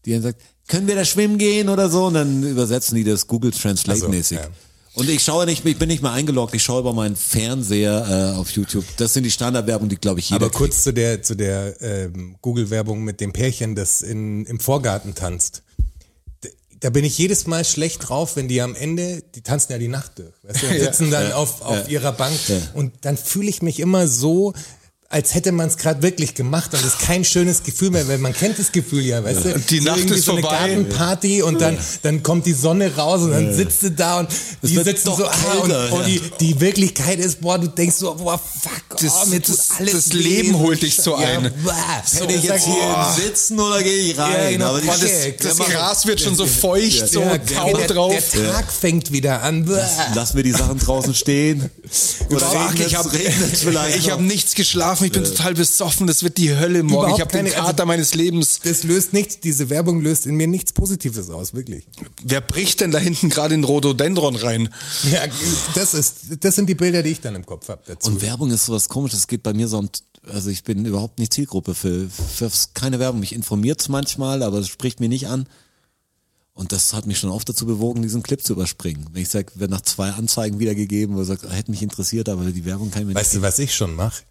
die 0.04 0.12
dann 0.12 0.22
sagt, 0.22 0.40
können 0.68 0.86
wir 0.86 0.94
da 0.94 1.04
schwimmen 1.04 1.36
gehen 1.38 1.68
oder 1.68 1.90
so 1.90 2.06
und 2.06 2.14
dann 2.14 2.42
übersetzen 2.42 2.94
die 2.96 3.04
das 3.04 3.26
Google 3.26 3.50
Translate 3.50 3.98
Ach 3.98 4.04
so, 4.04 4.08
mäßig. 4.08 4.38
ja. 4.38 4.46
Und 4.96 5.10
ich 5.10 5.22
schaue 5.22 5.44
nicht, 5.44 5.62
ich 5.66 5.78
bin 5.78 5.88
nicht 5.88 6.02
mal 6.02 6.14
eingeloggt, 6.14 6.54
ich 6.54 6.62
schaue 6.62 6.80
über 6.80 6.94
meinen 6.94 7.16
Fernseher 7.16 8.32
äh, 8.34 8.38
auf 8.38 8.50
YouTube. 8.52 8.86
Das 8.96 9.12
sind 9.12 9.24
die 9.24 9.30
Standardwerbung, 9.30 9.90
die 9.90 9.96
glaube 9.96 10.20
ich 10.20 10.30
jeder 10.30 10.46
Aber 10.46 10.50
kurz 10.50 10.84
zu 10.84 10.92
der, 10.94 11.22
zu 11.22 11.34
der 11.36 11.76
ähm, 11.82 12.36
Google-Werbung 12.40 13.04
mit 13.04 13.20
dem 13.20 13.34
Pärchen, 13.34 13.74
das 13.74 14.00
in, 14.00 14.46
im 14.46 14.58
Vorgarten 14.58 15.14
tanzt. 15.14 15.62
Da 16.80 16.88
bin 16.88 17.04
ich 17.04 17.18
jedes 17.18 17.46
Mal 17.46 17.66
schlecht 17.66 18.08
drauf, 18.08 18.36
wenn 18.36 18.48
die 18.48 18.62
am 18.62 18.74
Ende, 18.74 19.22
die 19.34 19.42
tanzen 19.42 19.72
ja 19.72 19.78
die 19.78 19.88
Nacht 19.88 20.18
durch, 20.18 20.32
weißt 20.44 20.62
du, 20.62 20.66
und 20.66 20.78
sitzen 20.80 21.10
dann 21.10 21.30
auf, 21.32 21.60
auf 21.60 21.90
ihrer 21.90 22.12
Bank 22.12 22.38
und 22.72 22.94
dann 23.02 23.18
fühle 23.18 23.50
ich 23.50 23.60
mich 23.60 23.80
immer 23.80 24.08
so, 24.08 24.54
als 25.08 25.34
hätte 25.34 25.52
man 25.52 25.68
es 25.68 25.76
gerade 25.76 26.02
wirklich 26.02 26.34
gemacht 26.34 26.74
und 26.74 26.82
das 26.84 26.94
ist 26.94 26.98
kein 27.00 27.24
schönes 27.24 27.62
Gefühl 27.62 27.90
mehr, 27.90 28.08
weil 28.08 28.18
man 28.18 28.32
kennt 28.32 28.58
das 28.58 28.72
Gefühl 28.72 29.04
ja, 29.04 29.22
weißt 29.22 29.44
du? 29.44 29.54
Und 29.54 29.70
die 29.70 29.80
Nacht 29.80 29.98
irgendwie 29.98 30.16
ist 30.18 30.24
so 30.24 30.32
eine 30.32 30.40
vorbei. 30.40 30.56
Gartenparty 30.58 31.42
und 31.42 31.60
dann, 31.60 31.78
dann 32.02 32.22
kommt 32.24 32.44
die 32.46 32.52
Sonne 32.52 32.94
raus 32.96 33.22
und 33.22 33.30
dann 33.30 33.54
sitzt 33.54 33.82
du 33.84 33.90
da 33.92 34.18
und 34.20 34.28
die 34.62 34.74
wird 34.74 34.84
sitzen 34.86 35.12
so, 35.16 35.24
ah, 35.24 35.32
und, 35.62 35.70
und 35.70 36.00
ja. 36.00 36.04
die, 36.06 36.20
die 36.40 36.60
Wirklichkeit 36.60 37.20
ist, 37.20 37.40
boah, 37.40 37.56
du 37.58 37.68
denkst 37.68 37.96
so, 37.96 38.14
boah, 38.16 38.38
fuck, 38.38 38.98
Das- 39.00 39.12
oh, 39.22 39.26
mir 39.26 39.40
tut 39.40 39.56
das- 39.56 39.70
alles 39.78 39.92
das 39.92 40.12
weh. 40.12 40.18
Leben 40.18 40.58
holt 40.58 40.82
dich 40.82 40.96
so 40.96 41.14
ein. 41.14 41.44
Ja, 41.44 41.50
boah. 41.62 41.74
Kann 42.18 42.30
ich 42.30 42.42
jetzt 42.42 42.64
hier 42.64 43.06
sitzen 43.24 43.60
oder 43.60 43.82
gehe 43.82 43.96
ich 44.10 44.18
rein? 44.18 44.32
Ja, 44.32 44.50
genau. 44.50 44.66
Aber 44.70 44.80
die 44.80 44.86
Boah, 44.86 44.96
Das, 44.98 45.56
das 45.56 45.68
Gras 45.68 46.06
wird 46.06 46.20
schon 46.20 46.34
so 46.34 46.46
feucht, 46.46 47.08
so 47.08 47.20
Ja, 47.20 47.36
grau 47.36 47.72
der, 47.76 47.86
drauf. 47.86 48.14
der 48.34 48.52
Tag 48.52 48.72
fängt 48.72 49.12
wieder 49.12 49.42
an. 49.42 49.66
Bäh. 49.66 49.80
Lass 50.14 50.34
mir 50.34 50.42
die 50.42 50.52
Sachen 50.52 50.78
draußen 50.78 51.14
stehen. 51.14 51.70
Oder 52.30 52.40
Fuck, 52.40 52.72
regnet's- 52.72 52.86
ich 52.88 52.96
habe 54.10 54.12
hab 54.12 54.20
nichts 54.20 54.54
geschlafen, 54.54 54.95
ich 55.04 55.12
bin 55.12 55.24
total 55.24 55.54
besoffen, 55.54 56.06
das 56.06 56.22
wird 56.22 56.38
die 56.38 56.54
Hölle 56.56 56.82
morgen. 56.82 57.10
Überhaupt 57.12 57.14
ich 57.18 57.20
habe 57.20 57.32
den 57.32 57.44
keine- 57.46 57.56
also- 57.56 57.66
Kater 57.66 57.84
meines 57.86 58.14
Lebens. 58.14 58.60
Das 58.62 58.82
löst 58.84 59.12
nichts, 59.12 59.40
diese 59.40 59.68
Werbung 59.70 60.00
löst 60.00 60.26
in 60.26 60.36
mir 60.36 60.46
nichts 60.46 60.72
Positives 60.72 61.30
aus, 61.30 61.54
wirklich. 61.54 61.86
Wer 62.22 62.40
bricht 62.40 62.80
denn 62.80 62.90
da 62.90 62.98
hinten 62.98 63.28
gerade 63.28 63.54
in 63.54 63.64
Rhododendron 63.64 64.36
rein? 64.36 64.68
Ja, 65.10 65.20
das 65.74 65.94
ist, 65.94 66.16
das 66.40 66.54
sind 66.56 66.68
die 66.68 66.74
Bilder, 66.74 67.02
die 67.02 67.10
ich 67.10 67.20
dann 67.20 67.34
im 67.34 67.44
Kopf 67.46 67.68
habe 67.68 67.82
dazu. 67.86 68.10
Und 68.10 68.22
Werbung 68.22 68.50
ist 68.50 68.66
sowas 68.66 68.88
komisches, 68.88 69.20
das 69.20 69.28
geht 69.28 69.42
bei 69.42 69.52
mir 69.52 69.68
so, 69.68 69.78
und- 69.78 70.02
also 70.32 70.50
ich 70.50 70.64
bin 70.64 70.84
überhaupt 70.84 71.18
nicht 71.18 71.32
Zielgruppe 71.32 71.74
für, 71.74 72.08
für 72.08 72.50
keine 72.74 72.98
Werbung. 72.98 73.20
Mich 73.20 73.32
informiert 73.32 73.88
manchmal, 73.88 74.42
aber 74.42 74.58
es 74.58 74.68
spricht 74.68 74.98
mir 75.00 75.08
nicht 75.08 75.28
an. 75.28 75.46
Und 76.52 76.72
das 76.72 76.94
hat 76.94 77.06
mich 77.06 77.18
schon 77.18 77.28
oft 77.30 77.46
dazu 77.48 77.66
bewogen, 77.66 78.00
diesen 78.00 78.22
Clip 78.22 78.42
zu 78.42 78.54
überspringen. 78.54 79.06
Wenn 79.12 79.20
ich 79.22 79.28
sage, 79.28 79.52
wird 79.56 79.70
nach 79.70 79.82
zwei 79.82 80.08
Anzeigen 80.10 80.58
wiedergegeben, 80.58 81.14
wo 81.14 81.20
er 81.20 81.26
sagt, 81.26 81.42
hätte 81.52 81.70
mich 81.70 81.82
interessiert, 81.82 82.30
aber 82.30 82.46
die 82.46 82.64
Werbung 82.64 82.90
kann 82.90 83.02
ich 83.02 83.08
mir 83.08 83.14
weißt 83.14 83.34
du, 83.34 83.42
was 83.42 83.58
ich 83.58 83.74
schon 83.74 83.94
mache? 83.94 84.22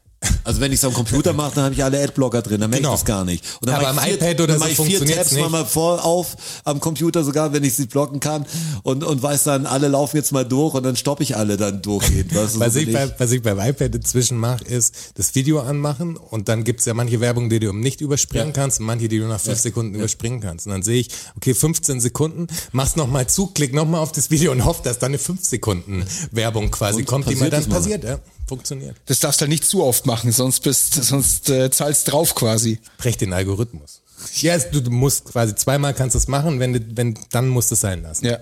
Also 0.43 0.61
wenn 0.61 0.71
ich 0.71 0.79
es 0.79 0.85
am 0.85 0.93
Computer 0.93 1.33
mache, 1.33 1.55
dann 1.55 1.63
habe 1.65 1.73
ich 1.75 1.83
alle 1.83 2.01
Adblocker 2.03 2.41
drin, 2.41 2.61
dann 2.61 2.69
merke 2.69 2.83
Genau. 2.83 2.93
ich 2.93 2.99
das 3.01 3.05
gar 3.05 3.25
nicht. 3.25 3.43
Und 3.61 3.67
dann 3.69 3.75
Aber 3.77 3.87
am 3.89 3.99
vier, 3.99 4.13
iPad 4.15 4.35
oder 4.41 4.47
dann 4.47 4.55
so 4.57 4.59
mache 4.59 4.71
ich 4.71 4.77
vier 4.97 5.05
Tabs 5.05 5.31
nicht. 5.31 5.49
mal 5.49 5.65
vor 5.65 6.03
auf 6.05 6.35
am 6.63 6.79
Computer 6.79 7.23
sogar, 7.23 7.53
wenn 7.53 7.63
ich 7.63 7.75
sie 7.75 7.85
blocken 7.85 8.19
kann 8.19 8.45
und, 8.83 9.03
und 9.03 9.21
weiß 9.23 9.43
dann, 9.43 9.65
alle 9.65 9.87
laufen 9.87 10.17
jetzt 10.17 10.31
mal 10.31 10.45
durch 10.45 10.73
und 10.73 10.83
dann 10.83 10.95
stoppe 10.95 11.23
ich 11.23 11.35
alle 11.35 11.57
dann 11.57 11.81
durchgehend. 11.81 12.33
Was 12.35 12.53
so 12.53 12.79
ich, 12.79 12.91
bei, 12.91 13.13
was 13.17 13.31
ich 13.31 13.41
beim 13.41 13.59
iPad 13.59 13.95
inzwischen 13.95 14.37
mache, 14.37 14.63
ist 14.65 14.93
das 15.15 15.33
Video 15.35 15.59
anmachen 15.61 16.17
und 16.17 16.49
dann 16.49 16.63
gibt's 16.63 16.85
ja 16.85 16.93
manche 16.93 17.19
Werbung, 17.21 17.49
die 17.49 17.59
du 17.59 17.73
nicht 17.73 18.01
überspringen 18.01 18.53
kannst 18.53 18.79
und 18.79 18.85
manche, 18.85 19.07
die 19.07 19.19
du 19.19 19.25
nach 19.25 19.39
fünf 19.39 19.59
Sekunden 19.59 19.95
überspringen 19.95 20.39
kannst. 20.41 20.65
Und 20.67 20.73
dann 20.73 20.83
sehe 20.83 20.99
ich, 20.99 21.09
okay, 21.37 21.53
15 21.53 21.99
Sekunden, 22.01 22.47
mach's 22.71 22.95
nochmal 22.95 23.27
zu, 23.27 23.47
klick 23.47 23.73
nochmal 23.73 24.01
auf 24.01 24.11
das 24.11 24.31
Video 24.31 24.51
und 24.51 24.65
hoff, 24.65 24.81
dass 24.81 24.99
da 24.99 25.07
eine 25.07 25.17
5 25.17 25.43
Sekunden 25.43 26.05
Werbung 26.31 26.71
quasi 26.71 26.99
Und 26.99 27.05
kommt, 27.05 27.29
die 27.29 27.35
mir 27.35 27.49
dann 27.49 27.67
passiert. 27.67 28.03
Ja, 28.03 28.19
funktioniert. 28.47 28.95
Das 29.05 29.19
darfst 29.19 29.41
du 29.41 29.43
halt 29.43 29.49
nicht 29.49 29.65
zu 29.65 29.83
oft 29.83 30.05
machen, 30.05 30.31
sonst 30.31 30.61
bist, 30.61 30.93
sonst 31.03 31.49
äh, 31.49 31.69
zahlst 31.71 32.11
drauf 32.11 32.35
quasi. 32.35 32.79
Brech 32.97 33.17
den 33.17 33.33
Algorithmus. 33.33 34.01
Ja, 34.41 34.55
es- 34.55 34.69
du, 34.71 34.81
musst 34.89 35.25
quasi 35.25 35.53
zweimal 35.55 35.93
kannst 35.93 36.15
du 36.15 36.17
es 36.19 36.27
machen, 36.27 36.59
wenn, 36.59 36.73
du- 36.73 36.79
wenn 36.95 37.17
dann 37.31 37.47
musst 37.49 37.69
du 37.71 37.75
es 37.75 37.81
sein 37.81 38.01
lassen. 38.03 38.25
Ja. 38.25 38.37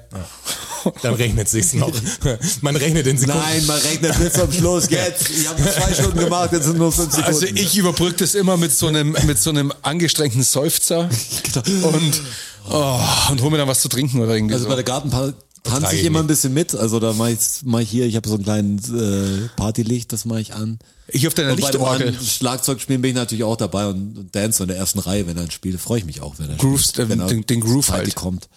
Dann 1.01 1.13
rechnet 1.13 1.47
sich's 1.47 1.73
noch. 1.73 1.91
Man 2.61 2.75
rechnet 2.75 3.07
in 3.07 3.17
Sekunden. 3.17 3.39
Nein, 3.41 3.65
man 3.65 3.79
rechnet 3.79 4.17
bis 4.19 4.33
zum 4.33 4.51
Schluss. 4.51 4.89
Jetzt, 4.89 5.29
ich 5.29 5.47
habe 5.47 5.61
zwei 5.63 5.93
Stunden 5.93 6.19
gemacht, 6.19 6.51
jetzt 6.51 6.65
sind 6.65 6.77
nur 6.77 6.91
fünf 6.91 7.09
Sekunden. 7.11 7.27
Also 7.27 7.45
ich 7.45 7.77
überbrücke 7.77 8.17
das 8.17 8.35
immer 8.35 8.57
mit 8.57 8.73
so 8.73 8.87
einem, 8.87 9.15
mit 9.25 9.39
so 9.39 9.49
einem 9.51 9.71
angestrengten 9.81 10.43
Seufzer 10.43 11.09
und, 11.55 12.21
oh, 12.69 12.99
und 13.31 13.41
hol 13.41 13.49
mir 13.49 13.57
dann 13.59 13.67
was 13.69 13.79
zu 13.79 13.87
trinken 13.87 14.19
oder 14.21 14.35
irgendwie 14.35 14.55
Also 14.55 14.65
so. 14.65 14.69
bei 14.69 14.75
der 14.75 14.83
Gartenparty 14.83 15.33
tanze 15.63 15.93
ich 15.95 16.01
ich 16.01 16.05
immer 16.07 16.19
ein 16.19 16.27
bisschen 16.27 16.53
mit. 16.53 16.75
Also 16.75 16.99
da 16.99 17.13
mache 17.13 17.31
ich, 17.31 17.39
mach 17.63 17.79
ich 17.79 17.89
hier, 17.89 18.05
ich 18.05 18.15
habe 18.15 18.27
so 18.29 18.35
ein 18.35 18.43
kleines 18.43 18.89
äh, 18.89 19.47
Partylicht, 19.55 20.11
das 20.13 20.25
mache 20.25 20.41
ich 20.41 20.53
an. 20.53 20.79
Ich 21.07 21.27
auf 21.27 21.33
deiner 21.33 21.51
Und 21.51 21.61
bei 21.61 21.67
Lichtorgel. 21.67 22.07
anderen 22.07 22.25
Schlagzeugspielen 22.25 23.01
bin 23.01 23.09
ich 23.09 23.15
natürlich 23.15 23.43
auch 23.43 23.57
dabei 23.57 23.87
und, 23.87 24.17
und 24.17 24.35
dance 24.35 24.63
in 24.63 24.67
der 24.69 24.77
ersten 24.77 24.99
Reihe, 24.99 25.27
wenn 25.27 25.37
er 25.37 25.49
spielt. 25.51 25.79
Freue 25.79 25.99
ich 25.99 26.05
mich 26.05 26.21
auch, 26.21 26.39
wenn 26.39 26.49
er 26.49 26.55
Grooves, 26.57 26.89
spielt. 26.89 27.07
äh, 27.07 27.09
wenn 27.09 27.19
er 27.19 27.27
den- 27.27 27.45
den 27.45 27.61
Groove 27.61 27.89
halt. 27.89 28.15
kommt. 28.15 28.49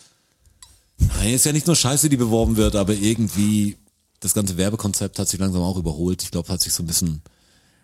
Nein, 0.99 1.35
ist 1.35 1.45
ja 1.45 1.53
nicht 1.53 1.67
nur 1.67 1.77
Scheiße, 1.77 2.09
die 2.09 2.17
beworben 2.17 2.57
wird, 2.57 2.75
aber 2.77 2.95
irgendwie 2.95 3.77
das 4.21 4.33
ganze 4.33 4.57
Werbekonzept 4.57 5.19
hat 5.19 5.29
sich 5.29 5.39
langsam 5.39 5.63
auch 5.63 5.77
überholt. 5.77 6.23
Ich 6.23 6.31
glaube, 6.31 6.49
hat 6.49 6.63
sich 6.63 6.73
so 6.73 6.83
ein 6.83 6.87
bisschen 6.87 7.21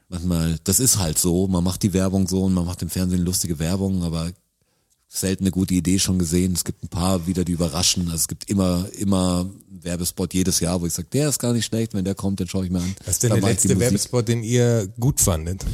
manchmal, 0.08 0.58
das 0.64 0.80
ist 0.80 0.98
halt 0.98 1.18
so, 1.18 1.46
man 1.46 1.62
macht 1.62 1.82
die 1.82 1.92
Werbung 1.92 2.26
so 2.26 2.44
und 2.44 2.54
man 2.54 2.64
macht 2.64 2.80
im 2.82 2.88
Fernsehen 2.88 3.22
lustige 3.24 3.58
Werbung, 3.58 4.02
aber 4.02 4.30
selten 5.12 5.44
eine 5.44 5.50
gute 5.50 5.74
Idee 5.74 5.98
schon 5.98 6.18
gesehen. 6.18 6.54
Es 6.54 6.64
gibt 6.64 6.82
ein 6.82 6.88
paar 6.88 7.26
wieder, 7.26 7.44
die 7.44 7.52
überraschen. 7.52 8.04
Also 8.04 8.16
es 8.16 8.28
gibt 8.28 8.48
immer, 8.48 8.88
immer 8.98 9.40
einen 9.40 9.84
Werbespot 9.84 10.32
jedes 10.32 10.60
Jahr, 10.60 10.80
wo 10.80 10.86
ich 10.86 10.94
sage, 10.94 11.08
der 11.12 11.28
ist 11.28 11.38
gar 11.38 11.52
nicht 11.52 11.66
schlecht. 11.66 11.92
Wenn 11.94 12.04
der 12.04 12.14
kommt, 12.14 12.40
dann 12.40 12.48
schaue 12.48 12.64
ich 12.64 12.70
mir 12.70 12.80
an. 12.80 12.94
Was 13.04 13.14
ist 13.16 13.22
denn 13.24 13.30
Da 13.30 13.36
der 13.36 13.50
letzte. 13.50 13.78
Werbespot, 13.78 14.26
den 14.26 14.42
ihr 14.42 14.88
gut 14.98 15.20
fandet? 15.20 15.64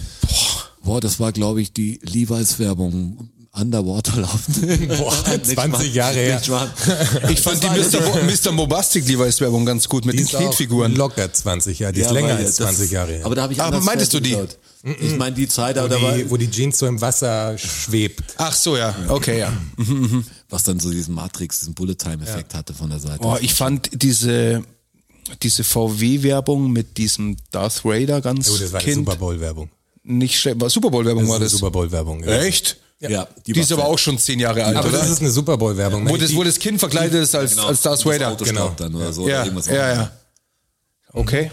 Boah, 0.83 1.01
das 1.01 1.21
war, 1.21 1.33
glaube 1.33 1.61
ich, 1.61 1.73
die 1.73 2.01
Levi's-Werbung. 2.03 3.31
Underwater 3.61 4.21
laufen. 4.21 4.89
Boah, 4.89 5.15
Nicht 5.31 5.47
20 5.47 5.73
wahr? 5.73 5.83
Jahre 5.85 6.15
her. 6.19 6.41
Ich 7.31 7.41
fand 7.41 7.63
die 7.63 7.67
Mr. 7.69 8.01
Bo 8.01 8.19
Mr. 8.23 8.53
Mobastic 8.53 9.07
Levi's 9.09 9.41
Werbung 9.41 9.65
ganz 9.67 9.89
gut 9.89 10.05
mit 10.05 10.15
Die 10.19 10.25
den 10.25 10.29
Knetfiguren. 10.29 10.95
locker 10.95 11.33
20 11.33 11.79
Jahre, 11.79 11.93
die 11.93 12.01
ist 12.01 12.07
Ja, 12.07 12.13
länger 12.13 12.37
als 12.37 12.57
das- 12.57 12.67
20 12.67 12.91
Jahre 12.91 13.13
her. 13.13 13.27
Aber 13.27 13.35
da 13.35 13.43
habe 13.43 13.53
ich 13.53 13.61
Aber 13.63 13.81
meintest 13.81 14.13
du 14.15 14.21
die? 14.21 14.31
geschaut. 14.31 14.59
Ich 15.01 15.17
meine 15.17 15.35
die 15.35 15.49
Zeit, 15.49 15.77
wo, 15.77 15.89
da 15.89 16.01
war, 16.01 16.13
die, 16.13 16.31
wo 16.31 16.37
die 16.37 16.49
Jeans 16.51 16.79
so 16.79 16.87
im 16.87 17.01
Wasser 17.01 17.59
schwebt. 17.59 18.23
Ach 18.39 18.55
so, 18.55 18.77
ja. 18.77 18.95
Okay, 19.09 19.41
ja. 19.41 19.53
was 20.49 20.63
dann 20.63 20.79
so 20.81 20.91
diesen 20.91 21.15
Matrix, 21.15 21.61
diesen 21.61 21.75
Bullet-Time-Effekt 21.75 22.55
hatte 22.55 22.73
von 22.75 22.89
der 22.89 23.01
Seite. 23.01 23.19
Boah, 23.21 23.39
ich 23.41 23.55
fand 23.55 23.91
diese, 23.93 24.63
diese 25.43 25.65
VW-Werbung 25.65 26.71
mit 26.71 26.97
diesem 26.97 27.37
Darth 27.51 27.85
Vader 27.85 28.21
ganz 28.21 28.49
Oh, 28.51 28.57
das 28.57 28.73
war 28.73 28.81
eine 28.81 28.85
Kind 28.93 29.07
Super 29.07 29.17
Bowl-Werbung. 29.17 29.69
nicht 30.05 30.39
schlecht. 30.39 30.61
War 30.61 30.71
Super 30.71 30.91
Bowl-Werbung 30.91 31.25
Das 31.25 31.33
war 31.33 31.41
das. 31.41 31.53
Super 31.53 31.71
Bowl-Werbung. 31.73 32.23
gewesen. 32.23 32.47
Echt? 32.47 32.77
Ja, 33.01 33.29
Die, 33.47 33.55
war 33.55 33.63
ist 33.63 33.73
aber 33.73 33.85
auch 33.87 33.99
schon 33.99 34.19
zehn 34.19 34.41
Jahre 34.41 34.65
alt, 34.65 34.77
Aber 34.77 34.89
oder? 34.89 34.99
das 34.99 35.09
ist 35.11 35.21
eine 35.21 35.31
Super 35.31 35.57
Bowl-Werbung. 35.57 36.05
wo, 36.09 36.13
Wenn 36.15 36.21
das, 36.21 36.31
ich 36.31 36.37
wo 36.37 36.43
die- 36.43 36.49
das 36.51 36.59
Kind 36.59 36.81
verkleidet 36.81 37.23
ist 37.23 37.35
als, 37.35 37.53
Genau, 37.55 37.67
als 37.69 37.81
Darth 37.83 38.05
Vader. 38.05 38.37
Genau. 38.37 38.71
dann 38.77 38.95
oder 38.95 39.13
so. 39.13 39.29
Ja, 39.29 39.37
oder 39.37 39.45
irgendwas 39.45 39.67
ja, 39.67 39.95
ja. 39.95 40.11
Okay. 41.13 41.51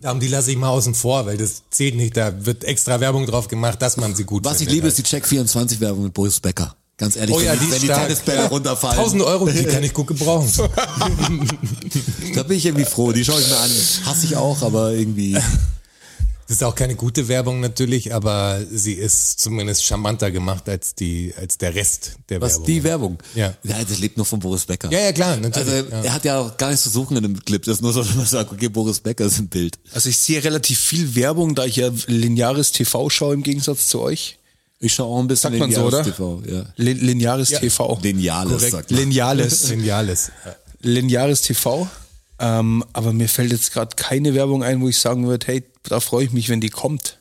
Darum 0.00 0.20
die 0.20 0.28
lasse 0.28 0.50
ich 0.52 0.56
mal 0.58 0.68
außen 0.68 0.94
vor, 0.94 1.26
weil 1.26 1.36
das 1.38 1.62
zählt 1.70 1.96
nicht. 1.96 2.16
Da 2.16 2.32
wird 2.46 2.62
extra 2.64 3.00
Werbung 3.00 3.26
drauf 3.26 3.48
gemacht, 3.48 3.80
dass 3.82 3.96
man 3.96 4.14
sie 4.14 4.24
gut 4.24 4.44
Was 4.44 4.54
ich 4.60 4.68
findet. 4.68 4.74
liebe, 4.74 4.88
ist 4.88 4.98
die 4.98 5.02
Check24-Werbung 5.02 6.04
mit 6.04 6.14
Boris 6.14 6.38
Becker. 6.38 6.76
Ganz 6.98 7.16
ehrlich, 7.16 7.34
Oh 7.34 7.40
ja, 7.40 7.52
wenn, 7.52 7.58
die 7.60 7.64
die, 7.66 7.72
ist 7.72 7.82
wenn 7.82 7.88
die. 7.94 8.02
Tennisbälle 8.02 8.40
Ja. 8.42 8.46
runterfallen. 8.46 8.98
1000 8.98 9.22
Euro, 9.22 9.48
die 9.48 9.64
kann 9.64 9.82
ich 9.82 9.92
gut 9.92 10.06
gebrauchen. 10.06 10.50
Da 12.34 12.42
bin 12.42 12.56
ich 12.58 12.66
irgendwie 12.66 12.84
froh. 12.84 13.12
Die 13.12 13.24
schaue 13.24 13.40
ich 13.40 13.48
mir 13.48 13.56
an. 13.56 13.70
Hasse 14.04 14.26
ich 14.26 14.36
auch, 14.36 14.62
aber 14.62 14.92
irgendwie. 14.92 15.36
Das 16.48 16.58
ist 16.58 16.62
auch 16.62 16.76
keine 16.76 16.94
gute 16.94 17.26
Werbung 17.26 17.58
natürlich, 17.60 18.14
aber 18.14 18.60
sie 18.70 18.92
ist 18.92 19.40
zumindest 19.40 19.84
charmanter 19.84 20.30
gemacht 20.30 20.68
als 20.68 20.94
die, 20.94 21.34
als 21.36 21.58
der 21.58 21.74
Rest 21.74 22.18
der 22.28 22.40
Was, 22.40 22.52
Werbung. 22.52 22.66
die 22.66 22.84
Werbung? 22.84 23.18
Ja. 23.34 23.54
ja. 23.64 23.84
Das 23.84 23.98
lebt 23.98 24.16
nur 24.16 24.26
von 24.26 24.38
Boris 24.38 24.64
Becker. 24.64 24.90
Ja, 24.92 25.00
ja, 25.00 25.12
klar, 25.12 25.36
natürlich. 25.36 25.68
Also, 25.68 25.90
ja. 25.90 26.02
er 26.04 26.12
hat 26.12 26.24
ja 26.24 26.40
auch 26.40 26.56
gar 26.56 26.68
nichts 26.68 26.84
zu 26.84 26.90
suchen 26.90 27.16
in 27.16 27.24
dem 27.24 27.44
Clip. 27.44 27.62
Das 27.64 27.76
ist 27.76 27.82
nur 27.82 27.92
so, 27.92 28.02
dass 28.02 28.14
man 28.14 28.26
sagt, 28.26 28.52
okay, 28.52 28.68
Boris 28.68 29.00
Becker 29.00 29.24
ist 29.24 29.40
im 29.40 29.48
Bild. 29.48 29.76
Also 29.92 30.08
ich 30.08 30.18
sehe 30.18 30.42
relativ 30.44 30.78
viel 30.78 31.16
Werbung, 31.16 31.56
da 31.56 31.64
ich 31.64 31.76
ja 31.76 31.90
lineares 32.06 32.70
TV 32.70 33.10
schaue 33.10 33.34
im 33.34 33.42
Gegensatz 33.42 33.88
zu 33.88 34.00
euch. 34.00 34.38
Ich 34.78 34.94
schaue 34.94 35.06
auch 35.06 35.20
ein 35.20 35.26
bisschen 35.26 35.50
Sagt 35.52 35.58
man 35.58 35.72
so, 35.72 35.80
lineares 35.88 35.94
oder? 35.94 36.04
TV. 36.04 36.42
Ja. 36.48 36.66
Li 36.76 36.92
lineares 36.92 37.48
TV. 37.48 37.98
Lineales, 38.02 38.52
Korrekt. 38.52 38.72
sagt 38.72 38.90
man. 38.92 39.00
Lineales. 39.00 39.68
Geniales. 39.68 40.30
lineares 40.82 41.42
TV. 41.42 41.88
Ähm, 42.38 42.84
aber 42.92 43.12
mir 43.12 43.28
fällt 43.28 43.52
jetzt 43.52 43.72
gerade 43.72 43.96
keine 43.96 44.34
Werbung 44.34 44.62
ein, 44.62 44.80
wo 44.80 44.88
ich 44.88 44.98
sagen 44.98 45.26
würde, 45.26 45.46
hey, 45.46 45.64
da 45.84 46.00
freue 46.00 46.24
ich 46.24 46.32
mich, 46.32 46.48
wenn 46.48 46.60
die 46.60 46.68
kommt. 46.68 47.18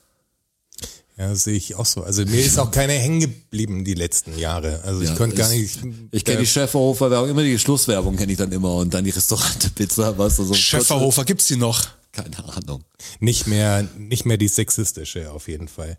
Ja, 1.18 1.30
das 1.30 1.45
sehe 1.45 1.55
ich 1.55 1.76
auch 1.76 1.86
so. 1.86 2.03
Also 2.03 2.26
mir 2.26 2.43
ist 2.43 2.59
auch 2.59 2.72
keine 2.72 2.91
hängen 2.93 3.22
geblieben 3.22 3.86
die 3.86 3.93
letzten 3.93 4.38
Jahre. 4.38 4.82
Also 4.84 5.01
ich 5.01 5.09
Ja, 5.09 5.16
konnte 5.16 5.38
gar 5.38 5.49
nicht. 5.49 5.80
Ich 6.11 6.26
kenne 6.26 6.39
die 6.39 6.45
Schäferhofer 6.45 7.09
Werbung, 7.09 7.30
immer 7.30 7.43
die 7.43 7.57
Schlusswerbung 7.57 8.18
kenne 8.18 8.34
ich 8.34 8.38
dann 8.38 8.51
immer 8.51 8.76
und 8.76 8.93
dann 8.93 9.05
die 9.05 9.11
Restaurante 9.11 9.70
Pizza, 9.70 10.18
was 10.18 10.36
so. 10.36 10.53
Schäferhofer 10.53 11.24
gibt's 11.24 11.47
die 11.47 11.55
noch? 11.55 11.88
Keine 12.11 12.38
Ahnung. 12.53 12.84
nicht 13.20 13.47
mehr, 13.47 13.88
nicht 13.97 14.26
mehr 14.26 14.38
die 14.38 14.47
sexistische 14.49 15.32
auf 15.32 15.47
jeden 15.47 15.70
Fall. 15.70 15.97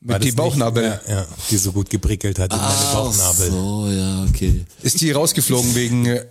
Mit 0.00 0.22
die 0.22 0.32
Bauchnabel. 0.32 0.90
Nicht, 0.90 1.08
ja, 1.08 1.14
ja, 1.20 1.26
die 1.50 1.56
so 1.56 1.72
gut 1.72 1.88
geprickelt 1.88 2.38
hat 2.38 2.52
in 2.52 2.58
meine 2.58 2.92
Bauchnabel. 2.92 3.50
So, 3.50 3.88
ja, 3.90 4.24
okay. 4.28 4.64
Ist 4.82 5.00
die 5.00 5.10
rausgeflogen 5.12 5.74
wegen, 5.74 6.06
äh, 6.06 6.26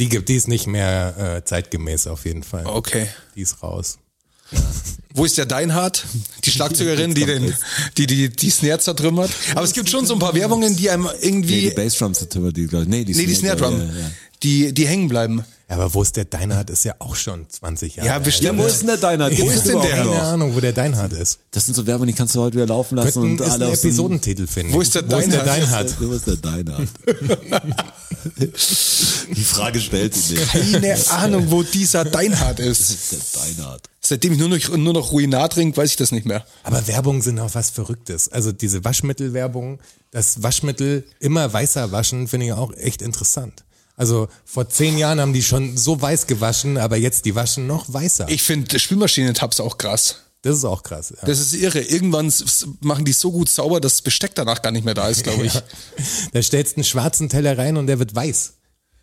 Die 0.00 0.08
gibt, 0.08 0.28
die 0.28 0.34
ist 0.34 0.48
nicht 0.48 0.66
mehr 0.66 1.36
äh, 1.36 1.44
zeitgemäß 1.44 2.06
auf 2.08 2.24
jeden 2.24 2.42
Fall. 2.42 2.66
okay. 2.66 3.06
Die 3.36 3.42
ist 3.42 3.62
raus. 3.62 3.98
Wo 5.14 5.24
ist 5.24 5.38
der 5.38 5.46
Deinhardt? 5.46 6.04
Die 6.44 6.50
Schlagzeugerin, 6.50 7.14
die 7.14 7.24
den, 7.26 7.54
die, 7.98 8.06
die, 8.06 8.28
die 8.30 8.50
Snare 8.50 8.78
zertrümmert. 8.78 9.30
Aber 9.54 9.62
es 9.62 9.72
gibt 9.72 9.88
schon 9.90 10.06
so 10.06 10.14
ein 10.14 10.18
paar 10.18 10.34
Werbungen, 10.34 10.76
die 10.76 10.90
einem 10.90 11.04
Nee, 11.04 11.26
irgendwie, 11.28 11.60
die 11.60 11.70
Bassdrums 11.70 12.20
sind 12.20 12.34
immer 12.34 12.50
die, 12.50 12.66
glaub 12.66 12.82
ich. 12.82 12.88
nee, 12.88 13.04
die 13.04 13.14
nee, 13.14 13.26
die 13.26 13.34
Snare 13.34 13.56
Drum, 13.56 13.78
Ja, 13.78 13.84
ja. 13.84 14.10
die, 14.42 14.72
die 14.72 14.86
hängen 14.86 15.08
bleiben. 15.08 15.44
Ja, 15.70 15.76
aber 15.76 15.94
wo 15.94 16.02
ist 16.02 16.16
der 16.16 16.24
Deinhardt? 16.24 16.68
Ist 16.68 16.84
ja 16.84 16.94
auch 16.98 17.14
schon 17.14 17.48
20 17.48 17.94
Jahre 17.96 18.08
Ja, 18.08 18.18
bestimmt. 18.18 18.58
wo 18.58 18.66
ist 18.66 18.80
denn 18.80 18.88
der 18.88 18.96
Deiner? 18.96 19.30
Wo 19.30 19.48
ist 19.50 19.66
denn 19.68 19.80
der? 19.80 19.90
Keine 19.98 20.20
Ahnung, 20.22 20.54
wo 20.56 20.58
der 20.60 20.72
Deinhardt 20.72 21.12
ist. 21.12 21.38
Das 21.52 21.64
sind 21.64 21.74
so 21.74 21.86
Werbung, 21.86 22.08
die 22.08 22.12
kannst 22.12 22.34
du 22.34 22.40
heute 22.40 22.56
wieder 22.56 22.66
laufen 22.66 22.96
lassen 22.96 23.12
Könnten, 23.22 23.40
und 23.40 23.40
ist 23.46 23.50
alle 23.52 23.66
ein 23.66 23.72
aus 23.72 23.80
dem- 23.82 23.90
Episodentitel, 23.90 24.46
finde 24.48 24.70
ich. 24.70 24.74
Wo 24.74 24.80
ist 24.80 24.94
der 24.96 25.08
Wo 25.08 25.16
ist 25.18 25.30
der 25.32 25.44
Deinhardt? 25.44 25.90
Deinhardt? 25.90 26.00
Wo 26.00 26.12
ist 26.12 26.26
der 26.26 26.36
Deiner? 26.36 26.78
Die 29.34 29.44
Frage 29.44 29.80
stellt 29.80 30.14
sie 30.14 30.34
nicht. 30.34 30.50
Keine 30.52 31.10
Ahnung, 31.10 31.50
wo 31.50 31.62
dieser 31.62 32.04
Deinhardt 32.04 32.60
ist. 32.60 33.12
Der 33.12 33.18
Deinhardt. 33.42 33.88
Seitdem 34.00 34.32
ich 34.32 34.38
nur 34.38 34.48
noch, 34.48 34.76
nur 34.76 34.92
noch 34.92 35.12
Ruinat 35.12 35.52
trinke, 35.52 35.76
weiß 35.76 35.90
ich 35.90 35.96
das 35.96 36.10
nicht 36.12 36.26
mehr. 36.26 36.44
Aber 36.64 36.86
Werbungen 36.88 37.22
sind 37.22 37.38
auch 37.38 37.54
was 37.54 37.70
Verrücktes. 37.70 38.28
Also 38.30 38.50
diese 38.52 38.84
Waschmittelwerbung, 38.84 39.78
das 40.10 40.42
Waschmittel 40.42 41.04
immer 41.20 41.52
weißer 41.52 41.92
waschen, 41.92 42.26
finde 42.28 42.46
ich 42.46 42.52
auch 42.52 42.72
echt 42.74 43.02
interessant. 43.02 43.64
Also 44.00 44.28
vor 44.46 44.66
zehn 44.66 44.96
Jahren 44.96 45.20
haben 45.20 45.34
die 45.34 45.42
schon 45.42 45.76
so 45.76 46.00
weiß 46.00 46.26
gewaschen, 46.26 46.78
aber 46.78 46.96
jetzt 46.96 47.26
die 47.26 47.34
waschen 47.34 47.66
noch 47.66 47.84
weißer. 47.92 48.30
Ich 48.30 48.42
finde 48.42 48.78
Spülmaschinentabs 48.78 49.60
auch 49.60 49.76
krass. 49.76 50.16
das 50.40 50.56
ist 50.56 50.64
auch 50.64 50.82
krass. 50.82 51.12
Ja. 51.14 51.26
Das 51.26 51.38
ist 51.38 51.52
irre. 51.52 51.82
Irgendwann 51.82 52.32
machen 52.80 53.04
die 53.04 53.12
so 53.12 53.30
gut 53.30 53.50
sauber, 53.50 53.78
dass 53.78 53.96
das 53.96 54.00
Besteck 54.02 54.34
danach 54.34 54.62
gar 54.62 54.70
nicht 54.70 54.86
mehr 54.86 54.94
da 54.94 55.06
ist, 55.10 55.22
glaube 55.22 55.44
ich. 55.44 55.52
Da 56.32 56.40
stellst 56.40 56.72
du 56.72 56.76
einen 56.78 56.84
schwarzen 56.84 57.28
Teller 57.28 57.58
rein 57.58 57.76
und 57.76 57.88
der 57.88 57.98
wird 57.98 58.14
weiß. 58.14 58.54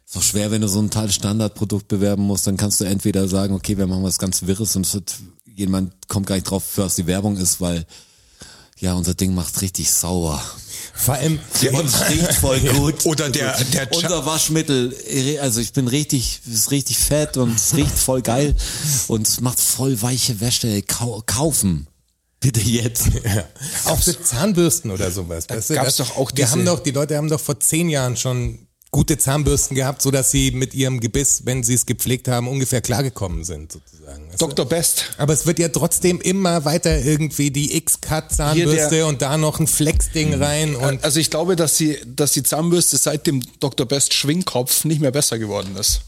Ist 0.08 0.16
doch 0.16 0.24
schwer, 0.24 0.50
wenn 0.50 0.62
du 0.62 0.68
so 0.68 0.80
ein 0.80 0.90
Teil 0.90 1.12
Standardprodukt 1.12 1.88
bewerben 1.88 2.24
musst, 2.24 2.48
dann 2.48 2.58
kannst 2.58 2.82
du 2.82 2.86
entweder 2.86 3.28
sagen, 3.28 3.54
okay, 3.54 3.78
wir 3.78 3.86
machen 3.86 4.02
was 4.02 4.18
ganz 4.18 4.48
Wirres 4.48 4.76
und 4.76 4.92
wird, 4.96 5.14
jemand 5.46 6.08
kommt 6.08 6.26
gar 6.26 6.34
nicht 6.34 6.50
drauf, 6.50 6.64
für 6.64 6.86
was 6.86 6.96
die 6.96 7.06
Werbung 7.06 7.38
ist, 7.38 7.62
weil 7.62 7.86
ja, 8.80 8.96
unser 8.96 9.14
Ding 9.14 9.36
macht 9.36 9.62
richtig 9.62 9.92
sauer. 9.92 10.44
Vor 10.98 11.14
allem, 11.16 11.40
Und 11.74 11.86
es 11.86 12.10
riecht 12.10 12.34
voll 12.36 12.60
gut. 12.76 13.06
Oder 13.06 13.30
der, 13.30 13.58
der 13.66 13.92
Unser 13.94 14.26
Waschmittel, 14.26 14.96
also 15.42 15.60
ich 15.62 15.72
bin 15.74 15.88
richtig, 15.88 16.42
es 16.48 16.54
ist 16.54 16.72
richtig 16.72 16.98
fett 16.98 17.38
und 17.38 17.56
es 17.56 17.76
riecht 17.76 17.98
voll 17.98 18.22
geil 18.22 18.56
und 19.08 19.28
es 19.28 19.40
macht 19.42 19.60
voll 19.60 20.02
weiche 20.02 20.40
Wäsche. 20.40 20.82
Kau 20.82 21.22
kaufen. 21.26 21.88
Bitte 22.40 22.60
jetzt. 22.62 23.08
Ja. 23.24 23.44
Auch 23.86 24.00
für 24.00 24.22
Zahnbürsten 24.22 24.92
oder 24.92 25.10
sowas. 25.12 25.46
weißt 25.50 25.70
du, 25.72 25.74
gab's 25.76 25.96
das- 25.96 26.08
doch 26.10 26.18
auch 26.18 26.30
die 26.32 26.36
diese- 26.42 26.52
haben 26.52 26.66
doch, 26.66 26.80
die 26.82 26.92
Leute 26.92 27.18
haben 27.18 27.30
doch 27.30 27.40
vor 27.40 27.60
zehn 27.60 27.90
Jahren 27.90 28.16
schon 28.18 28.67
gute 28.92 29.18
Zahnbürsten 29.18 29.76
gehabt, 29.76 30.02
so 30.02 30.12
dass 30.12 30.32
sie 30.32 30.52
mit 30.52 30.74
ihrem 30.74 31.00
Gebiss, 31.00 31.42
wenn 31.46 31.64
sie 31.64 31.74
es 31.74 31.86
gepflegt 31.86 32.28
haben, 32.28 32.48
ungefähr 32.48 32.82
klargekommen 32.82 33.44
sind, 33.44 33.72
sozusagen. 33.72 34.30
weißt 34.30 34.42
du? 34.42 34.48
Dr. 34.48 34.66
Best. 34.66 35.06
Aber 35.18 35.34
es 35.34 35.46
wird 35.46 35.60
ja 35.60 35.70
trotzdem 35.70 36.22
immer 36.22 36.64
weiter 36.66 36.98
irgendwie 37.00 37.52
die 37.52 37.76
X-Cut-Zahnbürste 37.78 39.06
und 39.06 39.22
da 39.22 39.38
noch 39.38 39.60
ein 39.60 39.68
Flex-Ding 39.68 40.34
rein 40.36 40.76
und 40.76 41.04
Also 41.04 41.20
ich 41.20 41.30
glaube, 41.30 41.56
dass 41.56 41.76
die, 41.76 41.98
dass 42.06 42.32
die 42.32 42.44
Zahnbürste 42.44 42.98
seit 42.98 43.28
dem 43.28 43.44
Dr. 43.60 43.86
Best 43.86 44.14
Schwingkopf 44.14 44.86
nicht 44.86 45.02
mehr 45.02 45.12
besser 45.12 45.38
geworden 45.38 45.76
ist. 45.76 46.02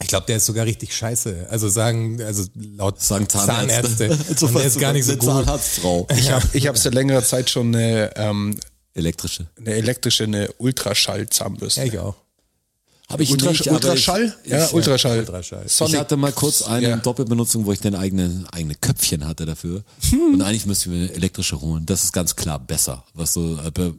ich 0.00 0.08
glaube, 0.08 0.26
der 0.26 0.36
ist 0.36 0.46
sogar 0.46 0.64
richtig 0.64 0.94
scheiße. 0.94 1.48
Also 1.50 1.68
sagen, 1.68 2.22
also 2.22 2.44
laut 2.54 3.00
Sagen 3.02 3.28
Zahnärzte. 3.28 3.96
Zahnärzte. 4.08 4.44
und 4.46 4.54
der 4.54 4.64
ist 4.64 4.78
gar 4.78 4.92
nicht 4.92 5.06
so 5.06 5.16
gut. 5.16 5.24
Zahnarztfrau. 5.28 6.06
Ich 6.16 6.30
habe 6.30 6.46
ich 6.52 6.66
hab 6.68 6.78
seit 6.78 6.94
längerer 6.94 7.24
Zeit 7.24 7.50
schon 7.50 7.74
eine, 7.74 8.14
ähm, 8.16 8.56
Elektrische. 8.96 9.46
eine 9.58 9.74
elektrische, 9.74 10.24
eine 10.24 10.48
Ultraschall-Zahnbürste. 10.58 11.80
Ja, 11.80 11.86
ich 11.86 11.98
auch. 11.98 12.16
Habe 13.08 13.22
ich 13.22 13.30
Ultra, 13.30 13.50
nicht, 13.50 13.66
Ultraschall? 13.70 14.34
Ich, 14.42 14.50
ja, 14.50 14.68
Ultraschall. 14.72 15.20
Ultraschall. 15.20 15.60
Ich 15.60 15.66
Ich 15.66 15.72
Sonic. 15.76 15.98
hatte 16.00 16.16
mal 16.16 16.32
kurz 16.32 16.62
eine 16.62 16.88
Ja. 16.88 16.96
Doppelbenutzung, 16.96 17.64
wo 17.64 17.72
ich 17.72 17.78
dann 17.80 17.94
eigene, 17.94 18.44
eigene 18.50 18.74
Köpfchen 18.74 19.26
hatte 19.28 19.46
dafür. 19.46 19.84
Hm. 20.10 20.34
Und 20.34 20.42
eigentlich 20.42 20.66
müsste 20.66 20.88
ich 20.90 20.96
mir 20.96 21.04
eine 21.04 21.12
elektrische 21.12 21.60
holen. 21.60 21.86
Das 21.86 22.02
ist 22.02 22.12
ganz 22.12 22.34
klar 22.34 22.58
besser. 22.58 23.04
Was 23.14 23.34
so, 23.34 23.60
aber 23.64 23.94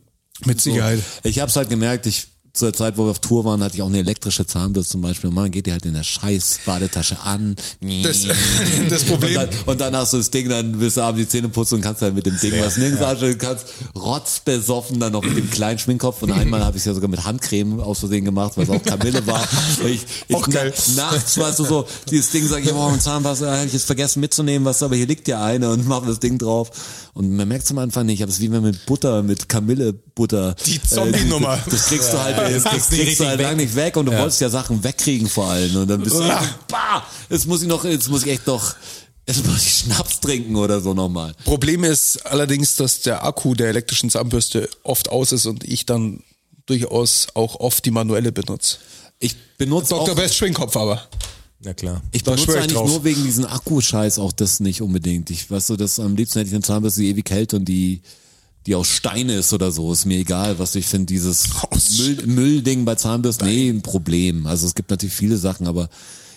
Mit 0.45 0.59
Sicherheit. 0.59 0.99
So, 1.23 1.29
ich 1.29 1.39
habe 1.39 1.49
es 1.49 1.55
halt 1.55 1.69
gemerkt, 1.69 2.05
ich 2.05 2.27
zu 2.57 2.65
der 2.65 2.73
Zeit, 2.73 2.97
wo 2.97 3.05
wir 3.05 3.11
auf 3.11 3.19
Tour 3.19 3.43
waren, 3.45 3.63
hatte 3.63 3.75
ich 3.75 3.81
auch 3.81 3.87
eine 3.87 3.99
elektrische 3.99 4.45
Zahnbürste 4.45 4.91
zum 4.91 5.01
Beispiel. 5.01 5.29
Und 5.29 5.35
man 5.35 5.51
geht 5.51 5.65
die 5.65 5.71
halt 5.71 5.85
in 5.85 5.93
der 5.93 6.03
scheiß 6.03 6.59
Badetasche 6.65 7.19
an. 7.19 7.55
Das, 8.03 8.27
das 8.89 9.03
Problem, 9.03 9.31
Und 9.31 9.35
dann, 9.35 9.49
und 9.65 9.81
dann 9.81 9.95
hast 9.95 10.13
du 10.13 10.17
das 10.17 10.29
Ding, 10.29 10.49
dann 10.49 10.79
willst 10.79 10.97
du 10.97 11.01
abends 11.01 11.21
die 11.21 11.27
Zähne 11.27 11.49
putzen 11.49 11.75
und 11.75 11.81
kannst 11.81 12.01
halt 12.01 12.15
mit 12.15 12.25
dem 12.25 12.39
Ding 12.39 12.53
was 12.59 12.77
nehmen. 12.77 12.97
Ja. 12.99 13.15
Du 13.15 13.35
kannst 13.37 13.65
rotzbesoffen 13.95 14.99
dann 14.99 15.13
noch 15.13 15.23
mit 15.23 15.37
dem 15.37 15.49
kleinen 15.49 15.79
Schminkkopf. 15.79 16.21
Und 16.21 16.31
einmal 16.31 16.63
habe 16.63 16.77
ich 16.77 16.81
es 16.81 16.85
ja 16.85 16.93
sogar 16.93 17.09
mit 17.09 17.25
Handcreme 17.25 17.79
aus 17.79 17.99
Versehen 17.99 18.25
gemacht, 18.25 18.53
weil 18.55 18.65
es 18.65 18.69
auch 18.69 18.83
Kamille 18.83 19.25
war. 19.25 19.47
Ich, 19.85 20.05
ich, 20.27 20.35
Auch 20.35 20.47
geil. 20.49 20.73
na, 20.95 21.07
nachts, 21.11 21.37
weißt 21.37 21.59
du 21.59 21.65
so, 21.65 21.87
dieses 22.09 22.31
Ding 22.31 22.47
sag 22.47 22.63
ich, 22.63 22.73
oh, 22.73 22.89
mein 22.89 22.99
Zahnpasta 22.99 23.55
hätte 23.55 23.67
ich 23.67 23.73
jetzt 23.73 23.85
vergessen 23.85 24.19
mitzunehmen, 24.19 24.65
was, 24.65 24.81
aber 24.83 24.95
hier 24.95 25.07
liegt 25.07 25.27
ja 25.27 25.43
eine 25.43 25.69
und 25.69 25.87
mach 25.87 26.05
das 26.05 26.19
Ding 26.19 26.37
drauf. 26.37 26.71
Und 27.13 27.35
man 27.35 27.47
merkt 27.47 27.65
es 27.65 27.71
am 27.71 27.79
Anfang 27.79 28.05
nicht, 28.05 28.21
aber 28.21 28.29
es 28.29 28.35
ist 28.35 28.41
wie 28.41 28.51
wenn 28.51 28.61
man 28.61 28.71
mit 28.71 28.85
Butter, 28.85 29.23
mit 29.23 29.49
Kamille-Butter. 29.49 30.55
Die 30.65 30.81
Zombie-Nummer. 30.81 31.55
Äh, 31.55 31.69
das 31.69 31.87
kriegst 31.87 32.13
du 32.13 32.21
halt, 32.21 32.37
das 32.53 32.63
das 32.63 32.71
kriegst, 32.71 32.89
kriegst 32.89 32.91
du 32.91 32.95
nicht 32.95 33.05
kriegst 33.05 33.19
du 33.19 33.25
halt 33.25 33.39
richtig 33.39 33.47
lang 33.49 33.57
nicht 33.57 33.75
weg 33.75 33.97
und 33.97 34.05
du 34.07 34.11
Ja. 34.11 34.19
wolltest 34.19 34.41
ja 34.41 34.49
Sachen 34.49 34.83
wegkriegen 34.83 35.27
vor 35.29 35.47
allem. 35.49 35.75
Und 35.75 35.87
dann 35.87 36.01
bist 36.01 36.15
du, 36.15 36.21
Ah. 36.23 36.43
bah, 36.67 37.03
jetzt 37.29 37.47
muss 37.47 37.61
ich 37.61 37.67
noch, 37.67 37.83
jetzt 37.85 38.09
muss 38.09 38.23
ich 38.23 38.31
echt 38.31 38.47
noch 38.47 38.75
Jetzt 39.29 39.45
muss 39.45 39.61
ich 39.61 39.73
Schnaps 39.79 40.21
trinken 40.21 40.55
oder 40.55 40.79
so 40.79 40.93
nochmal. 40.93 41.33
Problem 41.43 41.83
ist 41.83 42.25
allerdings, 42.25 42.77
dass 42.77 43.01
der 43.01 43.25
Akku 43.25 43.55
der 43.55 43.67
elektrischen 43.67 44.09
Zahnbürste 44.09 44.69
oft 44.83 45.09
aus 45.09 45.33
ist 45.33 45.45
und 45.45 45.65
ich 45.65 45.85
dann 45.85 46.23
durchaus 46.65 47.27
auch 47.33 47.59
oft 47.59 47.83
die 47.83 47.91
manuelle 47.91 48.31
benutze. 48.31 48.77
Ich 49.19 49.35
benutze 49.57 49.89
Dr. 49.89 50.11
auch, 50.11 50.15
Best 50.15 50.35
Schwingkopf 50.35 50.77
aber. 50.77 51.01
Na 51.59 51.73
klar. 51.73 52.01
ich 52.13 52.23
da 52.23 52.31
benutze 52.35 52.57
eigentlich 52.57 52.73
drauf. 52.73 52.87
nur 52.87 53.03
wegen 53.03 53.21
diesen 53.23 53.45
Akkuscheiß 53.45 54.19
auch 54.19 54.31
das 54.31 54.61
nicht 54.61 54.81
unbedingt. 54.81 55.29
Ich 55.29 55.51
weiß 55.51 55.67
so, 55.67 55.75
dass 55.75 55.99
am 55.99 56.15
liebsten 56.15 56.39
hätte 56.39 56.47
ich 56.47 56.53
eine 56.55 56.63
Zahnbürste, 56.63 57.01
die 57.01 57.09
ewig 57.09 57.29
hält 57.29 57.53
und 57.53 57.65
die 57.65 58.01
die 58.67 58.75
aus 58.75 58.89
Stein 58.89 59.29
ist 59.29 59.53
oder 59.53 59.71
so, 59.71 59.93
ist 59.93 60.05
mir 60.05 60.17
egal, 60.19 60.59
was 60.59 60.75
ich 60.75 60.85
finde, 60.85 61.05
dieses 61.05 61.47
Müll, 61.97 62.27
Müllding 62.27 62.83
bei 62.83 62.95
Zahnbürsten, 62.95 63.47
nee, 63.47 63.69
ein 63.69 63.81
Problem. 63.81 64.45
Also 64.45 64.67
es 64.67 64.75
gibt 64.75 64.89
natürlich 64.89 65.15
viele 65.15 65.37
Sachen, 65.37 65.67
aber 65.67 65.87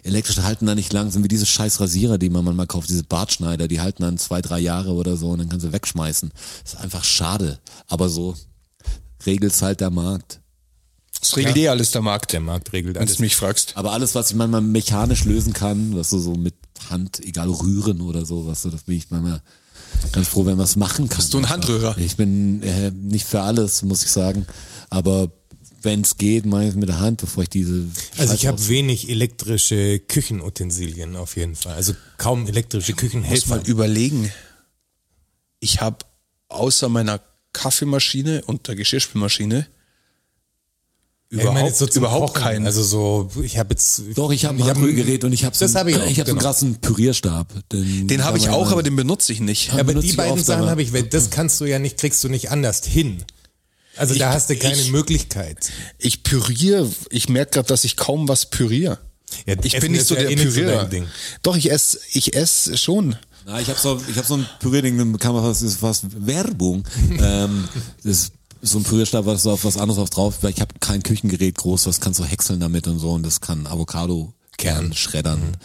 elektrische 0.05 0.45
halten 0.45 0.65
da 0.65 0.77
nicht 0.77 0.93
lang, 0.93 1.11
sind 1.11 1.25
wie 1.25 1.29
diese 1.29 1.45
scheiß 1.45 1.81
Rasierer, 1.81 2.19
die 2.19 2.31
man 2.31 2.45
manchmal 2.45 2.69
kauft, 2.69 2.89
diese 2.89 3.03
Bartschneider, 3.03 3.67
die 3.67 3.81
halten 3.81 4.05
dann 4.05 4.17
zwei, 4.17 4.41
drei 4.41 4.61
Jahre 4.61 4.93
oder 4.93 5.17
so 5.17 5.31
und 5.31 5.41
dann 5.41 5.49
kannst 5.49 5.67
du 5.67 5.73
wegschmeißen. 5.73 6.31
ist 6.65 6.77
einfach 6.77 7.03
schade. 7.03 7.59
Aber 7.89 8.09
so 8.09 8.37
regelt's 9.27 9.61
halt 9.61 9.81
der 9.81 9.91
Markt. 9.91 10.41
Das 11.21 11.37
regelt 11.37 11.57
eh 11.57 11.69
alles 11.69 11.91
der 11.91 12.01
Markt, 12.01 12.33
Der 12.33 12.41
Markt 12.41 12.73
regelt 12.73 12.95
wenn 12.95 13.03
du 13.07 13.09
alles. 13.09 13.19
mich 13.19 13.35
fragst. 13.35 13.77
Aber 13.77 13.93
alles, 13.93 14.15
was 14.15 14.31
ich 14.31 14.37
manchmal 14.37 14.63
mechanisch 14.63 15.25
lösen 15.25 15.53
kann, 15.53 15.97
was 15.97 16.11
du 16.11 16.19
so 16.21 16.35
mit 16.35 16.55
Hand, 16.89 17.21
egal 17.25 17.51
rühren 17.51 18.01
oder 18.01 18.25
so, 18.25 18.47
was 18.47 18.63
du, 18.63 18.71
das 18.71 18.85
bin 18.85 18.97
ich 18.97 19.11
manchmal 19.11 19.43
ganz 20.13 20.29
froh, 20.29 20.47
wenn 20.47 20.57
man 20.57 20.65
es 20.65 20.77
machen 20.77 21.09
kann. 21.09 21.19
Bist 21.19 21.33
du 21.35 21.39
ein 21.39 21.45
Einfach. 21.45 21.57
Handrührer? 21.57 21.99
Ich 21.99 22.17
bin 22.17 22.63
äh, 22.63 22.91
nicht 22.91 23.27
für 23.27 23.41
alles, 23.43 23.83
muss 23.83 24.05
ich 24.05 24.11
sagen. 24.11 24.47
Aber 24.89 25.31
wenn 25.83 26.03
es 26.03 26.17
geht, 26.19 26.47
mache 26.47 26.65
ich 26.65 26.69
es 26.71 26.75
mit 26.75 26.89
der 26.89 27.01
Hand, 27.01 27.21
bevor 27.21 27.43
ich 27.43 27.49
diese. 27.49 27.87
Also 28.19 28.35
ich 28.35 28.47
habe 28.47 28.69
wenig 28.69 29.09
elektrische 29.09 29.99
Küchenutensilien 29.99 31.17
auf 31.17 31.37
jeden 31.37 31.57
Fall. 31.57 31.75
Also 31.75 31.95
kaum 32.19 32.47
elektrische 32.47 32.93
Muss 32.93 33.01
Küchenhelfer. 33.01 33.57
mal 33.57 33.67
überlegen. 33.67 34.31
Ich 35.61 35.81
habe 35.81 35.99
außer 36.49 36.89
meiner 36.89 37.21
Kaffeemaschine 37.53 38.43
und 38.47 38.69
der 38.69 38.75
Geschirrspülmaschine 38.77 39.67
Ja, 41.33 41.39
ich 41.39 41.45
meine 41.45 41.61
überhaupt, 41.61 41.81
jetzt 41.81 41.93
so 41.95 42.01
überhaupt 42.01 42.35
Kochen. 42.35 42.43
keinen. 42.43 42.67
Also 42.67 42.83
so, 42.83 43.31
ich 43.43 43.57
habe 43.57 43.71
jetzt. 43.75 44.03
Doch, 44.17 44.33
ich 44.33 44.45
habe 44.47 44.59
ein 44.59 44.65
hab 44.67 44.77
Handrührgerät 44.77 45.23
und 45.23 45.33
ich 45.33 45.45
habe 45.45 45.55
so, 45.57 45.65
Das 45.65 45.77
habe 45.77 45.93
ich 45.93 45.97
auch, 45.97 46.05
ich 46.07 46.19
hab 46.19 46.27
so 46.27 46.33
einen 46.33 46.39
genau. 46.39 46.41
krassen 46.51 46.75
Pürierstab. 46.81 47.47
Den, 47.73 48.09
den 48.09 48.25
habe 48.25 48.37
ich 48.37 48.49
auch, 48.49 48.73
aber 48.73 48.83
den 48.83 48.97
benutze 48.97 49.33
ich 49.33 49.39
nicht. 49.41 49.69
Ja, 49.73 49.79
aber 49.81 49.95
die 49.95 50.13
beiden 50.15 50.33
oft, 50.35 50.45
Sachen 50.47 50.69
habe 50.69 50.83
ich, 50.83 50.93
weil 50.93 51.05
das 51.05 51.31
kannst 51.31 51.61
du 51.61 51.67
ja 51.67 51.79
nicht, 51.79 51.99
kriegst 51.99 52.25
du 52.25 52.29
nicht 52.29 52.51
anders 52.51 52.85
hin. 52.85 53.23
Also 53.97 54.15
da 54.15 54.31
Ich- 54.31 54.35
hast 54.35 54.51
du 54.51 54.57
keine 54.57 54.75
ich- 54.81 54.91
Möglichkeit. 54.91 55.71
Ich 55.99 56.25
püriere, 56.25 56.89
ich 57.11 57.29
merke 57.29 57.53
gerade, 57.53 57.69
dass 57.69 57.85
ich 57.85 57.97
kaum 57.97 58.27
was 58.29 58.47
püriere. 58.51 58.99
Ja, 59.47 59.55
ich 59.63 59.79
bin 59.79 59.93
nicht 59.93 60.07
so 60.07 60.17
der 60.17 60.29
eh 60.31 60.37
so 60.37 60.43
Pürierer. 60.43 60.87
Ding. 60.87 61.07
Doch, 61.43 61.57
ich 61.57 61.71
esse, 61.71 62.01
ich 62.13 62.35
esse 62.35 62.77
schon. 62.77 63.15
Na, 63.47 63.61
ich 63.61 63.69
habe 63.69 63.79
so, 63.79 64.01
ich 64.11 64.17
habe 64.17 64.27
so 64.27 64.35
ein 64.35 64.47
Pürierding, 64.59 64.99
dann 64.99 65.17
kann 65.19 65.33
man 65.33 65.45
fast, 65.45 65.63
das 65.63 65.71
ist 65.71 65.81
fast 65.81 66.07
Werbung. 66.27 66.83
ähm, 67.21 67.69
das 68.03 68.33
so 68.63 68.79
ein 68.79 68.85
Pürierstab, 68.85 69.27
was 69.27 69.43
so 69.43 69.53
auf 69.53 69.65
was 69.65 69.77
anderes 69.77 69.99
auf 69.99 70.11
drauf, 70.11 70.39
weil 70.43 70.51
ich 70.51 70.61
habe 70.61 70.75
kein 70.81 71.03
Küchengerät 71.03 71.57
groß, 71.57 71.87
was 71.87 72.01
kannst 72.01 72.21
du 72.21 72.25
häckseln 72.25 72.61
damit 72.61 72.87
und 72.89 72.99
so 72.99 73.13
und 73.13 73.25
das 73.25 73.41
kann 73.41 73.67
Avocado-Kern 73.67 74.93
schreddern. 74.93 75.57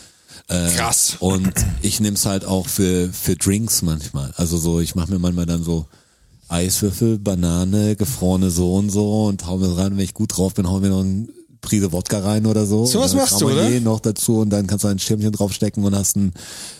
Äh, 0.47 0.69
Krass. 0.71 1.17
Und 1.19 1.53
ich 1.81 1.99
nehme 1.99 2.15
es 2.15 2.25
halt 2.25 2.45
auch 2.45 2.67
für 2.67 3.09
für 3.11 3.35
Drinks 3.35 3.81
manchmal. 3.81 4.33
Also 4.37 4.57
so, 4.57 4.79
ich 4.79 4.95
mache 4.95 5.11
mir 5.11 5.19
manchmal 5.19 5.45
dann 5.45 5.63
so 5.63 5.87
Eiswürfel, 6.47 7.17
Banane, 7.17 7.95
gefrorene 7.95 8.51
so 8.51 8.75
und 8.75 8.91
so 8.91 9.25
und 9.25 9.45
hau 9.47 9.57
mir 9.57 9.75
rein, 9.77 9.97
wenn 9.97 10.03
ich 10.03 10.13
gut 10.13 10.37
drauf 10.37 10.53
bin, 10.53 10.69
hau 10.69 10.79
mir 10.79 10.89
noch 10.89 11.01
ein 11.01 11.29
Prise 11.61 11.91
Wodka 11.91 12.19
rein 12.19 12.45
oder 12.45 12.67
so. 12.67 12.85
So 12.85 12.99
was 12.99 13.15
machst 13.15 13.41
du, 13.41 13.49
oder? 13.49 13.67
noch 13.79 13.99
dazu 13.99 14.39
und 14.39 14.51
dann 14.51 14.67
kannst 14.67 14.83
du 14.83 14.87
ein 14.87 14.99
Schirmchen 14.99 15.31
draufstecken 15.31 15.83
und 15.83 15.95
hast 15.95 16.15
einen 16.15 16.33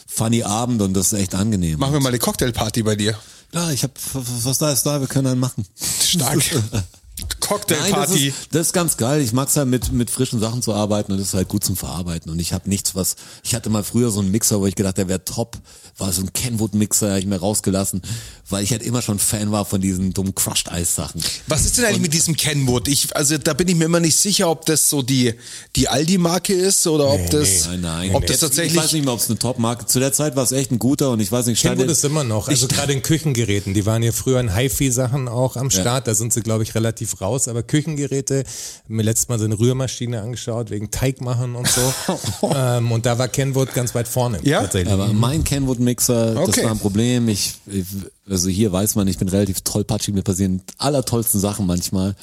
funny 0.05 0.43
Abend 0.43 0.81
und 0.83 0.93
das 0.93 1.11
ist 1.11 1.19
echt 1.19 1.33
angenehm. 1.33 1.79
Machen 1.79 1.93
wir 1.93 1.99
mal 1.99 2.09
eine 2.09 2.19
Cocktailparty 2.19 2.83
bei 2.83 2.95
dir. 2.95 3.15
Ja, 3.55 3.71
ich 3.71 3.83
hab 3.83 3.91
was 4.13 4.57
da 4.57 4.69
ist 4.73 4.85
da, 4.85 4.99
wir 4.99 5.07
können 5.07 5.27
einen 5.27 5.39
machen. 5.39 5.65
Stark. 5.79 6.43
Nein, 7.17 7.27
das 7.39 7.47
Cocktailparty. 7.47 8.27
ist, 8.27 8.35
das 8.51 8.67
ist 8.67 8.73
ganz 8.73 8.97
geil. 8.97 9.21
Ich 9.21 9.31
mag's 9.31 9.55
halt 9.55 9.67
mit 9.67 9.91
mit 9.91 10.09
frischen 10.09 10.39
Sachen 10.39 10.61
zu 10.61 10.73
arbeiten 10.73 11.11
und 11.11 11.17
das 11.19 11.29
ist 11.29 11.33
halt 11.33 11.47
gut 11.47 11.63
zum 11.63 11.77
Verarbeiten. 11.77 12.31
Und 12.31 12.39
ich 12.39 12.53
habe 12.53 12.67
nichts, 12.69 12.95
was 12.95 13.15
ich 13.43 13.55
hatte 13.55 13.69
mal 13.69 13.83
früher 13.83 14.11
so 14.11 14.19
einen 14.19 14.31
Mixer, 14.31 14.59
wo 14.59 14.65
ich 14.65 14.75
gedacht, 14.75 14.97
der 14.97 15.07
wäre 15.07 15.23
top, 15.23 15.57
war 15.97 16.11
so 16.11 16.21
ein 16.21 16.33
Kenwood 16.33 16.73
Mixer, 16.73 17.11
hab 17.11 17.19
ich 17.19 17.25
mir 17.25 17.37
rausgelassen, 17.37 18.01
weil 18.49 18.63
ich 18.63 18.71
halt 18.71 18.83
immer 18.83 19.01
schon 19.01 19.19
Fan 19.19 19.51
war 19.51 19.63
von 19.65 19.79
diesen 19.79 20.13
dummen 20.13 20.35
Crushed 20.35 20.69
Eis 20.71 20.95
Sachen. 20.95 21.23
Was 21.47 21.65
ist 21.65 21.77
denn 21.77 21.85
eigentlich 21.85 22.01
mit 22.01 22.13
diesem 22.13 22.35
Kenwood? 22.35 22.87
Ich, 22.89 23.15
also 23.15 23.37
da 23.37 23.53
bin 23.53 23.67
ich 23.69 23.75
mir 23.75 23.85
immer 23.85 24.01
nicht 24.01 24.17
sicher, 24.17 24.49
ob 24.49 24.65
das 24.65 24.89
so 24.89 25.01
die, 25.01 25.35
die 25.75 25.87
Aldi-Marke 25.87 26.53
ist 26.53 26.85
oder 26.87 27.07
ob 27.07 27.29
das, 27.29 27.67
Nein, 27.67 27.81
nein. 27.81 28.15
ob 28.15 28.23
das 28.23 28.31
Jetzt, 28.31 28.39
tatsächlich. 28.41 28.73
ich 28.75 28.83
weiß 28.83 28.91
nicht 28.93 29.05
mehr, 29.05 29.13
ob 29.13 29.19
es 29.21 29.29
eine 29.29 29.39
Top-Marke. 29.39 29.85
Zu 29.85 29.99
der 29.99 30.11
Zeit 30.11 30.35
war 30.35 30.43
es 30.43 30.51
echt 30.51 30.71
ein 30.71 30.79
guter 30.79 31.11
und 31.11 31.19
ich 31.21 31.31
weiß 31.31 31.45
nicht, 31.45 31.61
Kenwood 31.61 31.87
ist 31.87 32.03
immer 32.03 32.23
noch, 32.25 32.49
also 32.49 32.67
gerade 32.75 32.91
in 32.91 33.01
Küchengeräten, 33.01 33.73
die 33.73 33.85
waren 33.85 34.03
ja 34.03 34.11
früher 34.11 34.39
in 34.41 34.53
HiFi-Sachen 34.53 35.27
auch 35.29 35.55
am 35.55 35.69
Start, 35.69 36.07
da 36.07 36.15
sind 36.15 36.33
sie, 36.33 36.41
glaube 36.41 36.63
ich, 36.63 36.75
relativ 36.75 37.04
raus, 37.21 37.47
aber 37.47 37.63
Küchengeräte, 37.63 38.43
mir 38.87 39.03
letztes 39.03 39.29
Mal 39.29 39.39
so 39.39 39.45
eine 39.45 39.57
Rührmaschine 39.59 40.21
angeschaut, 40.21 40.69
wegen 40.69 40.91
Teigmachen 40.91 41.55
und 41.55 41.67
so, 41.67 41.93
ähm, 42.55 42.91
und 42.91 43.05
da 43.05 43.17
war 43.17 43.27
Kenwood 43.27 43.73
ganz 43.73 43.93
weit 43.95 44.07
vorne, 44.07 44.39
Ja? 44.43 44.61
tatsächlich. 44.61 44.91
Aber 44.93 45.07
mein 45.13 45.43
Kenwood 45.43 45.79
Mixer, 45.79 46.33
das 46.35 46.49
Okay. 46.49 46.63
war 46.63 46.71
ein 46.71 46.79
Problem. 46.79 47.27
Ich, 47.29 47.55
ich, 47.67 47.85
also 48.29 48.49
hier 48.49 48.71
weiß 48.71 48.95
man, 48.95 49.07
ich 49.07 49.17
bin 49.17 49.29
relativ 49.29 49.61
tollpatschig, 49.61 50.13
mir 50.13 50.23
passieren 50.23 50.61
allertollsten 50.77 51.39
Sachen 51.39 51.65
manchmal. 51.65 52.15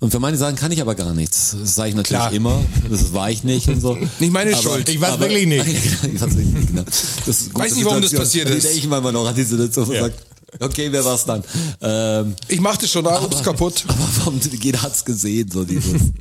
Und 0.00 0.10
für 0.10 0.18
manche 0.18 0.36
Sachen 0.38 0.56
kann 0.56 0.72
ich 0.72 0.80
aber 0.80 0.96
gar 0.96 1.14
nichts. 1.14 1.54
Das 1.60 1.76
sage 1.76 1.90
ich 1.90 1.94
natürlich 1.94 2.18
Klar. 2.22 2.32
immer. 2.32 2.60
Das 2.90 3.12
war 3.12 3.30
ich 3.30 3.44
nicht 3.44 3.68
und 3.68 3.80
so. 3.80 3.96
Nicht 4.18 4.32
meine 4.32 4.52
aber, 4.52 4.60
Schuld. 4.60 4.88
Ich 4.88 5.00
aber- 5.00 5.20
wirklich 5.20 5.46
nicht. 5.46 5.64
ich 5.68 6.20
wirklich 6.20 6.46
nicht, 6.46 6.66
genau. 6.68 6.82
Das 7.24 7.54
Weiß 7.54 7.76
nicht, 7.76 7.84
warum 7.84 8.02
das 8.02 8.12
passiert 8.12 8.50
ist. 8.50 8.64
Ich 8.64 8.72
denke 8.72 8.88
manchmal 8.88 9.12
noch 9.12 9.28
an 9.28 9.34
die 9.36 9.44
Situation 9.44 9.88
und 9.88 9.94
sag, 9.96 10.12
okay, 10.60 10.90
wer 10.90 11.04
war's 11.04 11.24
dann? 11.24 11.42
Ähm, 11.80 12.34
ich 12.48 12.60
mach 12.60 12.76
das 12.76 12.90
schon, 12.90 13.06
ah, 13.06 13.20
ups, 13.22 13.42
kaputt. 13.42 13.84
aber 13.88 14.08
warum, 14.18 14.40
jeder 14.60 14.82
hat's 14.82 15.04
gesehen, 15.04 15.50
so 15.50 15.64
dieses. 15.64 16.00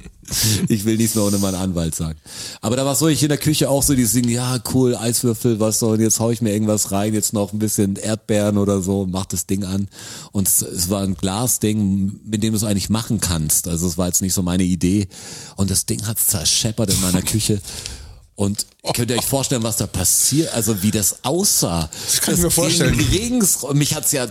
Ich 0.70 0.86
will 0.86 0.96
nichts 0.98 1.16
mehr 1.16 1.26
ohne 1.26 1.38
meinen 1.40 1.56
Anwalt 1.56 1.94
sagen. 1.94 2.18
Aber 2.62 2.76
da 2.78 2.86
war 2.86 2.96
so, 2.96 3.08
ich 3.08 3.22
in 3.22 3.30
der 3.30 3.38
Küche 3.38 3.70
auch 3.70 3.84
so 3.84 3.96
dieses 3.96 4.14
Ding, 4.14 4.30
ja, 4.30 4.60
cool, 4.74 4.96
Eiswürfel, 4.96 5.60
was 5.60 5.80
so, 5.80 5.90
und 5.90 6.00
jetzt 6.00 6.20
hau 6.20 6.32
ich 6.32 6.42
mir 6.42 6.54
irgendwas 6.54 6.92
rein, 6.92 7.14
jetzt 7.14 7.34
noch 7.34 7.52
ein 7.52 7.60
bisschen 7.60 7.98
Erdbeeren 7.98 8.58
oder 8.58 8.82
so, 8.82 9.06
mach 9.10 9.26
das 9.26 9.46
Ding 9.46 9.66
an. 9.66 9.90
Und 10.32 10.48
es, 10.48 10.62
es 10.62 10.90
war 10.90 11.02
ein 11.02 11.16
Glasding, 11.16 12.22
mit 12.26 12.44
dem 12.44 12.54
du 12.54 12.58
es 12.58 12.64
eigentlich 12.64 12.90
machen 12.90 13.20
kannst. 13.20 13.68
Also 13.68 13.88
es 13.88 13.98
war 13.98 14.08
jetzt 14.08 14.22
nicht 14.22 14.34
so 14.34 14.42
meine 14.42 14.64
Idee. 14.64 15.08
Und 15.58 15.70
das 15.70 15.86
Ding 15.86 16.06
hat's 16.08 16.28
zerscheppert 16.28 16.94
in 16.94 17.02
meiner 17.02 17.22
Küche. 17.24 17.60
Und 18.42 18.66
könnt 18.96 19.12
ihr 19.12 19.20
euch 19.20 19.26
vorstellen, 19.26 19.62
was 19.62 19.78
da 19.78 19.86
passiert, 19.86 20.52
also 20.56 20.82
wie 20.82 20.90
das 20.90 21.18
aussah. 21.24 21.88
Das 22.08 22.22
kann 22.22 22.34
ich 22.34 22.42
mir 22.42 22.50
vorstellen. 22.50 23.00
Regens, 23.00 23.60
mich 23.74 23.94
hat's 23.94 24.12
ja 24.14 24.26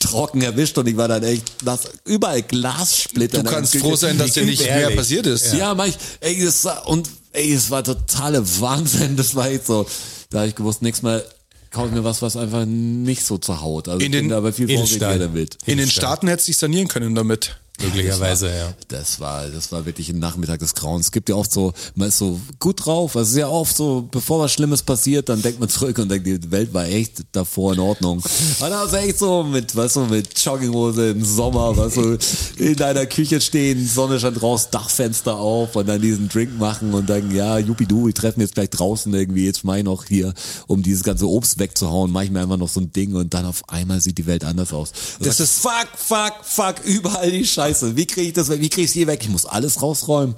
trocken 0.00 0.42
erwischt 0.42 0.76
und 0.76 0.86
ich 0.86 0.98
war 0.98 1.08
dann 1.08 1.22
echt 1.22 1.64
nass, 1.64 1.88
überall 2.04 2.42
Glassplitter. 2.42 3.42
Du 3.42 3.50
kannst 3.50 3.74
froh 3.78 3.96
sein, 3.96 4.18
dass 4.18 4.32
dir 4.32 4.44
nicht 4.44 4.62
mehr 4.62 4.90
passiert 4.90 5.24
ist. 5.26 5.54
Ja, 5.54 5.74
mach 5.74 5.86
ich, 5.86 5.96
ey, 6.20 6.44
das 6.44 6.62
war, 6.66 6.86
und 6.88 7.08
ey, 7.32 7.54
es 7.54 7.70
war 7.70 7.82
totale 7.82 8.44
Wahnsinn, 8.60 9.16
das 9.16 9.34
war 9.34 9.48
echt 9.48 9.64
so, 9.64 9.86
da 10.28 10.40
habe 10.40 10.48
ich 10.48 10.54
gewusst, 10.54 10.82
nächstes 10.82 11.02
Mal 11.02 11.24
kaufe 11.70 11.88
ich 11.88 11.94
mir 11.94 12.04
was, 12.04 12.20
was 12.20 12.36
einfach 12.36 12.66
nicht 12.66 13.24
so 13.24 13.38
zur 13.38 13.62
Haut. 13.62 13.88
Also 13.88 14.04
In 14.04 14.12
den 14.12 14.30
aber 14.30 14.52
viel 14.52 14.68
vorsichtiger 14.68 15.18
damit. 15.18 15.56
In 15.64 15.78
den 15.78 15.90
Staaten 15.90 16.28
hättest 16.28 16.48
du 16.48 16.50
dich 16.50 16.58
sanieren 16.58 16.88
können 16.88 17.14
damit. 17.14 17.56
Möglicherweise, 17.82 18.48
ja. 18.48 18.72
Das 18.88 19.20
war, 19.20 19.46
das 19.48 19.70
war 19.70 19.84
wirklich 19.84 20.08
ein 20.08 20.18
Nachmittag 20.18 20.60
des 20.60 20.74
Grauens. 20.74 21.06
Es 21.06 21.12
gibt 21.12 21.28
ja 21.28 21.34
oft 21.34 21.52
so, 21.52 21.74
man 21.94 22.08
ist 22.08 22.18
so 22.18 22.40
gut 22.58 22.86
drauf. 22.86 23.16
Also 23.16 23.28
es 23.28 23.32
ist 23.32 23.38
ja 23.38 23.48
oft 23.48 23.76
so, 23.76 24.08
bevor 24.10 24.40
was 24.40 24.52
Schlimmes 24.52 24.82
passiert, 24.82 25.28
dann 25.28 25.42
denkt 25.42 25.60
man 25.60 25.68
zurück 25.68 25.98
und 25.98 26.08
denkt, 26.10 26.26
die 26.26 26.50
Welt 26.50 26.72
war 26.72 26.86
echt 26.86 27.24
davor 27.32 27.74
in 27.74 27.80
Ordnung. 27.80 28.22
Und 28.60 28.70
da 28.70 28.84
ist 28.84 28.94
echt 28.94 29.18
so 29.18 29.42
mit, 29.42 29.76
weißt 29.76 29.96
du, 29.96 30.00
mit 30.06 30.38
Jogginghose 30.38 31.10
im 31.10 31.24
Sommer, 31.24 31.76
weißt 31.76 31.96
du, 31.96 32.18
in 32.56 32.76
deiner 32.76 33.06
Küche 33.06 33.40
stehen, 33.40 33.86
Sonne 33.86 34.18
scheint 34.18 34.42
raus, 34.42 34.70
Dachfenster 34.70 35.36
auf 35.36 35.76
und 35.76 35.86
dann 35.88 36.00
diesen 36.00 36.28
Drink 36.28 36.58
machen 36.58 36.94
und 36.94 37.08
dann, 37.08 37.34
ja, 37.34 37.58
jupidu, 37.58 38.06
wir 38.06 38.14
treffen 38.14 38.40
jetzt 38.40 38.54
gleich 38.54 38.70
draußen 38.70 39.12
irgendwie, 39.12 39.44
jetzt 39.44 39.64
mach 39.64 39.76
ich 39.76 39.84
noch 39.84 40.04
hier, 40.04 40.32
um 40.66 40.82
dieses 40.82 41.02
ganze 41.02 41.28
Obst 41.28 41.58
wegzuhauen, 41.58 42.10
mach 42.10 42.22
ich 42.22 42.30
mir 42.30 42.40
einfach 42.40 42.56
noch 42.56 42.68
so 42.68 42.80
ein 42.80 42.92
Ding 42.92 43.14
und 43.14 43.34
dann 43.34 43.44
auf 43.44 43.68
einmal 43.68 44.00
sieht 44.00 44.18
die 44.18 44.26
Welt 44.26 44.44
anders 44.44 44.72
aus. 44.72 44.92
Das 45.18 45.36
Das 45.36 45.40
ist 45.40 45.58
fuck, 45.58 45.88
fuck, 45.96 46.34
fuck, 46.42 46.76
überall 46.84 47.30
die 47.30 47.44
Scheiße. 47.44 47.65
Wie 47.96 48.06
kriege 48.06 48.28
ich 48.28 48.32
das 48.32 48.48
weg? 48.48 48.60
Wie 48.60 48.68
kriege 48.68 48.84
ich 48.84 48.92
hier 48.92 49.06
weg? 49.06 49.20
Ich 49.22 49.28
muss 49.28 49.46
alles 49.46 49.82
rausräumen. 49.82 50.34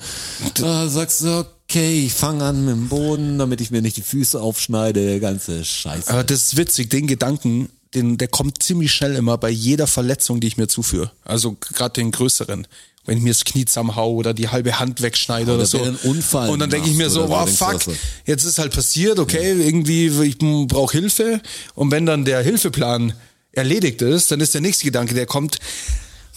Da 0.54 0.88
sagst 0.88 1.22
du, 1.22 1.46
okay, 1.64 2.06
ich 2.06 2.12
fange 2.12 2.44
an 2.44 2.64
mit 2.64 2.74
dem 2.74 2.88
Boden, 2.88 3.38
damit 3.38 3.60
ich 3.60 3.70
mir 3.70 3.82
nicht 3.82 3.96
die 3.96 4.02
Füße 4.02 4.40
aufschneide, 4.40 5.20
ganze 5.20 5.64
Scheiße. 5.64 6.10
Aber 6.10 6.24
das 6.24 6.44
ist 6.44 6.56
witzig, 6.56 6.90
den 6.90 7.06
Gedanken, 7.06 7.68
den, 7.94 8.18
der 8.18 8.28
kommt 8.28 8.62
ziemlich 8.62 8.92
schnell 8.92 9.16
immer 9.16 9.38
bei 9.38 9.50
jeder 9.50 9.86
Verletzung, 9.86 10.40
die 10.40 10.46
ich 10.46 10.56
mir 10.56 10.68
zuführe. 10.68 11.10
Also 11.24 11.56
gerade 11.60 11.94
den 11.94 12.10
größeren. 12.10 12.66
Wenn 13.04 13.18
ich 13.18 13.24
mir 13.24 13.30
das 13.30 13.44
Knie 13.44 13.64
zusammenhau 13.64 14.12
oder 14.12 14.34
die 14.34 14.48
halbe 14.48 14.78
Hand 14.78 15.00
wegschneide 15.00 15.54
oder 15.54 15.60
Oder 15.60 15.66
so. 15.66 15.78
Unfall 16.08 16.50
Und 16.50 16.58
dann 16.58 16.68
denke 16.68 16.90
ich 16.90 16.96
mir 16.96 17.08
so, 17.08 17.26
wow, 17.28 17.46
du 17.46 17.52
fuck, 17.52 17.80
jetzt 18.26 18.44
ist 18.44 18.58
halt 18.58 18.74
passiert, 18.74 19.18
okay, 19.18 19.52
irgendwie, 19.52 20.08
ich 20.24 20.36
brauche 20.38 20.92
Hilfe. 20.92 21.40
Und 21.74 21.90
wenn 21.90 22.04
dann 22.04 22.26
der 22.26 22.42
Hilfeplan 22.42 23.14
erledigt 23.52 24.02
ist, 24.02 24.30
dann 24.30 24.40
ist 24.40 24.52
der 24.52 24.60
nächste 24.60 24.84
Gedanke, 24.84 25.14
der 25.14 25.24
kommt, 25.24 25.58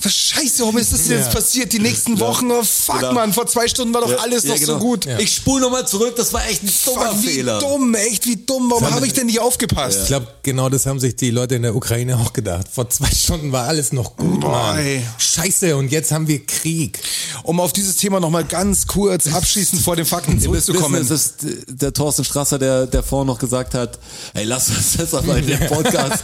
Was 0.04 0.14
Scheiße, 0.16 0.60
warum 0.62 0.78
ist 0.78 0.92
das 0.94 1.08
denn 1.08 1.18
jetzt 1.20 1.32
passiert? 1.32 1.72
Die 1.74 1.80
nächsten 1.80 2.20
Wochen, 2.20 2.50
oh 2.52 2.64
fuck, 2.64 3.00
Genau. 3.00 3.14
man, 3.14 3.34
vor 3.34 3.46
zwei 3.48 3.68
Stunden 3.68 3.94
war 3.94 4.02
doch 4.02 4.10
Ja, 4.12 4.18
alles 4.18 4.44
ja, 4.44 4.52
noch 4.54 4.60
genau. 4.60 4.74
so 4.74 4.80
gut. 4.80 5.06
Ich 5.20 5.36
spule 5.36 5.62
nochmal 5.62 5.88
zurück, 5.88 6.16
das 6.16 6.34
war 6.34 6.46
echt 6.48 6.64
ein 6.64 6.72
dummer 6.86 7.12
Fuck, 7.12 7.24
wie 7.24 7.28
Fehler. 7.28 7.60
dumm, 7.60 7.94
echt 7.96 8.26
wie 8.26 8.38
dumm. 8.38 8.70
Warum 8.72 8.90
habe 8.92 9.06
ich 9.06 9.14
denn 9.14 9.28
nicht 9.28 9.40
aufgepasst? 9.40 10.00
Ich 10.04 10.08
glaube, 10.08 10.28
genau 10.44 10.70
das 10.70 10.86
haben 10.86 11.00
sich 11.00 11.16
die 11.16 11.30
Leute 11.32 11.56
in 11.56 11.62
der 11.64 11.76
Ukraine 11.76 12.18
auch 12.18 12.34
gedacht. 12.34 12.68
Vor 12.72 12.90
zwei 12.90 13.10
Stunden 13.16 13.52
war 13.52 13.68
alles 13.68 13.92
noch 13.94 14.16
gut, 14.18 14.42
Mann. 14.42 14.80
Scheiße, 15.18 15.76
und 15.76 15.92
jetzt 15.92 16.12
haben 16.12 16.28
wir 16.28 16.46
Krieg. 16.46 17.00
Um 17.44 17.60
auf 17.60 17.74
dieses 17.74 17.96
Thema 17.98 18.20
nochmal 18.20 18.44
ganz 18.46 18.88
kurz 18.88 19.28
abschließend 19.32 19.82
vor 19.82 19.96
den 19.96 20.06
Fakten 20.06 20.40
zurückzukommen. 20.40 21.08
wissen, 21.08 21.14
es 21.14 21.26
ist 21.26 21.36
der 21.82 21.94
Thorsten 21.94 22.24
Strasser, 22.24 22.58
der, 22.60 22.88
der 22.88 23.04
vorhin 23.04 23.28
noch 23.28 23.40
gesagt 23.40 23.74
hat, 23.74 24.00
ey, 24.34 24.46
lass 24.46 24.70
uns 24.70 24.98
das 24.98 25.14
aber 25.14 25.38
in 25.38 25.48
dem 25.48 25.60
Podcast 25.68 26.24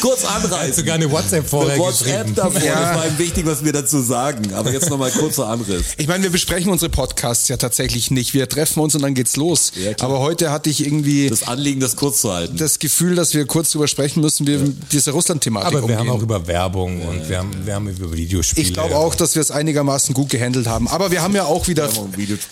kurz 0.00 0.22
Er 0.24 0.34
hat 0.34 0.44
anreißen. 0.44 0.74
sogar 0.74 0.94
eine 0.96 1.10
WhatsApp 1.10 1.48
vorher 1.48 1.78
WhatsApp 1.78 2.06
geschrieben. 2.26 2.34
davor, 2.34 2.60
Ja. 2.62 3.04
Das 3.16 3.26
wichtig, 3.26 3.46
was 3.46 3.64
wir 3.64 3.72
dazu 3.72 4.00
sagen. 4.00 4.52
Aber 4.54 4.72
jetzt 4.72 4.90
nochmal 4.90 5.10
kurzer 5.10 5.48
Anriss. 5.48 5.94
Ich 5.96 6.06
meine, 6.06 6.24
wir 6.24 6.30
besprechen 6.30 6.70
unsere 6.70 6.90
Podcasts 6.90 7.48
ja 7.48 7.56
tatsächlich 7.56 8.10
nicht. 8.10 8.34
Wir 8.34 8.48
treffen 8.48 8.80
uns 8.80 8.94
und 8.94 9.02
dann 9.02 9.14
geht's 9.14 9.36
los. 9.36 9.72
Ja. 9.82 9.92
Aber 10.00 10.20
heute 10.20 10.50
hatte 10.50 10.70
ich 10.70 10.84
irgendwie 10.84 11.28
das, 11.28 11.40
Das 11.40 11.48
Anliegen, 11.48 11.80
das 11.80 11.96
kurz 11.96 12.20
zu 12.20 12.32
halten. 12.32 12.56
Gefühl, 12.78 13.14
dass 13.14 13.32
wir 13.34 13.46
kurz 13.46 13.70
drüber 13.70 13.88
sprechen 13.88 14.20
müssen, 14.20 14.46
wir 14.46 14.60
diese 14.92 15.12
Russland-Thematik 15.12 15.68
Aber 15.68 15.78
wir 15.78 15.82
umgehen. 15.84 15.98
haben 15.98 16.10
auch 16.10 16.22
über 16.22 16.46
Werbung 16.46 17.02
und 17.02 17.28
wir, 17.28 17.38
haben, 17.38 17.50
wir 17.64 17.74
haben 17.74 17.88
über 17.88 18.12
Videospiele. 18.12 18.66
ich 18.66 18.74
glaube 18.74 18.96
auch, 18.96 19.14
dass 19.14 19.34
wir 19.34 19.42
es 19.42 19.50
einigermaßen 19.50 20.14
gut 20.14 20.28
gehandelt 20.28 20.66
haben. 20.66 20.88
Aber 20.88 21.10
wir 21.10 21.22
haben 21.22 21.34
ja 21.34 21.44
auch 21.44 21.68
wieder, 21.68 21.88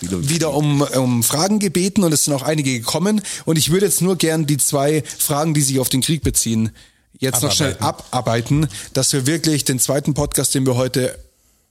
wieder 0.01 0.53
um, 0.53 0.81
um 0.81 1.23
Fragen 1.23 1.59
gebeten 1.59 2.03
und 2.03 2.13
es 2.13 2.25
sind 2.25 2.33
auch 2.33 2.43
einige 2.43 2.71
gekommen. 2.71 3.21
Und 3.45 3.57
ich 3.57 3.71
würde 3.71 3.85
jetzt 3.85 4.01
nur 4.01 4.15
gern 4.15 4.45
die 4.45 4.57
zwei 4.57 5.03
Fragen, 5.17 5.53
die 5.53 5.61
sich 5.61 5.79
auf 5.79 5.89
den 5.89 6.01
Krieg 6.01 6.23
beziehen, 6.23 6.71
jetzt 7.19 7.41
noch 7.41 7.51
schnell 7.51 7.75
Abarbeiten. 7.79 8.67
dass 8.93 9.13
wir 9.13 9.25
wirklich 9.27 9.65
den 9.65 9.79
zweiten 9.79 10.13
Podcast, 10.13 10.53
den 10.55 10.65
wir 10.65 10.75
heute 10.75 11.17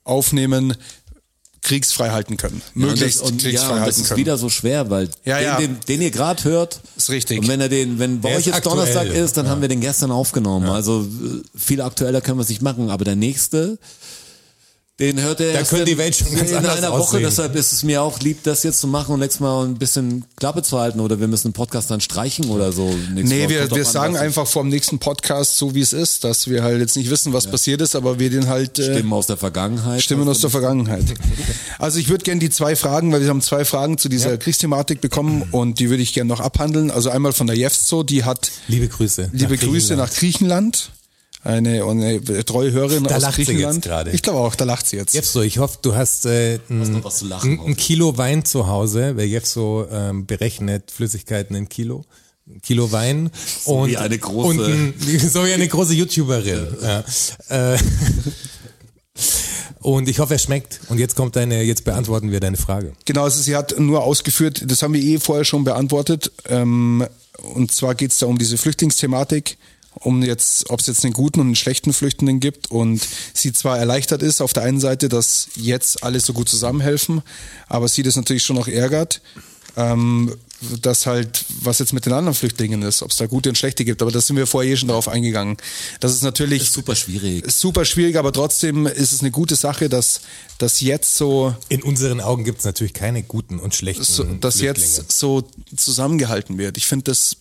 aufnehmen, 0.05 0.77
kriegsfrei 1.63 2.11
halten 2.11 2.37
können. 2.37 2.61
Möglichst 2.75 3.21
und 3.23 3.27
das, 3.27 3.33
und, 3.33 3.41
kriegsfrei 3.43 3.67
ja, 3.69 3.73
und 3.73 3.77
das 3.79 3.87
halten 3.87 4.01
ist 4.03 4.09
können. 4.09 4.19
wieder 4.21 4.37
so 4.39 4.51
schwer, 4.51 4.91
weil 4.91 5.09
Ja, 5.25 5.39
den, 5.39 5.45
ja. 5.45 5.57
Den, 5.57 5.81
den 5.89 6.03
ihr 6.03 6.11
gerade 6.11 6.45
hört, 6.45 6.81
Ist 6.97 7.09
richtig. 7.11 7.39
Und 7.39 7.49
wenn 7.49 7.61
er 7.61 7.69
den, 7.71 7.99
wenn 7.99 8.21
bei 8.21 8.29
Der 8.31 8.39
euch 8.39 8.47
jetzt 8.47 8.57
aktuell. 8.57 8.77
Donnerstag 8.77 9.07
ist, 9.09 9.37
dann 9.39 9.49
haben 9.49 9.63
wir 9.63 9.69
den 9.69 9.81
gestern 9.81 10.11
aufgenommen. 10.11 10.69
Also 10.69 11.03
äh, 11.03 11.59
viel 11.59 11.81
aktueller 11.81 12.21
können 12.21 12.39
wir 12.39 12.43
es 12.43 12.51
nicht 12.51 12.61
machen. 12.63 12.91
Aber 12.91 13.05
der 13.05 13.17
nächste, 13.17 13.79
den 15.01 15.21
hört 15.21 15.41
er 15.41 15.53
Da 15.53 15.59
erst 15.59 15.71
könnte 15.71 15.87
die 15.87 15.93
in- 15.93 15.99
Welt 15.99 16.15
schon 16.15 16.33
ganz 16.33 16.51
in 16.51 16.57
anders 16.57 16.77
einer 16.79 16.93
Woche. 16.93 17.01
aussehen. 17.01 17.23
Deshalb 17.25 17.57
ist 17.57 17.73
es 17.73 17.83
mir 17.83 18.01
auch 18.01 18.21
lieb, 18.21 18.45
das 18.45 18.63
jetzt 18.63 18.81
zu 18.81 18.87
machen 18.87 19.13
und 19.15 19.21
nächstes 19.21 19.41
Mal 19.41 19.65
ein 19.67 19.75
bisschen 19.75 20.25
Klappe 20.37 20.63
zu 20.63 20.79
halten 20.79 21.01
oder 21.01 21.19
wir 21.19 21.27
müssen 21.27 21.49
den 21.49 21.53
Podcast 21.53 21.91
dann 21.91 22.01
streichen 22.01 22.45
oder 22.49 22.71
so. 22.71 22.87
nächste 23.13 23.35
Nee, 23.35 23.45
Woche. 23.47 23.49
wir, 23.71 23.71
wir 23.73 23.85
sagen 23.85 24.17
einfach 24.17 24.47
vor 24.47 24.63
dem 24.63 24.69
nächsten 24.69 25.01
Podcast 25.01 25.59
so, 25.59 25.75
wie 25.75 25.81
es 25.81 25.93
ist, 25.93 26.23
dass 26.23 26.49
wir 26.49 26.63
halt 26.63 26.79
jetzt 26.79 26.97
nicht 26.97 27.11
wissen, 27.11 27.33
was 27.33 27.49
passiert 27.49 27.81
ist, 27.81 27.97
aber 27.97 28.21
wir 28.21 28.31
den 28.31 28.47
halt 28.47 28.79
äh, 28.79 28.85
Stimmen 28.95 29.13
aus 29.13 29.27
der 29.27 29.37
Vergangenheit. 29.37 30.01
Stimmen 30.01 30.29
aus 30.29 30.41
der 30.41 30.51
Vergangenheit. 30.51 31.05
Also 31.81 31.99
ich 31.99 32.09
würde 32.09 32.23
gerne 32.23 32.39
die 32.39 32.51
zwei 32.51 32.77
Fragen, 32.77 33.13
weil 33.13 33.21
wir 33.21 33.29
haben 33.31 33.41
zwei 33.43 33.65
Fragen 33.65 33.99
zu 33.99 34.09
dieser 34.09 34.39
Kriegsthematik 34.39 35.01
bekommen 35.01 35.43
und 35.51 35.81
die 35.81 35.91
würde 35.91 36.05
ich 36.05 36.13
gerne 36.15 36.29
noch 36.29 36.39
abhandeln. 36.41 36.93
Also 36.93 37.11
einmal 37.11 37.33
von 37.33 37.49
der 37.49 37.57
Jefzo, 37.57 38.05
die 38.05 38.23
hat 38.23 38.53
Liebe 38.69 38.87
Grüße. 38.87 39.31
liebe 39.33 39.55
nach 39.55 39.61
Grüße 39.61 39.97
nach 39.97 40.13
Griechenland. 40.13 40.91
Eine, 41.45 41.85
eine 41.85 42.45
treue 42.47 42.73
Hörerin 42.73 43.05
Da 43.05 43.17
aus 43.17 43.23
lacht 43.23 43.37
sie 43.37 43.45
Griechenland. 43.45 43.77
jetzt 43.77 43.85
gerade. 43.85 44.11
Ich 44.13 44.23
glaube 44.23 44.41
auch, 44.41 44.55
da 44.55 44.65
lacht 44.65 44.87
sie 44.87 44.97
jetzt. 44.97 45.13
Jefso, 45.13 45.43
ich 45.43 45.59
hoffe, 45.59 45.79
du 45.83 45.95
hast 45.95 46.25
äh, 46.25 46.59
ein, 46.71 46.91
noch 46.93 47.05
was 47.05 47.19
zu 47.19 47.27
lachen, 47.27 47.61
ein. 47.61 47.77
Kilo 47.77 48.17
Wein 48.17 48.47
zu 48.47 48.67
Hause, 48.67 49.17
weil 49.17 49.27
Jefso 49.27 49.87
ähm, 49.91 50.25
berechnet 50.25 50.91
Flüssigkeiten 50.91 51.55
in 51.55 51.69
Kilo. 51.69 52.05
Ein 52.47 52.63
Kilo 52.63 52.91
Wein 52.93 53.31
und, 53.67 53.91
wie 53.91 53.97
eine 53.99 54.17
große- 54.17 54.45
und 54.45 54.61
ein, 54.61 54.95
so 55.31 55.45
wie 55.45 55.53
eine 55.53 55.69
große 55.69 55.93
YouTuberin. 55.95 56.67
Ja. 56.83 57.05
Äh, 57.49 57.79
und 59.81 60.09
ich 60.09 60.19
hoffe, 60.19 60.35
er 60.35 60.39
schmeckt. 60.39 60.81
Und 60.89 60.99
jetzt 60.99 61.15
kommt 61.15 61.37
deine, 61.37 61.63
jetzt 61.63 61.85
beantworten 61.85 62.31
wir 62.31 62.41
deine 62.41 62.57
Frage. 62.57 62.93
Genau, 63.05 63.25
also 63.25 63.41
sie 63.43 63.55
hat 63.55 63.79
nur 63.79 64.03
ausgeführt, 64.03 64.63
das 64.67 64.83
haben 64.83 64.95
wir 64.95 65.03
eh 65.03 65.19
vorher 65.19 65.45
schon 65.45 65.65
beantwortet. 65.65 66.33
Ähm, 66.49 67.07
und 67.55 67.73
zwar 67.73 67.95
geht 67.95 68.13
es 68.13 68.19
da 68.19 68.27
um 68.27 68.39
diese 68.39 68.57
Flüchtlingsthematik, 68.57 69.59
um 69.95 70.23
jetzt, 70.23 70.71
ob 70.71 70.81
es 70.81 70.87
jetzt 70.87 71.05
einen 71.05 71.13
guten 71.13 71.41
und 71.41 71.47
einen 71.47 71.57
schlechten 71.57 71.93
Flüchtenden 71.93 72.41
gibt. 72.41 72.71
Und 72.71 73.07
sie 73.33 73.53
zwar 73.53 73.79
erleichtert 73.79 74.23
ist 74.23 74.41
auf 74.41 74.53
der 74.53 74.65
einen 74.65 74.81
Seite, 74.81 75.09
dass 75.09 75.49
jetzt 75.57 76.03
alle 76.03 76.21
so 76.21 76.33
gut 76.33 76.49
zusammenhelfen, 76.49 77.23
aber 77.69 77.89
sie 77.89 78.03
das 78.03 78.17
natürlich 78.17 78.45
schon 78.45 78.59
auch 78.59 78.69
ärgert. 78.69 79.21
Ähm, 79.77 80.33
dass 80.81 81.07
halt, 81.07 81.45
was 81.61 81.79
jetzt 81.79 81.93
mit 81.93 82.07
den 82.07 82.13
anderen 82.13 82.35
Flüchtlingen 82.35 82.83
ist, 82.83 83.03
ob 83.03 83.11
es 83.11 83.17
da 83.17 83.27
gute 83.27 83.49
und 83.49 83.57
schlechte 83.57 83.85
gibt, 83.85 84.03
aber 84.03 84.11
da 84.11 84.21
sind 84.21 84.37
wir 84.37 84.47
vorher 84.47 84.73
eh 84.73 84.77
schon 84.77 84.89
drauf 84.89 85.09
eingegangen. 85.09 85.57
Das 86.01 86.13
ist 86.13 86.23
natürlich 86.23 86.63
ist 86.63 86.73
super 86.73 86.95
schwierig. 86.95 87.45
super 87.51 87.85
schwierig, 87.85 88.17
aber 88.17 88.33
trotzdem 88.33 88.87
ist 88.87 89.13
es 89.13 89.21
eine 89.21 89.31
gute 89.31 89.57
Sache, 89.57 89.89
dass, 89.89 90.21
dass 90.59 90.81
jetzt 90.81 91.17
so 91.17 91.55
In 91.69 91.83
unseren 91.83 92.21
Augen 92.21 92.45
gibt 92.45 92.61
es 92.61 92.65
natürlich 92.65 92.95
keine 92.95 93.23
guten 93.23 93.59
und 93.59 93.75
schlechten 93.75 94.05
so, 94.05 94.23
dass 94.23 94.59
Flüchtlinge. 94.59 94.89
jetzt 94.89 95.13
so 95.13 95.43
zusammengehalten 95.77 96.57
wird. 96.57 96.77
Ich 96.77 96.87
finde 96.87 97.05
das 97.05 97.37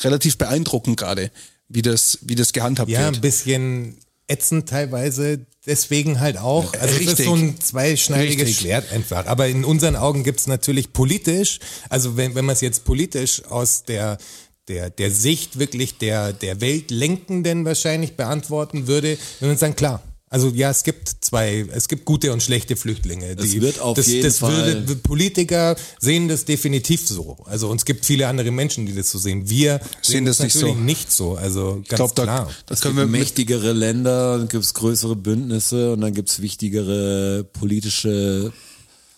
relativ 0.00 0.38
beeindruckend 0.38 0.96
gerade, 0.96 1.30
wie 1.70 1.82
das, 1.82 2.18
wie 2.22 2.34
das 2.34 2.52
gehandhabt 2.52 2.90
Ja, 2.90 3.06
ein 3.08 3.14
wird. 3.14 3.22
bisschen 3.22 3.96
ätzend 4.28 4.68
teilweise, 4.68 5.46
deswegen 5.66 6.20
halt 6.20 6.36
auch. 6.36 6.72
Also 6.74 6.94
es 6.94 7.00
ist 7.00 7.08
Richtig. 7.08 7.26
so 7.26 7.34
ein 7.34 7.60
zweischneidiges 7.60 8.48
Richtig. 8.48 8.60
Schwert 8.66 8.92
einfach. 8.92 9.26
Aber 9.26 9.48
in 9.48 9.64
unseren 9.64 9.96
Augen 9.96 10.22
gibt's 10.22 10.46
natürlich 10.46 10.92
politisch, 10.92 11.58
also 11.88 12.16
wenn, 12.16 12.34
wenn 12.34 12.44
man 12.44 12.52
es 12.52 12.60
jetzt 12.60 12.84
politisch 12.84 13.44
aus 13.46 13.84
der 13.84 14.18
der, 14.68 14.88
der 14.88 15.10
Sicht 15.10 15.58
wirklich 15.58 15.98
der, 15.98 16.32
der 16.32 16.60
Weltlenkenden 16.60 17.64
wahrscheinlich 17.64 18.14
beantworten 18.14 18.86
würde, 18.86 19.18
würde 19.40 19.48
man 19.48 19.56
sagen, 19.56 19.74
klar. 19.74 20.00
Also 20.32 20.50
ja, 20.50 20.70
es 20.70 20.84
gibt 20.84 21.08
zwei, 21.22 21.66
es 21.72 21.88
gibt 21.88 22.04
gute 22.04 22.32
und 22.32 22.40
schlechte 22.40 22.76
Flüchtlinge. 22.76 23.26
Es 23.36 23.52
wird 23.60 23.80
auf 23.80 23.96
das, 23.96 24.06
jeden 24.06 24.22
das 24.22 24.38
Fall- 24.38 24.86
Würde, 24.86 24.94
Politiker 25.02 25.74
sehen 25.98 26.28
das 26.28 26.44
definitiv 26.44 27.04
so. 27.08 27.36
Also 27.46 27.68
und 27.68 27.78
es 27.80 27.84
gibt 27.84 28.06
viele 28.06 28.28
andere 28.28 28.52
Menschen, 28.52 28.86
die 28.86 28.94
das 28.94 29.10
so 29.10 29.18
sehen. 29.18 29.50
Wir 29.50 29.80
Sehen 30.02 30.24
das 30.26 30.38
nicht 30.38 30.54
natürlich 30.54 30.76
so. 30.76 30.80
nicht 30.80 31.10
so. 31.12 31.34
Also 31.34 31.72
ganz 31.74 31.82
Ich 31.90 31.96
glaube, 31.96 32.14
da, 32.14 32.22
klar. 32.22 32.50
da 32.66 32.74
Es 32.74 32.80
können 32.80 32.94
gibt 32.96 33.12
wir 33.12 33.18
mächtigere 33.18 33.72
Länder, 33.72 34.38
dann 34.38 34.46
gibt 34.46 34.62
es 34.64 34.72
größere 34.74 35.16
Bündnisse 35.16 35.92
und 35.94 36.00
dann 36.00 36.14
gibt 36.14 36.30
es 36.30 36.40
wichtigere 36.40 37.42
politische 37.52 38.52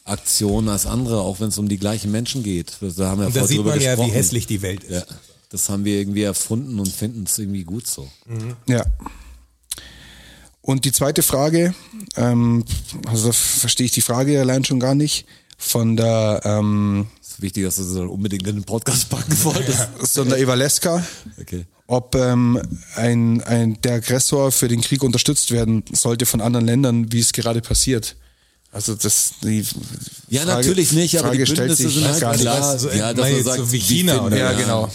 Aktionen 0.05 0.71
als 0.71 0.87
andere, 0.87 1.21
auch 1.21 1.41
wenn 1.41 1.49
es 1.49 1.59
um 1.59 1.69
die 1.69 1.79
gleichen 1.79 2.11
Menschen 2.11 2.43
geht. 2.43 2.73
Da 2.81 3.11
haben 3.11 3.21
wir 3.21 3.27
Und 3.27 3.37
da 3.37 3.41
vorher 3.41 3.47
sieht 3.49 3.59
drüber 3.59 3.71
man 3.71 3.81
ja, 3.83 3.91
gesprochen. 3.97 4.11
wie 4.13 4.17
hässlich 4.17 4.47
die 4.47 4.63
Welt 4.63 4.83
ist. 4.85 4.93
Ja, 4.93 5.05
das 5.51 5.69
haben 5.69 5.85
wir 5.85 5.99
irgendwie 6.01 6.23
erfunden 6.23 6.81
und 6.81 6.89
finden 6.89 7.25
es 7.29 7.39
irgendwie 7.39 7.65
gut 7.65 7.87
so. 7.87 8.09
ja. 8.67 8.87
Und 10.63 10.85
die 10.85 10.93
zweite 10.93 11.23
Frage, 11.23 11.75
ähm, 12.17 12.65
also 13.09 13.33
verstehe 13.33 13.87
ich 13.87 13.93
die 13.93 14.01
Frage 14.01 14.39
allein 14.41 14.65
schon 14.65 14.79
gar 14.81 14.95
nicht, 14.95 15.27
von 15.59 15.97
der 15.97 16.41
ähm, 16.45 17.07
Es 17.21 17.29
ist 17.33 17.43
wichtig, 17.43 17.65
dass 17.65 17.77
du 17.77 17.83
so 17.85 18.03
unbedingt 18.03 18.47
in 18.47 18.57
den 18.57 18.65
Podcast 18.65 19.09
packen 19.11 19.37
wolltest. 19.45 19.89
von 20.15 20.29
der 20.29 20.39
Eva 20.39 20.55
Leska, 20.55 21.05
Okay. 21.41 21.67
ob 21.89 22.15
ähm, 22.15 22.61
ein, 22.97 23.43
ein, 23.43 23.81
der 23.83 23.95
Aggressor 23.95 24.51
für 24.53 24.69
den 24.69 24.81
Krieg 24.81 25.03
unterstützt 25.03 25.51
werden 25.51 25.85
sollte 25.93 26.27
von 26.27 26.41
anderen 26.41 26.67
Ländern, 26.67 27.13
wie 27.13 27.21
es 27.21 27.33
gerade 27.33 27.61
passiert. 27.61 28.17
Also 28.73 28.95
das 28.95 29.35
die 29.43 29.65
Ja, 30.29 30.43
Frage- 30.43 30.57
natürlich 30.59 30.93
nicht, 30.93 31.17
aber 31.19 31.29
Frage 31.29 31.45
die 31.45 31.51
stellt 31.53 31.69
Bündnisse 31.77 31.83
sich 31.91 31.95
sind 32.03 32.09
halt 32.11 32.21
gar 32.21 32.33
nicht. 32.33 32.41
klar. 32.43 32.79
So, 32.79 32.89
ja, 32.89 33.11
äh, 33.11 33.15
dass 33.15 33.31
man 33.31 33.45
sagt, 33.45 33.59
so 33.59 33.73
wie 33.73 33.79
China 33.79 34.13
finden- 34.15 34.27
oder 34.29 34.39
Ja, 34.39 34.53
genau. 34.53 34.91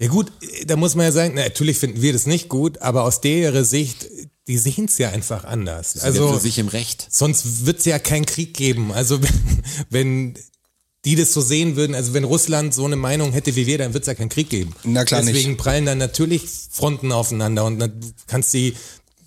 Ja 0.00 0.06
gut, 0.06 0.30
da 0.66 0.76
muss 0.76 0.94
man 0.94 1.06
ja 1.06 1.12
sagen, 1.12 1.32
na, 1.34 1.42
natürlich 1.42 1.76
finden 1.78 2.00
wir 2.00 2.12
das 2.12 2.24
nicht 2.26 2.48
gut, 2.48 2.78
aber 2.80 3.02
aus 3.02 3.20
der 3.20 3.64
Sicht, 3.64 4.06
die 4.48 4.58
sehen 4.58 4.86
es 4.86 4.98
ja 4.98 5.10
einfach 5.10 5.44
anders. 5.44 5.98
Also 5.98 6.24
Also 6.24 6.34
für 6.34 6.40
sich 6.40 6.58
im 6.58 6.68
Recht. 6.68 7.06
sonst 7.10 7.66
wird 7.66 7.78
es 7.80 7.84
ja 7.84 7.98
keinen 7.98 8.26
Krieg 8.26 8.54
geben. 8.54 8.92
Also 8.92 9.22
wenn, 9.22 9.32
wenn 9.90 10.34
die 11.04 11.14
das 11.14 11.32
so 11.32 11.40
sehen 11.40 11.76
würden, 11.76 11.94
also 11.94 12.14
wenn 12.14 12.24
Russland 12.24 12.74
so 12.74 12.84
eine 12.84 12.96
Meinung 12.96 13.32
hätte 13.32 13.54
wie 13.54 13.66
wir, 13.66 13.78
dann 13.78 13.94
wird 13.94 14.02
es 14.04 14.08
ja 14.08 14.14
keinen 14.14 14.30
Krieg 14.30 14.50
geben. 14.50 14.74
Na 14.84 15.04
klar 15.04 15.22
nicht. 15.22 15.36
Deswegen 15.36 15.56
prallen 15.56 15.86
dann 15.86 15.98
natürlich 15.98 16.42
Fronten 16.70 17.12
aufeinander 17.12 17.64
und 17.66 17.78
dann 17.78 17.92
kannst 18.26 18.52
die 18.54 18.74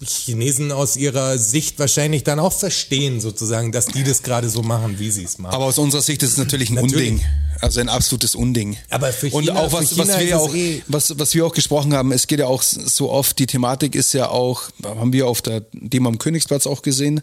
Chinesen 0.03 0.71
aus 0.71 0.97
ihrer 0.97 1.37
Sicht 1.37 1.77
wahrscheinlich 1.79 2.23
dann 2.23 2.39
auch 2.39 2.53
verstehen, 2.53 3.21
sozusagen, 3.21 3.71
dass 3.71 3.85
die 3.85 4.03
das 4.03 4.23
gerade 4.23 4.49
so 4.49 4.63
machen, 4.63 4.97
wie 4.99 5.11
sie 5.11 5.23
es 5.23 5.37
machen. 5.37 5.53
Aber 5.53 5.65
aus 5.65 5.77
unserer 5.77 6.01
Sicht 6.01 6.23
ist 6.23 6.31
es 6.31 6.37
natürlich 6.37 6.69
ein 6.71 6.75
Natürlich. 6.75 7.11
Unding. 7.11 7.25
Also 7.61 7.79
ein 7.79 7.89
absolutes 7.89 8.33
Unding. 8.35 8.77
Aber 8.89 9.13
für 9.13 9.29
Und 9.29 9.45
China- 9.45 9.59
auch 9.59 9.71
was, 9.71 9.89
für 9.89 9.95
China 9.95 10.07
was 10.13 10.17
wir 10.17 10.23
ist 10.23 10.29
ja 10.31 10.37
auch, 10.37 10.55
eh- 10.55 10.81
was, 10.87 11.19
was 11.19 11.33
wir 11.35 11.45
auch 11.45 11.53
gesprochen 11.53 11.93
haben, 11.93 12.11
es 12.11 12.27
geht 12.27 12.39
ja 12.39 12.47
auch 12.47 12.63
so 12.63 13.09
oft, 13.11 13.37
die 13.39 13.45
Thematik 13.47 13.95
ist 13.95 14.13
ja 14.13 14.29
auch, 14.29 14.63
haben 14.83 15.13
wir 15.13 15.27
auf 15.27 15.41
der 15.41 15.61
Demo 15.73 16.09
am 16.09 16.17
Königsplatz 16.17 16.65
auch 16.67 16.81
gesehen, 16.81 17.21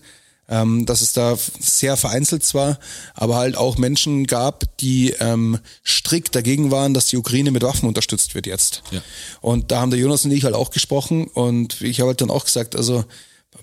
ähm, 0.50 0.86
dass 0.86 1.02
es 1.02 1.12
da 1.12 1.36
sehr 1.60 1.96
vereinzelt 1.98 2.42
zwar, 2.44 2.78
aber 3.14 3.36
halt 3.36 3.56
auch 3.56 3.76
Menschen 3.76 4.26
gab, 4.26 4.64
die 4.78 5.10
ähm, 5.20 5.58
strikt 5.84 6.34
dagegen 6.34 6.70
waren, 6.70 6.94
dass 6.94 7.06
die 7.06 7.16
Ukraine 7.18 7.50
mit 7.50 7.62
Waffen 7.62 7.86
unterstützt 7.86 8.34
wird 8.34 8.46
jetzt. 8.46 8.82
Ja. 8.90 9.02
Und 9.42 9.70
da 9.72 9.80
haben 9.80 9.90
der 9.90 10.00
Jonas 10.00 10.24
und 10.24 10.30
ich 10.30 10.44
halt 10.44 10.54
auch 10.54 10.70
gesprochen 10.70 11.26
und 11.26 11.82
ich 11.82 12.00
habe 12.00 12.08
halt 12.08 12.20
dann 12.22 12.30
auch 12.30 12.44
gesagt, 12.46 12.76
also 12.76 13.04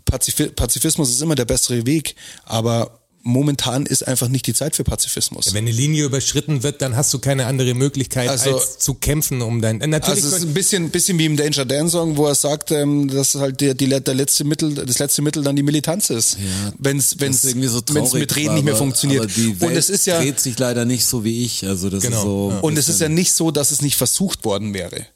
Pazifi 0.03 0.49
Pazifismus 0.49 1.09
ist 1.09 1.21
immer 1.21 1.35
der 1.35 1.45
bessere 1.45 1.85
Weg, 1.87 2.15
aber 2.43 2.99
momentan 3.27 3.87
ist 3.87 4.07
einfach 4.07 4.27
nicht 4.29 4.45
die 4.45 4.53
Zeit 4.53 4.75
für 4.75 4.83
Pazifismus. 4.83 5.53
Wenn 5.53 5.65
eine 5.65 5.71
Linie 5.75 6.05
überschritten 6.05 6.61
wird, 6.61 6.83
dann 6.83 6.95
hast 6.95 7.11
du 7.11 7.17
keine 7.17 7.47
andere 7.47 7.73
Möglichkeit, 7.73 8.29
Also- 8.29 8.55
als 8.55 8.77
zu 8.77 8.93
kämpfen 8.93 9.41
um 9.41 9.61
dein. 9.61 9.81
äh, 9.81 9.87
Natürlich. 9.87 10.23
Also 10.23 10.35
es 10.35 10.43
ist 10.43 10.47
ein 10.47 10.53
bisschen, 10.53 10.89
bisschen 10.91 11.17
wie 11.17 11.25
im 11.25 11.35
Danger 11.35 11.65
Dan 11.65 11.89
Song, 11.89 12.17
wo 12.17 12.27
er 12.27 12.35
sagt, 12.35 12.69
ähm, 12.69 13.07
dass 13.09 13.33
halt 13.33 13.59
der, 13.61 13.73
die, 13.73 13.87
der 13.89 14.13
letzte 14.13 14.43
Mittel, 14.43 14.75
das 14.75 14.99
letzte 14.99 15.23
Mittel 15.23 15.41
dann 15.43 15.55
die 15.55 15.63
Militanz 15.63 16.11
ist. 16.11 16.37
Ja, 16.37 16.73
wenn's, 16.77 17.15
wenn's, 17.19 17.43
irgendwie 17.43 17.67
so 17.67 17.81
wenn's 17.91 18.13
mit 18.13 18.35
Reden 18.35 18.53
nicht 18.53 18.63
mehr 18.63 18.73
aber- 18.75 18.77
funktioniert. 18.83 19.23
Aber 19.23 19.33
die 19.33 19.59
Welt 19.59 19.71
und 19.71 19.75
es 19.77 19.89
ist 19.89 20.05
ja, 20.05 20.19
dreht 20.19 20.39
sich 20.39 20.57
leider 20.59 20.85
nicht 20.85 21.03
so 21.05 21.23
wie 21.23 21.43
ich. 21.43 21.65
Also 21.65 21.89
das 21.89 22.03
Genau, 22.03 22.17
ist 22.17 22.23
so. 22.23 22.51
ja. 22.51 22.59
und 22.59 22.77
es 22.77 22.87
ist 22.89 23.01
ja 23.01 23.09
nicht 23.09 23.33
so, 23.33 23.49
dass 23.49 23.71
es 23.71 23.81
nicht 23.81 23.95
versucht 23.95 24.45
worden 24.45 24.75
wäre. 24.75 25.07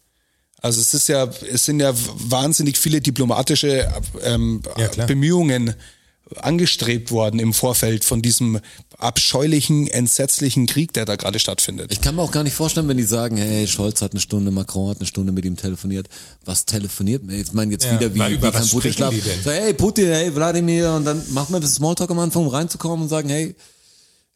Also 0.61 0.81
es 0.81 0.95
ist 0.95 1.07
ja, 1.09 1.29
es 1.53 1.63
sind 1.65 1.79
ja 1.79 1.93
wahnsinnig 2.27 2.77
viele 2.79 3.01
diplomatische 3.01 3.87
ähm, 4.23 4.61
Ja. 4.77 5.05
Bemühungen 5.05 5.75
angestrebt 6.37 7.11
worden 7.11 7.39
im 7.39 7.53
Vorfeld 7.53 8.03
von 8.05 8.21
diesem 8.21 8.59
abscheulichen, 8.97 9.87
entsetzlichen 9.87 10.65
Krieg, 10.65 10.93
der 10.93 11.05
da 11.05 11.15
gerade 11.15 11.39
stattfindet. 11.39 11.91
Ich 11.91 12.01
kann 12.01 12.15
mir 12.15 12.21
auch 12.21 12.31
gar 12.31 12.43
nicht 12.43 12.53
vorstellen, 12.53 12.87
wenn 12.87 12.97
die 12.97 13.03
sagen, 13.03 13.37
hey, 13.37 13.67
Scholz 13.67 14.01
hat 14.01 14.11
eine 14.11 14.19
Stunde, 14.19 14.51
Macron 14.51 14.89
hat 14.89 14.97
eine 14.99 15.07
Stunde 15.07 15.31
mit 15.31 15.45
ihm 15.45 15.55
telefoniert. 15.55 16.07
Was 16.45 16.65
telefoniert 16.65 17.23
man? 17.23 17.35
Jetzt 17.35 17.53
meinen 17.53 17.71
jetzt 17.71 17.85
Ja, 17.85 17.99
wieder, 17.99 18.13
wie, 18.13 18.19
weil 18.19 18.31
wie 18.31 18.35
über 18.35 18.51
kann 18.51 18.61
was 18.61 18.69
Putin 18.71 18.93
schlafen? 18.93 19.15
die 19.15 19.21
denn? 19.21 19.41
So, 19.43 19.51
hey, 19.51 19.73
Putin, 19.73 20.07
hey, 20.07 20.35
Wladimir, 20.35 20.91
und 20.91 21.05
dann 21.05 21.21
macht 21.31 21.49
man 21.49 21.61
das 21.61 21.75
Smalltalk 21.75 22.11
am 22.11 22.19
Anfang, 22.19 22.43
um 22.43 22.49
reinzukommen 22.49 23.03
und 23.03 23.09
sagen, 23.09 23.29
hey, 23.29 23.55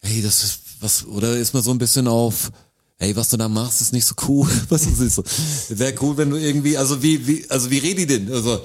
hey, 0.00 0.22
das 0.22 0.42
ist 0.42 0.58
was, 0.80 1.06
oder 1.06 1.36
ist 1.36 1.54
man 1.54 1.62
so 1.62 1.70
ein 1.70 1.78
bisschen 1.78 2.08
auf, 2.08 2.50
hey, 2.98 3.14
was 3.16 3.28
du 3.28 3.36
da 3.36 3.48
machst, 3.48 3.80
ist 3.80 3.92
nicht 3.92 4.04
so 4.06 4.14
cool. 4.28 4.48
Was 4.68 4.86
ist 4.86 5.00
das 5.00 5.14
so? 5.16 5.24
Wäre 5.70 5.94
cool, 6.00 6.16
wenn 6.16 6.30
du 6.30 6.36
irgendwie, 6.36 6.76
also 6.76 7.02
wie, 7.02 7.26
wie, 7.26 7.44
also 7.50 7.70
wie 7.70 7.78
rede 7.78 8.02
ich 8.02 8.06
denn? 8.06 8.32
Also, 8.32 8.60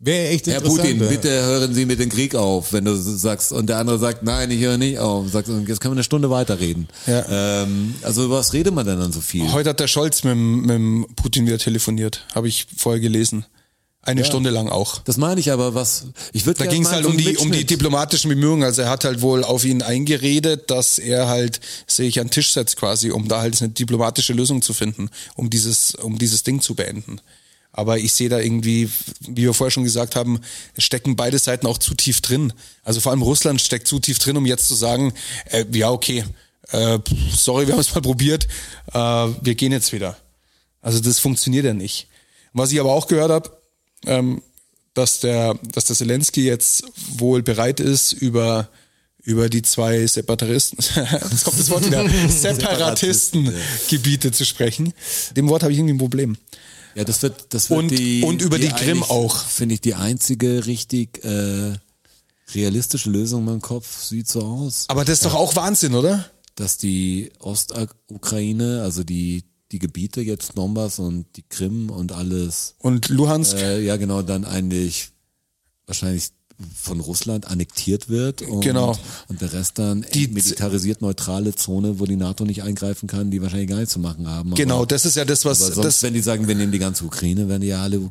Wäre 0.00 0.28
echt 0.28 0.46
Herr 0.46 0.58
interessant. 0.58 0.82
Putin, 0.82 1.02
ja. 1.02 1.08
bitte 1.08 1.28
hören 1.28 1.74
Sie 1.74 1.84
mit 1.84 1.98
dem 1.98 2.08
Krieg 2.08 2.36
auf, 2.36 2.72
wenn 2.72 2.84
du 2.84 2.94
so 2.96 3.16
sagst, 3.16 3.50
und 3.50 3.66
der 3.66 3.78
andere 3.78 3.98
sagt, 3.98 4.22
nein, 4.22 4.48
ich 4.52 4.60
höre 4.60 4.78
nicht 4.78 4.98
auf. 5.00 5.28
Sagt, 5.28 5.48
jetzt 5.48 5.80
können 5.80 5.92
wir 5.94 5.96
eine 5.96 6.04
Stunde 6.04 6.30
weiterreden. 6.30 6.88
Ja. 7.08 7.62
Ähm, 7.62 7.94
also 8.02 8.24
über 8.24 8.38
was 8.38 8.52
redet 8.52 8.72
man 8.72 8.86
denn 8.86 9.00
dann 9.00 9.12
so 9.12 9.20
viel? 9.20 9.50
Heute 9.50 9.70
hat 9.70 9.80
der 9.80 9.88
Scholz 9.88 10.22
mit, 10.22 10.34
dem- 10.34 10.62
mit 11.00 11.16
Putin 11.16 11.46
wieder 11.46 11.58
telefoniert, 11.58 12.24
habe 12.32 12.46
ich 12.46 12.66
vorher 12.76 13.00
gelesen. 13.00 13.44
Eine 14.00 14.24
Stunde 14.24 14.48
lang 14.50 14.68
auch. 14.70 14.98
Das 15.02 15.16
meine 15.18 15.38
ich 15.40 15.50
aber, 15.50 15.74
was, 15.74 16.06
ich 16.32 16.46
würde 16.46 16.64
Da 16.64 16.70
ging 16.70 16.82
es 16.84 16.92
halt 16.92 17.04
um 17.04 17.16
die, 17.18 17.36
um 17.36 17.50
die 17.50 17.66
diplomatischen 17.66 18.30
Bemühungen. 18.30 18.62
Also 18.62 18.82
er 18.82 18.88
hat 18.90 19.04
halt 19.04 19.20
wohl 19.20 19.44
auf 19.44 19.64
ihn 19.66 19.82
eingeredet, 19.82 20.70
dass 20.70 20.98
er 20.98 21.28
halt 21.28 21.60
sich 21.86 22.18
an 22.20 22.28
den 22.28 22.30
Tisch 22.30 22.52
setzt 22.52 22.76
quasi, 22.76 23.10
um 23.10 23.28
da 23.28 23.40
halt 23.40 23.60
eine 23.60 23.70
diplomatische 23.70 24.32
Lösung 24.32 24.62
zu 24.62 24.72
finden, 24.72 25.10
um 25.34 25.50
dieses, 25.50 25.94
um 25.96 26.16
dieses 26.16 26.42
Ding 26.44 26.62
zu 26.62 26.74
beenden. 26.74 27.20
Aber 27.78 27.96
ich 27.96 28.12
sehe 28.12 28.28
da 28.28 28.40
irgendwie, 28.40 28.90
wie 29.20 29.42
wir 29.42 29.54
vorher 29.54 29.70
schon 29.70 29.84
gesagt 29.84 30.16
haben, 30.16 30.40
stecken 30.76 31.14
beide 31.14 31.38
Seiten 31.38 31.68
auch 31.68 31.78
zu 31.78 31.94
tief 31.94 32.20
drin. 32.20 32.52
Also 32.82 32.98
vor 32.98 33.12
allem 33.12 33.22
Russland 33.22 33.60
steckt 33.60 33.86
zu 33.86 34.00
tief 34.00 34.18
drin, 34.18 34.36
um 34.36 34.46
jetzt 34.46 34.66
zu 34.66 34.74
sagen, 34.74 35.12
äh, 35.44 35.64
ja 35.70 35.92
okay, 35.92 36.24
äh, 36.72 36.98
sorry, 37.32 37.66
wir 37.68 37.74
haben 37.74 37.80
es 37.80 37.94
mal 37.94 38.00
probiert, 38.00 38.48
äh, 38.92 38.98
wir 38.98 39.54
gehen 39.54 39.70
jetzt 39.70 39.92
wieder. 39.92 40.16
Also 40.80 40.98
das 40.98 41.20
funktioniert 41.20 41.66
ja 41.66 41.72
nicht. 41.72 42.08
Was 42.52 42.72
ich 42.72 42.80
aber 42.80 42.92
auch 42.92 43.06
gehört 43.06 43.30
habe, 43.30 43.56
ähm, 44.06 44.42
dass 44.94 45.20
der, 45.20 45.54
dass 45.62 45.84
der 45.84 45.94
Zelensky 45.94 46.46
jetzt 46.46 46.82
wohl 47.16 47.44
bereit 47.44 47.78
ist, 47.78 48.10
über, 48.10 48.70
über 49.22 49.48
die 49.48 49.62
zwei 49.62 50.04
Separatisten, 50.04 50.78
jetzt 51.30 51.44
kommt 51.44 51.60
das 51.60 51.70
Wort 51.70 51.86
wieder, 51.86 52.04
Separatistengebiete 52.28 54.32
zu 54.32 54.44
sprechen. 54.44 54.92
Dem 55.36 55.48
Wort 55.48 55.62
habe 55.62 55.72
ich 55.72 55.78
irgendwie 55.78 55.94
ein 55.94 55.98
Problem. 55.98 56.36
Ja, 56.98 57.04
das 57.04 57.22
wird, 57.22 57.54
das 57.54 57.70
wird 57.70 57.78
Und- 57.78 57.90
die, 57.92 58.22
und 58.24 58.42
über 58.42 58.58
die 58.58 58.66
Krim 58.70 58.98
eigentlich, 58.98 59.10
auch. 59.10 59.36
Finde 59.44 59.74
ich 59.76 59.80
die 59.80 59.94
einzige 59.94 60.66
richtig 60.66 61.24
äh, 61.24 61.74
realistische 62.54 63.08
Lösung 63.08 63.40
in 63.40 63.46
meinem 63.46 63.60
Kopf 63.62 64.02
sieht 64.02 64.26
so 64.26 64.42
aus, 64.42 64.86
Aber 64.88 65.04
das 65.04 65.18
ist 65.18 65.24
doch 65.24 65.34
auch 65.34 65.54
Wahnsinn, 65.54 65.94
oder? 65.94 66.28
dass 66.56 66.76
die 66.76 67.30
Ostukraine, 67.38 68.82
also 68.82 69.04
die 69.04 69.44
die 69.70 69.78
Gebiete 69.78 70.22
jetzt 70.22 70.56
Donbass 70.58 70.98
und 70.98 71.26
die 71.36 71.42
Krim 71.42 71.90
und 71.90 72.10
alles, 72.10 72.74
Und 72.78 73.10
Luhansk, 73.10 73.54
äh, 73.58 73.80
ja 73.80 73.96
genau, 73.96 74.22
dann 74.22 74.44
eigentlich 74.46 75.10
wahrscheinlich 75.86 76.30
von 76.74 76.98
Russland 77.00 77.46
annektiert 77.46 78.08
wird 78.08 78.42
und, 78.42 78.60
Genau. 78.62 78.96
und 79.28 79.40
der 79.40 79.52
Rest 79.52 79.78
dann 79.78 80.04
Die- 80.12 80.26
militarisiert 80.28 81.00
neutrale 81.02 81.54
Zone, 81.54 82.00
wo 82.00 82.04
die 82.06 82.16
NATO 82.16 82.44
nicht 82.44 82.62
eingreifen 82.64 83.06
kann, 83.06 83.30
die 83.30 83.40
wahrscheinlich 83.40 83.68
gar 83.68 83.76
nichts 83.76 83.92
zu 83.92 84.00
machen 84.00 84.26
haben. 84.28 84.54
genau, 84.54 84.78
aber, 84.78 84.86
das 84.86 85.04
ist 85.04 85.16
ja 85.16 85.24
das, 85.24 85.44
was, 85.44 85.62
aber 85.62 85.74
sonst, 85.74 85.86
das, 85.86 86.02
wenn 86.02 86.14
die 86.14 86.20
sagen, 86.20 86.48
wir 86.48 86.54
nehmen 86.56 86.72
die 86.72 86.78
ganze 86.80 87.04
Ukraine, 87.04 87.48
werden 87.48 87.60
die 87.62 87.68
ja 87.68 87.82
alle 87.82 88.10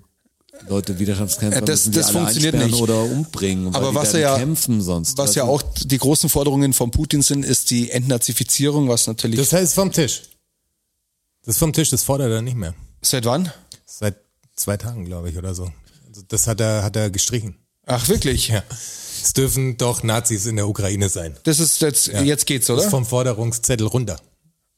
Leute 0.70 0.98
Widerstandskämpfer 0.98 1.60
Äh, 1.62 1.66
das- 1.66 1.82
müssen 1.86 1.92
die 1.92 1.98
das 2.00 2.08
alle 2.08 2.18
funktioniert 2.20 2.56
nicht. 2.56 2.74
oder 2.82 3.04
umbringen, 3.04 3.66
weil 3.74 3.76
Aber 3.76 3.90
die 3.90 3.96
was 3.96 4.14
ja- 4.14 4.38
kämpfen 4.38 4.82
sonst. 4.82 5.18
was 5.18 5.36
ja 5.36 5.44
auch 5.44 5.62
die 5.62 5.98
großen 5.98 6.30
Forderungen 6.30 6.74
von 6.74 6.90
Putin 6.90 7.22
sind, 7.22 7.46
ist 7.46 7.70
die 7.70 7.92
Entnazifizierung, 7.92 8.88
was 8.88 9.06
natürlich, 9.08 9.40
Das 9.40 9.52
heißt 9.54 9.76
vom 9.76 9.92
Tisch. 9.92 10.24
Das 11.46 11.56
ist 11.56 11.60
vom 11.60 11.74
Tisch, 11.74 11.90
das 11.92 12.04
fordert 12.04 12.32
er 12.32 12.42
nicht 12.42 12.58
mehr. 12.58 12.74
seit 13.02 13.26
wann? 13.26 13.52
Seit 13.86 14.16
zwei 14.56 14.78
Tagen, 14.78 15.06
glaube 15.06 15.30
ich, 15.30 15.38
oder 15.38 15.54
so. 15.54 15.70
Also 16.08 16.22
das 16.28 16.48
hat 16.48 16.60
er, 16.60 16.82
hat 16.84 16.96
er 16.96 17.10
gestrichen. 17.12 17.56
Ach, 17.88 18.08
wirklich? 18.10 18.50
Ja. 18.50 18.64
Es 18.70 19.34
dürfen 19.34 19.78
doch 19.78 20.04
Nazis 20.04 20.46
in 20.46 20.56
der 20.58 20.68
Ukraine 20.68 21.10
sein. 21.10 21.36
Das 21.44 21.60
ist 21.60 21.82
jetzt, 21.82 22.08
jetzt 22.08 22.46
geht's, 22.46 22.68
Das 22.68 22.76
oder? 22.78 22.86
ist 22.86 22.92
vom 22.92 23.06
Forderungszettel 23.06 23.88
runter. 23.88 24.20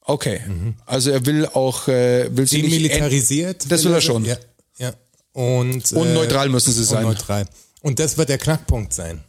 Okay. 0.01 0.41
Also 0.85 1.11
er 1.11 1.25
will 1.25 1.45
auch, 1.47 1.87
äh, 1.87 2.35
will 2.35 2.47
sie 2.47 2.61
nicht 2.61 2.73
Demilitarisiert. 2.73 3.69
Das 3.71 3.83
will 3.83 3.93
er 3.93 4.01
schon. 4.01 4.25
Ja. 4.25 4.37
ja. 4.77 4.93
Und, 5.33 5.91
Und 5.91 6.13
neutral 6.13 6.49
müssen 6.49 6.73
sie 6.73 6.79
und 6.79 6.85
sein. 6.87 7.03
neutral. 7.03 7.45
Und 7.81 7.99
das 7.99 8.17
wird 8.17 8.29
der 8.29 8.37
Knackpunkt 8.39 8.93
sein. 8.93 9.23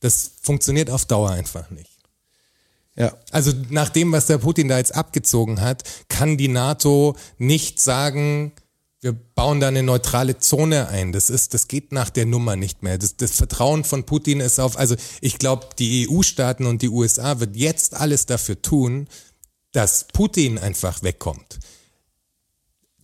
Das 0.00 0.30
funktioniert 0.40 0.88
auf 0.90 1.04
Dauer 1.04 1.30
einfach 1.30 1.70
nicht. 1.70 1.90
Ja. 2.96 3.12
Also 3.32 3.52
nach 3.70 3.88
dem, 3.88 4.12
was 4.12 4.26
der 4.26 4.38
Putin 4.38 4.68
da 4.68 4.78
jetzt 4.78 4.94
abgezogen 4.94 5.60
hat, 5.60 5.82
kann 6.08 6.36
die 6.38 6.48
NATO 6.48 7.16
nicht 7.38 7.80
sagen, 7.80 8.52
wir 9.04 9.12
bauen 9.12 9.60
da 9.60 9.68
eine 9.68 9.82
neutrale 9.82 10.38
Zone 10.38 10.88
ein. 10.88 11.12
Das 11.12 11.28
ist, 11.28 11.52
das 11.52 11.68
geht 11.68 11.92
nach 11.92 12.08
der 12.08 12.24
Nummer 12.24 12.56
nicht 12.56 12.82
mehr. 12.82 12.96
Das, 12.96 13.18
das 13.18 13.32
Vertrauen 13.32 13.84
von 13.84 14.04
Putin 14.04 14.40
ist 14.40 14.58
auf, 14.58 14.78
also 14.78 14.96
ich 15.20 15.38
glaube, 15.38 15.68
die 15.78 16.08
EU-Staaten 16.08 16.64
und 16.64 16.80
die 16.80 16.88
USA 16.88 17.38
wird 17.38 17.54
jetzt 17.54 17.94
alles 17.94 18.24
dafür 18.24 18.62
tun, 18.62 19.06
dass 19.72 20.06
Putin 20.08 20.58
einfach 20.58 21.02
wegkommt. 21.02 21.58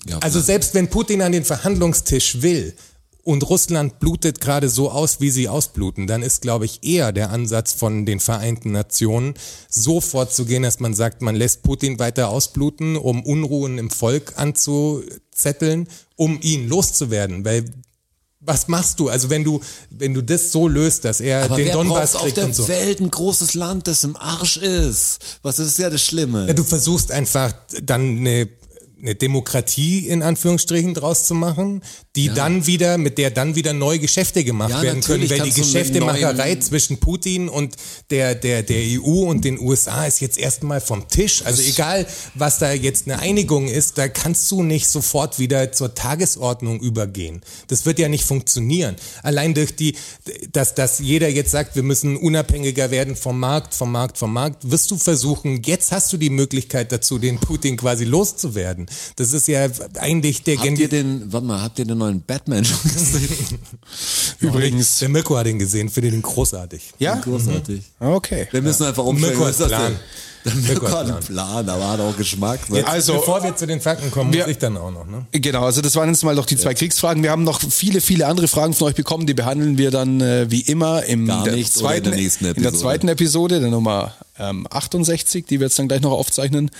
ja, 0.07 0.18
Also 0.20 0.40
selbst 0.40 0.72
wenn 0.72 0.88
Putin 0.88 1.20
an 1.20 1.32
den 1.32 1.44
Verhandlungstisch 1.44 2.40
will 2.40 2.74
und 3.31 3.49
Russland 3.49 4.01
blutet 4.01 4.41
gerade 4.41 4.68
so 4.68 4.91
aus, 4.91 5.20
wie 5.20 5.31
sie 5.31 5.49
ausbluten, 5.49 6.09
dann 6.09 6.22
ist, 6.22 6.43
glaube 6.43 6.64
ich, 6.64 6.83
eher 6.83 7.12
der 7.12 7.31
Ansatz 7.31 7.72
von 7.72 8.05
den 8.05 8.18
Vereinten 8.18 8.72
Nationen, 8.72 9.35
so 9.68 10.01
vorzugehen, 10.01 10.64
dass 10.64 10.81
man 10.81 10.95
sagt, 10.95 11.22
man 11.22 11.37
lässt 11.37 11.62
Putin 11.62 12.01
weiter 12.01 12.28
ausbluten, 12.28 12.97
um 12.97 13.22
Unruhen 13.22 13.78
im 13.78 13.89
Volk 13.89 14.33
anzuzetteln, 14.35 15.87
um 16.16 16.41
ihn 16.43 16.68
loszuwerden. 16.68 17.45
Weil 17.45 17.66
was 18.41 18.66
machst 18.66 18.99
du? 18.99 19.09
Also 19.09 19.31
wenn 19.31 19.45
du, 19.45 19.61
wenn 19.91 20.12
du 20.12 20.22
das 20.22 20.51
so 20.51 20.66
löst, 20.66 21.05
dass 21.05 21.20
er 21.20 21.45
aber 21.45 21.57
den 21.57 21.70
Donbass 21.72 22.12
braucht 22.12 22.16
auf 22.16 22.22
kriegt 22.22 22.37
der 22.39 22.47
und 22.47 22.55
so. 22.55 22.66
Welt 22.66 23.01
ein 23.01 23.11
großes 23.11 23.55
Land, 23.55 23.87
das 23.87 24.03
im 24.03 24.16
Arsch 24.16 24.57
ist? 24.57 25.39
Was 25.43 25.61
ist 25.61 25.78
ja 25.78 25.89
das 25.89 26.03
Schlimme? 26.03 26.49
Ja, 26.49 26.55
du 26.55 26.64
versuchst 26.64 27.12
einfach 27.12 27.53
dann 27.83 28.18
eine, 28.18 28.49
eine 29.03 29.14
Demokratie 29.14 30.09
in 30.09 30.22
Anführungsstrichen 30.22 30.94
draus 30.94 31.24
zu 31.24 31.34
machen, 31.34 31.82
die 32.16 32.28
dann 32.28 32.66
wieder, 32.66 32.98
mit 32.98 33.18
der 33.18 33.30
dann 33.30 33.55
wieder 33.55 33.72
neue 33.72 33.98
Geschäfte 33.98 34.44
gemacht 34.44 34.70
Ja, 34.70 34.82
werden 34.82 35.01
können, 35.01 35.28
weil 35.30 35.40
die 35.40 35.53
Geschäftemacherei 35.53 36.57
zwischen 36.57 36.98
Putin 36.98 37.48
und 37.48 37.76
der, 38.11 38.34
der, 38.34 38.62
der 38.62 39.01
EU 39.01 39.28
und 39.28 39.44
den 39.44 39.61
USA 39.61 40.07
ist 40.07 40.20
jetzt 40.20 40.38
erstmal 40.38 40.80
vom 40.80 41.09
Tisch. 41.09 41.44
Also 41.44 41.62
egal, 41.62 42.07
was 42.34 42.59
da 42.59 42.72
jetzt 42.72 43.07
eine 43.07 43.20
Einigung 43.20 43.68
ist, 43.68 43.98
da 43.98 44.09
kannst 44.09 44.51
du 44.51 44.62
nicht 44.62 44.88
sofort 44.88 45.38
wieder 45.38 45.72
zur 45.72 45.94
Tagesordnung 45.94 46.80
übergehen. 46.80 47.42
Das 47.68 47.86
wird 47.86 47.98
ja 47.98 48.09
nicht 48.09 48.24
funktionieren. 48.24 48.96
Allein 49.22 49.55
durch 49.55 49.76
die, 49.76 49.96
dass, 50.53 50.74
dass 50.74 50.98
jeder 50.98 51.28
jetzt 51.28 51.51
sagt, 51.51 51.76
wir 51.76 51.82
müssen 51.82 52.16
unabhängiger 52.16 52.90
werden 52.90 53.16
vom 53.16 53.38
Markt, 53.38 53.75
vom 53.75 53.92
Markt, 53.92 54.18
vom 54.18 54.33
Markt, 54.33 54.70
wirst 54.70 54.91
du 54.91 54.99
versuchen, 54.99 55.62
jetzt 55.62 55.92
hast 55.92 56.12
du 56.12 56.16
die 56.16 56.30
Möglichkeit 56.30 56.92
dazu, 56.92 57.18
den 57.18 57.38
Putin 57.38 57.76
quasi 57.76 58.04
loszuwerden. 58.04 58.89
Das 59.17 59.33
ist 59.33 59.49
ja 59.49 59.67
eigentlich 59.99 60.42
der 60.42 60.58
habt 60.58 60.79
ihr 60.79 60.88
den, 60.88 61.33
warte 61.33 61.46
mal, 61.46 61.61
habt 61.62 61.79
ihr 61.79 61.84
den 61.84 61.99
neuen 61.99 62.21
Batman 62.22 62.64
schon 62.64 62.79
gesehen? 62.83 63.58
Übrigens. 64.41 64.99
Der 64.99 65.08
Mirko 65.08 65.37
hat 65.37 65.46
ihn 65.46 65.58
gesehen, 65.58 65.88
finde 65.88 66.11
den 66.11 66.22
großartig. 66.22 66.92
Ja? 66.99 67.17
Großartig. 67.17 67.83
Okay. 67.99 68.49
Wir 68.50 68.62
müssen 68.62 68.84
einfach 68.87 69.04
umstellen. 69.04 69.33
Mirko 69.37 69.49
ist 69.49 69.61
das 69.61 69.68
Plan. 69.68 69.96
Mirko 70.67 70.88
hat 70.91 71.07
einen 71.11 71.21
Plan, 71.21 71.68
aber 71.68 71.88
hat 71.91 72.00
auch 72.00 72.17
Geschmack. 72.17 72.71
Ne? 72.71 72.79
Jetzt, 72.79 72.88
Also- 72.88 73.12
bevor 73.14 73.42
wir 73.42 73.54
zu 73.57 73.67
den 73.67 73.79
Fakten 73.80 74.11
kommen, 74.11 74.33
Wir- 74.33 74.45
muss 74.45 74.53
ich 74.53 74.58
dann 74.58 74.75
auch 74.79 74.91
noch. 74.91 75.07
Ne? 75.07 75.26
Genau, 75.33 75.64
also 75.64 75.83
das 75.83 75.95
waren 75.96 76.08
jetzt 76.08 76.25
mal 76.25 76.34
doch 76.34 76.46
die 76.46 76.57
zwei 76.57 76.72
Kriegsfragen. 76.72 77.22
Wir 77.22 77.30
haben 77.30 77.45
noch 77.45 77.61
viele, 77.61 78.00
viele 78.00 78.26
andere 78.26 78.49
Fragen 78.49 78.72
von 78.72 78.88
euch 78.88 78.95
bekommen, 78.95 79.26
die 79.26 79.34
behandeln 79.34 79.76
wir 79.76 79.91
dann 79.91 80.22
äh, 80.22 80.50
wie 80.50 80.62
immer 80.62 81.04
im 81.04 81.26
der 81.26 81.62
zweiten, 81.67 82.07
in 82.07 82.12
der 82.12 82.21
nächsten 82.21 82.45
in 82.46 82.54
der 82.54 82.62
Episode. 82.62 82.79
zweiten 82.79 83.08
Episode, 83.08 83.61
der 83.61 83.68
Nummer 83.68 84.14
ähm, 84.38 84.67
68, 84.71 85.45
die 85.45 85.61
wir 85.61 85.67
jetzt 85.67 85.79
dann 85.79 85.88
gleich 85.88 86.00
noch 86.00 86.12
aufzeichnen. 86.12 86.71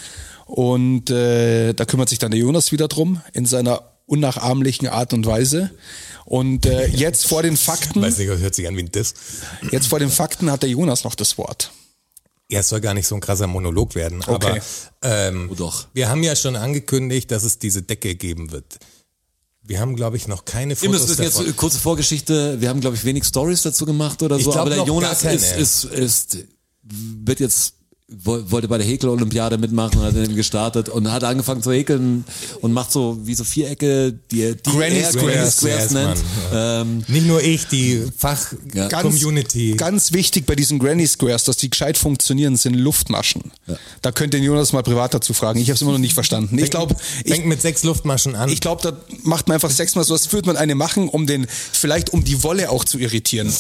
Und 0.51 1.11
äh, 1.11 1.73
da 1.75 1.85
kümmert 1.85 2.09
sich 2.09 2.19
dann 2.19 2.31
der 2.33 2.41
Jonas 2.41 2.73
wieder 2.73 2.89
drum 2.89 3.21
in 3.33 3.47
seiner 3.47 3.83
unnachahmlichen 4.07 4.89
Art 4.89 5.13
und 5.13 5.25
Weise. 5.27 5.71
Und 6.25 6.67
äh, 6.67 6.87
jetzt 6.89 7.27
vor 7.27 7.43
den 7.43 7.57
Fakten, 7.57 8.03
Weiß 8.03 8.19
nicht, 8.19 8.29
das 8.31 8.41
hört 8.41 8.55
sich 8.55 8.67
an 8.69 8.77
wie 8.77 8.83
ein 8.83 8.91
Diss. 8.93 9.15
jetzt 9.71 9.87
vor 9.87 9.99
den 10.01 10.11
Fakten 10.11 10.51
hat 10.51 10.63
der 10.63 10.71
Jonas 10.71 11.05
noch 11.05 11.15
das 11.15 11.39
Wort. 11.39 11.71
Ja, 12.51 12.61
es 12.61 12.69
soll 12.69 12.81
gar 12.81 12.95
nicht 12.95 13.07
so 13.07 13.15
ein 13.15 13.21
krasser 13.21 13.47
Monolog 13.47 13.95
werden, 13.95 14.23
aber 14.25 14.49
Okay. 14.55 14.61
ähm, 15.03 15.49
Oh 15.53 15.55
doch. 15.55 15.87
wir 15.95 16.09
haben 16.09 16.23
ja 16.25 16.35
schon 16.35 16.57
angekündigt, 16.57 17.31
dass 17.31 17.45
es 17.45 17.59
diese 17.61 17.83
Decke 17.83 18.17
geben 18.17 18.51
wird. 18.51 18.79
Wir 19.63 19.79
haben, 19.79 19.95
glaube 19.95 20.17
ich, 20.17 20.27
noch 20.27 20.45
keine 20.45 20.73
Ihr 20.73 20.77
Fotos 20.77 20.93
müsst 20.93 21.09
wissen, 21.11 21.23
jetzt 21.23 21.39
davon. 21.39 21.57
kurze 21.57 21.79
Vorgeschichte. 21.79 22.61
Wir 22.61 22.69
haben, 22.71 22.81
glaube 22.81 22.97
ich, 22.97 23.05
wenig 23.05 23.25
Stories 23.25 23.63
dazu 23.63 23.87
gemacht 23.87 24.21
oder 24.25 24.37
Ich 24.37 24.45
so, 24.45 24.53
aber 24.55 24.71
der 24.71 24.79
noch 24.81 24.87
Jonas 24.89 25.23
gar 25.23 25.33
ist, 25.33 25.51
keine. 25.51 25.63
ist, 25.63 25.85
ist, 25.85 26.39
wird 26.83 27.39
jetzt, 27.39 27.75
wollte 28.25 28.67
bei 28.69 28.79
der 28.79 28.87
Häkel-Olympiade 28.87 29.57
mitmachen 29.59 29.99
und 30.01 30.05
hat 30.07 30.17
dann 30.17 30.35
gestartet 30.35 30.89
und 30.89 31.11
hat 31.11 31.23
angefangen 31.25 31.63
zu 31.63 31.71
häkeln 31.73 32.25
und 32.61 32.73
macht 32.73 32.91
so 32.93 33.19
wie 33.25 33.35
so 33.35 33.45
Vierecke, 33.45 34.13
die, 34.31 34.55
die 34.57 34.71
Granny 34.71 35.03
Squares. 35.05 35.57
Squares 35.59 35.91
nennt. 35.93 36.17
Ähm, 36.53 37.05
Nicht 37.09 37.27
nur 37.27 37.43
ich, 37.43 37.67
die 37.69 37.95
Ja. 38.75 38.89
Fach-Community. 38.89 39.75
Ganz 39.77 40.13
wichtig 40.13 40.47
bei 40.47 40.55
diesen 40.57 40.79
Granny 40.79 41.07
Squares, 41.07 41.45
dass 41.45 41.57
die 41.57 41.71
gescheit 41.71 41.97
funktionieren, 41.99 42.57
sind 42.57 42.75
Luftmaschen. 42.75 43.53
Da 44.03 44.13
könnt 44.13 44.35
ihr 44.35 44.41
den 44.41 44.45
Jonas 44.45 44.73
mal 44.73 44.83
privat 44.83 45.15
dazu 45.15 45.33
fragen. 45.33 45.61
Ich 45.61 45.69
habe 45.69 45.75
es 45.77 45.83
immer 45.83 45.93
noch 45.93 45.99
nicht 45.99 46.15
verstanden. 46.15 46.59
Ich 46.59 46.71
glaube, 46.71 46.97
ich, 47.25 47.33
Fängt 47.33 47.47
mit 47.47 47.63
sechs 47.63 47.85
Luftmaschen 47.85 48.35
an. 48.35 48.49
ich 48.49 48.61
glaube, 48.61 48.83
da 48.83 48.97
macht 49.23 49.49
man 49.49 49.55
einfach 49.55 49.71
sechsmal 49.71 50.05
so, 50.05 50.15
als 50.15 50.33
würde 50.33 50.47
man 50.49 50.57
eine 50.57 50.75
machen, 50.75 51.09
um 51.09 51.27
den, 51.27 51.47
vielleicht 51.49 52.11
um 52.11 52.25
die 52.25 52.43
Wolle 52.43 52.71
auch 52.71 52.85
zu 52.85 52.99
irritieren. 52.99 53.53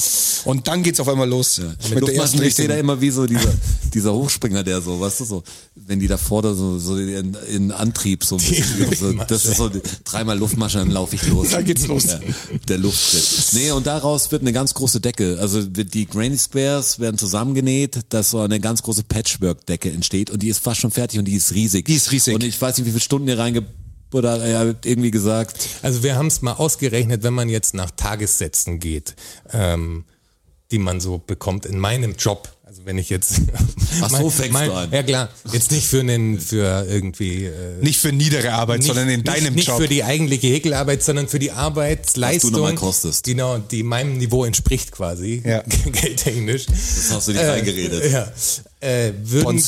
Und 0.44 0.66
dann 0.68 0.82
geht's 0.82 1.00
auf 1.00 1.08
einmal 1.08 1.28
los. 1.28 1.58
Mit 1.58 1.68
Mit 1.68 2.08
der 2.08 2.14
ersten 2.16 2.38
Luftmaschen, 2.38 2.42
ich 2.46 2.54
sehe 2.54 2.68
da 2.68 2.76
immer 2.76 3.00
wie 3.00 3.10
so 3.10 3.26
dieser, 3.26 3.52
dieser 3.94 4.12
Hochspringer, 4.40 4.64
der 4.64 4.80
so, 4.80 5.00
weißt 5.00 5.20
du, 5.20 5.24
so, 5.24 5.42
wenn 5.74 6.00
die 6.00 6.08
da 6.08 6.16
vorne 6.16 6.54
so, 6.54 6.78
so 6.78 6.96
in, 6.96 7.36
in 7.48 7.72
Antrieb 7.72 8.24
so, 8.24 8.36
ein 8.36 8.40
bisschen, 8.40 8.96
so 8.96 9.12
das 9.24 9.44
ist 9.44 9.56
so 9.56 9.70
dreimal 10.04 10.38
Luftmasche, 10.38 10.78
dann 10.78 10.90
laufe 10.90 11.16
ich 11.16 11.26
los. 11.28 11.50
Da 11.50 11.62
geht's 11.62 11.86
los. 11.86 12.04
Ja, 12.06 12.20
der 12.68 12.78
Luftschritt. 12.78 13.52
Nee, 13.52 13.70
und 13.72 13.86
daraus 13.86 14.32
wird 14.32 14.42
eine 14.42 14.52
ganz 14.52 14.74
große 14.74 15.00
Decke. 15.00 15.38
Also 15.40 15.62
die 15.62 16.06
Granny 16.06 16.38
Squares 16.38 16.98
werden 16.98 17.18
zusammengenäht, 17.18 18.00
dass 18.08 18.30
so 18.30 18.40
eine 18.40 18.60
ganz 18.60 18.82
große 18.82 19.04
Patchwork-Decke 19.04 19.90
entsteht 19.90 20.30
und 20.30 20.42
die 20.42 20.48
ist 20.48 20.62
fast 20.62 20.80
schon 20.80 20.90
fertig 20.90 21.18
und 21.18 21.26
die 21.26 21.34
ist 21.34 21.54
riesig. 21.54 21.84
Die 21.86 21.94
ist 21.94 22.10
riesig. 22.10 22.34
Und 22.34 22.42
ich 22.42 22.60
weiß 22.60 22.78
nicht, 22.78 22.86
wie 22.86 22.90
viele 22.90 23.00
Stunden 23.00 23.28
ihr 23.28 23.38
reinge 23.38 23.66
oder 24.12 24.42
er 24.42 24.58
hat 24.60 24.86
irgendwie 24.86 25.12
gesagt, 25.12 25.68
Also 25.82 26.02
wir 26.02 26.16
haben 26.16 26.26
es 26.26 26.42
mal 26.42 26.54
ausgerechnet, 26.54 27.22
wenn 27.22 27.34
man 27.34 27.48
jetzt 27.48 27.74
nach 27.74 27.92
Tagessätzen 27.92 28.80
geht, 28.80 29.14
ähm, 29.52 30.04
die 30.72 30.78
man 30.78 31.00
so 31.00 31.18
bekommt 31.18 31.66
in 31.66 31.78
meinem 31.78 32.14
Job. 32.16 32.48
Also 32.80 32.86
wenn 32.86 32.98
ich 32.98 33.10
jetzt 33.10 33.40
Ach 34.00 34.10
so, 34.10 34.30
fängst 34.30 34.58
du 34.60 34.72
an. 34.72 34.90
Ja 34.92 35.02
klar, 35.02 35.28
jetzt 35.52 35.70
nicht 35.70 35.86
für 35.86 36.00
einen 36.00 36.40
für 36.40 36.86
irgendwie 36.88 37.46
äh, 37.46 37.52
Nicht 37.82 37.98
für 38.00 38.12
niedere 38.12 38.52
Arbeit, 38.52 38.78
nicht, 38.78 38.88
sondern 38.88 39.08
in 39.08 39.22
deinem 39.24 39.54
nicht, 39.54 39.68
Job. 39.68 39.78
Nicht 39.78 39.86
für 39.88 39.92
die 39.94 40.04
eigentliche 40.04 40.46
Häkelarbeit, 40.48 41.02
sondern 41.02 41.28
für 41.28 41.38
die 41.38 41.50
Arbeitsleistung, 41.52 42.52
nochmal 42.52 42.74
kostest. 42.74 43.24
genau, 43.24 43.58
die 43.58 43.82
meinem 43.82 44.16
Niveau 44.18 44.44
entspricht 44.44 44.92
quasi, 44.92 45.42
Ja. 45.44 45.62
geldtechnisch. 45.92 46.66
das 46.66 47.10
hast 47.10 47.28
du 47.28 47.32
nicht 47.32 47.44
reingeredet. 47.44 48.10
Ja. 48.10 48.28
Äh, 48.80 49.12
würden, 49.24 49.58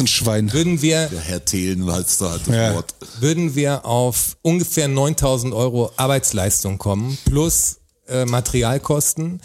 würden 0.52 0.80
wir 0.80 1.08
Der 1.08 1.20
Herr 1.20 1.44
Thelen, 1.44 1.88
als 1.90 2.16
da 2.18 2.32
hat 2.32 2.46
das 2.46 2.54
Ja. 2.54 2.74
Wort. 2.74 2.94
würden 3.20 3.54
wir 3.54 3.84
auf 3.84 4.36
ungefähr 4.42 4.88
9000 4.88 5.52
Euro 5.52 5.92
Arbeitsleistung 5.96 6.78
kommen, 6.78 7.18
plus 7.26 7.76
äh, 8.08 8.24
Materialkosten. 8.24 9.40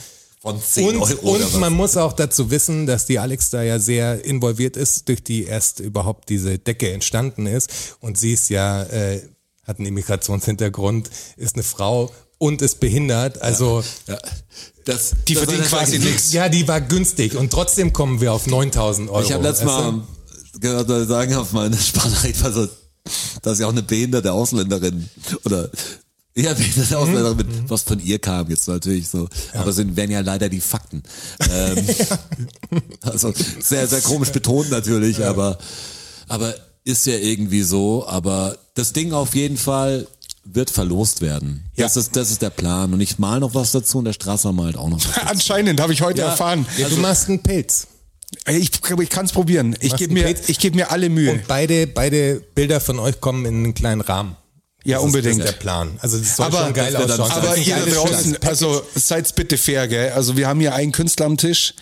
Von 0.48 0.62
10 0.62 0.96
Und, 0.98 1.02
Euro 1.02 1.32
und 1.36 1.60
man 1.60 1.74
muss 1.74 1.98
auch 1.98 2.14
dazu 2.14 2.50
wissen, 2.52 2.86
dass 2.88 3.06
die 3.06 3.20
Alex 3.20 3.50
da 3.50 3.64
ja 3.64 3.80
sehr 3.80 4.24
involviert 4.24 4.78
ist, 4.78 5.10
durch 5.10 5.24
die 5.24 5.44
erst 5.44 5.80
überhaupt 5.82 6.30
diese 6.30 6.58
Decke 6.58 6.92
entstanden 6.92 7.46
ist. 7.48 7.70
Und 8.00 8.18
sie 8.18 8.34
ist 8.34 8.50
ja, 8.50 8.84
äh, 8.84 9.22
hat 9.66 9.80
einen 9.80 9.88
Immigrationshintergrund, 9.88 11.10
ist 11.36 11.56
eine 11.56 11.64
Frau 11.64 12.12
und 12.38 12.62
ist 12.62 12.80
behindert. 12.80 13.42
Also 13.42 13.84
Ja. 14.08 14.18
Das, 14.86 15.16
Die 15.28 15.34
das 15.34 15.44
verdienen 15.44 15.68
quasi 15.68 16.00
nichts. 16.00 16.32
ja, 16.32 16.48
die 16.48 16.66
war 16.68 16.80
günstig 16.80 17.36
und 17.36 17.52
trotzdem 17.52 17.92
kommen 17.92 18.22
wir 18.22 18.32
auf 18.32 18.48
9000 18.48 19.10
Euro. 19.10 19.22
Ich 19.22 19.34
habe 19.34 19.44
letztes? 19.44 19.66
Mal 19.66 20.02
gehört, 20.62 20.88
Leute 20.88 21.06
sagen 21.08 21.36
auf 21.36 21.52
meine 21.52 21.78
Sprachnachricht, 21.78 22.42
also, 22.46 22.70
dass 23.42 23.60
ich 23.60 23.66
auch 23.66 23.72
eine 23.72 23.84
behinderte 23.84 24.32
Ausländerin 24.32 25.10
oder 25.44 25.70
ja, 26.38 26.54
behinderte 26.54 26.98
Ausländerin 26.98 27.38
mit, 27.38 27.48
was 27.70 27.84
von 27.84 28.00
ihr 28.00 28.20
kam 28.20 28.50
jetzt 28.50 28.68
natürlich 28.68 29.08
so. 29.10 29.28
Aber 29.54 29.74
sind 29.74 29.96
wären 29.96 30.12
ja 30.12 30.22
leider 30.22 30.50
die 30.50 30.62
Fakten. 30.62 31.04
Ähm, 31.52 31.86
also 33.02 33.34
sehr, 33.60 33.88
sehr 33.88 34.02
komisch 34.02 34.30
betont 34.32 34.70
natürlich, 34.70 35.26
aber, 35.26 35.58
aber 36.28 36.54
ist 36.84 37.06
ja 37.06 37.16
irgendwie 37.18 37.64
so. 37.64 38.08
Aber 38.08 38.58
das 38.76 38.94
Ding 38.94 39.14
auf 39.14 39.36
jeden 39.36 39.58
Fall 39.58 40.08
wird 40.46 40.70
verlost 40.70 41.22
werden. 41.22 41.66
Das 41.76 41.96
Ja. 41.96 42.02
ist, 42.02 42.16
das 42.16 42.32
ist 42.32 42.42
der 42.42 42.50
Plan. 42.52 42.94
Und 42.94 43.02
ich 43.02 43.20
mal 43.20 43.40
noch 43.40 43.54
was 43.54 43.72
dazu 43.72 43.98
und 43.98 44.06
der 44.06 44.14
Strasser 44.14 44.54
malt 44.54 44.78
auch 44.78 44.90
noch 44.90 45.04
was. 45.04 45.18
Anscheinend 45.28 45.82
habe 45.82 45.92
ich 45.92 46.02
heute 46.02 46.22
Ja. 46.22 46.30
erfahren. 46.30 46.66
Ja, 46.78 46.88
du 46.88 46.98
machst 46.98 47.28
einen 47.28 47.42
Pilz. 47.44 47.88
Ich, 48.48 48.72
ich 49.00 49.10
kann 49.10 49.26
es 49.26 49.32
probieren. 49.32 49.76
Ich 49.82 49.96
gebe 49.96 50.14
mir, 50.14 50.36
ich 50.48 50.60
geb 50.60 50.76
mir 50.76 50.92
alle 50.92 51.10
Mühe. 51.10 51.32
Und 51.32 51.48
beide, 51.48 51.88
beide 51.88 52.42
Bilder 52.56 52.80
von 52.80 53.00
euch 53.00 53.20
kommen 53.22 53.46
in 53.46 53.56
einen 53.64 53.74
kleinen 53.74 54.02
Rahmen. 54.02 54.36
Ja, 54.88 54.98
Das 54.98 55.06
unbedingt. 55.06 55.40
ist 55.40 55.46
der 55.46 55.52
Plan. 55.52 55.98
Also 56.02 56.18
das 56.18 56.38
soll 56.38 56.46
aber 56.46 56.64
schon 56.66 56.74
geil 56.74 56.94
das 56.94 57.20
ausschauen. 57.20 57.32
aber 57.32 57.48
Das 57.48 57.58
ist 57.58 57.68
ihr 57.68 57.76
da 57.76 57.86
draußen, 57.92 58.38
also 58.46 58.82
seid 58.96 59.36
bitte 59.36 59.58
fair, 59.58 59.88
gell? 59.88 60.12
Also 60.14 60.38
wir 60.38 60.48
haben 60.48 60.60
hier 60.62 60.74
einen 60.74 60.92
Künstler 60.94 61.26
am 61.26 61.38
Tisch. 61.38 61.74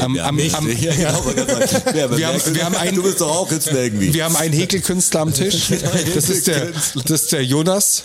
Am, 0.00 0.14
Ja, 0.16 0.24
am, 0.26 0.38
am, 0.38 0.38
Ja, 0.38 0.92
genau, 0.92 1.24
Wir 2.16 2.26
haben- 2.28 2.54
wir 2.54 2.64
haben 2.64 2.74
einen- 2.76 2.96
du 2.96 3.02
bist 3.04 3.20
doch 3.20 3.30
auch 3.30 3.48
Künstler 3.48 3.82
irgendwie. 3.84 4.12
wir 4.12 4.24
haben 4.24 4.34
einen 4.36 4.52
Häkelkünstler 4.52 5.20
am 5.20 5.32
Tisch. 5.32 5.70
Das 6.14 6.28
ist 6.28 6.46
der, 6.48 6.72
das 7.06 7.22
ist 7.22 7.32
der 7.32 7.44
Jonas, 7.44 8.04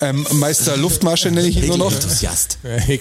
ähm, 0.00 0.26
Meister 0.32 0.76
Luftmasche 0.76 1.30
nenne 1.30 1.46
ich 1.48 1.56
ihn 1.56 1.66
nur 1.68 1.78
noch. 1.78 1.92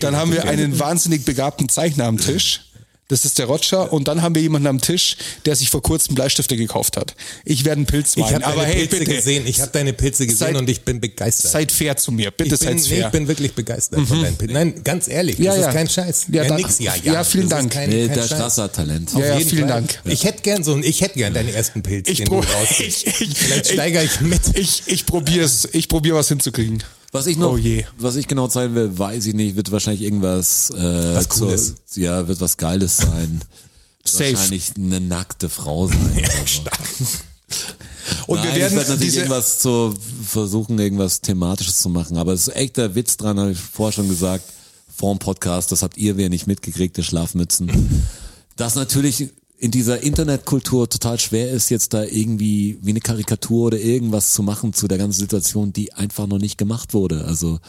Dann 0.02 0.16
haben 0.16 0.32
wir 0.32 0.46
einen 0.46 0.78
wahnsinnig 0.80 1.26
begabten 1.26 1.68
Zeichner 1.70 2.06
am 2.06 2.18
Tisch. 2.18 2.62
Das 3.10 3.26
ist 3.26 3.38
der 3.40 3.48
Roger. 3.48 3.92
Und 3.92 4.08
dann 4.08 4.22
haben 4.22 4.34
wir 4.36 4.42
jemanden 4.42 4.68
am 4.68 4.80
Tisch, 4.80 5.18
der 5.46 5.56
sich 5.56 5.70
vor 5.70 5.82
kurzem 5.82 6.16
Bleistifte 6.16 6.56
gekauft 6.56 6.96
hat. 6.96 7.16
Ich 7.44 7.66
werde 7.66 7.80
einen 7.80 7.86
Pilz 7.86 8.12
Ich 8.12 8.18
malen. 8.22 8.36
habe 8.36 8.46
Aber 8.46 8.62
deine 8.62 8.74
hey, 8.74 8.88
Pilze 8.88 9.00
bitte, 9.04 9.16
gesehen. 9.18 9.48
Ich 9.48 9.60
habe 9.62 9.72
deine 9.74 9.94
Pilze 9.94 10.26
gesehen 10.26 10.38
Seid- 10.38 10.56
und 10.56 10.70
ich 10.70 10.82
bin 10.82 11.02
begeistert. 11.02 11.52
seid 11.52 11.72
fair 11.72 11.98
zu 11.98 12.12
mir. 12.12 12.32
Bitte 12.32 12.54
ich, 12.56 12.60
bin, 12.62 12.78
seid 12.80 12.90
nee, 12.90 12.96
fair. 12.98 13.06
ich 13.08 13.12
bin 13.12 13.28
wirklich 13.28 13.54
begeistert 13.54 14.08
von 14.08 14.22
deinen 14.22 14.36
Pilzen. 14.38 14.54
Nein, 14.54 14.84
ganz 14.84 15.08
ehrlich, 15.08 15.38
Ja, 15.40 15.52
das 15.54 15.62
ja. 15.62 15.68
ist 15.70 15.74
kein 15.76 15.90
Scheiß. 15.90 16.26
Ja, 16.32 16.44
Ja, 16.44 16.48
dann- 16.50 16.58
nix, 16.58 16.80
ja, 16.80 16.94
ja. 17.04 17.14
ja, 17.14 17.24
vielen 17.24 17.50
Dank. 17.50 17.72
Kein, 17.74 17.90
Nee, 17.90 18.06
kein 18.08 18.16
der 18.16 18.22
Scheiß. 18.22 18.38
Strasser 18.38 18.64
hat 18.64 18.76
Talent. 18.76 19.12
Ja, 19.14 19.20
ja, 19.26 19.40
vielen 19.40 19.60
Fall. 19.62 19.68
Dank. 19.68 20.00
Ich 20.06 20.24
hätte 20.24 20.42
gern 20.44 20.64
so 20.64 20.74
einen, 20.74 20.84
ich 20.84 21.02
hätte 21.02 21.18
gern 21.18 21.34
deinen 21.34 21.50
ersten 21.50 21.82
Pilz, 21.82 22.08
Ich 22.08 22.20
den 22.20 22.26
du 22.28 22.36
rausgibst. 22.36 22.80
ich- 23.08 23.22
ich- 23.22 23.38
Vielleicht 23.38 23.66
ich- 23.66 23.72
steigere 23.74 24.04
ich 24.04 24.22
mit. 24.22 24.42
Ich, 24.54 24.84
ich 24.86 25.06
probier's, 25.08 25.68
ich 25.72 25.88
probiere 25.90 26.18
was 26.18 26.28
hinzukriegen. 26.28 26.84
Was 27.12 27.26
ich 27.26 27.38
noch, 27.38 27.58
Oh 27.58 27.84
was 27.98 28.16
ich 28.16 28.28
genau 28.28 28.48
zeigen 28.48 28.76
will, 28.76 28.98
weiß 28.98 29.26
ich 29.26 29.34
nicht, 29.34 29.56
wird 29.56 29.72
wahrscheinlich 29.72 30.04
irgendwas, 30.04 30.70
äh, 30.72 31.16
Was 31.16 31.30
Cooles. 31.30 31.76
Zur, 31.86 32.04
ja, 32.04 32.28
wird 32.28 32.40
was 32.40 32.58
Geiles 32.58 32.98
sein. 32.98 33.42
Safe. 34.04 34.34
Wahrscheinlich 34.34 34.72
eine 34.78 35.00
nackte 35.00 35.50
Frau 35.50 35.88
sein. 35.88 35.98
oder 36.18 36.46
so. 36.46 36.62
Und 38.28 38.38
Nein, 38.38 38.46
wir 38.46 38.54
ich 38.54 38.60
werden 38.60 38.78
werde 38.78 38.92
natürlich 38.92 39.18
irgendwas 39.18 39.60
zu 39.60 39.96
versuchen, 40.24 40.80
irgendwas 40.80 41.22
thematisches 41.22 41.80
zu 41.80 41.90
machen. 41.90 42.18
Aber 42.18 42.34
es 42.34 42.48
ist 42.48 42.56
echt 42.56 42.78
der 42.78 42.96
Witz 42.96 43.18
dran, 43.18 43.40
habe 43.40 43.52
ich 43.52 43.60
vorher 43.60 43.94
schon 43.94 44.10
gesagt, 44.10 44.46
vorm 44.96 45.20
Podcast, 45.20 45.72
das 45.72 45.82
habt 45.84 45.98
ihr 45.98 46.18
wer 46.18 46.30
nicht 46.30 46.48
mitgekriegt, 46.48 46.98
ihr 46.98 47.04
Schlafmützen. 47.04 48.04
Dass 48.56 48.76
natürlich 48.76 49.30
in 49.60 49.72
dieser 49.72 50.02
Internetkultur 50.02 50.90
total 50.90 51.20
schwer 51.20 51.52
ist, 51.52 51.70
jetzt 51.70 51.94
da 51.94 52.04
irgendwie 52.04 52.80
wie 52.82 52.92
eine 52.92 53.02
Karikatur 53.02 53.68
oder 53.68 53.78
irgendwas 53.80 54.32
zu 54.34 54.42
machen 54.42 54.74
zu 54.74 54.88
der 54.88 54.98
ganzen 54.98 55.20
Situation, 55.20 55.74
die 55.74 55.94
einfach 55.94 56.28
noch 56.28 56.38
nicht 56.40 56.58
gemacht 56.58 56.94
wurde. 56.94 57.26
Also 57.26 57.60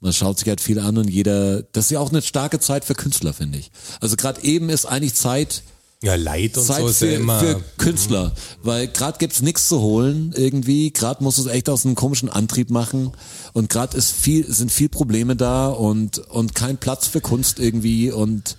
man 0.00 0.12
schaut 0.12 0.38
sich 0.38 0.48
halt 0.48 0.60
viel 0.60 0.78
an 0.78 0.98
und 0.98 1.10
jeder, 1.10 1.62
das 1.62 1.86
ist 1.86 1.90
ja 1.90 2.00
auch 2.00 2.10
eine 2.10 2.22
starke 2.22 2.60
Zeit 2.60 2.84
für 2.84 2.94
Künstler, 2.94 3.32
finde 3.32 3.58
ich. 3.58 3.70
Also 4.00 4.14
gerade 4.16 4.42
eben 4.44 4.68
ist 4.70 4.84
eigentlich 4.86 5.14
Zeit, 5.14 5.62
Ja, 6.00 6.14
Leid 6.14 6.56
und 6.58 6.64
Zeit 6.64 6.80
so 6.80 6.88
ist 6.88 6.98
für, 6.98 7.10
ja 7.10 7.18
immer. 7.18 7.40
für 7.40 7.60
Künstler, 7.76 8.32
weil 8.62 8.86
gerade 8.86 9.18
gibt's 9.18 9.42
nichts 9.42 9.68
zu 9.68 9.80
holen 9.80 10.32
irgendwie, 10.36 10.92
gerade 10.92 11.24
musst 11.24 11.38
du 11.38 11.42
es 11.42 11.48
echt 11.48 11.68
aus 11.68 11.84
einem 11.84 11.96
komischen 11.96 12.28
Antrieb 12.28 12.70
machen 12.70 13.12
und 13.52 13.68
gerade 13.68 13.96
ist 13.96 14.12
viel 14.12 14.50
sind 14.52 14.70
viel 14.70 14.88
Probleme 14.88 15.34
da 15.34 15.68
und 15.68 16.18
und 16.18 16.54
kein 16.54 16.78
Platz 16.78 17.08
für 17.08 17.20
Kunst 17.20 17.58
irgendwie 17.58 18.12
und 18.12 18.56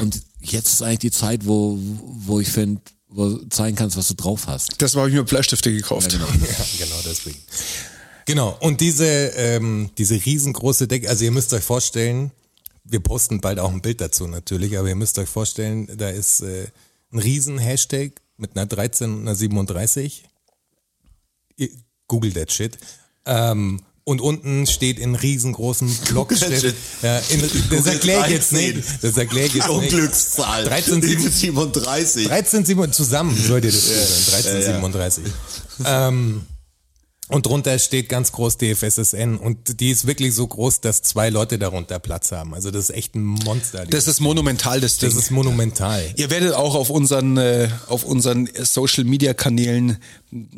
und 0.00 0.22
jetzt 0.40 0.74
ist 0.74 0.82
eigentlich 0.82 0.98
die 0.98 1.10
Zeit, 1.10 1.46
wo 1.46 1.78
wo 1.80 2.40
ich 2.40 2.48
finde, 2.48 2.80
wo 3.08 3.28
du 3.28 3.48
zeigen 3.48 3.76
kannst, 3.76 3.96
was 3.96 4.08
du 4.08 4.14
drauf 4.14 4.46
hast. 4.46 4.80
das 4.80 4.94
habe 4.94 5.08
ich 5.08 5.14
mir 5.14 5.24
Bleistifte 5.24 5.72
gekauft. 5.72 6.12
Ja, 6.12 6.18
genau 6.78 6.96
deswegen. 7.04 7.38
Genau, 8.26 8.56
und 8.60 8.80
diese, 8.80 9.06
ähm, 9.06 9.90
diese 9.98 10.14
riesengroße 10.14 10.86
Decke, 10.86 11.08
also 11.08 11.24
ihr 11.24 11.32
müsst 11.32 11.52
euch 11.52 11.64
vorstellen, 11.64 12.30
wir 12.84 13.00
posten 13.00 13.40
bald 13.40 13.58
auch 13.58 13.72
ein 13.72 13.82
Bild 13.82 14.00
dazu 14.00 14.26
natürlich, 14.26 14.78
aber 14.78 14.88
ihr 14.88 14.94
müsst 14.94 15.18
euch 15.18 15.28
vorstellen, 15.28 15.88
da 15.96 16.10
ist 16.10 16.40
äh, 16.40 16.68
ein 17.12 17.18
riesen 17.18 17.58
Hashtag 17.58 18.20
mit 18.36 18.56
einer 18.56 18.66
13 18.66 19.12
und 19.12 19.20
einer 19.22 19.34
37. 19.34 20.24
Ihr, 21.56 21.70
Google 22.06 22.32
that 22.32 22.52
shit. 22.52 22.78
Ähm, 23.26 23.82
und 24.10 24.20
unten 24.20 24.66
steht 24.66 24.98
in 24.98 25.14
riesengroßen 25.14 25.88
Block, 26.08 26.36
steht, 26.36 26.74
ja, 27.00 27.18
in, 27.28 27.42
das 27.70 27.86
erkläre 27.86 28.26
ich 28.26 28.32
jetzt 28.32 28.52
nicht. 28.52 28.82
Das 29.02 29.16
erkläre 29.16 29.46
ich 29.46 29.54
jetzt 29.54 29.68
nicht. 29.68 29.92
Unglückszahl. 29.92 30.64
13, 30.64 31.00
37. 31.00 32.26
13, 32.26 32.64
7 32.64 32.92
zusammen 32.92 33.36
sollt 33.36 33.64
ihr 33.64 33.70
das 33.70 33.84
googeln. 33.84 34.42
13, 34.42 34.62
37. 34.62 35.24
Ähm, 35.86 36.42
Und 37.30 37.46
drunter 37.46 37.78
steht 37.78 38.08
ganz 38.08 38.32
groß 38.32 38.56
DFSSN 38.58 39.36
und 39.36 39.80
die 39.80 39.90
ist 39.90 40.06
wirklich 40.06 40.34
so 40.34 40.46
groß, 40.46 40.80
dass 40.80 41.02
zwei 41.02 41.30
Leute 41.30 41.58
darunter 41.58 41.98
Platz 41.98 42.32
haben. 42.32 42.54
Also 42.54 42.70
das 42.70 42.90
ist 42.90 42.96
echt 42.96 43.14
ein 43.14 43.22
Monster. 43.22 43.86
Das 43.86 44.08
ist 44.08 44.20
monumental, 44.20 44.80
das 44.80 44.98
Ding. 44.98 45.08
das 45.08 45.16
ist 45.18 45.30
monumental. 45.30 46.04
Ihr 46.16 46.30
werdet 46.30 46.54
auch 46.54 46.74
auf 46.74 46.90
unseren, 46.90 47.36
äh, 47.36 47.68
auf 47.86 48.04
unseren 48.04 48.48
Social 48.62 49.04
Media 49.04 49.32
Kanälen 49.32 49.98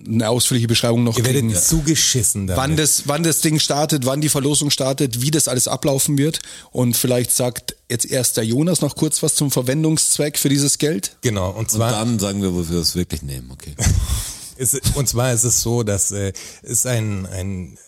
eine 0.07 0.29
ausführliche 0.29 0.67
Beschreibung 0.69 1.05
noch 1.05 1.17
Ihr 1.19 1.25
werdet 1.25 1.43
kriegen. 1.43 1.55
zugeschissen 1.55 2.47
damit. 2.47 2.63
Wann 2.63 2.77
das, 2.77 3.03
wann 3.07 3.23
das 3.23 3.41
Ding 3.41 3.59
startet, 3.59 4.07
wann 4.07 4.21
die 4.21 4.29
Verlosung 4.29 4.71
startet, 4.71 5.23
wie 5.23 5.31
das 5.31 5.49
alles 5.49 5.69
ablaufen 5.69 6.19
wird. 6.19 6.41
Und 6.71 6.97
vielleicht 6.97 7.33
sagt 7.33 7.77
jetzt 7.91 8.07
erst 8.07 8.37
der 8.39 8.45
Jonas 8.45 8.81
noch 8.81 8.97
kurz 8.97 9.23
was 9.23 9.35
zum 9.35 9.51
Verwendungszweck 9.51 10.39
für 10.39 10.49
dieses 10.49 10.79
Geld. 10.79 11.17
Genau, 11.21 11.51
und 11.51 11.57
Und 11.59 11.71
zwar 11.71 11.91
dann 11.93 12.19
sagen 12.19 12.41
wir, 12.43 12.55
wofür 12.55 12.77
wir 12.77 12.81
es 12.81 12.95
wirklich 12.97 13.23
nehmen, 13.23 13.51
okay. 13.51 13.75
ist, 14.63 14.97
und 14.97 15.09
zwar 15.09 15.33
ist 15.33 15.45
es 15.45 15.61
so, 15.61 15.83
dass 15.83 16.11
äh, 16.13 16.33
es 16.63 16.87
einen, 16.87 17.27
einen 17.27 17.79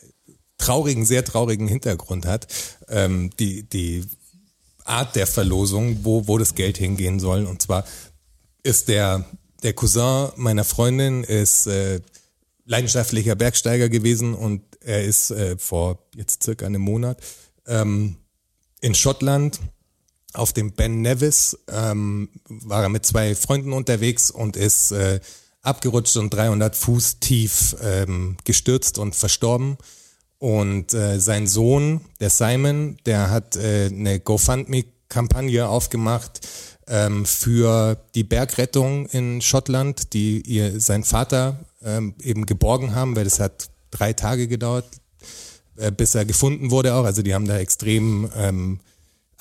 traurigen, 0.59 1.05
sehr 1.05 1.25
traurigen 1.25 1.69
Hintergrund 1.69 2.27
hat. 2.27 2.47
Ähm, 2.89 3.31
die, 3.39 3.63
die 3.63 4.05
Art 4.85 5.17
der 5.17 5.27
Verlosung, 5.27 6.05
wo, 6.05 6.27
wo 6.27 6.37
das 6.39 6.55
Geld 6.55 6.77
hingehen 6.77 7.21
soll. 7.21 7.47
Und 7.47 7.63
zwar 7.63 7.85
ist 8.63 8.89
der, 8.89 9.25
der 9.63 9.73
Cousin 9.73 10.31
meiner 10.37 10.65
Freundin 10.65 11.25
ist 11.25 11.67
äh, 11.67 12.01
leidenschaftlicher 12.67 13.35
Bergsteiger 13.35 13.89
gewesen 13.89 14.35
und 14.35 14.63
er 14.81 15.05
ist 15.05 15.31
äh, 15.31 15.57
vor 15.59 15.99
jetzt 16.15 16.43
circa 16.43 16.67
einem 16.67 16.83
Monat 16.83 17.19
ähm, 17.67 18.17
in 18.81 18.95
Schottland 18.95 19.61
auf 20.33 20.53
dem 20.53 20.73
Ben 20.73 21.01
Nevis 21.01 21.59
ähm, 21.69 22.29
war 22.49 22.83
er 22.83 22.89
mit 22.89 23.07
zwei 23.07 23.35
Freunden 23.35 23.73
unterwegs 23.73 24.31
und 24.31 24.57
ist 24.57 24.91
äh, 24.91 25.21
abgerutscht 25.65 26.17
und 26.17 26.33
300 26.33 26.77
Fuß 26.77 27.19
tief 27.21 27.77
ähm, 27.83 28.37
gestürzt 28.45 28.99
und 28.99 29.15
verstorben. 29.17 29.77
Und 30.39 30.93
äh, 30.93 31.19
sein 31.21 31.47
Sohn, 31.47 32.03
der 32.21 32.31
Simon, 32.31 32.99
der 33.07 33.31
hat 33.31 33.57
äh, 33.57 33.87
eine 33.87 34.21
GoFundMe-Kampagne 34.21 35.67
aufgemacht 35.67 36.41
ähm, 36.87 37.25
für 37.25 37.97
die 38.15 38.25
Bergrettung 38.25 39.07
in 39.07 39.41
Schottland, 39.41 40.13
die 40.13 40.43
ihr 40.43 40.81
sein 40.81 41.03
Vater 41.03 41.65
ähm, 41.83 42.15
eben 42.23 42.47
geborgen 42.47 42.95
haben, 42.95 43.17
weil 43.17 43.25
das 43.25 43.41
hat 43.41 43.71
drei 43.91 44.13
Tage 44.13 44.49
gedauert, 44.49 44.87
äh, 45.77 45.91
bis 45.91 46.15
er 46.15 46.27
gefunden 46.27 46.71
wurde 46.71 46.95
auch. 46.95 47.05
Also 47.05 47.23
die 47.23 47.35
haben 47.35 47.47
da 47.47 47.59
extrem 47.59 48.31
ähm, 48.37 48.81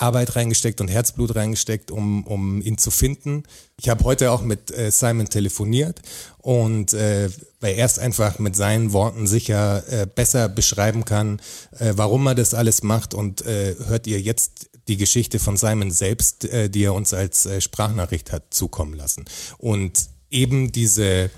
Arbeit 0.03 0.35
reingesteckt 0.35 0.81
und 0.81 0.89
Herzblut 0.89 1.35
reingesteckt, 1.35 1.89
um, 1.89 2.27
um 2.27 2.61
ihn 2.61 2.77
zu 2.77 2.91
finden. 2.91 3.43
Ich 3.79 3.87
habe 3.89 4.03
heute 4.03 4.31
auch 4.31 4.41
mit 4.41 4.69
äh, 4.69 4.91
Simon 4.91 5.29
telefoniert 5.29 6.01
und 6.39 6.93
äh, 6.93 7.29
weil 7.61 7.75
er 7.75 7.85
es 7.85 7.97
einfach 7.97 8.37
mit 8.37 8.55
seinen 8.55 8.91
Worten 8.91 9.25
sicher 9.25 9.83
äh, 9.89 10.05
besser 10.05 10.49
beschreiben 10.49 11.05
kann, 11.05 11.39
äh, 11.79 11.93
warum 11.95 12.27
er 12.27 12.35
das 12.35 12.53
alles 12.53 12.83
macht 12.83 13.13
und 13.13 13.45
äh, 13.45 13.75
hört 13.87 14.05
ihr 14.05 14.19
jetzt 14.19 14.69
die 14.89 14.97
Geschichte 14.97 15.39
von 15.39 15.55
Simon 15.55 15.91
selbst, 15.91 16.45
äh, 16.45 16.69
die 16.69 16.83
er 16.83 16.93
uns 16.93 17.13
als 17.13 17.45
äh, 17.45 17.61
Sprachnachricht 17.61 18.33
hat 18.33 18.53
zukommen 18.53 18.93
lassen. 18.93 19.23
Und 19.57 20.09
eben 20.29 20.73
diese 20.73 21.29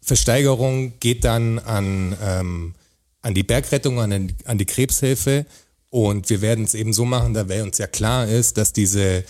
Versteigerung 0.00 0.94
geht 1.00 1.24
dann 1.24 1.58
an, 1.58 2.16
ähm, 2.22 2.74
an 3.22 3.34
die 3.34 3.42
Bergrettung, 3.42 4.00
an, 4.00 4.32
an 4.44 4.58
die 4.58 4.66
Krebshilfe. 4.66 5.46
Und 5.92 6.30
wir 6.30 6.40
werden 6.40 6.64
es 6.64 6.72
eben 6.72 6.94
so 6.94 7.04
machen, 7.04 7.34
da 7.34 7.50
weil 7.50 7.60
uns 7.60 7.76
ja 7.76 7.86
klar 7.86 8.26
ist, 8.26 8.56
dass 8.56 8.72
diese, 8.72 9.24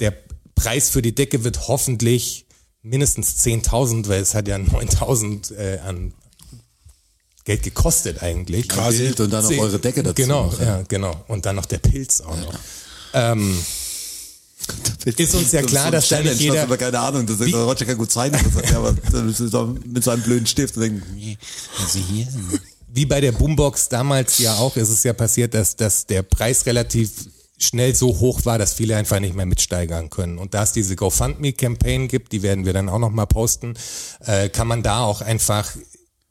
der 0.00 0.12
Preis 0.56 0.90
für 0.90 1.02
die 1.02 1.14
Decke 1.14 1.44
wird 1.44 1.68
hoffentlich 1.68 2.46
mindestens 2.82 3.36
10.000, 3.46 4.08
weil 4.08 4.20
es 4.20 4.34
hat 4.34 4.48
ja 4.48 4.56
9.000 4.56 5.54
äh, 5.54 5.78
an 5.78 6.12
Geld 7.44 7.62
gekostet 7.62 8.24
eigentlich. 8.24 8.68
Quasi. 8.68 9.06
Und 9.06 9.32
dann 9.32 9.44
noch 9.44 9.56
eure 9.62 9.78
Decke 9.78 10.02
dazu. 10.02 10.14
Genau, 10.16 10.52
ja, 10.60 10.82
genau. 10.88 11.24
Und 11.28 11.46
dann 11.46 11.54
noch 11.54 11.66
der 11.66 11.78
Pilz 11.78 12.20
auch 12.22 12.36
noch. 12.36 12.58
Ähm, 13.14 13.56
ist 15.04 15.34
uns 15.36 15.52
ja 15.52 15.62
klar, 15.62 15.92
dass 15.92 16.08
da 16.08 16.20
nicht 16.20 16.40
jeder- 16.40 16.64
aber 16.64 16.76
keine 16.76 16.98
Ahnung, 16.98 17.24
das 17.24 17.38
ist 17.38 17.54
Roger 17.54 17.84
kann 17.86 17.96
gut 17.96 18.10
zeichnen, 18.10 18.44
das 18.52 18.68
ja, 18.68 18.78
aber 18.78 18.96
mit 19.84 20.02
seinem 20.02 20.22
blöden 20.22 20.46
Stift 20.48 20.76
und 20.76 20.82
denkt, 20.82 21.06
also 21.80 21.98
hier. 22.00 22.26
Wie 22.92 23.06
bei 23.06 23.20
der 23.20 23.32
Boombox 23.32 23.88
damals 23.88 24.38
ja 24.38 24.56
auch, 24.56 24.76
ist 24.76 24.88
es 24.88 25.02
ja 25.02 25.12
passiert, 25.12 25.54
dass, 25.54 25.76
dass 25.76 26.06
der 26.06 26.22
Preis 26.22 26.66
relativ 26.66 27.10
schnell 27.58 27.94
so 27.94 28.18
hoch 28.18 28.44
war, 28.44 28.58
dass 28.58 28.72
viele 28.72 28.96
einfach 28.96 29.20
nicht 29.20 29.34
mehr 29.34 29.46
mitsteigern 29.46 30.10
können. 30.10 30.38
Und 30.38 30.54
da 30.54 30.62
es 30.62 30.72
diese 30.72 30.96
GoFundMe-Campaign 30.96 32.08
gibt, 32.08 32.32
die 32.32 32.42
werden 32.42 32.64
wir 32.64 32.72
dann 32.72 32.88
auch 32.88 32.98
nochmal 32.98 33.26
posten, 33.26 33.74
äh, 34.24 34.48
kann 34.48 34.66
man 34.66 34.82
da 34.82 35.02
auch 35.02 35.20
einfach 35.20 35.70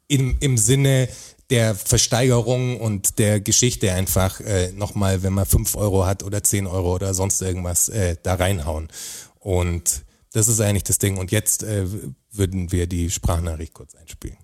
im, 0.07 0.38
im 0.40 0.57
Sinne 0.57 1.07
der 1.52 1.76
Versteigerung 1.76 2.80
und 2.80 3.19
der 3.19 3.40
Geschichte 3.40 3.91
einfach 3.94 4.40
äh, 4.41 4.72
nochmal, 4.72 5.23
wenn 5.23 5.34
man 5.34 5.45
fünf 5.45 5.76
Euro 5.76 6.06
hat 6.06 6.23
oder 6.23 6.44
zehn 6.44 6.68
Euro 6.68 6.95
oder 6.95 7.14
sonst 7.14 7.41
irgendwas, 7.41 7.90
äh, 7.90 8.18
da 8.22 8.36
reinhauen. 8.36 8.88
Und 9.40 10.03
das 10.34 10.48
ist 10.48 10.61
eigentlich 10.61 10.84
das 10.84 10.99
Ding. 10.99 11.18
Und 11.18 11.31
jetzt 11.31 11.64
äh, 11.64 11.86
würden 12.31 12.72
wir 12.72 12.88
die 12.88 13.10
Sprachnachricht 13.10 13.73
kurz 13.73 13.95
einspielen. 13.95 14.38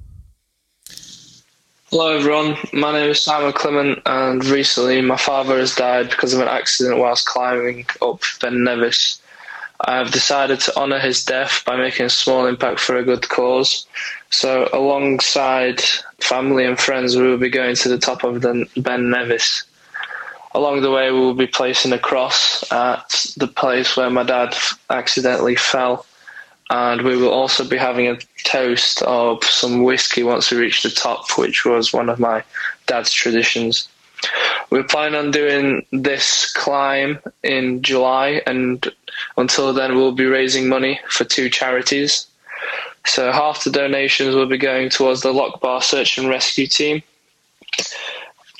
Hello, 1.91 2.17
everyone. 2.17 2.57
My 2.73 2.91
name 2.91 3.11
is 3.11 3.21
Simon 3.21 3.53
Clement, 3.53 3.99
and 4.07 4.43
recently 4.45 5.01
my 5.01 5.17
father 5.17 5.59
has 5.59 5.75
died 5.75 6.09
because 6.09 6.33
of 6.33 6.39
an 6.39 6.47
accident 6.47 6.97
whilst 6.97 7.27
climbing 7.27 7.85
up 8.01 8.21
Ben 8.41 8.63
Nevis. 8.63 9.21
I 9.81 9.97
have 9.97 10.11
decided 10.11 10.59
to 10.61 10.75
honour 10.75 10.97
his 10.97 11.23
death 11.23 11.61
by 11.63 11.77
making 11.77 12.07
a 12.07 12.09
small 12.09 12.47
impact 12.47 12.79
for 12.79 12.97
a 12.97 13.03
good 13.03 13.29
cause. 13.29 13.85
So, 14.31 14.67
alongside 14.73 15.79
family 16.21 16.65
and 16.65 16.79
friends, 16.79 17.15
we 17.15 17.21
will 17.21 17.37
be 17.37 17.51
going 17.51 17.75
to 17.75 17.89
the 17.89 17.99
top 17.99 18.23
of 18.23 18.41
the 18.41 18.67
Ben 18.77 19.11
Nevis. 19.11 19.63
Along 20.55 20.81
the 20.81 20.89
way, 20.89 21.11
we 21.11 21.19
will 21.19 21.35
be 21.35 21.45
placing 21.45 21.93
a 21.93 21.99
cross 21.99 22.63
at 22.71 23.27
the 23.37 23.47
place 23.47 23.95
where 23.95 24.09
my 24.09 24.23
dad 24.23 24.57
accidentally 24.89 25.55
fell 25.55 26.07
and 26.69 27.01
we 27.01 27.15
will 27.15 27.29
also 27.29 27.63
be 27.67 27.77
having 27.77 28.07
a 28.07 28.17
toast 28.43 29.01
of 29.03 29.43
some 29.43 29.83
whiskey 29.83 30.23
once 30.23 30.49
we 30.49 30.57
reach 30.57 30.83
the 30.83 30.89
top, 30.89 31.37
which 31.37 31.65
was 31.65 31.93
one 31.93 32.09
of 32.09 32.19
my 32.19 32.43
dad's 32.87 33.11
traditions. 33.11 33.87
We're 34.69 34.83
planning 34.83 35.19
on 35.19 35.31
doing 35.31 35.85
this 35.91 36.51
climb 36.53 37.19
in 37.43 37.83
July, 37.83 38.41
and 38.47 38.87
until 39.37 39.73
then, 39.73 39.95
we'll 39.95 40.13
be 40.13 40.25
raising 40.25 40.67
money 40.67 40.99
for 41.09 41.23
two 41.23 41.49
charities. 41.49 42.25
So, 43.05 43.31
half 43.31 43.63
the 43.63 43.69
donations 43.69 44.33
will 44.33 44.47
be 44.47 44.57
going 44.57 44.89
towards 44.89 45.21
the 45.21 45.33
Lockbar 45.33 45.83
Search 45.83 46.17
and 46.17 46.27
Rescue 46.27 46.65
Team. 46.65 47.03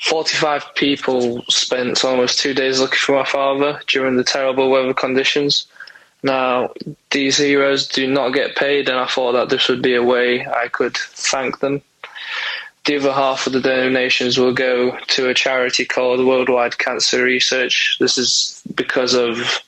45 0.02 0.74
people 0.76 1.42
spent 1.48 2.04
almost 2.04 2.38
two 2.38 2.54
days 2.54 2.78
looking 2.78 2.98
for 2.98 3.16
my 3.16 3.24
father 3.24 3.80
during 3.88 4.16
the 4.16 4.22
terrible 4.22 4.70
weather 4.70 4.94
conditions. 4.94 5.66
Now, 6.22 6.70
these 7.10 7.36
heroes 7.36 7.86
do 7.86 8.06
not 8.06 8.30
get 8.30 8.56
paid, 8.56 8.88
and 8.88 8.98
I 8.98 9.06
thought 9.06 9.32
that 9.32 9.48
this 9.48 9.68
would 9.68 9.82
be 9.82 9.94
a 9.94 10.02
way 10.02 10.46
I 10.46 10.68
could 10.68 10.96
thank 10.96 11.60
them. 11.60 11.82
The 12.84 12.96
other 12.96 13.12
half 13.12 13.46
of 13.46 13.52
the 13.52 13.60
donations 13.60 14.38
will 14.38 14.52
go 14.52 14.96
to 14.98 15.28
a 15.28 15.34
charity 15.34 15.84
called 15.84 16.24
Worldwide 16.24 16.78
Cancer 16.78 17.22
Research. 17.24 17.96
This 17.98 18.16
is 18.16 18.62
because 18.74 19.14
of 19.14 19.60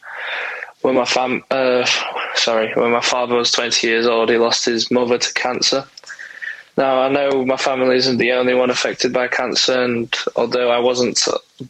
when 0.83 0.95
my 0.95 1.05
fam, 1.05 1.43
uh, 1.51 1.85
sorry, 2.35 2.73
when 2.75 2.93
my 2.93 3.01
father 3.01 3.35
was 3.35 3.51
20 3.51 3.87
years 3.87 4.07
old, 4.07 4.31
he 4.31 4.37
lost 4.39 4.65
his 4.65 4.91
mother 4.91 5.19
to 5.19 5.35
cancer. 5.35 5.85
Now, 6.77 7.03
I 7.03 7.09
know 7.09 7.45
my 7.45 7.57
family 7.57 7.97
isn't 7.97 8.19
the 8.19 8.31
only 8.33 8.55
one 8.55 8.71
affected 8.71 9.13
by 9.13 9.27
cancer, 9.27 9.83
and 9.83 10.15
although 10.37 10.71
I 10.71 10.79
wasn't 10.79 11.21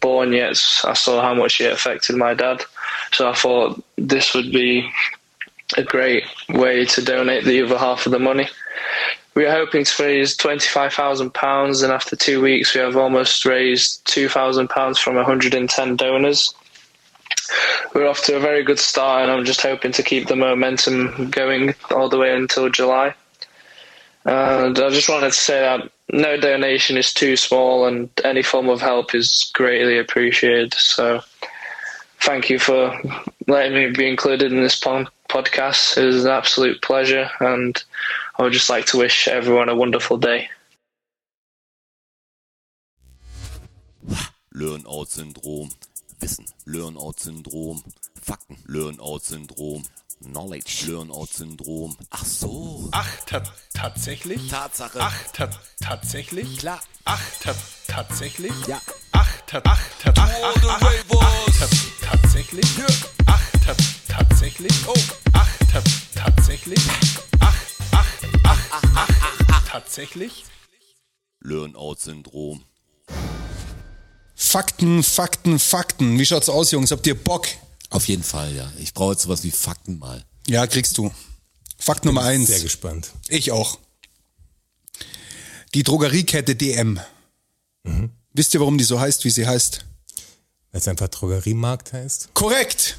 born 0.01 0.35
yet, 0.35 0.63
I 0.85 0.93
saw 0.93 1.23
how 1.23 1.33
much 1.33 1.63
it 1.63 1.73
affected 1.73 2.17
my 2.17 2.35
dad. 2.35 2.63
So 3.13 3.29
I 3.29 3.35
thought 3.35 3.83
this 3.97 4.35
would 4.35 4.53
be 4.53 4.91
a 5.77 5.83
great 5.83 6.25
way 6.49 6.85
to 6.87 7.03
donate 7.03 7.45
the 7.45 7.63
other 7.63 7.79
half 7.79 8.07
of 8.07 8.13
the 8.13 8.19
money. 8.19 8.49
We 9.35 9.47
are 9.47 9.53
hoping 9.53 9.85
to 9.85 10.03
raise 10.03 10.37
£25,000, 10.37 11.83
and 11.85 11.93
after 11.93 12.17
two 12.17 12.41
weeks, 12.41 12.75
we 12.75 12.81
have 12.81 12.97
almost 12.97 13.45
raised 13.45 14.05
£2,000 14.07 14.99
from 14.99 15.15
110 15.15 15.97
donors. 15.97 16.55
We're 17.95 18.09
off 18.09 18.25
to 18.25 18.37
a 18.37 18.41
very 18.41 18.65
good 18.65 18.81
start, 18.81 19.23
and 19.23 19.31
I'm 19.31 19.45
just 19.45 19.63
hoping 19.63 19.93
to 19.93 20.03
keep 20.03 20.27
the 20.27 20.37
momentum 20.37 21.31
going 21.31 21.75
all 21.91 22.09
the 22.09 22.19
way 22.19 22.35
until 22.35 22.69
July. 22.69 23.15
And 24.25 24.79
I 24.79 24.91
just 24.91 25.09
wanted 25.09 25.33
to 25.33 25.39
say 25.39 25.61
that 25.61 25.91
no 26.11 26.37
donation 26.37 26.97
is 26.97 27.15
too 27.15 27.37
small, 27.37 27.87
and 27.87 28.11
any 28.25 28.43
form 28.43 28.69
of 28.69 28.81
help 28.81 29.15
is 29.15 29.51
greatly 29.55 29.99
appreciated. 29.99 30.75
So, 30.75 31.23
thank 32.21 32.51
you 32.51 32.59
for 32.59 33.01
letting 33.47 33.75
me 33.75 33.91
be 33.91 34.09
included 34.09 34.53
in 34.53 34.63
this 34.63 34.79
pon- 34.79 35.09
podcast. 35.29 35.97
It 35.97 36.07
was 36.07 36.25
an 36.25 36.31
absolute 36.31 36.83
pleasure, 36.83 37.31
and 37.41 37.83
I 38.39 38.43
would 38.43 38.53
just 38.53 38.71
like 38.71 38.87
to 38.87 38.99
wish 38.99 39.29
everyone 39.29 39.69
a 39.69 39.77
wonderful 39.77 40.19
day. 40.19 40.49
Learn-out-Syndrom. 44.53 45.71
Wissen, 46.21 46.47
Learn-out-Syndrom. 46.67 47.83
Fakten, 48.21 48.59
Learn-out-Syndrom. 48.67 49.83
Knowledge. 50.21 50.85
Learn-out-Syndrom. 50.87 51.97
Ach 52.11 52.25
so. 52.25 52.89
Ach, 52.93 53.09
ta 53.27 53.43
tatsächlich? 53.73 54.49
Tatsache. 54.49 54.99
Ach, 55.01 55.15
ta 55.33 55.49
tatsächlich? 55.81 56.59
Klar. 56.59 56.81
Ach, 57.05 57.23
ta 57.41 57.55
tatsächlich? 57.87 58.53
Ja. 58.67 58.81
Ach, 59.13 59.41
ta 59.47 59.63
ach, 59.65 59.81
ta 60.03 60.13
ach, 60.17 60.31
ach, 60.43 60.65
ach, 60.65 60.83
ach, 60.83 61.05
ach, 61.21 61.59
ta 61.59 61.67
tatsächlich? 62.11 62.67
Ach, 63.27 63.43
ta 63.65 63.75
tatsächlich? 64.09 64.73
Oh. 64.87 64.95
Ach, 65.33 65.49
ta 65.73 65.83
tatsächlich? 66.15 66.81
Ach, 67.41 67.55
ach, 67.93 68.07
ach, 68.45 68.59
ach, 68.71 68.83
ach, 68.95 69.09
ach, 69.49 69.69
tatsächlich? 69.69 70.45
Learn-out-Syndrom. 71.41 72.65
Fakten, 74.35 75.03
Fakten, 75.03 75.59
Fakten. 75.59 76.19
Wie 76.19 76.27
schaut's 76.27 76.49
aus, 76.49 76.71
Jungs? 76.71 76.91
Habt 76.91 77.07
ihr 77.07 77.15
Bock? 77.23 77.47
Auf 77.91 78.07
jeden 78.09 78.23
Fall, 78.23 78.55
ja. 78.55 78.71
Ich 78.79 78.93
brauche 78.95 79.13
jetzt 79.13 79.23
sowas 79.23 79.45
wie 79.45 79.51
Fakten 79.51 79.99
mal. 79.99 80.25
Ja, 80.47 80.67
kriegst 80.67 80.99
du. 80.99 81.11
Fakt 81.79 82.05
Nummer 82.05 82.23
eins. 82.23 82.49
Sehr 82.49 82.61
gespannt. 82.61 83.13
Ich 83.29 83.53
auch. 83.53 83.79
Die 85.75 85.83
Drogeriekette 85.83 86.57
DM. 86.57 86.99
Wisst 88.33 88.55
ihr, 88.55 88.61
warum 88.61 88.79
die 88.79 88.85
so 88.85 89.01
heißt, 89.01 89.25
wie 89.25 89.31
sie 89.31 89.47
heißt? 89.47 89.85
Weil 90.73 90.81
es 90.81 90.89
einfach 90.89 91.09
Drogeriemarkt 91.09 91.93
heißt. 91.93 92.31
Korrekt! 92.35 92.99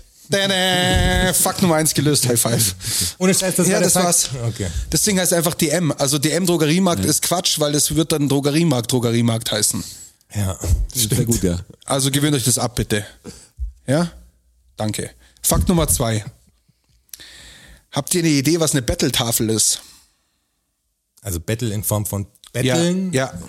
Fakt 1.33 1.61
Nummer 1.63 1.75
eins 1.75 1.93
gelöst, 1.93 2.27
High 2.27 2.39
Five. 2.39 2.75
Ohne 3.17 3.33
Scheiß, 3.33 3.55
das 3.55 3.67
ja, 3.67 3.79
das 3.79 3.93
Fakt. 3.93 4.05
war's. 4.05 4.29
Okay. 4.47 4.67
Das 4.91 5.01
Ding 5.01 5.19
heißt 5.19 5.33
einfach 5.33 5.55
DM. 5.55 5.91
Also 5.93 6.19
DM 6.19 6.45
Drogeriemarkt 6.45 7.03
ist 7.03 7.23
Quatsch, 7.23 7.59
weil 7.59 7.71
das 7.71 7.95
wird 7.95 8.11
dann 8.11 8.29
Drogeriemarkt 8.29 8.91
Drogeriemarkt 8.91 9.51
heißen. 9.51 9.83
Ja, 10.35 10.59
Sehr 10.93 11.25
gut, 11.25 11.41
ja. 11.41 11.59
Also 11.85 12.11
gewöhnt 12.11 12.35
euch 12.35 12.43
das 12.43 12.59
ab, 12.59 12.75
bitte. 12.75 13.05
Ja? 13.87 14.11
Danke. 14.79 15.11
Fakt 15.41 15.67
Nummer 15.67 15.89
zwei. 15.89 16.23
Habt 17.91 18.15
ihr 18.15 18.21
eine 18.21 18.29
Idee, 18.29 18.61
was 18.61 18.71
eine 18.71 18.81
Battle-Tafel 18.81 19.49
ist? 19.49 19.81
Also 21.21 21.41
Battle 21.41 21.73
in 21.73 21.83
Form 21.83 22.05
von 22.05 22.27
Betteln. 22.53 23.11
Ja, 23.11 23.33
ja. 23.33 23.39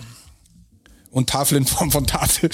Und 1.13 1.31
Tafel 1.31 1.59
in 1.59 1.67
Form 1.67 1.93
von 1.93 2.05
Tafel. 2.07 2.51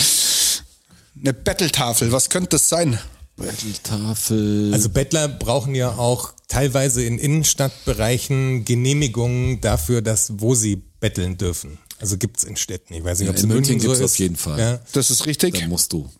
Eine 1.19 1.33
Battle-Tafel, 1.33 2.13
was 2.13 2.29
könnte 2.29 2.51
das 2.51 2.69
sein? 2.69 2.99
Battle-Tafel. 3.37 4.71
Also 4.75 4.91
Bettler 4.91 5.29
brauchen 5.29 5.75
ja 5.75 5.97
auch 5.97 6.35
teilweise 6.49 7.03
in 7.03 7.19
Innenstadtbereichen 7.19 8.67
Genehmigungen 8.67 9.63
dafür, 9.63 10.03
dass 10.03 10.35
wo 10.39 10.55
sie 10.55 10.77
betteln 11.01 11.39
dürfen. 11.39 11.79
Also 11.99 12.19
gibt's 12.19 12.45
in 12.45 12.57
Städten. 12.57 12.93
Ich 12.93 13.05
weiß 13.05 13.21
nicht, 13.21 13.27
Ja, 13.27 13.31
ob 13.31 13.37
es 13.39 13.43
in 13.43 13.49
in, 13.51 13.57
München 13.57 13.73
München 13.77 13.89
so 13.89 13.95
gibt's 13.95 14.05
ist. 14.05 14.13
auf 14.13 14.19
jeden 14.19 14.37
Fall. 14.37 14.59
Ja. 14.61 14.81
Das 14.93 15.11
ist 15.11 15.25
richtig. 15.25 15.59
da 15.61 15.67
musst 15.67 15.93
du 15.95 16.11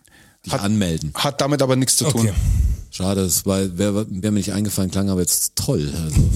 dich 0.51 0.59
anmelden. 0.59 1.11
Hat 1.13 1.41
damit 1.41 1.61
aber 1.61 1.75
nichts 1.75 1.97
zu 1.97 2.05
tun. 2.05 2.21
Okay. 2.21 2.33
Schade, 2.89 3.23
das 3.23 3.45
wäre 3.45 3.77
wär, 3.77 4.05
mir 4.09 4.31
nicht 4.31 4.53
eingefallen, 4.53 4.89
klang 4.89 5.09
aber 5.09 5.21
jetzt 5.21 5.55
toll. 5.55 5.91
Also. 6.03 6.21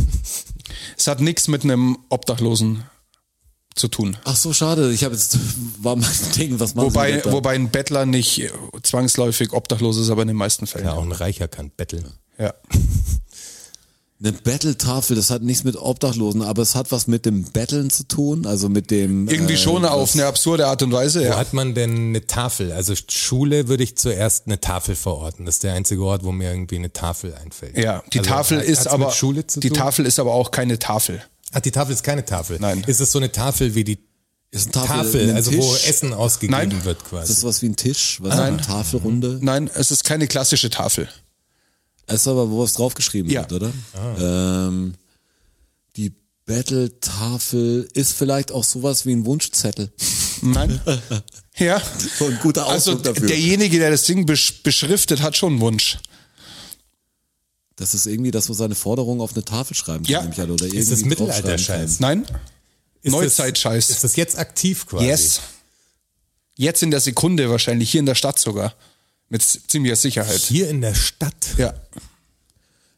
Es 0.98 1.08
hat 1.08 1.20
nichts 1.20 1.48
mit 1.48 1.64
einem 1.64 1.98
Obdachlosen 2.10 2.84
zu 3.76 3.88
tun. 3.88 4.18
Ach 4.24 4.36
so, 4.36 4.54
schade. 4.54 4.92
Ich 4.92 5.04
habe 5.04 5.16
jetzt 5.16 5.38
war 5.82 5.96
mein 5.96 6.10
Ding, 6.38 6.60
was 6.60 6.76
machen 6.76 6.88
Wobei, 6.88 7.24
wobei 7.26 7.56
ein 7.56 7.70
Bettler 7.70 8.06
nicht 8.06 8.52
zwangsläufig 8.84 9.54
obdachlos 9.54 9.98
ist, 9.98 10.10
aber 10.10 10.22
in 10.22 10.30
den 10.30 10.38
meisten 10.38 10.68
Fällen. 10.68 10.86
Ja, 10.86 10.94
auch 10.94 11.04
ein 11.04 11.12
Reicher 11.12 11.48
kann 11.48 11.72
betteln. 11.72 12.06
Ja. 12.38 12.54
Eine 14.24 14.34
Battle-Tafel, 14.34 15.16
das 15.16 15.32
hat 15.32 15.42
nichts 15.42 15.64
mit 15.64 15.76
Obdachlosen, 15.76 16.44
aber 16.44 16.62
es 16.62 16.76
hat 16.76 16.92
was 16.92 17.08
mit 17.08 17.26
dem 17.26 17.44
Betteln 17.44 17.90
zu 17.90 18.08
tun, 18.08 18.46
also 18.46 18.70
mit 18.70 18.92
dem. 18.92 19.28
Irgendwie 19.28 19.56
äh, 19.56 19.58
schon 19.58 19.84
auf 19.84 20.14
eine 20.14 20.28
absurde 20.28 20.68
Art 20.68 20.84
und 20.84 20.92
Weise, 20.92 21.22
Wo 21.22 21.26
ja. 21.26 21.38
hat 21.38 21.54
man 21.54 21.74
denn 21.74 22.10
eine 22.10 22.28
Tafel? 22.28 22.72
Also 22.72 22.94
Schule 23.10 23.68
würde 23.68 23.84
ich 23.84 23.98
zuerst 23.98 24.46
eine 24.46 24.62
Tafel 24.62 24.96
verorten. 24.96 25.46
Das 25.48 25.56
ist 25.56 25.64
der 25.64 25.74
einzige 25.74 26.04
Ort, 26.04 26.24
wo 26.24 26.32
mir 26.32 26.52
irgendwie 26.52 26.76
eine 26.76 26.94
Tafel 26.94 27.34
einfällt. 27.34 27.76
Ja, 27.78 28.04
die 28.14 28.20
Also 28.20 28.30
Tafel 28.30 28.60
hat- 28.60 28.66
ist 28.66 28.88
aber 28.88 29.06
mit 29.08 29.16
Schule 29.16 29.48
zu 29.48 29.60
die 29.60 29.70
tun? 29.70 29.78
Tafel 29.80 30.06
ist 30.06 30.20
aber 30.20 30.34
auch 30.34 30.52
keine 30.52 30.78
Tafel. 30.78 31.24
Ach, 31.54 31.60
die 31.60 31.72
Tafel 31.72 31.94
ist 31.94 32.04
keine 32.04 32.24
Tafel. 32.24 32.58
Nein. 32.62 32.84
Ist 32.86 33.02
es 33.02 33.12
so 33.12 33.18
eine 33.18 33.32
Tafel 33.32 33.74
wie 33.74 33.84
die 33.84 33.98
Ist 34.52 34.66
eine 34.66 34.72
Tafel, 34.88 35.04
Tafel, 35.06 35.30
ein 35.32 35.36
also 35.36 35.52
wo 35.54 35.74
Tisch? 35.74 35.88
Essen 35.90 36.14
ausgegeben 36.14 36.52
Nein. 36.70 36.86
wird 36.86 37.02
Ist 37.02 37.10
quasi? 37.10 37.34
das 37.34 37.44
was 37.44 37.62
wie 37.64 37.70
ein 37.70 37.76
Tisch? 37.76 38.20
Was 38.22 38.36
Nein. 38.36 38.54
Eine 38.54 38.62
Tafelrunde? 38.62 39.40
Nein, 39.42 39.68
es 39.74 39.90
ist 39.90 40.04
keine 40.04 40.28
klassische 40.28 40.70
Tafel. 40.70 41.10
Es 42.14 42.22
ist 42.22 42.28
aber, 42.28 42.50
wo 42.50 42.60
was 42.64 42.74
draufgeschrieben 42.74 43.32
Ja. 43.32 43.42
wird, 43.50 43.54
oder? 43.54 43.74
Ähm, 44.20 44.94
die 45.96 46.14
Battle-Tafel 46.46 47.88
ist 47.94 48.14
vielleicht 48.14 48.52
auch 48.52 48.64
sowas 48.64 49.06
wie 49.06 49.12
ein 49.14 49.26
Wunschzettel. 49.26 49.92
Nein. 50.42 50.80
ja. 51.58 51.82
So 52.18 52.26
ein 52.26 52.40
guter 52.42 52.68
Also 52.68 52.92
Ausdruck 52.94 53.04
dafür. 53.16 53.28
derjenige, 53.28 53.78
der 53.80 53.92
das 53.92 54.04
Ding 54.06 54.26
besch 54.26 54.64
beschriftet, 54.64 55.22
hat 55.22 55.38
schon 55.38 55.54
einen 55.54 55.62
Wunsch. 55.62 55.98
Das 57.76 57.94
ist 57.94 58.06
irgendwie 58.06 58.32
das, 58.32 58.50
wo 58.50 58.54
seine 58.54 58.76
Forderung 58.76 59.22
auf 59.22 59.34
eine 59.34 59.44
Tafel 59.44 59.76
schreiben 59.76 60.04
kann, 60.04 60.12
Ja. 60.12 60.20
an, 60.44 60.52
oder 60.52 60.66
Ist 60.66 60.74
irgendwie 60.74 60.90
das 60.92 61.06
Mittelalter-Scheiß? 61.06 62.00
Nein? 62.00 62.26
Ist 63.02 63.12
Neuzeitscheiß. 63.12 63.88
Das, 63.88 63.96
ist 63.98 64.04
das 64.04 64.16
jetzt 64.16 64.38
aktiv 64.38 64.86
quasi? 64.86 65.06
Yes. 65.06 65.42
Jetzt 66.56 66.84
in 66.84 66.92
der 66.92 67.00
Sekunde 67.00 67.50
wahrscheinlich, 67.50 67.90
hier 67.90 68.00
in 68.00 68.06
der 68.06 68.14
Stadt 68.16 68.38
sogar. 68.38 68.76
Mit 69.32 69.42
ziemlicher 69.44 69.96
Sicherheit. 69.96 70.42
Hier 70.42 70.70
in 70.70 70.82
der 70.82 70.94
Stadt. 70.94 71.56
Ja. 71.58 71.74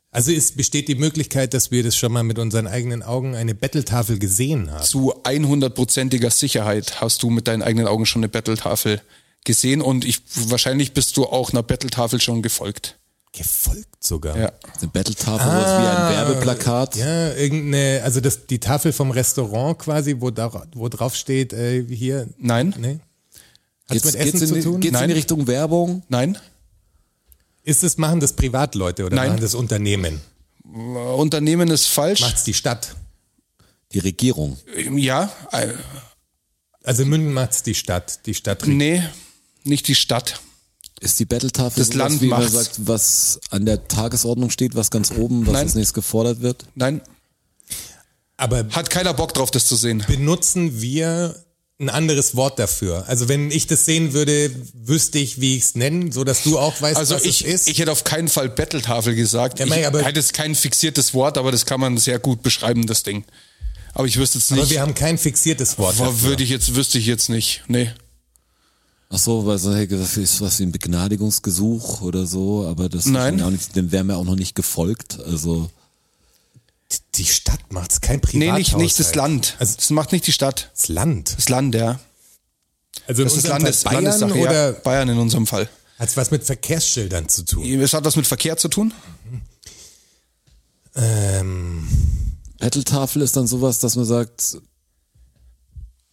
Also 0.10 0.32
es 0.32 0.54
besteht 0.54 0.88
die 0.88 0.96
Möglichkeit, 0.96 1.54
dass 1.54 1.70
wir 1.70 1.84
das 1.84 1.96
schon 1.96 2.12
mal 2.12 2.24
mit 2.24 2.40
unseren 2.40 2.66
eigenen 2.66 3.04
Augen 3.04 3.36
eine 3.36 3.54
Betteltafel 3.54 4.18
gesehen 4.18 4.72
haben. 4.72 4.84
Zu 4.84 5.16
100%iger 5.24 6.32
Sicherheit 6.32 7.02
hast 7.02 7.22
du 7.22 7.30
mit 7.30 7.48
deinen 7.48 7.62
eigenen 7.62 7.86
Augen 7.86 8.08
schon 8.08 8.22
eine 8.22 8.30
Battle-Tafel 8.30 9.00
gesehen 9.46 9.80
und 9.82 10.06
ich, 10.06 10.22
wahrscheinlich 10.50 10.94
bist 10.94 11.18
du 11.18 11.26
auch 11.26 11.52
einer 11.52 11.62
Battle-Tafel 11.62 12.20
schon 12.20 12.42
gefolgt. 12.42 12.98
Gefolgt 13.32 14.04
sogar. 14.04 14.36
Ja. 14.36 14.52
Eine 14.80 14.88
Battle-Tafel, 14.88 15.46
sowas 15.46 15.82
wie 15.82 15.88
ein 15.88 16.16
Werbeplakat. 16.16 16.96
Ja, 16.96 17.34
irgendeine, 17.34 18.02
also 18.04 18.22
das, 18.22 18.48
die 18.48 18.60
Tafel 18.60 18.92
vom 18.92 19.12
Restaurant 19.12 19.78
quasi, 19.78 20.16
wo, 20.20 20.32
da, 20.32 20.66
wo 20.74 20.90
drauf 20.90 21.16
steht, 21.16 21.54
äh, 21.54 21.86
hier. 21.88 22.28
Nein? 22.40 22.74
Nee? 22.80 23.00
Hat's 23.94 24.04
Geht's, 24.04 24.16
mit 24.18 24.26
Essen 24.28 24.42
in, 24.42 24.48
zu 24.48 24.54
die- 24.56 24.62
tun? 24.62 24.80
geht's 24.82 24.94
in 24.94 25.00
Nein. 25.00 25.10
die 25.10 25.16
Richtung 25.16 25.48
Werbung? 25.48 26.04
Nein? 26.10 26.38
Ist 27.64 27.84
es, 27.84 27.98
machen 27.98 28.20
das 28.20 28.34
Privatleute 28.34 29.06
oder 29.06 29.16
Nein. 29.16 29.30
machen 29.32 29.42
das 29.42 29.54
Unternehmen? 29.56 30.20
Unternehmen 31.18 31.70
ist 31.70 31.88
falsch. 31.88 32.22
Macht's 32.22 32.44
die 32.44 32.54
Stadt? 32.54 32.96
Die 33.92 34.00
Regierung. 34.00 34.58
Ja, 34.96 35.32
äh, 35.52 35.70
Also 36.84 37.04
in 37.04 37.10
München 37.10 37.34
macht's 37.34 37.64
die 37.64 37.76
Stadt, 37.76 38.26
die 38.26 38.34
Stadt. 38.34 38.66
nee, 38.68 39.04
nicht 39.64 39.88
die 39.88 39.96
Stadt. 39.96 40.42
Ist 41.00 41.20
die 41.20 41.26
Battle-Tafel 41.26 41.80
Das 41.80 41.88
sowas, 41.88 41.98
Land 41.98 42.22
wie 42.22 42.28
man 42.28 42.48
sagt, 42.50 42.88
was 42.88 43.40
an 43.50 43.66
der 43.66 43.88
Tagesordnung 43.88 44.50
steht, 44.50 44.74
was 44.76 44.90
ganz 44.90 45.12
oben, 45.12 45.46
was 45.46 45.54
Nein. 45.54 45.64
als 45.64 45.76
nächstes 45.76 45.94
gefordert 45.94 46.42
wird? 46.42 46.66
Nein, 46.76 47.02
Aber 48.38 48.66
hat 48.72 48.90
keiner 48.90 49.14
Bock 49.14 49.34
drauf, 49.34 49.52
das 49.52 49.66
zu 49.68 49.76
sehen. 49.76 50.04
benutzen 50.08 50.82
wir 50.82 51.36
ein 51.84 51.90
anderes 51.90 52.36
Wort 52.36 52.58
dafür? 52.60 53.06
Also 53.08 53.28
wenn 53.30 53.52
ich 53.52 53.68
das 53.68 53.86
sehen 53.86 54.14
würde, 54.14 54.50
wüsste 54.74 55.20
ich, 55.20 55.40
wie 55.42 55.56
ich 55.58 55.64
es 55.64 55.76
nennen, 55.76 56.12
so 56.12 56.24
dass 56.24 56.44
du 56.44 56.58
auch 56.58 56.82
weißt, 56.82 56.98
Also 56.98 57.16
was 57.16 57.24
ich, 57.26 57.46
es 57.46 57.62
ist. 57.62 57.68
ich 57.70 57.80
hätte 57.80 57.92
auf 57.92 58.04
keinen 58.04 58.28
Fall 58.30 58.50
Battle-Tafel 58.50 59.16
gesagt. 59.16 59.60
Ja, 59.60 59.66
ich 59.68 59.86
aber- 59.88 60.04
hätte 60.04 60.20
jetzt 60.20 60.34
kein 60.34 60.56
fixiertes 60.56 61.14
Wort, 61.14 61.38
aber 61.38 61.52
das 61.52 61.66
kann 61.66 61.80
man 61.80 61.98
sehr 61.98 62.20
gut 62.20 62.42
beschreiben, 62.44 62.86
das 62.88 63.04
Ding. 63.04 63.24
Aber 63.94 64.08
ich 64.08 64.18
wüsste 64.18 64.40
jetzt 64.40 64.52
aber 64.52 64.62
nicht. 64.62 64.72
wir 64.72 64.82
haben 64.82 64.96
kein 64.96 65.18
fixiertes 65.18 65.78
Wort. 65.78 66.00
Dafür. 66.00 66.22
würde 66.24 66.44
ich 66.44 66.50
jetzt, 66.50 66.74
wüsste 66.76 66.98
ich 66.98 67.06
jetzt 67.06 67.30
nicht. 67.30 67.64
Nee. 67.68 67.92
Ach 69.10 69.20
so, 69.20 69.46
weil 69.46 69.60
so, 69.60 69.76
hey, 69.76 69.88
das 69.88 70.18
ist 70.18 70.42
was 70.42 70.58
wie 70.60 70.64
ein 70.64 70.72
Begnadigungsgesuch 70.72 72.02
oder 72.02 72.26
so, 72.26 72.66
aber 72.68 72.90
das 72.90 73.06
Nein. 73.06 73.42
Auch 73.44 73.52
nicht, 73.52 73.76
dem 73.76 73.92
wäre 73.92 74.04
mir 74.04 74.16
auch 74.18 74.24
noch 74.24 74.36
nicht 74.36 74.56
gefolgt. 74.56 75.20
Also 75.28 75.70
Die 77.16 77.26
Stadt 77.26 77.60
macht's 77.72 78.02
kein 78.02 78.16
Nee, 78.16 78.20
Privathaushalt. 78.22 78.58
nicht, 78.58 78.78
nicht 78.78 79.00
das 79.00 79.14
Land. 79.16 79.56
Also 79.60 79.76
das 79.76 79.90
macht 79.92 80.12
nicht 80.12 80.26
die 80.26 80.32
Stadt. 80.32 80.72
das 80.74 80.88
Land. 80.88 81.36
Das 81.38 81.50
Land, 81.50 81.76
ja. 81.76 82.00
Also 83.08 83.22
in 83.22 83.28
Das 83.28 83.38
ist 83.38 83.48
Landes, 83.48 83.84
Bayern 83.84 84.04
Landessache, 84.06 84.38
ja. 84.40 84.44
oder 84.44 84.74
Bayern 84.74 85.10
in 85.10 85.18
unserem 85.18 85.46
Fall. 85.48 85.70
hat's 86.00 86.18
was 86.18 86.32
mit 86.32 86.44
Verkehrsschildern 86.44 87.28
zu 87.30 87.44
tun? 87.46 87.64
Es 87.82 87.94
hat 87.94 88.04
was 88.06 88.16
mit 88.16 88.26
Verkehr 88.28 88.58
zu 88.58 88.68
tun? 88.68 88.94
Ähm, 90.96 91.88
Battle-Tafel 92.60 93.22
ist 93.22 93.36
dann 93.36 93.48
sowas, 93.48 93.80
dass 93.80 93.96
man 93.96 94.06
sagt, 94.06 94.58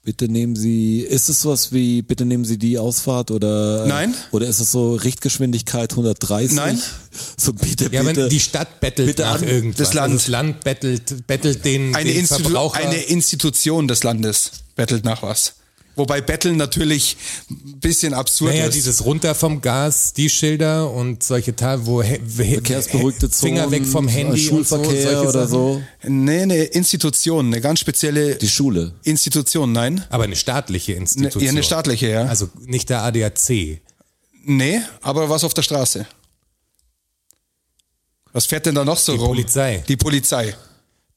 bitte 0.02 0.28
nehmen 0.28 0.56
Sie, 0.56 1.00
ist 1.00 1.28
es 1.28 1.42
sowas 1.42 1.72
wie, 1.72 2.02
bitte 2.02 2.24
nehmen 2.24 2.44
Sie 2.44 2.56
die 2.58 2.78
Ausfahrt 2.78 3.30
oder? 3.30 3.86
Nein. 3.86 4.14
Oder 4.32 4.46
ist 4.46 4.58
es 4.60 4.72
so 4.72 4.94
Richtgeschwindigkeit 4.94 5.92
130? 5.92 6.56
Nein. 6.56 6.80
So 7.36 7.52
bitte, 7.52 7.88
ja, 7.90 8.02
bitte. 8.02 8.22
wenn 8.22 8.28
die 8.30 8.38
Stadt 8.40 8.78
bettelt 8.80 9.08
bitte 9.08 9.22
nach 9.22 9.42
an- 9.42 9.48
irgendwas. 9.48 9.78
das 9.78 9.94
Land. 9.94 10.12
Also 10.12 10.16
das 10.24 10.28
Land 10.28 10.60
bettelt, 10.64 11.26
bettelt 11.26 11.64
den, 11.64 11.94
Eine, 11.96 12.08
den 12.10 12.20
Institu 12.20 12.42
Verbraucher. 12.44 12.78
eine 12.80 12.96
Institution 13.02 13.88
des 13.88 14.04
Landes 14.04 14.52
bettelt 14.76 15.04
nach 15.04 15.22
was. 15.22 15.54
Wobei 15.96 16.20
Betteln 16.20 16.56
natürlich 16.56 17.16
ein 17.50 17.80
bisschen 17.80 18.14
absurd 18.14 18.52
naja, 18.52 18.66
ist. 18.66 18.74
dieses 18.74 19.04
runter 19.04 19.34
vom 19.34 19.60
Gas, 19.60 20.12
die 20.14 20.30
Schilder 20.30 20.90
und 20.90 21.22
solche 21.22 21.54
Teile, 21.54 21.84
wo 21.84 22.02
he- 22.02 22.20
Verkehrsberuhigte 22.26 23.28
Zonen, 23.28 23.56
Finger 23.56 23.70
weg 23.70 23.84
vom 23.84 24.06
Handy 24.08 24.38
Schulverkehr 24.40 25.20
und 25.20 25.24
so, 25.24 25.28
oder 25.28 25.48
so. 25.48 25.82
nee, 26.06 26.42
eine 26.42 26.56
Institution, 26.64 27.46
eine 27.46 27.60
ganz 27.60 27.80
spezielle 27.80 28.36
Die 28.36 28.48
Schule. 28.48 28.94
Institution, 29.02 29.72
nein. 29.72 30.04
Aber 30.10 30.24
eine 30.24 30.36
staatliche 30.36 30.92
Ne, 30.92 30.98
Institution. 30.98 31.42
ja, 31.44 31.50
eine 31.50 31.62
staatliche, 31.62 32.08
ja. 32.08 32.24
Also 32.24 32.48
nicht 32.64 32.88
der 32.88 33.02
ADAC. 33.02 33.80
nee, 34.44 34.80
aber 35.02 35.28
was 35.28 35.44
auf 35.44 35.54
der 35.54 35.62
Straße. 35.62 36.06
Was 38.32 38.46
fährt 38.46 38.64
denn 38.66 38.76
da 38.76 38.84
noch 38.84 38.96
so 38.98 39.12
Die 39.12 39.18
rum? 39.18 39.28
Polizei. 39.28 39.84
Die 39.88 39.96
Polizei. 39.96 40.54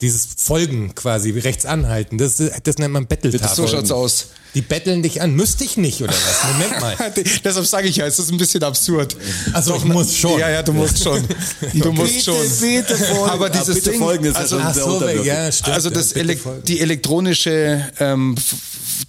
Dieses 0.03 0.27
Folgen 0.35 0.93
quasi, 0.95 1.31
rechts 1.31 1.65
anhalten, 1.65 2.17
das, 2.17 2.41
das 2.63 2.77
nennt 2.77 2.93
man 2.93 3.07
Betteltafel. 3.07 3.55
So 3.55 3.67
schaut's 3.67 3.89
aus. 3.91 4.27
Die 4.53 4.61
betteln 4.61 5.01
dich 5.01 5.21
an. 5.21 5.33
Müsste 5.33 5.63
ich 5.63 5.77
nicht, 5.77 6.01
oder 6.01 6.11
was? 6.13 6.53
Moment 6.53 6.81
mal. 6.81 6.95
Deshalb 7.43 7.65
sage 7.65 7.87
ich 7.87 7.95
ja, 7.95 8.05
es 8.05 8.19
ist 8.19 8.31
ein 8.31 8.37
bisschen 8.37 8.61
absurd. 8.63 9.15
Also 9.53 9.75
ich 9.75 9.85
muss 9.85 10.13
schon. 10.15 10.39
Ja, 10.39 10.49
ja, 10.49 10.61
du 10.61 10.73
musst 10.73 11.01
schon. 11.01 11.23
Du 11.73 11.91
musst 11.93 12.23
schon. 12.25 12.35
bitte 12.59 12.95
folgen. 12.95 13.29
Aber 13.31 13.47
Ja, 13.47 13.61
dieses 13.61 13.75
bitte 13.75 13.91
Ding, 13.91 13.99
folgen 13.99 14.25
ist 14.25 14.35
ja 14.35 14.41
also, 14.41 14.59
Ach 14.59 14.73
so, 14.75 15.07
ja, 15.07 15.51
stimmt. 15.51 15.73
also 15.75 15.89
ja, 15.89 15.95
das 15.95 16.07
bitte 16.09 16.19
Elek 16.19 16.39
folgen. 16.39 16.63
die 16.65 16.79
elektronische 16.81 17.89
ähm, 17.99 18.35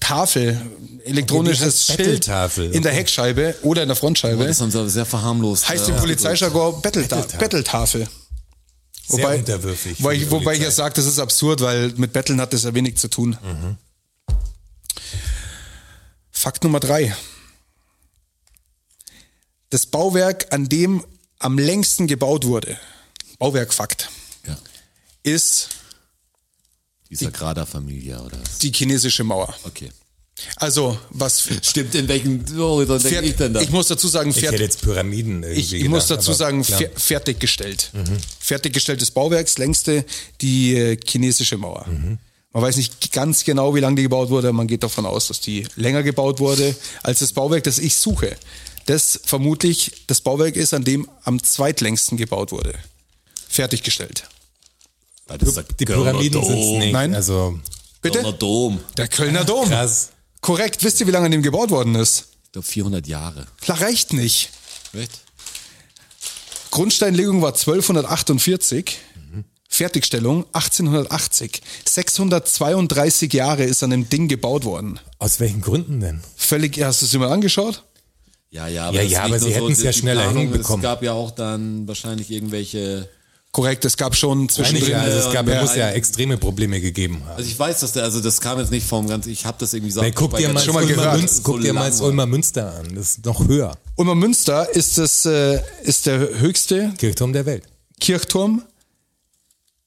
Tafel, 0.01 0.61
elektronisches 1.05 1.89
heißt 1.89 1.97
Schild 1.97 2.27
in 2.73 2.83
der 2.83 2.93
okay. 2.93 3.01
Heckscheibe 3.01 3.55
oder 3.63 3.83
in 3.83 3.89
der 3.89 3.97
Frontscheibe 3.97 4.47
Das 4.47 4.61
haben 4.61 4.71
sie 4.71 4.79
aber 4.79 4.89
sehr 4.89 5.05
verharmlost. 5.07 5.69
heißt 5.69 5.89
äh, 5.89 5.93
im 5.93 5.99
Polizeijargon 5.99 6.81
Bettelta 6.81 7.17
Betteltafel. 7.17 7.39
Betteltafel. 7.39 8.09
Sehr 9.07 9.19
Wobei, 9.19 9.39
unterwürfig. 9.39 9.99
wobei, 10.03 10.15
ich, 10.15 10.31
wobei 10.31 10.55
ich 10.55 10.63
ja 10.63 10.71
sage, 10.71 10.95
das 10.95 11.05
ist 11.07 11.19
absurd, 11.19 11.61
weil 11.61 11.91
mit 11.97 12.13
Betteln 12.15 12.41
hat 12.41 12.53
das 12.55 12.63
ja 12.65 12.73
wenig 12.75 12.97
zu 12.97 13.09
tun. 13.09 13.37
Mhm. 13.43 13.77
Fakt 16.31 16.65
Nummer 16.65 16.81
drei. 16.81 17.15
Das 19.71 19.87
Bauwerk, 19.87 20.53
an 20.53 20.69
dem 20.69 21.05
am 21.39 21.59
längsten 21.59 22.07
gebaut 22.07 22.45
wurde, 22.47 22.79
Bauwerkfakt, 23.39 24.09
Ja. 24.47 24.57
ist 25.23 25.69
Die 27.11 27.17
Sagrada-Familie 27.17 28.21
oder 28.23 28.41
was? 28.41 28.59
die 28.59 28.73
chinesische 28.73 29.25
Mauer. 29.25 29.55
Okay. 29.65 29.91
Also, 30.57 30.99
was 31.11 31.49
Stimmt, 31.63 31.95
in 31.95 32.09
welchem 32.09 32.45
Horizont 32.57 33.03
denke 33.05 33.15
Fährt, 33.17 33.25
ich 33.27 33.37
denn 33.37 33.55
da? 33.55 33.61
ich 33.61 33.71
muss 33.71 33.87
dazu 33.89 34.09
sagen, 34.09 34.31
Ich 34.31 34.43
hätte 34.43 34.57
jetzt 34.63 34.83
Pyramiden 34.83 35.43
irgendwie 35.45 35.61
ich, 35.61 35.73
ich 35.75 35.89
muss 35.89 36.09
gedacht, 36.09 36.19
dazu 36.21 36.33
sagen, 36.33 36.65
fer 36.65 36.91
fertiggestellt. 36.97 37.91
Fertiggestelltes 38.41 39.11
Bauwerks, 39.13 39.59
längste 39.59 40.05
die 40.41 40.75
äh, 40.77 40.99
chinesische 41.07 41.57
Mauer. 41.57 41.87
Man 42.53 42.63
weiß 42.63 42.77
nicht 42.77 43.13
ganz 43.13 43.45
genau, 43.45 43.75
wie 43.75 43.81
lange 43.81 43.97
die 43.97 44.03
gebaut 44.03 44.31
wurde, 44.31 44.53
man 44.53 44.67
geht 44.67 44.83
davon 44.83 45.07
aus, 45.07 45.29
dass 45.29 45.41
die 45.41 45.67
länger 45.77 46.03
gebaut 46.03 46.41
wurde 46.41 46.75
als 47.03 47.21
das 47.21 47.33
Bauwerk, 47.33 47.65
das 47.65 47.79
ich 47.79 47.95
suche. 47.97 48.37
Das 48.87 49.19
vermutlich 49.25 50.05
das 50.09 50.21
Bauwerk 50.21 50.57
ist, 50.57 50.75
an 50.75 50.85
dem 50.85 51.09
am 51.23 51.43
zweitlängsten 51.43 52.19
gebaut 52.19 52.53
wurde. 52.53 52.75
Fertiggestellt. 53.49 54.25
Das 55.27 55.49
ist 55.49 55.57
der 55.57 55.65
Die 55.79 55.85
Kölner 55.85 56.11
Pyramiden 56.11 56.33
Dom. 56.41 56.45
sind 56.45 56.59
es 56.59 56.67
nicht. 56.81 56.93
Nein. 56.93 57.15
Also 57.15 57.59
Bitte? 58.03 58.19
Kölner 58.19 58.33
Dom. 58.35 58.81
Der 58.97 59.09
Kölner 59.09 59.45
Dom. 59.45 59.69
krass. 59.69 60.11
Korrekt. 60.45 60.85
Wisst 60.85 61.01
ihr, 61.01 61.07
wie 61.07 61.11
lange 61.11 61.25
an 61.25 61.33
dem 61.33 61.43
gebaut 61.43 61.71
worden 61.71 61.95
ist? 61.95 62.27
Ich 62.45 62.53
glaube 62.53 62.67
400 62.67 63.07
Jahre. 63.07 63.47
Klar, 63.63 63.81
reicht 63.81 64.13
nicht. 64.13 64.51
Echt? 64.93 65.23
Grundsteinlegung 66.71 67.41
war 67.41 67.55
1248, 67.55 68.99
Fertigstellung 69.67 70.45
1880. 70.53 71.63
632 71.87 73.33
Jahre 73.33 73.65
ist 73.65 73.83
an 73.83 73.89
dem 73.89 74.11
Ding 74.11 74.29
gebaut 74.29 74.67
worden. 74.67 75.01
Aus 75.19 75.41
welchen 75.41 75.63
Gründen 75.63 76.01
denn? 76.01 76.21
Völlig, 76.37 76.79
hast 76.83 77.01
du 77.01 77.07
es 77.07 77.13
dir 77.13 77.21
mal 77.21 77.33
angeschaut? 77.33 77.83
Ja, 78.51 78.69
ja, 78.69 78.91
Ja, 78.93 79.01
ist 79.01 79.13
ja, 79.13 79.23
nicht 79.23 79.33
aber 79.33 79.39
sie 79.41 79.55
hätten 79.55 79.73
es 79.73 79.83
ja 79.83 79.95
schneller 79.95 80.25
Planung, 80.25 80.43
hinbekommen. 80.43 80.85
Es 80.85 80.91
gab 80.91 81.03
ja 81.03 81.15
auch 81.15 81.31
dann 81.31 81.89
wahrscheinlich 81.89 82.31
irgendwelche. 82.31 83.09
Korrekt, 83.55 83.85
es 83.85 83.97
gab 83.97 84.17
schon 84.17 84.49
zwischendrin. 84.49 84.97
Also 84.97 85.29
es 85.29 85.33
gab, 85.33 85.47
Ja, 85.47 85.63
muss 85.63 85.77
ja 85.77 85.91
extreme 85.91 86.37
Probleme 86.37 86.81
gegeben 86.81 87.23
haben. 87.25 87.37
Also 87.37 87.49
ich 87.49 87.57
weiß, 87.57 87.79
dass 87.79 87.93
der, 87.93 88.03
also 88.03 88.21
das 88.21 88.41
kam 88.41 88.59
jetzt 88.59 88.73
nicht 88.73 88.85
vom 88.85 89.07
ganzen. 89.07 89.31
Ich 89.31 89.47
habe 89.47 89.57
das 89.61 89.73
irgendwie 89.73 89.93
so. 89.93 90.01
Nee, 90.01 90.11
guck 90.11 90.37
dir 90.37 90.53
mal, 90.53 90.61
schon 90.61 90.75
mal 90.75 90.83
Ulmer. 90.83 91.17
Münster, 91.17 91.43
guck 91.45 91.61
dir 91.61 91.73
mal 91.73 91.93
Ulmer 92.01 92.27
Münster 92.27 92.75
an. 92.75 92.97
Das 92.97 93.11
ist 93.11 93.25
noch 93.25 93.47
höher. 93.47 93.79
Ulmer 93.95 94.17
Münster 94.17 94.69
ist, 94.75 94.99
das, 94.99 95.25
äh, 95.25 95.61
ist 95.85 96.07
der 96.07 96.41
höchste 96.41 96.93
Kirchturm 96.99 97.33
der 97.33 97.47
Welt. 97.47 97.63
Kirchturm 98.01 98.63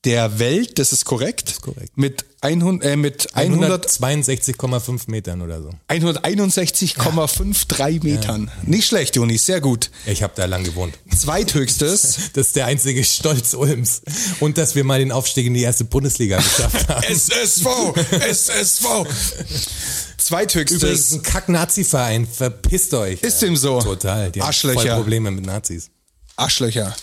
der 0.05 0.37
Welt, 0.39 0.79
das 0.79 0.93
ist 0.93 1.03
korrekt. 1.05 1.49
ist 1.49 1.61
korrekt. 1.61 1.97
Mit, 1.97 2.23
100, 2.41 2.87
äh, 2.87 2.95
mit 2.95 3.35
100, 3.35 3.87
162,5 3.89 5.09
Metern 5.09 5.41
oder 5.41 5.61
so. 5.61 5.71
161,53 5.89 8.03
Metern. 8.03 8.51
Nicht 8.63 8.87
schlecht, 8.87 9.15
Juni, 9.15 9.37
sehr 9.37 9.59
gut. 9.59 9.89
Ich 10.05 10.21
habe 10.23 10.33
da 10.35 10.45
lang 10.45 10.63
gewohnt. 10.63 10.97
Zweithöchstes. 11.15 12.31
Das 12.33 12.47
ist 12.47 12.55
der 12.55 12.65
einzige 12.67 13.03
Stolz 13.03 13.53
Ulms. 13.55 14.01
Und 14.39 14.57
dass 14.59 14.75
wir 14.75 14.83
mal 14.83 14.99
den 14.99 15.11
Aufstieg 15.11 15.47
in 15.47 15.55
die 15.55 15.63
erste 15.63 15.83
Bundesliga 15.85 16.37
geschafft 16.37 16.87
haben. 16.87 17.03
SSV! 17.09 17.65
SSV! 18.31 18.85
Übrigens 18.85 19.67
Zweithöchstes. 20.17 21.13
ein 21.13 21.23
Kack-Nazi-Verein. 21.23 22.27
Verpisst 22.27 22.93
euch. 22.93 23.21
Ist 23.23 23.41
dem 23.41 23.55
so. 23.55 23.81
Total. 23.81 24.29
Die 24.31 24.41
haben 24.41 24.47
Arschlöcher. 24.47 24.81
voll 24.81 24.89
Probleme 24.91 25.31
mit 25.31 25.45
Nazis. 25.45 25.89
Arschlöcher. 26.35 26.95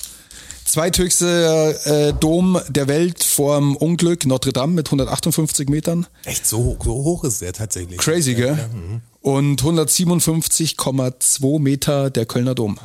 Zweithöchster 0.74 2.09
äh, 2.09 2.12
Dom 2.14 2.59
der 2.68 2.88
Welt 2.88 3.22
vorm 3.22 3.76
Unglück, 3.76 4.26
Notre 4.26 4.52
Dame 4.52 4.72
mit 4.72 4.88
158 4.88 5.68
Metern. 5.68 6.09
Echt, 6.24 6.44
so, 6.46 6.59
hoch- 6.59 6.84
so 6.84 6.92
hoch 6.94 7.22
ist 7.22 7.40
der 7.42 7.52
tatsächlich. 7.52 7.96
Crazy, 7.98 8.32
Ja, 8.32 8.36
gell? 8.38 8.59
ja, 8.59 8.66
mhm. 8.76 9.01
Und 9.20 9.62
157,2 9.62 11.60
Meter 11.60 12.10
der 12.10 12.26
Kölner 12.26 12.56
Dom. 12.56 12.80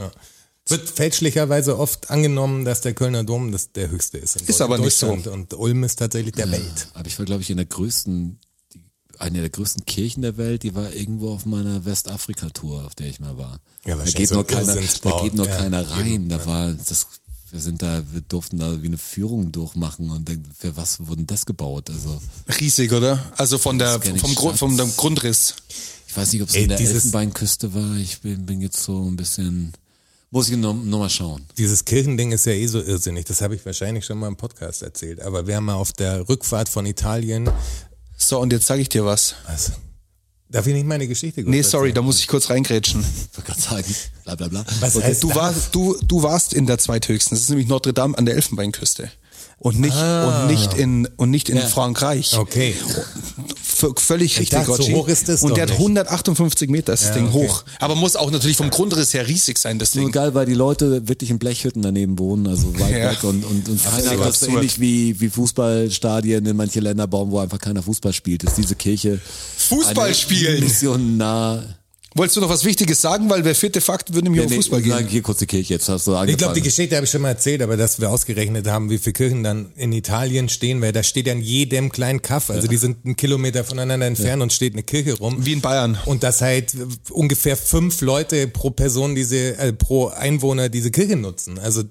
Wird 0.67 0.87
fälschlicherweise 0.87 1.79
oft 1.79 2.11
angenommen, 2.11 2.63
dass 2.63 2.81
der 2.81 2.93
Kölner 2.93 3.23
Dom 3.23 3.51
das 3.51 3.71
der 3.71 3.89
höchste 3.89 4.19
ist. 4.19 4.39
in 4.39 4.45
Ist 4.47 4.61
aber 4.61 4.77
nicht 4.77 5.01
Deutschland. 5.01 5.25
Und 5.25 5.55
Ulm 5.55 5.83
ist 5.83 5.95
tatsächlich 5.97 6.35
der 6.35 6.51
Welt. 6.51 6.89
Aber 6.93 7.07
ich 7.07 7.17
war, 7.17 7.25
glaube 7.25 7.41
ich, 7.41 7.49
in 7.49 7.57
der 7.57 7.65
größten, 7.65 8.37
eine 9.17 9.39
der 9.41 9.49
größten 9.49 9.85
Kirchen 9.85 10.21
der 10.21 10.37
Welt, 10.37 10.61
die 10.61 10.75
war 10.75 10.93
irgendwo 10.93 11.31
auf 11.33 11.47
meiner 11.47 11.85
Westafrika-Tour, 11.85 12.85
auf 12.85 12.93
der 12.93 13.07
ich 13.07 13.19
mal 13.19 13.35
war. 13.39 13.57
Ja, 13.83 13.95
da 13.95 14.03
geht 14.03 14.29
so 14.29 14.35
nur 14.35 14.45
keiner, 14.45 14.75
da 14.75 15.21
geht 15.23 15.33
nur 15.33 15.47
Ja, 15.47 15.57
keiner 15.57 15.89
rein. 15.89 16.05
eben, 16.07 16.29
Da 16.29 16.45
war, 16.45 16.71
das, 16.73 17.07
wir 17.51 17.59
sind 17.59 17.81
da, 17.81 18.03
wir 18.11 18.21
durften 18.21 18.59
da 18.59 18.81
wie 18.81 18.87
eine 18.87 18.97
Führung 18.97 19.51
durchmachen 19.51 20.09
und 20.09 20.27
dann, 20.29 20.43
für 20.57 20.75
was 20.77 21.07
wurden 21.07 21.27
das 21.27 21.45
gebaut? 21.45 21.89
Also, 21.89 22.21
Riesig, 22.59 22.91
oder? 22.91 23.23
Also 23.37 23.57
von 23.57 23.79
der, 23.79 23.99
vom, 24.01 24.35
Grund, 24.35 24.57
vom 24.57 24.77
Grundriss. 24.95 25.55
ich 26.07 26.15
weiß 26.15 26.33
nicht, 26.33 26.41
ob 26.41 26.49
es 26.49 26.55
in 26.55 26.69
der 26.69 26.79
Elfenbeinküste 26.79 27.73
war. 27.73 27.95
Ich 27.97 28.21
bin, 28.21 28.45
bin 28.45 28.61
jetzt 28.61 28.83
so 28.83 29.03
ein 29.03 29.15
bisschen, 29.15 29.73
muss 30.31 30.49
ich 30.49 30.57
noch, 30.57 30.73
noch 30.73 30.99
mal 30.99 31.09
schauen. 31.09 31.45
Dieses 31.57 31.85
Kirchending 31.85 32.31
ist 32.31 32.45
ja 32.45 32.53
eh 32.53 32.67
so 32.67 32.81
irrsinnig. 32.81 33.25
Das 33.25 33.41
habe 33.41 33.55
ich 33.55 33.65
wahrscheinlich 33.65 34.05
schon 34.05 34.19
mal 34.19 34.27
im 34.27 34.37
Podcast 34.37 34.83
erzählt. 34.83 35.21
Aber 35.21 35.47
wir 35.47 35.55
haben 35.55 35.65
mal 35.65 35.75
auf 35.75 35.91
der 35.93 36.29
Rückfahrt 36.29 36.69
von 36.69 36.85
Italien. 36.85 37.49
So, 38.17 38.39
und 38.39 38.53
jetzt 38.53 38.67
sage 38.67 38.81
ich 38.81 38.89
dir 38.89 39.05
was. 39.05 39.35
Was? 39.47 39.71
Darf 40.51 40.65
ich 40.65 40.73
nicht 40.73 40.85
meine 40.87 41.07
Geschichte 41.07 41.43
kurz 41.43 41.51
Nee, 41.51 41.61
sorry, 41.61 41.93
da 41.93 42.01
muss 42.01 42.19
ich 42.19 42.27
kurz 42.27 42.49
reingrätschen. 42.49 43.01
Ich 43.01 43.37
wollte 43.37 43.51
gerade 43.51 43.61
sagen, 43.61 43.95
bla 44.23 44.35
bla 44.35 44.47
bla. 44.47 44.65
Was 44.79 45.01
heißt 45.01 45.21
Du 45.21 45.27
das? 45.27 45.37
warst, 45.37 45.75
du, 45.75 45.95
du 46.03 46.23
warst 46.23 46.53
in 46.53 46.65
der 46.65 46.79
zweithöchsten. 46.79 47.35
Das 47.35 47.43
ist 47.43 47.49
nämlich 47.49 47.67
Notre 47.67 47.93
Dame 47.93 48.17
an 48.17 48.25
der 48.25 48.35
Elfenbeinküste. 48.35 49.11
Und 49.61 49.77
nicht, 49.79 49.95
und 49.97 50.47
nicht 50.47 50.73
in, 50.75 51.05
und 51.17 51.29
nicht 51.31 51.49
in 51.49 51.57
Ja. 51.57 51.65
Frankreich. 51.67 52.37
Okay. 52.37 52.73
V 53.61 53.93
völlig 53.97 54.37
richtig, 54.39 54.49
dachte, 54.49 54.73
so 54.83 54.89
hoch 54.93 55.07
ist 55.07 55.29
das 55.29 55.41
Und 55.41 55.55
der 55.55 55.63
hat 55.63 55.69
nicht. 55.69 55.79
158 55.79 56.69
Meter, 56.69 56.93
ist 56.93 57.03
das 57.03 57.09
Ja, 57.09 57.15
Ding 57.15 57.27
okay. 57.33 57.47
hoch. 57.47 57.63
Aber 57.79 57.95
muss 57.95 58.15
auch 58.15 58.29
natürlich 58.31 58.57
vom 58.57 58.69
Grundriss 58.69 59.13
her 59.13 59.27
riesig 59.27 59.57
sein, 59.57 59.79
das 59.79 59.95
Nur 59.95 60.05
Ding. 60.05 60.11
geil, 60.13 60.33
weil 60.33 60.45
die 60.45 60.53
Leute 60.53 61.07
wirklich 61.07 61.29
in 61.29 61.39
Blechhütten 61.39 61.81
daneben 61.81 62.19
wohnen, 62.19 62.47
also 62.47 62.77
weit 62.79 62.91
Ja. 62.91 63.11
weg 63.11 63.23
und, 63.23 63.43
und, 63.45 63.67
und 63.69 63.75
ist 63.75 63.85
das 63.85 64.41
ist 64.41 64.47
ähnlich 64.49 64.79
wie, 64.79 65.19
wie 65.21 65.29
Fußballstadien 65.29 66.45
in 66.45 66.55
manche 66.57 66.79
Länder 66.81 67.07
bauen, 67.07 67.31
wo 67.31 67.39
einfach 67.39 67.59
keiner 67.59 67.83
Fußball 67.83 68.11
spielt, 68.13 68.43
ist 68.43 68.57
diese 68.57 68.75
Kirche 68.75 69.19
Fußball 69.57 70.13
spielen. 70.13 70.61
Mission 70.63 71.17
nah. 71.17 71.63
Wolltest 72.15 72.37
du 72.37 72.41
noch 72.41 72.49
was 72.49 72.65
Wichtiges 72.65 73.01
sagen? 73.01 73.29
Weil 73.29 73.43
der 73.43 73.53
vierte 73.53 73.81
Fakt 73.81 74.13
würde 74.13 74.29
um 74.29 74.35
Nee, 74.35 74.47
Fußball 74.47 74.83
sag 74.83 74.97
gehen. 74.99 75.07
Hier 75.07 75.21
kurz 75.21 75.39
die 75.39 75.45
Kirche, 75.45 75.75
jetzt 75.75 75.87
hast 75.89 76.07
du 76.07 76.11
Ich 76.11 76.17
angefangen. 76.17 76.37
glaube, 76.37 76.53
die 76.55 76.61
Geschichte 76.61 76.95
habe 76.95 77.05
ich 77.05 77.11
schon 77.11 77.21
mal 77.21 77.29
erzählt, 77.29 77.61
aber 77.61 77.77
dass 77.77 77.99
wir 78.01 78.09
ausgerechnet 78.09 78.65
haben, 78.67 78.89
wie 78.89 78.97
viele 78.97 79.13
Kirchen 79.13 79.43
dann 79.43 79.71
in 79.75 79.91
Italien 79.93 80.49
stehen, 80.49 80.81
weil 80.81 80.91
da 80.91 81.03
steht 81.03 81.27
ja 81.27 81.33
in 81.33 81.41
jedem 81.41 81.91
kleinen 81.91 82.21
Kaff, 82.23 82.49
also 82.49 82.67
die 82.67 82.77
sind 82.77 83.05
einen 83.05 83.15
Kilometer 83.15 83.63
voneinander 83.63 84.07
entfernt 84.07 84.41
und 84.41 84.51
steht 84.51 84.73
eine 84.73 84.81
Kirche 84.83 85.13
rum. 85.19 85.45
Wie 85.45 85.53
in 85.53 85.61
Bayern. 85.61 85.99
Und 86.05 86.23
dass 86.23 86.41
halt 86.41 86.73
ungefähr 87.11 87.55
fünf 87.55 88.01
Leute 88.01 88.47
pro 88.47 88.71
Person 88.71 89.13
diese, 89.13 89.57
äh, 89.57 89.71
pro 89.73 90.07
Einwohner 90.07 90.69
diese 90.69 90.89
Kirche 90.89 91.15
nutzen. 91.15 91.59
Also 91.59 91.83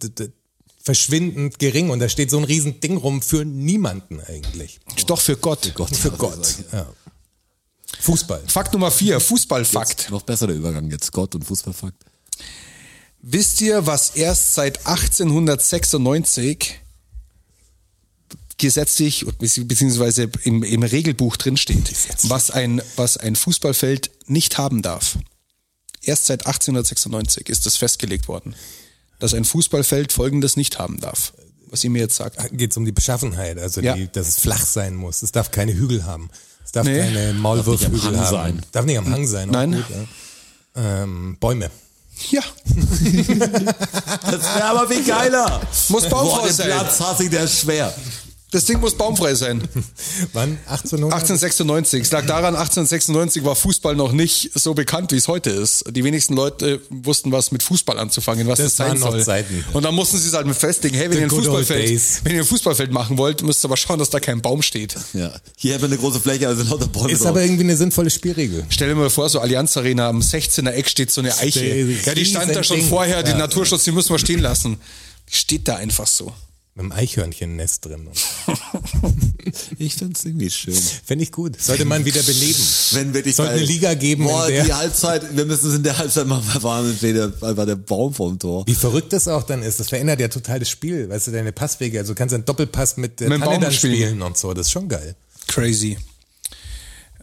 verschwindend 0.82 1.58
gering 1.58 1.90
und 1.90 1.98
da 2.00 2.08
steht 2.08 2.30
so 2.30 2.38
ein 2.38 2.44
riesen 2.44 2.80
Ding 2.80 2.96
rum 2.96 3.20
für 3.22 3.44
niemanden 3.44 4.20
eigentlich. 4.20 4.80
Doch 5.06 5.20
für 5.20 5.36
Gott. 5.36 5.72
Gott, 5.74 5.94
Für 5.94 6.08
ja, 6.08 6.14
Gott. 6.16 6.38
das 6.40 6.50
ist 6.50 6.64
Ja. 6.72 6.86
Fußball. 8.00 8.42
Fakt 8.46 8.72
Nummer 8.72 8.90
vier, 8.90 9.18
Fußballfakt. 9.20 10.10
Noch 10.10 10.22
besser 10.22 10.46
der 10.46 10.56
Übergang 10.56 10.90
jetzt, 10.90 11.12
Gott 11.12 11.34
und 11.34 11.44
Fußballfakt. 11.44 11.96
Wisst 13.20 13.60
ihr, 13.60 13.86
was 13.86 14.10
erst 14.10 14.54
seit 14.54 14.86
1896 14.86 16.80
gesetzlich 18.58 19.24
beziehungsweise 19.38 20.30
im, 20.44 20.62
im 20.62 20.82
Regelbuch 20.82 21.36
drin 21.36 21.56
steht, 21.56 21.92
was 22.24 22.50
ein, 22.50 22.82
was 22.96 23.16
ein 23.16 23.36
Fußballfeld 23.36 24.10
nicht 24.26 24.58
haben 24.58 24.82
darf? 24.82 25.18
Erst 26.02 26.26
seit 26.26 26.46
1896 26.46 27.48
ist 27.48 27.66
das 27.66 27.76
festgelegt 27.76 28.28
worden, 28.28 28.54
dass 29.18 29.34
ein 29.34 29.44
Fußballfeld 29.44 30.12
Folgendes 30.12 30.56
nicht 30.56 30.78
haben 30.78 31.00
darf. 31.00 31.32
Was 31.70 31.84
ihr 31.84 31.90
mir 31.90 31.98
jetzt 31.98 32.16
sagt. 32.16 32.38
Geht 32.56 32.70
es 32.70 32.76
um 32.78 32.84
die 32.86 32.92
Beschaffenheit, 32.92 33.58
also 33.58 33.80
Ja. 33.82 33.94
die, 33.94 34.10
dass 34.10 34.26
es 34.28 34.38
flach 34.38 34.64
sein 34.64 34.94
muss. 34.94 35.20
Es 35.22 35.32
darf 35.32 35.50
keine 35.50 35.74
Hügel 35.74 36.04
haben. 36.04 36.30
Es 36.68 36.72
darf 36.72 36.84
Nee. 36.86 36.98
keine 36.98 37.14
Darf 37.14 37.32
nicht 37.32 37.42
Maulwurfhügel 37.42 37.98
am 37.98 38.04
Hang 38.04 38.16
haben. 38.18 38.30
sein. 38.30 38.62
Darf 38.72 38.84
nicht 38.84 38.98
am 38.98 39.10
Hang 39.10 39.26
sein. 39.26 39.48
Nein. 39.48 39.72
Gut, 39.72 39.84
ja. 40.76 41.02
ähm, 41.02 41.38
Bäume. 41.40 41.70
Ja, 42.30 42.42
Das 44.30 44.42
wäre 44.54 44.64
aber 44.64 44.86
viel 44.86 45.02
geiler. 45.02 45.62
Muss 45.88 46.04
den 46.44 46.52
sein. 46.52 46.66
Platz 46.66 47.00
hasse 47.00 47.24
ich, 47.24 47.30
der 47.30 47.44
ist 47.44 47.60
schwer. 47.60 47.94
Das 48.50 48.64
Ding 48.64 48.80
muss 48.80 48.94
baumfrei 48.94 49.34
sein. 49.34 49.62
Wann? 50.32 50.58
1800? 50.66 51.12
1896. 51.12 52.02
Es 52.02 52.10
lag 52.12 52.24
daran, 52.24 52.54
1896 52.56 53.44
war 53.44 53.54
Fußball 53.54 53.94
noch 53.94 54.12
nicht 54.12 54.50
so 54.54 54.72
bekannt, 54.72 55.12
wie 55.12 55.16
es 55.16 55.28
heute 55.28 55.50
ist. 55.50 55.84
Die 55.90 56.02
wenigsten 56.02 56.34
Leute 56.34 56.80
wussten, 56.88 57.30
was 57.30 57.52
mit 57.52 57.62
Fußball 57.62 57.98
anzufangen, 57.98 58.46
was 58.48 58.56
das, 58.56 58.68
Das 58.68 58.76
sein 58.76 58.88
waren 58.92 59.00
noch 59.00 59.10
soll. 59.10 59.22
Zeiten. 59.24 59.64
Und 59.74 59.82
dann 59.84 59.94
mussten 59.94 60.16
sie 60.16 60.28
es 60.28 60.32
halt 60.34 60.46
mit 60.46 60.56
festlegen, 60.56 60.96
hey, 60.96 61.06
wenn 61.10 61.12
The 61.12 61.18
ihr, 61.18 61.24
ein 61.26 61.30
Fußballfeld, 61.30 62.00
wenn 62.24 62.34
ihr 62.36 62.40
ein 62.40 62.46
Fußballfeld 62.46 62.90
machen 62.90 63.18
wollt, 63.18 63.42
müsst 63.42 63.62
ihr 63.64 63.68
aber 63.68 63.76
schauen, 63.76 63.98
dass 63.98 64.08
da 64.08 64.18
kein 64.18 64.40
Baum 64.40 64.62
steht. 64.62 64.94
Ja. 65.12 65.30
Hier 65.56 65.74
haben 65.74 65.82
wir 65.82 65.88
eine 65.88 65.98
große 65.98 66.20
Fläche, 66.20 66.48
also 66.48 66.62
lauter 66.62 66.86
Bäume 66.86 67.12
Ist 67.12 67.20
drauf. 67.20 67.28
aber 67.28 67.42
irgendwie 67.42 67.64
eine 67.64 67.76
sinnvolle 67.76 68.08
Spielregel. 68.08 68.64
Stell 68.70 68.88
dir 68.88 68.94
mal 68.94 69.10
vor, 69.10 69.28
so 69.28 69.40
Allianz 69.40 69.76
Arena 69.76 70.08
am 70.08 70.20
16er 70.20 70.70
Eck 70.70 70.88
steht 70.88 71.10
so 71.10 71.20
eine 71.20 71.36
Eiche. 71.36 71.66
Ja, 72.06 72.14
die 72.14 72.24
stand 72.24 72.56
da 72.56 72.62
schon 72.62 72.80
vorher, 72.80 73.22
die 73.22 73.32
Ja. 73.32 73.36
Naturschutz, 73.36 73.84
die 73.84 73.92
müssen 73.92 74.08
wir 74.10 74.18
stehen 74.18 74.40
lassen. 74.40 74.78
Die 75.30 75.36
steht 75.36 75.68
da 75.68 75.76
einfach 75.76 76.06
so. 76.06 76.32
Mit 76.78 76.84
einem 76.84 76.92
Eichhörnchen-Nest 76.92 77.84
drin. 77.86 78.08
Ich 79.78 79.94
find's 79.94 80.24
irgendwie 80.24 80.50
schön. 80.50 80.74
Fände 80.74 81.22
ich 81.22 81.32
gut. 81.32 81.60
Sollte 81.60 81.84
man 81.86 82.04
wieder 82.04 82.22
beleben. 82.22 82.58
Wenn 82.92 83.14
wirklich 83.14 83.34
Sollte 83.36 83.52
eine 83.52 83.62
Liga 83.62 83.94
geben, 83.94 84.24
Boah, 84.24 84.46
in 84.46 84.54
der- 84.56 84.64
die 84.64 84.72
Halbzeit, 84.74 85.36
wir 85.36 85.44
müssen 85.46 85.70
es 85.70 85.76
in 85.76 85.82
der 85.82 85.96
Halbzeit 85.96 86.26
mal 86.26 86.42
verfahren, 86.42 86.94
steht 86.94 87.16
der, 87.16 87.32
einfach 87.40 87.64
der 87.64 87.76
Baum 87.76 88.12
vorm 88.12 88.38
Tor. 88.38 88.66
Wie 88.66 88.74
verrückt 88.74 89.12
das 89.12 89.26
auch 89.26 89.42
dann 89.44 89.62
ist. 89.62 89.80
Das 89.80 89.88
verändert 89.88 90.20
ja 90.20 90.28
total 90.28 90.58
das 90.58 90.68
Spiel. 90.68 91.08
Weißt 91.08 91.28
du, 91.28 91.30
deine 91.30 91.52
Passwege. 91.52 91.98
Also 91.98 92.12
du 92.12 92.18
kannst 92.18 92.34
einen 92.34 92.44
Doppelpass 92.44 92.98
mit 92.98 93.20
der 93.20 93.28
Mit 93.30 93.38
dem 93.38 93.40
Tanne 93.42 93.52
Baum 93.54 93.62
dann 93.62 93.72
spielen. 93.72 93.94
spielen 93.94 94.22
und 94.22 94.36
so. 94.36 94.52
Das 94.52 94.66
ist 94.66 94.72
schon 94.72 94.88
geil. 94.88 95.14
Crazy. 95.46 95.96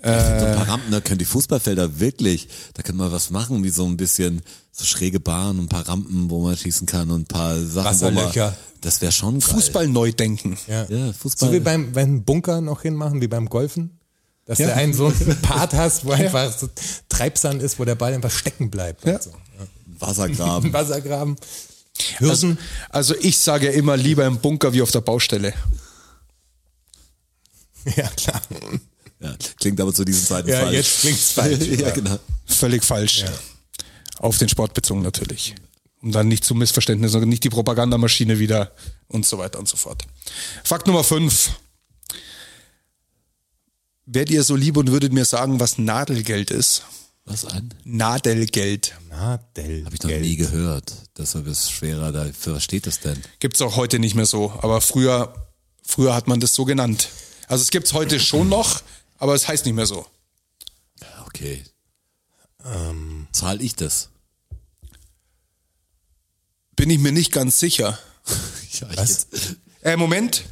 So 0.05 0.45
ein 0.45 0.55
paar 0.55 0.67
Rampen, 0.67 0.91
da 0.91 1.01
können 1.01 1.17
die 1.19 1.25
Fußballfelder 1.25 1.99
wirklich, 1.99 2.47
da 2.73 2.83
können 2.83 2.97
wir 2.99 3.11
was 3.11 3.29
machen, 3.31 3.63
wie 3.63 3.69
so 3.69 3.85
ein 3.85 3.97
bisschen 3.97 4.41
so 4.71 4.85
schräge 4.85 5.19
Bahnen, 5.19 5.61
ein 5.61 5.67
paar 5.69 5.87
Rampen, 5.87 6.29
wo 6.29 6.41
man 6.43 6.55
schießen 6.55 6.85
kann 6.85 7.09
und 7.11 7.21
ein 7.21 7.25
paar 7.25 7.55
Sachen, 7.59 7.99
wo 8.01 8.05
man, 8.11 8.15
Wasserlöcher. 8.15 8.55
das 8.81 9.01
wäre 9.01 9.11
schon 9.11 9.39
geil. 9.39 9.49
Fußball 9.49 9.87
neu 9.87 10.11
denken. 10.11 10.57
Ja. 10.67 10.85
Ja, 10.89 11.13
Fußball. 11.13 11.49
So 11.49 11.53
wie 11.53 11.59
beim, 11.59 11.91
beim 11.91 12.23
Bunker 12.23 12.61
noch 12.61 12.81
hinmachen, 12.83 13.21
wie 13.21 13.27
beim 13.27 13.47
Golfen. 13.49 13.99
Dass 14.45 14.59
Ja. 14.59 14.67
du 14.67 14.75
einen 14.75 14.93
so 14.93 15.07
einen 15.07 15.41
Part 15.41 15.73
hast, 15.73 16.05
wo 16.05 16.11
einfach 16.11 16.55
so 16.55 16.69
Treibsand 17.09 17.63
ist, 17.63 17.79
wo 17.79 17.85
der 17.85 17.95
Ball 17.95 18.13
einfach 18.13 18.29
stecken 18.31 18.69
bleibt. 18.69 19.05
Ja. 19.05 19.19
So. 19.19 19.31
Wassergraben. 19.99 20.71
Wassergraben. 20.73 21.35
Also, 22.19 22.47
Hürden. 22.47 22.59
also 22.89 23.15
ich 23.21 23.37
sage 23.39 23.67
ja 23.67 23.71
immer 23.71 23.95
lieber 23.97 24.25
im 24.25 24.37
Bunker 24.39 24.71
wie 24.73 24.81
auf 24.81 24.91
der 24.91 25.01
Baustelle. 25.01 25.53
Ja, 27.95 28.07
klar. 28.17 28.41
Ja, 29.19 29.35
klingt 29.59 29.79
aber 29.79 29.93
zu 29.93 30.03
diesen 30.05 30.25
Zeiten 30.25 30.49
Ja, 30.49 30.61
falsch. 30.61 30.73
jetzt 30.75 30.99
klingt's 31.01 31.31
falsch. 31.31 31.67
ja, 31.79 31.89
genau. 31.91 32.19
Völlig 32.45 32.83
falsch. 32.83 33.25
Auf 34.19 34.37
den 34.37 34.49
Sport 34.49 34.73
bezogen 34.73 35.01
natürlich. 35.01 35.55
Um 36.01 36.11
dann 36.11 36.27
nicht 36.27 36.43
zu 36.43 36.53
Missverständnissen, 36.53 37.23
und 37.23 37.29
nicht 37.29 37.43
die 37.43 37.49
Propagandamaschine 37.49 38.39
wieder 38.39 38.71
und 39.07 39.25
so 39.25 39.37
weiter 39.37 39.57
und 39.59 39.67
so 39.67 39.77
fort. 39.77 40.05
Fakt 40.63 40.87
Nummer 40.87 41.03
5. 41.03 41.51
Wärt 44.05 44.29
ihr 44.29 44.43
so 44.43 44.55
lieb 44.55 44.77
und 44.77 44.91
würdet 44.91 45.13
mir 45.13 45.25
sagen, 45.25 45.59
was 45.59 45.77
Nadelgeld 45.79 46.51
ist? 46.51 46.83
Was 47.25 47.43
an? 47.45 47.73
Nadelgeld. 47.83 48.93
Nadel. 49.09 49.83
Habe 49.85 49.95
ich 49.95 50.03
noch 50.03 50.11
nie 50.11 50.35
gehört. 50.35 50.93
Deshalb 51.17 51.47
ist 51.47 51.63
es 51.63 51.71
schwerer. 51.71 52.11
Da, 52.11 52.27
für 52.37 52.53
was 52.53 52.63
steht 52.63 52.85
das 52.85 52.99
denn? 52.99 53.19
Gibt's 53.39 53.61
auch 53.63 53.75
heute 53.77 53.97
nicht 53.97 54.13
mehr 54.13 54.27
so. 54.27 54.51
Aber 54.61 54.79
früher, 54.79 55.33
früher 55.81 56.13
hat 56.13 56.27
man 56.27 56.39
das 56.39 56.53
so 56.53 56.65
genannt. 56.65 57.09
Also 57.47 57.63
es 57.63 57.71
gibt's 57.71 57.93
heute 57.93 58.19
schon 58.19 58.47
noch, 58.49 58.81
aber 59.17 59.33
es 59.35 59.47
heißt 59.47 59.65
nicht 59.65 59.75
mehr 59.75 59.85
so. 59.85 60.05
Okay. 61.27 61.63
Ähm, 62.63 63.27
Zahl 63.31 63.61
ich 63.61 63.75
das? 63.75 64.09
Bin 66.75 66.89
ich 66.89 66.99
mir 66.99 67.11
nicht 67.11 67.31
ganz 67.31 67.59
sicher. 67.59 67.97
Ja, 68.81 68.89
ich 68.91 68.97
Was? 68.97 69.09
Jetzt, 69.31 69.55
Äh, 69.83 69.95
Moment. 69.95 70.43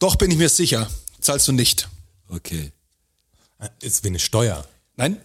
Doch 0.00 0.16
bin 0.16 0.28
ich 0.32 0.38
mir 0.38 0.48
sicher. 0.48 0.90
Zahlst 1.20 1.46
du 1.46 1.52
nicht. 1.52 1.88
okay. 2.28 2.72
Ist 3.80 4.02
wie 4.02 4.08
eine 4.08 4.18
Steuer. 4.18 4.66
Nein? 4.96 5.20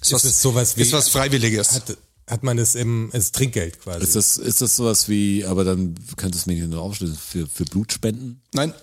Ist, 0.00 0.10
Ist 0.12 0.24
es 0.24 0.42
sowas 0.42 0.76
wie- 0.76 0.80
ist 0.82 0.90
was 0.92 1.08
Freiwilliges. 1.10 1.70
Hat, 1.72 1.96
hat 2.26 2.42
man 2.42 2.56
das 2.56 2.74
im 2.74 3.10
als 3.12 3.30
Trinkgeld 3.30 3.80
quasi? 3.80 4.02
Ist 4.02 4.16
das, 4.16 4.38
ist 4.38 4.60
das 4.60 4.74
sowas 4.74 5.08
wie, 5.08 5.44
aber 5.44 5.62
dann 5.62 5.94
könntest 6.16 6.46
du 6.46 6.50
mir 6.50 6.62
nicht 6.62 6.70
noch 6.70 6.82
aufschlüsseln, 6.82 7.16
für, 7.18 7.46
für 7.46 7.64
Blutspenden? 7.64 8.40
Nein. 8.52 8.74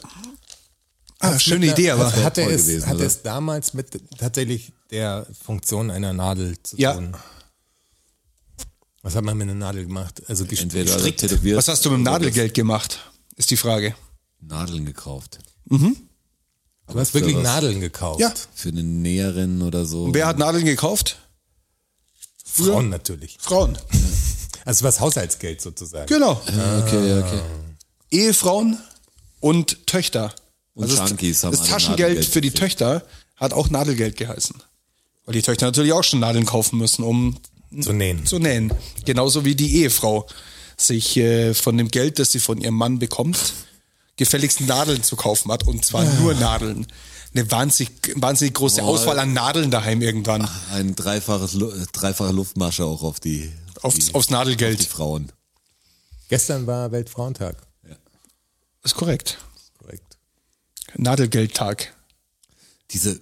Ah, 1.21 1.39
schöne 1.39 1.67
Idee, 1.71 1.91
aber. 1.91 2.05
Hat, 2.11 2.23
hatte 2.23 2.43
toll 2.43 2.51
es, 2.53 2.65
gewesen, 2.67 2.91
oder? 2.91 3.05
es 3.05 3.21
damals 3.21 3.73
mit 3.73 4.01
tatsächlich 4.17 4.73
der 4.89 5.25
Funktion 5.45 5.91
einer 5.91 6.13
Nadel 6.13 6.61
zu 6.63 6.77
Ja. 6.77 6.93
tun? 6.95 7.15
Was 9.03 9.15
hat 9.15 9.23
man 9.23 9.37
mit 9.37 9.49
einer 9.49 9.55
Nadel 9.57 9.85
gemacht? 9.85 10.21
Also 10.27 10.43
Entweder 10.45 10.93
gestrickt. 10.93 11.19
tätowiert. 11.21 11.57
Was 11.57 11.67
hast 11.67 11.83
du 11.85 11.89
mit 11.89 11.97
dem 11.99 12.03
Nadelgeld 12.03 12.53
gemacht? 12.53 12.99
Ist 13.35 13.49
die 13.49 13.57
Frage. 13.57 13.95
Nadeln 14.41 14.85
gekauft. 14.85 15.39
Du 15.67 15.95
hast 16.99 17.13
wirklich 17.13 17.35
was? 17.35 17.43
Nadeln 17.43 17.79
gekauft. 17.79 18.19
Ja. 18.19 18.33
Für 18.53 18.69
eine 18.69 18.83
Näherin 18.83 19.61
oder 19.61 19.85
so. 19.85 20.13
Wer 20.13 20.27
hat 20.27 20.37
Nadeln 20.37 20.65
gekauft? 20.65 21.17
Frauen 22.45 22.89
natürlich. 22.89 23.37
Frauen. 23.39 23.77
Also 24.63 24.83
was 24.85 24.99
Haushaltsgeld 24.99 25.59
sozusagen. 25.59 26.05
Genau. 26.05 26.33
Okay, 26.33 27.19
okay. 27.19 27.41
Ehefrauen 28.11 28.77
und 29.39 29.87
Töchter. 29.87 30.35
Und 30.73 30.89
Junkies 30.91 31.43
haben 31.43 31.51
das 31.57 31.67
Taschengeld 31.67 31.99
Nadelgeld 32.09 32.25
für 32.25 32.41
die 32.41 32.49
gekriegt. 32.49 32.79
Töchter 32.79 33.03
hat 33.35 33.53
auch 33.53 33.69
Nadelgeld 33.69 34.15
geheißen. 34.17 34.55
Weil 35.25 35.33
die 35.33 35.41
Töchter 35.41 35.65
natürlich 35.67 35.93
auch 35.93 36.03
schon 36.03 36.19
Nadeln 36.19 36.45
kaufen 36.45 36.77
müssen, 36.79 37.03
um 37.03 37.37
Zu 37.81 37.93
nähen. 37.93 38.25
zu 38.25 38.39
nähen. 38.39 38.73
Genauso 39.05 39.45
wie 39.45 39.55
die 39.55 39.77
Ehefrau 39.81 40.25
sich 40.77 41.17
äh, 41.17 41.53
von 41.53 41.77
dem 41.77 41.89
Geld, 41.89 42.19
das 42.19 42.31
sie 42.31 42.39
von 42.39 42.59
ihrem 42.59 42.75
Mann 42.75 42.99
bekommt, 42.99 43.53
gefälligst 44.15 44.61
Nadeln 44.61 45.03
zu 45.03 45.15
kaufen 45.15 45.51
hat. 45.51 45.67
Und 45.67 45.85
zwar 45.85 46.03
nur 46.03 46.33
Nadeln. 46.35 46.87
Eine 47.33 47.49
wahnsinnig, 47.51 47.91
wahnsinnig 48.15 48.53
große 48.55 48.81
Boah. 48.81 48.87
Auswahl 48.89 49.19
an 49.19 49.33
Nadeln 49.33 49.71
daheim 49.71 50.01
irgendwann. 50.01 50.49
Ein 50.71 50.95
dreifaches, 50.95 51.55
äh, 51.55 51.85
dreifache 51.93 52.31
Luftmasche 52.33 52.83
auch 52.85 53.03
auf 53.03 53.19
die, 53.19 53.51
Aufs- 53.81 54.07
die, 54.07 54.13
aufs 54.15 54.29
Nadelgeld. 54.29 54.79
auf 54.79 54.85
die 54.85 54.89
Frauen. 54.91 55.31
Gestern 56.29 56.65
war 56.67 56.91
Weltfrauentag. 56.91 57.57
ist 58.83 58.95
korrekt. 58.95 59.37
Korrekt. 59.37 59.37
Nadelgeldtag. 60.97 61.93
Diese, 62.91 63.21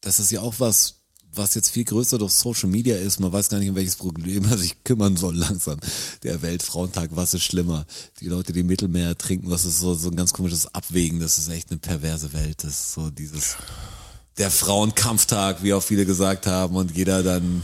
das 0.00 0.20
ist 0.20 0.30
ja 0.30 0.40
auch 0.40 0.54
was, 0.58 0.98
was 1.32 1.54
jetzt 1.54 1.70
viel 1.70 1.84
größer 1.84 2.18
durch 2.18 2.32
Social 2.32 2.68
Media 2.68 2.96
ist. 2.96 3.20
Man 3.20 3.32
weiß 3.32 3.48
gar 3.48 3.58
nicht, 3.58 3.70
um 3.70 3.76
welches 3.76 3.96
Problem 3.96 4.48
man 4.48 4.58
sich 4.58 4.82
kümmern 4.84 5.16
soll 5.16 5.36
langsam. 5.36 5.78
Der 6.22 6.42
Weltfrauentag, 6.42 7.10
was 7.12 7.34
ist 7.34 7.44
schlimmer? 7.44 7.86
Die 8.20 8.28
Leute, 8.28 8.52
die 8.52 8.62
Mittelmeer 8.62 9.16
trinken, 9.16 9.50
was 9.50 9.64
ist 9.64 9.80
so, 9.80 9.94
so 9.94 10.10
ein 10.10 10.16
ganz 10.16 10.32
komisches 10.32 10.74
Abwägen. 10.74 11.20
Das 11.20 11.38
ist 11.38 11.48
echt 11.48 11.70
eine 11.70 11.78
perverse 11.78 12.32
Welt. 12.32 12.64
Das 12.64 12.72
ist 12.72 12.92
so 12.92 13.10
dieses, 13.10 13.56
der 14.38 14.50
Frauenkampftag, 14.50 15.62
wie 15.62 15.74
auch 15.74 15.82
viele 15.82 16.06
gesagt 16.06 16.46
haben 16.46 16.76
und 16.76 16.96
jeder 16.96 17.22
dann 17.22 17.62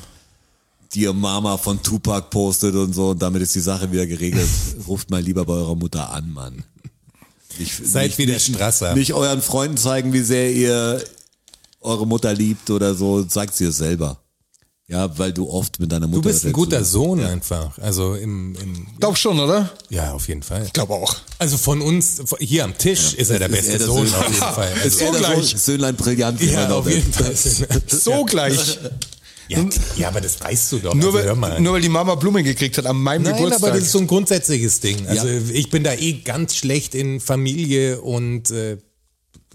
Dear 0.94 1.12
Mama 1.12 1.56
von 1.56 1.82
Tupac 1.82 2.30
postet 2.30 2.76
und 2.76 2.92
so 2.92 3.10
und 3.10 3.20
damit 3.20 3.42
ist 3.42 3.54
die 3.54 3.60
Sache 3.60 3.90
wieder 3.90 4.06
geregelt. 4.06 4.48
Ruft 4.86 5.10
mal 5.10 5.20
lieber 5.20 5.44
bei 5.44 5.54
eurer 5.54 5.74
Mutter 5.74 6.10
an, 6.10 6.30
Mann. 6.30 6.64
Nicht, 7.58 7.86
Seid 7.86 8.06
nicht, 8.08 8.18
wie 8.18 8.26
der 8.26 8.36
nicht, 8.36 8.54
Strasser. 8.54 8.94
Nicht 8.94 9.12
euren 9.14 9.42
Freunden 9.42 9.76
zeigen, 9.76 10.12
wie 10.12 10.20
sehr 10.22 10.50
ihr 10.52 11.02
eure 11.80 12.06
Mutter 12.06 12.32
liebt 12.32 12.70
oder 12.70 12.94
so, 12.94 13.26
sagt 13.28 13.54
sie 13.54 13.66
es 13.66 13.76
selber. 13.76 14.18
Ja, 14.86 15.18
weil 15.18 15.32
du 15.32 15.48
oft 15.48 15.80
mit 15.80 15.90
deiner 15.92 16.06
Mutter. 16.06 16.20
Du 16.20 16.28
bist 16.28 16.44
ein 16.44 16.52
guter 16.52 16.84
Sohn 16.84 17.18
einfach. 17.24 17.78
Also 17.78 18.14
im, 18.16 18.54
im 18.56 18.86
Glaub 19.00 19.16
schon, 19.16 19.40
oder? 19.40 19.70
ja, 19.88 20.12
auf 20.12 20.28
jeden 20.28 20.42
Fall. 20.42 20.62
Ich 20.66 20.74
glaube 20.74 20.92
auch. 20.92 21.16
Also 21.38 21.56
von 21.56 21.80
uns, 21.80 22.22
hier 22.38 22.64
am 22.64 22.76
Tisch 22.76 23.14
ist 23.14 23.30
er 23.30 23.38
der 23.38 23.48
Ist 23.48 23.56
beste 23.56 23.72
er 23.72 23.78
der 23.78 23.86
Sohn 23.86 24.06
Sohn? 24.06 24.18
auf 24.18 24.24
jeden 24.28 24.34
Fall. 24.54 24.72
Ist 24.84 25.00
Also, 25.00 25.04
er 25.06 25.10
der 25.12 25.20
gleich. 25.20 25.48
Sohn? 25.48 25.58
Söhnlein 25.58 25.96
brillant. 25.96 26.40
ja, 26.42 26.68
auf 26.70 26.86
jeden. 26.88 27.12
Fall. 27.12 27.34
So 27.88 28.24
gleich. 28.26 28.78
Ja, 29.48 29.58
ja, 29.96 30.08
aber 30.08 30.20
das 30.20 30.40
weißt 30.40 30.72
du 30.72 30.78
doch. 30.78 30.94
Nur, 30.94 31.14
also, 31.14 31.40
weil, 31.40 31.60
nur 31.60 31.74
weil 31.74 31.80
die 31.82 31.88
Mama 31.88 32.14
Blumen 32.14 32.42
gekriegt 32.44 32.78
hat 32.78 32.86
an 32.86 32.96
meinem 32.96 33.22
Nein, 33.24 33.34
Geburtstag. 33.34 33.62
aber 33.62 33.72
das 33.72 33.86
ist 33.86 33.92
so 33.92 33.98
ein 33.98 34.06
grundsätzliches 34.06 34.80
Ding. 34.80 35.06
Also 35.06 35.28
Ja. 35.28 35.40
ich 35.52 35.70
bin 35.70 35.84
da 35.84 35.92
eh 35.94 36.12
ganz 36.24 36.56
schlecht 36.56 36.94
in 36.94 37.20
Familie 37.20 38.00
und 38.00 38.50
äh, 38.50 38.78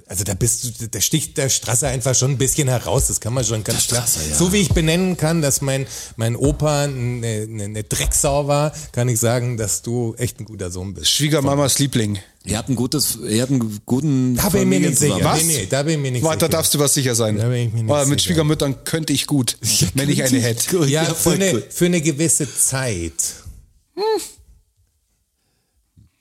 also 0.09 0.23
da 0.23 0.33
bist 0.33 0.81
du, 0.81 0.87
da 0.87 0.99
sticht 0.99 1.37
der 1.37 1.49
Strasser 1.49 1.87
einfach 1.87 2.15
schon 2.15 2.31
ein 2.31 2.37
bisschen 2.39 2.67
heraus, 2.67 3.07
das 3.07 3.19
kann 3.19 3.31
man 3.31 3.43
schon 3.43 3.63
ganz 3.63 3.87
klar. 3.87 4.07
Ja. 4.29 4.35
So 4.35 4.51
wie 4.51 4.57
ich 4.57 4.69
benennen 4.69 5.17
kann, 5.17 5.43
dass 5.43 5.61
mein, 5.61 5.85
mein 6.15 6.35
Opa 6.35 6.85
eine, 6.85 7.45
eine, 7.47 7.63
eine 7.65 7.83
Drecksau 7.83 8.47
war, 8.47 8.73
kann 8.91 9.07
ich 9.07 9.19
sagen, 9.19 9.55
dass 9.57 9.83
du 9.83 10.15
echt 10.17 10.39
ein 10.39 10.45
guter 10.45 10.71
Sohn 10.71 10.95
bist. 10.95 11.11
Schwiegermamas 11.11 11.77
Liebling. 11.77 12.17
Ihr 12.43 12.57
habt 12.57 12.69
ein 12.69 12.75
gutes, 12.75 13.19
ihr 13.23 13.43
habt 13.43 13.51
einen 13.51 13.81
guten 13.85 14.35
Da 14.35 14.49
bin 14.49 14.63
ich 14.63 14.67
mir 14.67 14.79
nicht 14.79 14.97
sicher. 14.97 15.19
Familienzusammenhalt. 15.19 15.45
Nee, 15.45 15.57
nee, 15.61 15.67
da 15.69 15.83
bin 15.83 15.93
ich 15.93 15.99
mir 15.99 16.11
nicht 16.11 16.23
Warte, 16.23 16.39
da 16.39 16.45
sicher. 16.47 16.57
darfst 16.57 16.73
du 16.73 16.79
was 16.79 16.93
sicher 16.95 17.13
sein. 17.13 17.37
Da 17.37 17.43
bin 17.47 17.67
ich 17.67 17.73
mir 17.73 17.83
nicht 17.83 17.91
Aber 17.91 18.05
mit 18.07 18.19
sicher. 18.19 18.29
Schwiegermüttern 18.29 18.83
könnte 18.85 19.13
ich 19.13 19.27
gut, 19.27 19.57
wenn 19.93 20.09
ich 20.09 20.23
eine 20.23 20.39
hätte. 20.39 20.85
ja, 20.87 21.05
für 21.05 21.33
eine, 21.33 21.61
für 21.69 21.85
eine 21.85 22.01
gewisse 22.01 22.51
Zeit. 22.51 23.13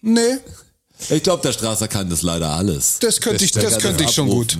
Nee, 0.02 0.20
Ich 1.10 1.22
glaube, 1.22 1.42
der 1.42 1.52
Strasser 1.52 1.88
kann 1.88 2.10
das 2.10 2.22
leider 2.22 2.50
alles. 2.50 2.98
das 3.00 3.20
könnte 3.20 3.44
ich, 3.44 3.52
das 3.52 3.78
könnte 3.78 4.04
ich 4.04 4.10
schon 4.10 4.28
gut. 4.28 4.58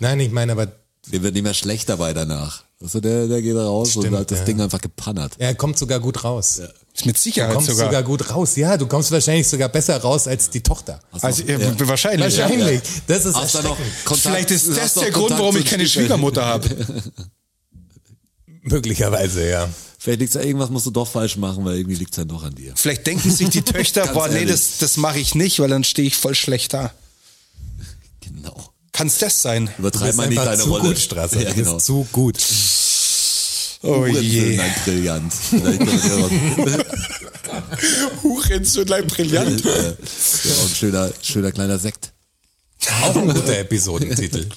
Nein, 0.00 0.20
ich 0.20 0.30
meine 0.30 0.52
aber 0.52 0.68
Der 1.12 1.22
wird 1.22 1.34
nicht 1.34 1.42
mehr 1.42 1.54
schlecht 1.54 1.88
dabei 1.88 2.12
danach. 2.12 2.64
Also 2.80 3.00
der, 3.00 3.26
der 3.28 3.40
geht 3.40 3.56
raus 3.56 3.90
Stimmt, 3.90 4.06
und 4.08 4.16
hat 4.18 4.30
das 4.30 4.40
ja. 4.40 4.44
Ding 4.44 4.60
einfach 4.60 4.80
gepannert. 4.80 5.32
Er 5.38 5.54
kommt 5.54 5.78
sogar 5.78 6.00
gut 6.00 6.22
raus. 6.22 6.60
Ist 6.92 7.06
mit 7.06 7.16
Du 7.16 7.20
Sicherheit 7.20 7.54
kommst 7.54 7.70
sogar. 7.70 7.86
sogar. 7.86 8.02
gut 8.02 8.30
raus. 8.30 8.56
Ja, 8.56 8.76
du 8.76 8.86
kommst 8.86 9.10
wahrscheinlich 9.10 9.48
sogar 9.48 9.68
besser 9.68 9.96
raus 10.00 10.28
als 10.28 10.50
die 10.50 10.60
Tochter. 10.62 11.00
Also, 11.12 11.42
äh, 11.44 11.78
wahrscheinlich. 11.88 12.36
ja. 12.36 12.42
Wahrscheinlich. 12.44 12.82
Das 13.06 13.24
ist 13.24 13.34
Hast 13.36 13.54
du 13.54 13.62
noch. 13.62 13.78
Kontakt, 14.04 14.20
Vielleicht 14.20 14.50
ist 14.50 14.68
das 14.68 14.78
hast 14.80 14.96
der 14.96 15.10
Grund, 15.10 15.28
Kontakt 15.28 15.40
warum 15.40 15.56
ich 15.56 15.64
keine 15.64 15.86
Schwiegermutter 15.86 16.44
habe. 16.44 16.68
Möglicherweise, 18.62 19.48
ja. 19.48 19.68
Vielleicht 20.04 20.20
liegt's 20.20 20.34
ja 20.34 20.42
irgendwas 20.42 20.68
musst 20.68 20.84
du 20.84 20.90
doch 20.90 21.08
falsch 21.08 21.38
machen, 21.38 21.64
weil 21.64 21.78
irgendwie 21.78 21.94
liegt's 21.96 22.16
dann 22.16 22.28
doch 22.28 22.42
an 22.42 22.54
dir. 22.54 22.74
Vielleicht 22.76 23.06
denken 23.06 23.30
sich 23.30 23.48
die 23.48 23.62
Töchter, 23.72 24.06
boah, 24.08 24.28
nee, 24.28 24.34
ehrlich. 24.40 24.50
das, 24.50 24.76
das 24.76 24.98
mache 24.98 25.18
ich 25.18 25.34
nicht, 25.34 25.60
weil 25.60 25.70
dann 25.70 25.82
stehe 25.82 26.06
ich 26.06 26.14
voll 26.14 26.34
schlecht 26.34 26.74
da. 26.74 26.92
Genau. 28.20 28.54
Kann's 28.92 29.16
das 29.16 29.40
sein? 29.40 29.70
Übertreib 29.78 30.14
mal 30.16 30.28
nicht 30.28 30.36
deine 30.36 30.62
zu 30.62 30.68
Rolle. 30.68 30.90
gut. 30.94 31.10
Ja, 31.10 31.26
Du 31.26 31.54
genau. 31.54 31.74
bist 31.76 31.86
zu 31.86 32.06
gut. 32.12 32.36
Oh 33.80 34.04
je. 34.04 34.58
Ein 34.60 34.74
Brillant. 34.84 35.32
Hurensohn, 38.22 39.06
brillant. 39.06 39.64
ja, 39.64 39.72
ja, 39.72 39.88
auch 39.88 40.68
ein 40.68 40.74
schöner, 40.74 41.10
schöner 41.22 41.50
kleiner 41.52 41.78
Sekt. 41.78 42.12
Auch 43.02 43.16
ein 43.16 43.28
guter 43.28 43.58
Episodentitel. 43.58 44.46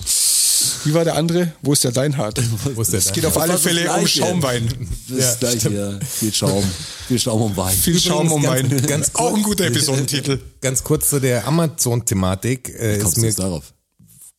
Wie 0.86 0.94
war 0.94 1.04
der 1.04 1.16
andere? 1.16 1.52
Wo 1.62 1.74
ist 1.74 1.84
der 1.84 1.92
Deinhard? 1.92 2.40
Wo 2.76 2.82
ist 2.82 2.92
der 2.92 3.00
Es 3.00 3.12
geht 3.12 3.26
auf 3.26 3.38
alle 3.38 3.58
Fälle 3.58 3.92
um. 3.94 4.08
Schaumwein. 4.08 4.68
Das 5.10 5.20
Ja, 5.20 5.30
ist 5.32 5.40
gleich 5.40 5.62
hier. 5.62 6.00
Viel 6.20 6.34
Schaum. 6.34 6.64
Viel 7.08 7.20
Schaum 7.20 7.42
um 7.42 7.58
Wein. 7.58 7.76
Viel 7.76 8.00
Schaum 8.00 8.32
um 8.32 8.42
ganz- 8.42 8.72
Wein. 8.72 8.82
ganz 8.88 9.12
Auch 9.14 9.36
ein 9.36 9.44
guter 9.44 9.66
Episodentitel. 9.66 10.40
Ganz 10.62 10.84
kurz 10.84 11.10
zu 11.10 11.20
der 11.20 11.48
Amazon-Thematik. 11.48 12.70
Äh, 12.70 12.98
ist 12.98 13.04
Kommst 13.04 13.18
du 13.18 13.32
darauf? 13.34 13.74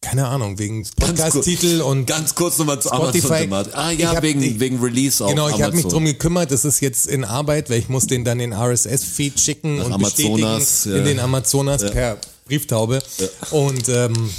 keine 0.01 0.29
Ahnung, 0.29 0.57
wegen 0.61 0.85
Ganz 0.85 0.95
Podcast-Titel 0.95 1.81
und 1.81 2.07
Ganz 2.07 2.33
kurz 2.37 2.57
nochmal 2.59 2.81
zu 2.81 2.89
Spotify. 2.89 3.27
Amazon-Thematik. 3.27 3.75
Ah 3.77 3.91
Ich 3.93 3.99
ja, 3.99 4.15
hab- 4.15 4.23
wegen, 4.23 4.41
ich- 4.43 4.61
wegen 4.61 4.81
Release 4.81 5.23
auf 5.25 5.31
Genau, 5.31 5.49
ich 5.49 5.55
habe 5.55 5.65
Amazon. 5.65 5.77
mich 5.83 5.93
drum 5.93 6.05
gekümmert. 6.05 6.51
Das 6.53 6.65
ist 6.65 6.81
jetzt 6.81 7.09
in 7.09 7.25
Arbeit, 7.25 7.69
weil 7.69 7.79
ich 7.81 7.89
muss 7.89 8.07
den 8.07 8.25
dann 8.25 8.39
in 8.39 8.53
RSS-Feed 8.53 9.41
schicken 9.41 9.79
Nach 9.79 9.87
und 9.87 9.93
Amazonas, 9.95 10.65
bestätigen 10.85 10.95
ja. 10.95 10.99
in 10.99 11.05
den 11.05 11.19
Amazonas 11.21 11.91
per 11.91 12.17
Brieftaube. 12.47 13.01
Und 13.51 13.89
ähm, 13.89 14.31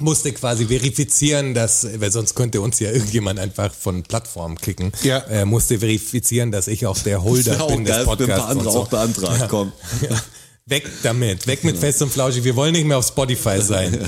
musste 0.00 0.32
quasi 0.32 0.66
verifizieren, 0.66 1.54
dass, 1.54 1.86
weil 2.00 2.10
sonst 2.10 2.34
könnte 2.34 2.60
uns 2.60 2.78
ja 2.80 2.90
irgendjemand 2.90 3.38
einfach 3.38 3.72
von 3.74 4.02
Plattformen 4.02 4.56
kicken. 4.58 4.92
Ja. 5.02 5.18
Äh, 5.28 5.44
musste 5.44 5.78
verifizieren, 5.78 6.50
dass 6.52 6.68
ich 6.68 6.86
auch 6.86 6.98
der 6.98 7.22
Holder 7.22 7.54
Ja, 7.56 7.60
auch 7.62 7.68
bin 7.68 7.84
des 7.84 7.94
wenn 7.94 8.00
ein 8.00 8.06
Podcasts. 8.06 8.36
paar 8.40 8.48
andere 8.48 8.72
so. 8.72 8.78
auch 8.80 8.88
beantragt, 8.88 9.46
komm. 9.48 9.72
Ja. 10.08 10.22
Weg 10.66 10.86
damit, 11.02 11.46
weg 11.48 11.64
mit 11.64 11.76
Fest 11.78 12.00
und 12.02 12.12
Flauschig. 12.12 12.44
Wir 12.44 12.54
wollen 12.54 12.72
nicht 12.72 12.86
mehr 12.86 12.98
auf 12.98 13.06
Spotify 13.06 13.60
sein. 13.60 13.92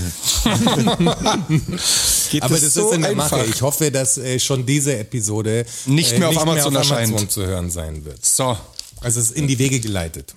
Geht 2.30 2.42
Aber 2.42 2.58
das 2.58 2.74
so 2.74 2.88
ist 2.90 2.94
in 2.96 3.02
der 3.02 3.10
einfach? 3.10 3.30
Mache. 3.32 3.46
Ich 3.46 3.62
hoffe, 3.62 3.90
dass 3.90 4.16
äh, 4.18 4.38
schon 4.38 4.64
diese 4.64 4.96
Episode 4.96 5.64
Nicht 5.86 6.12
äh, 6.12 6.18
mehr 6.20 6.28
auf 6.28 6.38
Amazon 6.38 6.76
Amazon 6.76 6.98
erscheint. 6.98 7.30
zu 7.32 7.44
hören 7.46 7.70
sein 7.70 8.04
wird. 8.04 8.24
So. 8.24 8.56
Also 9.00 9.20
es 9.20 9.30
ist 9.30 9.36
in 9.36 9.48
die 9.48 9.58
Wege 9.58 9.80
geleitet. 9.80 10.34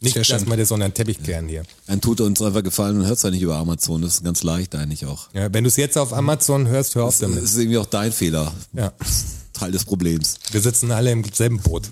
Nicht, 0.00 0.16
wir 0.16 0.56
das 0.56 0.70
unter 0.70 0.88
den 0.88 0.94
Teppich 0.94 1.22
kehren 1.22 1.48
hier. 1.48 1.62
Dann 1.86 2.00
tut 2.00 2.20
uns 2.20 2.42
einfach 2.42 2.62
gefallen 2.62 3.00
und 3.00 3.06
hört's 3.06 3.22
ja 3.22 3.30
nicht 3.30 3.42
über 3.42 3.56
Amazon. 3.56 4.02
Das 4.02 4.14
ist 4.16 4.24
ganz 4.24 4.42
leicht 4.42 4.74
eigentlich 4.74 5.06
auch. 5.06 5.28
Ja, 5.32 5.52
wenn 5.52 5.64
du 5.64 5.68
es 5.68 5.76
jetzt 5.76 5.96
auf 5.96 6.12
Amazon 6.12 6.66
hörst, 6.68 6.94
hör 6.94 7.04
auf 7.04 7.18
Das 7.18 7.20
damit. 7.20 7.42
ist 7.42 7.56
irgendwie 7.56 7.78
auch 7.78 7.86
dein 7.86 8.12
Fehler. 8.12 8.52
Ja. 8.72 8.92
Teil 9.54 9.72
des 9.72 9.84
Problems. 9.84 10.38
Wir 10.50 10.60
sitzen 10.60 10.90
alle 10.90 11.10
im 11.12 11.24
selben 11.32 11.60
Boot. 11.60 11.90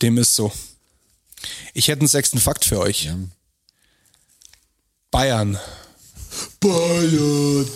Dem 0.00 0.18
ist 0.18 0.34
so. 0.34 0.50
Ich 1.74 1.88
hätte 1.88 2.00
einen 2.00 2.08
sechsten 2.08 2.38
Fakt 2.38 2.64
für 2.64 2.80
euch. 2.80 3.10
Bayern. 5.10 5.58
Bayern. 6.60 7.66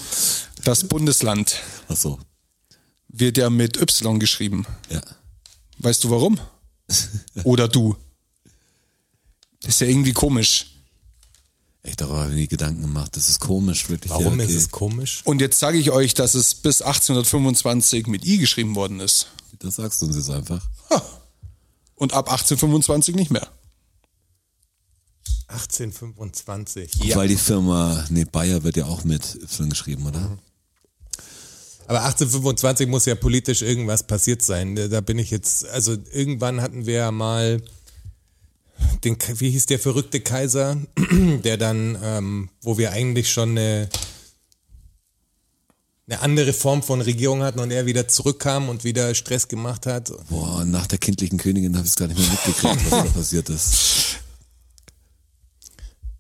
Das 0.65 0.85
Bundesland 0.85 1.61
Ach 1.89 1.97
so. 1.97 2.19
wird 3.09 3.37
ja 3.37 3.51
mit 3.51 3.77
Y 3.77 4.19
geschrieben. 4.19 4.67
Ja. 4.91 5.01
Weißt 5.79 6.03
du 6.05 6.11
warum? 6.11 6.41
Oder 7.45 7.69
du? 7.69 7.97
Das 9.67 9.75
ist 9.75 9.81
ja 9.81 9.89
irgendwie 9.89 10.13
komisch. 10.13 10.67
Echt, 11.83 12.01
darüber 12.01 12.21
habe 12.21 12.31
ich 12.31 12.37
nie 12.37 12.47
Gedanken 12.47 12.83
gemacht. 12.83 13.17
Das 13.17 13.29
ist 13.29 13.41
komisch, 13.41 13.89
wirklich. 13.89 14.11
Warum 14.11 14.39
ja, 14.39 14.45
okay. 14.45 14.55
ist 14.55 14.55
es 14.55 14.71
komisch? 14.71 15.23
Und 15.25 15.41
jetzt 15.41 15.59
sage 15.59 15.77
ich 15.77 15.91
euch, 15.91 16.15
dass 16.15 16.35
es 16.35 16.55
bis 16.55 16.83
1825 16.83 18.07
mit 18.07 18.25
I 18.25 18.39
geschrieben 18.39 18.77
worden 18.77 19.01
ist. 19.01 19.27
Das 19.59 19.77
sagst 19.77 20.01
du 20.01 20.07
uns 20.07 20.17
jetzt 20.17 20.31
einfach. 20.31 20.65
Und 21.97 22.13
ab 22.13 22.31
1825 22.31 23.17
nicht 23.17 23.31
mehr. 23.33 23.49
1825. 25.49 27.15
Weil 27.17 27.29
die 27.29 27.37
Firma, 27.37 28.05
nee, 28.11 28.25
Bayer 28.25 28.63
wird 28.63 28.77
ja 28.77 28.87
auch 28.87 29.03
mit 29.03 29.37
Y 29.43 29.69
geschrieben, 29.69 30.07
oder? 30.07 30.39
Aber 31.89 32.05
1825 32.05 32.89
muss 32.89 33.07
ja 33.07 33.15
politisch 33.15 33.63
irgendwas 33.63 34.05
passiert 34.05 34.43
sein. 34.43 34.77
Da 34.77 35.01
bin 35.01 35.19
ich 35.19 35.31
jetzt, 35.31 35.67
also 35.67 35.97
irgendwann 36.13 36.61
hatten 36.61 36.87
wir 36.87 36.95
ja 36.95 37.11
mal 37.11 37.63
den, 39.05 39.17
wie 39.37 39.51
hieß 39.51 39.67
der 39.67 39.79
verrückte 39.79 40.21
Kaiser, 40.21 40.77
der 41.45 41.57
dann, 41.57 41.99
ähm, 42.03 42.51
wo 42.63 42.79
wir 42.79 42.93
eigentlich 42.93 43.31
schon 43.31 43.51
eine, 43.51 43.89
eine 46.09 46.21
andere 46.21 46.53
Form 46.53 46.83
von 46.83 47.01
Regierung 47.01 47.43
hatten 47.43 47.59
und 47.59 47.71
er 47.71 47.87
wieder 47.87 48.09
zurückkam 48.09 48.69
und 48.69 48.85
wieder 48.85 49.15
Stress 49.15 49.49
gemacht 49.49 49.87
hat. 49.87 50.13
Boah, 50.29 50.65
nach 50.65 50.87
der 50.87 50.99
kindlichen 50.99 51.39
Königin 51.39 51.77
habe 51.77 51.85
ich 51.85 51.93
es 51.93 51.97
gar 51.97 52.09
nicht 52.09 52.19
mehr 52.19 52.29
mitgekriegt, 52.29 52.91
was 52.91 53.05
da 53.05 53.11
passiert 53.15 53.49
ist. 53.49 54.21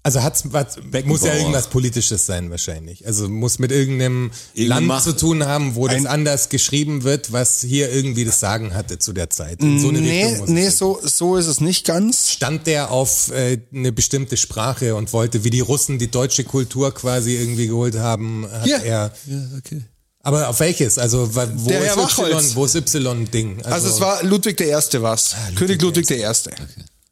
Also 0.06 0.22
hat's, 0.22 0.44
was, 0.52 0.78
muss 1.04 1.24
ja 1.24 1.34
irgendwas 1.34 1.66
Politisches 1.66 2.26
sein 2.26 2.48
wahrscheinlich. 2.48 3.04
Also 3.08 3.28
muss 3.28 3.58
mit 3.58 3.72
irgendeinem 3.72 4.30
Irgendeine 4.54 4.86
Land 4.86 5.02
zu 5.02 5.16
tun 5.16 5.44
haben, 5.44 5.74
wo 5.74 5.88
das 5.88 6.06
anders 6.06 6.48
geschrieben 6.48 7.02
wird, 7.02 7.32
was 7.32 7.60
hier 7.62 7.90
irgendwie 7.90 8.24
das 8.24 8.38
Sagen 8.38 8.72
hatte 8.72 9.00
zu 9.00 9.12
der 9.12 9.30
Zeit. 9.30 9.60
In 9.60 9.80
so 9.80 9.88
eine 9.88 10.00
nee, 10.00 10.22
Richtung 10.22 10.38
muss 10.42 10.48
nee 10.48 10.68
so, 10.68 11.00
so 11.02 11.36
ist 11.36 11.48
es 11.48 11.60
nicht 11.60 11.84
ganz. 11.88 12.30
stand 12.30 12.68
der 12.68 12.92
auf 12.92 13.32
äh, 13.32 13.58
eine 13.74 13.90
bestimmte 13.90 14.36
Sprache 14.36 14.94
und 14.94 15.12
wollte, 15.12 15.42
wie 15.42 15.50
die 15.50 15.58
Russen 15.58 15.98
die 15.98 16.08
deutsche 16.08 16.44
Kultur 16.44 16.94
quasi 16.94 17.34
irgendwie 17.34 17.66
geholt 17.66 17.96
haben, 17.96 18.46
hat 18.48 18.64
Hier. 18.64 18.76
er. 18.84 19.12
Ja, 19.26 19.38
okay. 19.58 19.82
Aber 20.20 20.50
auf 20.50 20.60
welches? 20.60 20.98
Also 20.98 21.34
wo 21.34 21.68
Der 21.68 21.82
ist. 21.82 21.96
Y? 21.96 22.54
Wo 22.54 22.64
ist 22.64 22.76
Y-Ding? 22.76 23.60
Also 23.64 23.88
es 23.88 24.00
war 24.00 24.22
Ludwig 24.22 24.60
Erste 24.60 25.02
was. 25.02 25.34
König 25.56 25.82
Ludwig 25.82 26.06
der 26.06 26.18
Erste. 26.18 26.52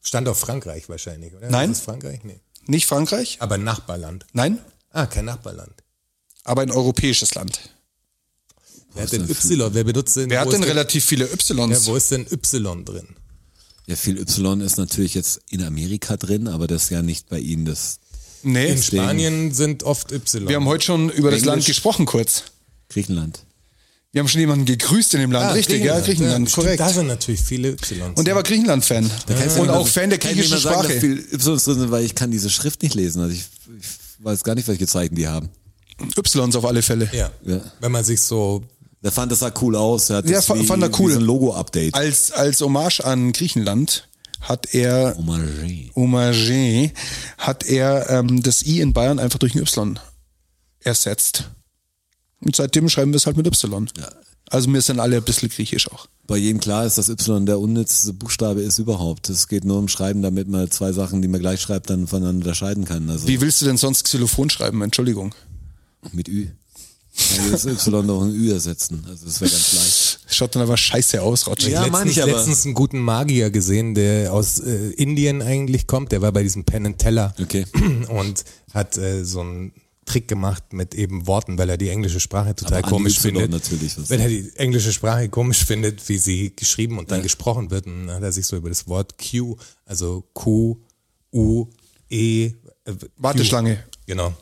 stand 0.00 0.28
auf 0.28 0.38
Frankreich 0.38 0.88
wahrscheinlich, 0.88 1.34
oder? 1.34 1.50
Nein. 1.50 1.72
Ist 1.72 1.82
Frankreich? 1.82 2.20
Nee. 2.22 2.38
Nicht 2.66 2.86
Frankreich? 2.86 3.36
Aber 3.40 3.54
ein 3.56 3.64
Nachbarland. 3.64 4.26
Nein, 4.32 4.58
Ah, 4.90 5.06
kein 5.06 5.24
Nachbarland. 5.24 5.72
aber 6.44 6.62
ein 6.62 6.70
europäisches 6.70 7.34
Land. 7.34 7.58
Wer 8.94 9.02
hat 9.04 9.12
denn 9.12 9.28
Y? 9.28 9.74
Wer 9.74 9.84
benutzt 9.84 10.16
denn? 10.16 10.30
Wer 10.30 10.40
hat 10.40 10.52
denn 10.52 10.62
relativ 10.62 11.04
viele 11.04 11.24
Ys? 11.26 11.48
Ja, 11.48 11.86
wo 11.86 11.96
ist 11.96 12.10
denn 12.12 12.26
Y 12.30 12.84
drin? 12.84 13.08
Ja, 13.86 13.96
viel 13.96 14.18
Y 14.18 14.60
ist 14.60 14.76
natürlich 14.78 15.14
jetzt 15.14 15.40
in 15.50 15.62
Amerika 15.64 16.16
drin, 16.16 16.46
aber 16.48 16.66
das 16.66 16.84
ist 16.84 16.90
ja 16.90 17.02
nicht 17.02 17.28
bei 17.28 17.38
Ihnen 17.38 17.64
das 17.64 17.98
nee, 18.42 18.68
In 18.70 18.82
Spanien 18.82 19.52
sind 19.52 19.82
oft 19.82 20.12
Y. 20.12 20.48
wir 20.48 20.56
haben 20.56 20.66
heute 20.66 20.84
schon 20.84 21.10
über 21.10 21.30
das. 21.32 21.44
Land 21.44 21.66
gesprochen 21.66 22.06
kurz. 22.06 22.44
Griechenland. 22.88 23.44
Wir 24.14 24.20
haben 24.20 24.28
schon 24.28 24.40
jemanden 24.42 24.64
gegrüßt 24.64 25.14
in 25.14 25.20
dem 25.22 25.32
Land, 25.32 25.46
Ah, 25.46 25.52
richtig, 25.54 25.82
ja, 25.84 25.98
Griechenland, 25.98 26.48
stimmt, 26.48 26.64
korrekt. 26.64 26.78
Da 26.80 26.88
sind 26.88 27.08
natürlich 27.08 27.40
viele 27.40 27.70
Y. 27.70 28.12
Und 28.14 28.26
der 28.28 28.36
war 28.36 28.44
Griechenland-Fan. 28.44 29.10
Und 29.58 29.70
auch 29.70 29.88
Fan 29.88 30.08
der 30.08 30.20
griechischen 30.20 30.52
mal 30.52 30.60
sagen, 30.60 30.76
dass 30.82 30.86
Sprache. 30.86 31.00
viel 31.00 31.18
Y 31.32 31.38
drin 31.58 31.58
sind, 31.58 31.90
weil 31.90 32.04
ich 32.04 32.14
kann 32.14 32.30
diese 32.30 32.48
Schrift 32.48 32.84
nicht 32.84 32.94
lesen. 32.94 33.20
Also 33.22 33.34
ich, 33.34 33.40
ich 33.80 34.24
weiß 34.24 34.44
gar 34.44 34.54
nicht, 34.54 34.68
welche 34.68 34.86
Zeichen 34.86 35.16
die 35.16 35.26
haben. 35.26 35.48
Ys 36.16 36.36
auf 36.54 36.64
alle 36.64 36.82
Fälle. 36.82 37.10
ja. 37.12 37.30
Ja. 37.44 37.60
Wenn 37.80 37.90
man 37.90 38.04
sich 38.04 38.20
so 38.20 38.62
Der 39.02 39.10
fand 39.10 39.32
das 39.32 39.40
sah 39.40 39.52
cool 39.60 39.74
aus. 39.74 40.08
Er 40.10 40.18
hat 40.18 40.26
Ja, 40.28 40.36
das 40.36 40.46
fa- 40.46 40.54
wie, 40.60 40.64
fand 40.64 40.84
er 40.84 40.90
cool. 41.00 41.12
ein 41.12 41.20
Logo-Update. 41.20 41.94
Als, 41.96 42.30
als 42.30 42.60
Hommage 42.60 43.00
an 43.00 43.32
Griechenland 43.32 44.08
hat 44.40 44.72
er 44.74 45.16
Hommage. 45.16 45.90
Hommage 45.96 46.92
hat 47.38 47.64
er 47.66 48.08
ähm, 48.10 48.44
das 48.44 48.62
I 48.64 48.80
in 48.80 48.92
Bayern 48.92 49.18
einfach 49.18 49.40
durch 49.40 49.56
ein 49.56 49.60
Y 49.60 49.98
ersetzt. 50.80 51.50
Und 52.44 52.54
seitdem 52.56 52.88
schreiben 52.88 53.12
wir 53.12 53.16
es 53.16 53.26
halt 53.26 53.36
mit 53.36 53.46
Y. 53.46 53.88
Ja. 53.98 54.08
Also 54.50 54.70
wir 54.72 54.82
sind 54.82 55.00
alle 55.00 55.16
ein 55.16 55.22
bisschen 55.22 55.48
griechisch 55.48 55.90
auch. 55.90 56.06
Bei 56.26 56.36
jedem 56.36 56.60
klar 56.60 56.84
ist, 56.86 56.98
dass 56.98 57.08
Y 57.08 57.46
der 57.46 57.58
unnützste 57.58 58.12
Buchstabe 58.12 58.60
ist 58.62 58.78
überhaupt. 58.78 59.28
Es 59.30 59.48
geht 59.48 59.64
nur 59.64 59.78
um 59.78 59.88
Schreiben, 59.88 60.22
damit 60.22 60.48
man 60.48 60.70
zwei 60.70 60.92
Sachen, 60.92 61.22
die 61.22 61.28
man 61.28 61.40
gleich 61.40 61.60
schreibt, 61.60 61.88
dann 61.90 62.06
voneinander 62.06 62.44
unterscheiden 62.46 62.84
kann. 62.84 63.08
Also 63.10 63.26
Wie 63.26 63.40
willst 63.40 63.62
du 63.62 63.66
denn 63.66 63.76
sonst 63.78 64.04
Xylophon 64.04 64.50
schreiben? 64.50 64.82
Entschuldigung. 64.82 65.34
mit 66.12 66.28
Ü. 66.28 66.48
Kann 67.36 67.52
das 67.52 67.64
Y 67.64 68.04
noch 68.06 68.22
ein 68.22 68.32
Ü 68.34 68.52
ersetzen. 68.52 69.04
Also 69.08 69.26
das 69.26 69.40
wäre 69.40 69.50
ganz 69.50 69.72
leicht. 69.74 70.20
Schaut 70.28 70.54
dann 70.56 70.62
aber 70.62 70.76
scheiße 70.76 71.22
aus, 71.22 71.46
Roger. 71.46 71.68
Ja, 71.68 71.84
letztens, 71.86 72.10
ich 72.10 72.22
aber. 72.22 72.32
letztens 72.32 72.64
einen 72.64 72.74
guten 72.74 72.98
Magier 72.98 73.50
gesehen, 73.50 73.94
der 73.94 74.32
aus 74.32 74.58
äh, 74.58 74.90
Indien 74.90 75.40
eigentlich 75.40 75.86
kommt. 75.86 76.10
Der 76.12 76.22
war 76.22 76.32
bei 76.32 76.42
diesem 76.42 76.64
Penn 76.64 76.86
and 76.86 76.98
Teller 76.98 77.34
Okay. 77.40 77.66
und 78.08 78.44
hat 78.72 78.98
äh, 78.98 79.24
so 79.24 79.40
einen 79.40 79.72
Trick 80.04 80.28
gemacht 80.28 80.72
mit 80.72 80.94
eben 80.94 81.26
Worten, 81.26 81.56
weil 81.58 81.68
er 81.70 81.76
die 81.76 81.88
englische 81.88 82.20
Sprache 82.20 82.54
total 82.54 82.78
Aber 82.78 82.88
komisch 82.88 83.18
findet. 83.18 83.50
natürlich, 83.50 83.96
was- 83.98 84.10
Weil 84.10 84.20
er 84.20 84.28
die 84.28 84.50
englische 84.56 84.92
Sprache 84.92 85.28
komisch 85.28 85.64
findet, 85.64 86.08
wie 86.08 86.18
sie 86.18 86.54
geschrieben 86.54 86.98
und 86.98 87.10
dann 87.10 87.22
gesprochen 87.22 87.70
wird. 87.70 87.86
Und 87.86 88.06
dann 88.06 88.16
hat 88.16 88.22
er 88.22 88.32
sich 88.32 88.46
so 88.46 88.56
über 88.56 88.68
das 88.68 88.86
Wort 88.88 89.14
Q, 89.18 89.56
also 89.84 90.24
Q, 90.34 90.76
U, 91.32 91.66
E, 92.10 92.46
äh, 92.46 92.52
Q, 92.92 93.06
Warteschlange. 93.16 93.82
Genau. 94.06 94.34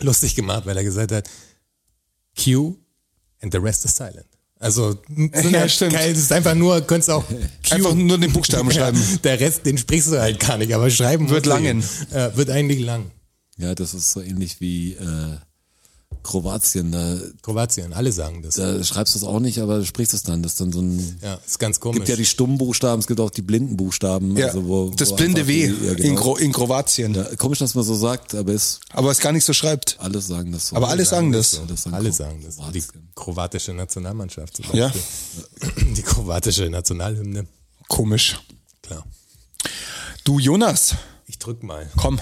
Lustig 0.00 0.34
gemacht, 0.34 0.66
weil 0.66 0.76
er 0.76 0.84
gesagt 0.84 1.12
hat, 1.12 1.28
Q 2.42 2.76
and 3.40 3.52
the 3.52 3.58
rest 3.58 3.84
is 3.84 3.96
silent. 3.96 4.26
Also 4.60 4.98
Ja, 5.16 5.60
halt 5.60 5.70
stimmt. 5.72 5.92
kein, 5.92 6.12
es 6.12 6.18
ist 6.18 6.32
einfach 6.32 6.54
nur, 6.54 6.80
könntest 6.82 7.10
auch 7.10 7.24
Einfach 7.70 7.94
nur 7.94 8.18
den 8.18 8.32
Buchstaben 8.32 8.70
schreiben. 8.72 8.98
Der 9.22 9.38
Rest, 9.40 9.66
den 9.66 9.76
sprichst 9.76 10.08
du 10.12 10.18
halt 10.20 10.40
gar 10.40 10.56
nicht, 10.58 10.72
aber 10.74 10.88
schreiben 10.90 11.28
Wird 11.28 11.46
musst 11.46 11.46
du 11.46 11.50
langen. 11.50 11.84
Äh, 12.12 12.36
wird 12.36 12.50
eigentlich 12.50 12.80
lang. 12.80 13.10
Ja, 13.58 13.74
das 13.74 13.94
ist 13.94 14.12
so 14.12 14.20
ähnlich 14.20 14.60
wie 14.60 14.94
äh, 14.94 15.36
Kroatien. 16.22 16.90
Da, 16.90 17.18
Kroatien, 17.42 17.92
alle 17.92 18.10
sagen 18.10 18.42
das. 18.42 18.54
da 18.54 18.82
schreibst 18.82 19.14
du 19.14 19.18
es 19.18 19.24
auch 19.24 19.40
nicht, 19.40 19.58
aber 19.60 19.78
du 19.78 19.84
sprichst 19.84 20.14
es 20.14 20.22
dann. 20.22 20.42
Das 20.42 20.52
ist 20.52 20.60
dann 20.60 20.72
so 20.72 20.80
ein. 20.80 21.18
ja, 21.22 21.34
ist 21.46 21.58
ganz 21.58 21.78
komisch. 21.80 21.96
gibt 21.98 22.08
ja 22.08 22.16
die 22.16 22.24
stummen 22.24 22.56
Buchstaben, 22.58 23.00
es 23.00 23.06
gibt 23.06 23.20
auch 23.20 23.30
die 23.30 23.42
blinden 23.42 23.76
Buchstaben. 23.76 24.36
Ja, 24.36 24.46
also 24.46 24.64
wo, 24.66 24.90
das 24.90 25.10
wo 25.10 25.16
blinde 25.16 25.46
W 25.46 25.66
die- 25.68 25.84
ja, 25.86 25.92
in, 25.92 25.96
genau. 25.98 26.20
Kro 26.20 26.36
in 26.36 26.52
Kroatien. 26.52 27.14
ja, 27.14 27.24
Komisch, 27.36 27.58
dass 27.58 27.74
man 27.74 27.84
so 27.84 27.94
sagt, 27.94 28.34
aber 28.34 28.52
es 28.54 28.80
Aber 28.90 29.10
es 29.10 29.18
gar 29.18 29.32
nicht 29.32 29.44
so 29.44 29.52
schreibt. 29.52 29.96
alle 30.00 30.20
sagen 30.20 30.50
das 30.52 30.68
so. 30.68 30.76
Aber 30.76 30.88
alle 30.88 31.04
sagen 31.04 31.30
das. 31.32 31.58
Alle 31.60 31.76
sagen, 31.76 31.94
alle 31.94 32.08
Kro- 32.08 32.12
sagen 32.12 32.42
das. 32.44 32.56
Die 32.72 32.82
kroatische 33.14 33.72
Nationalmannschaft 33.74 34.56
zum 34.56 34.64
Ja. 34.72 34.88
Beispiel. 34.88 35.94
Die 35.94 36.02
kroatische 36.02 36.70
Nationalhymne. 36.70 37.46
Komisch. 37.88 38.40
Klar. 38.82 39.04
Du 40.24 40.38
Jonas, 40.38 40.94
Ich 41.26 41.38
drück 41.38 41.62
mal. 41.62 41.90
komm. 41.96 42.18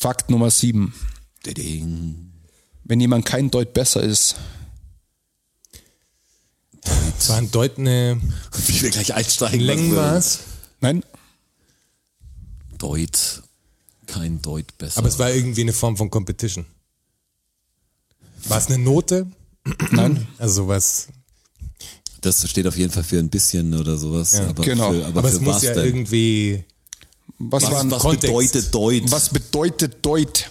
Fakt 0.00 0.30
Nummer 0.30 0.48
sieben. 0.52 0.94
Ding. 1.44 2.30
Wenn 2.84 3.00
jemand 3.00 3.24
kein 3.26 3.50
Deut 3.50 3.72
besser 3.72 4.00
ist, 4.02 4.36
Es 7.18 7.28
war 7.30 7.38
ein 7.38 7.50
deutende 7.50 8.20
Wie 8.66 8.80
wir 8.82 8.90
gleich 8.90 9.12
einsteigen. 9.14 9.60
Längenmaß, 9.60 10.38
nein, 10.80 11.02
Deut. 12.78 13.42
Kein 14.06 14.40
Deut 14.40 14.78
besser. 14.78 14.98
aber 14.98 15.08
es 15.08 15.18
war 15.18 15.30
irgendwie 15.32 15.62
eine 15.62 15.72
Form 15.72 15.96
von 15.96 16.10
Competition. 16.10 16.64
War 18.44 18.58
es 18.58 18.66
eine 18.68 18.78
Note? 18.78 19.26
nein, 19.90 20.28
Also 20.38 20.62
sowas. 20.62 21.08
das 22.20 22.48
steht 22.48 22.66
auf 22.68 22.76
jeden 22.76 22.92
Fall 22.92 23.02
für 23.04 23.18
ein 23.18 23.28
bisschen 23.30 23.74
oder 23.74 23.98
sowas. 23.98 24.32
Ja, 24.34 24.46
aber 24.48 24.62
genau. 24.62 24.92
Für, 24.92 25.06
aber 25.06 25.18
Aber 25.18 25.28
für 25.28 25.34
es 25.36 25.40
muss 25.40 25.56
was 25.56 25.62
ja 25.64 25.74
denn? 25.74 25.84
irgendwie. 25.86 26.64
Was, 27.38 27.62
Was, 27.64 27.70
war 27.70 27.80
ein 27.80 27.90
was 27.90 28.02
Kontext. 28.02 28.26
bedeutet 28.26 28.74
Deut? 28.74 29.10
Was 29.10 29.28
bedeutet 29.30 30.04
Deut? 30.04 30.50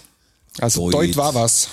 Also 0.58 0.90
Deut. 0.90 1.08
Deut 1.10 1.16
war 1.16 1.34
was. 1.34 1.68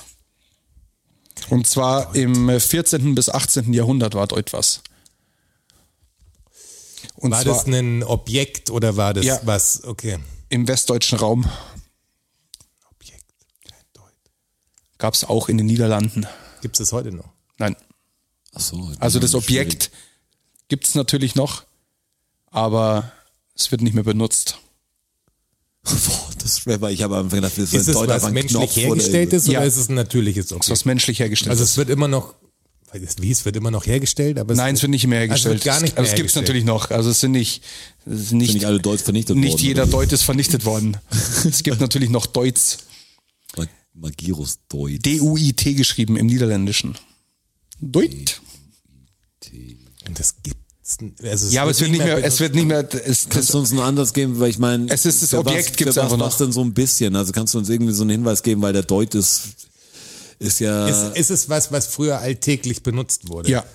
Und 1.49 1.67
zwar 1.67 2.15
im 2.15 2.59
14. 2.59 3.13
bis 3.15 3.29
18. 3.29 3.73
Jahrhundert 3.73 4.13
war 4.15 4.27
Deut 4.27 4.53
was. 4.53 4.81
Und 7.15 7.31
War 7.31 7.43
zwar 7.43 7.53
das 7.55 7.65
ein 7.67 8.03
Objekt 8.03 8.69
oder 8.69 8.97
war 8.97 9.13
das 9.13 9.25
Ja. 9.25 9.39
was? 9.43 9.83
Okay. 9.83 10.19
im 10.49 10.67
westdeutschen 10.67 11.17
Raum. 11.17 11.49
Objekt. 12.91 13.23
kein 13.67 13.79
Deut. 13.93 14.11
Gab 14.97 15.13
es 15.13 15.23
auch 15.23 15.49
in 15.49 15.57
den 15.57 15.65
Niederlanden. 15.67 16.27
Gibt 16.61 16.75
es 16.75 16.79
das 16.79 16.91
heute 16.93 17.11
noch? 17.11 17.29
Nein. 17.57 17.75
Ach 18.53 18.59
so, 18.61 18.91
Also 18.99 19.19
das. 19.19 19.33
Objekt 19.35 19.91
gibt 20.67 20.87
es 20.87 20.95
natürlich 20.95 21.35
noch, 21.35 21.63
aber 22.51 23.11
es 23.55 23.71
wird 23.71 23.81
nicht 23.81 23.93
mehr 23.93 24.03
benutzt. 24.03 24.59
Boah, 26.07 26.29
das 26.39 26.51
ist 26.53 26.59
schwer, 26.61 26.81
weil 26.81 26.93
ich 26.93 27.03
habe 27.03 27.17
einfach 27.17 27.35
gedacht, 27.35 27.53
das 27.57 27.73
Ist 27.73 27.87
es 27.87 27.93
Deut 27.95 28.09
was 28.09 28.23
ein 28.23 28.33
menschlich 28.33 28.57
Knopf 28.73 28.77
oder 28.91 29.01
ist 29.01 29.47
oder 29.49 29.63
ist 29.65 29.77
es 29.77 29.89
ein 29.89 29.95
natürliches 29.95 30.51
Objekt? 30.51 30.69
was 30.71 30.85
menschlich 30.85 31.19
hergestellt 31.19 31.51
Also 31.51 31.63
ist. 31.63 31.71
es 31.71 31.77
wird 31.77 31.89
immer 31.89 32.07
noch, 32.07 32.33
wie 33.19 33.29
es 33.31 33.45
wird 33.45 33.55
immer 33.57 33.71
noch 33.71 33.85
hergestellt, 33.85 34.39
aber 34.39 34.55
Nein, 34.55 34.75
es 34.75 34.81
wird 34.81 34.89
nicht 34.89 35.05
mehr 35.05 35.19
Also 35.29 35.49
hergestellt. 35.49 35.59
es 35.59 35.65
wird 35.65 35.73
gar 35.75 35.81
nicht 35.81 35.93
mehr 35.95 35.99
also 35.99 36.09
es 36.11 36.15
gibt 36.15 36.29
es 36.29 36.35
natürlich 36.35 36.63
noch. 36.63 36.89
Also 36.91 37.09
es 37.09 37.19
sind 37.19 37.31
nicht, 37.33 37.61
es 38.05 38.29
sind 38.29 38.37
nicht, 38.39 38.47
Sind 38.47 38.55
nicht 38.59 38.65
alle 38.65 38.79
Deuts 38.79 39.03
vernichtet 39.03 39.35
nicht 39.37 39.51
worden, 39.53 39.61
jeder 39.63 39.83
oder? 39.83 39.91
Deut 39.91 40.11
ist 40.13 40.23
vernichtet 40.23 40.65
worden. 40.65 40.97
es 41.47 41.61
gibt 41.63 41.79
natürlich 41.81 42.09
noch 42.09 42.25
Deuts. 42.25 42.79
Mag- 43.57 43.69
Magirus 43.93 44.59
Deut. 44.69 45.05
D-U-I-T 45.05 45.73
geschrieben 45.73 46.15
im 46.17 46.25
Niederländischen. 46.27 46.95
Deut. 47.79 48.41
Und 50.07 50.19
das 50.19 50.35
gibt's. 50.41 50.61
Also 51.23 51.49
Ja, 51.49 51.63
aber 51.63 51.71
es 51.71 51.81
wird 51.81 51.91
nicht 51.91 52.03
mehr, 52.03 52.23
es 52.23 52.39
wird 52.39 52.53
nicht 52.53 52.67
mehr, 52.67 52.87
es, 52.93 53.23
Kannst 53.23 53.35
das, 53.35 53.47
du 53.47 53.59
uns 53.59 53.71
einen 53.71 53.81
Ansatz 53.81 54.13
geben, 54.13 54.39
weil 54.39 54.49
ich 54.49 54.59
meine, 54.59 54.85
Es 54.89 55.05
ist 55.05 55.21
das 55.21 55.31
für 55.31 55.39
Objekt 55.39 55.69
was, 55.71 55.75
gibt's 55.77 55.93
für 55.95 55.99
was, 55.99 56.03
einfach 56.05 56.17
noch. 56.17 56.27
was 56.27 56.37
denn 56.37 56.51
so 56.51 56.61
ein 56.61 56.73
bisschen? 56.73 57.15
Also 57.15 57.31
kannst 57.31 57.53
du 57.53 57.57
uns 57.57 57.69
irgendwie 57.69 57.93
so 57.93 58.03
einen 58.03 58.11
Hinweis 58.11 58.43
geben, 58.43 58.61
weil 58.61 58.73
der 58.73 58.83
Deut 58.83 59.15
ist, 59.15 59.41
ist 60.37 60.59
ja, 60.59 60.87
ist, 60.87 61.17
ist 61.17 61.31
es 61.31 61.49
was, 61.49 61.71
was 61.71 61.87
früher 61.87 62.19
alltäglich 62.19 62.83
benutzt 62.83 63.29
wurde? 63.29 63.49
ja, 63.49 63.65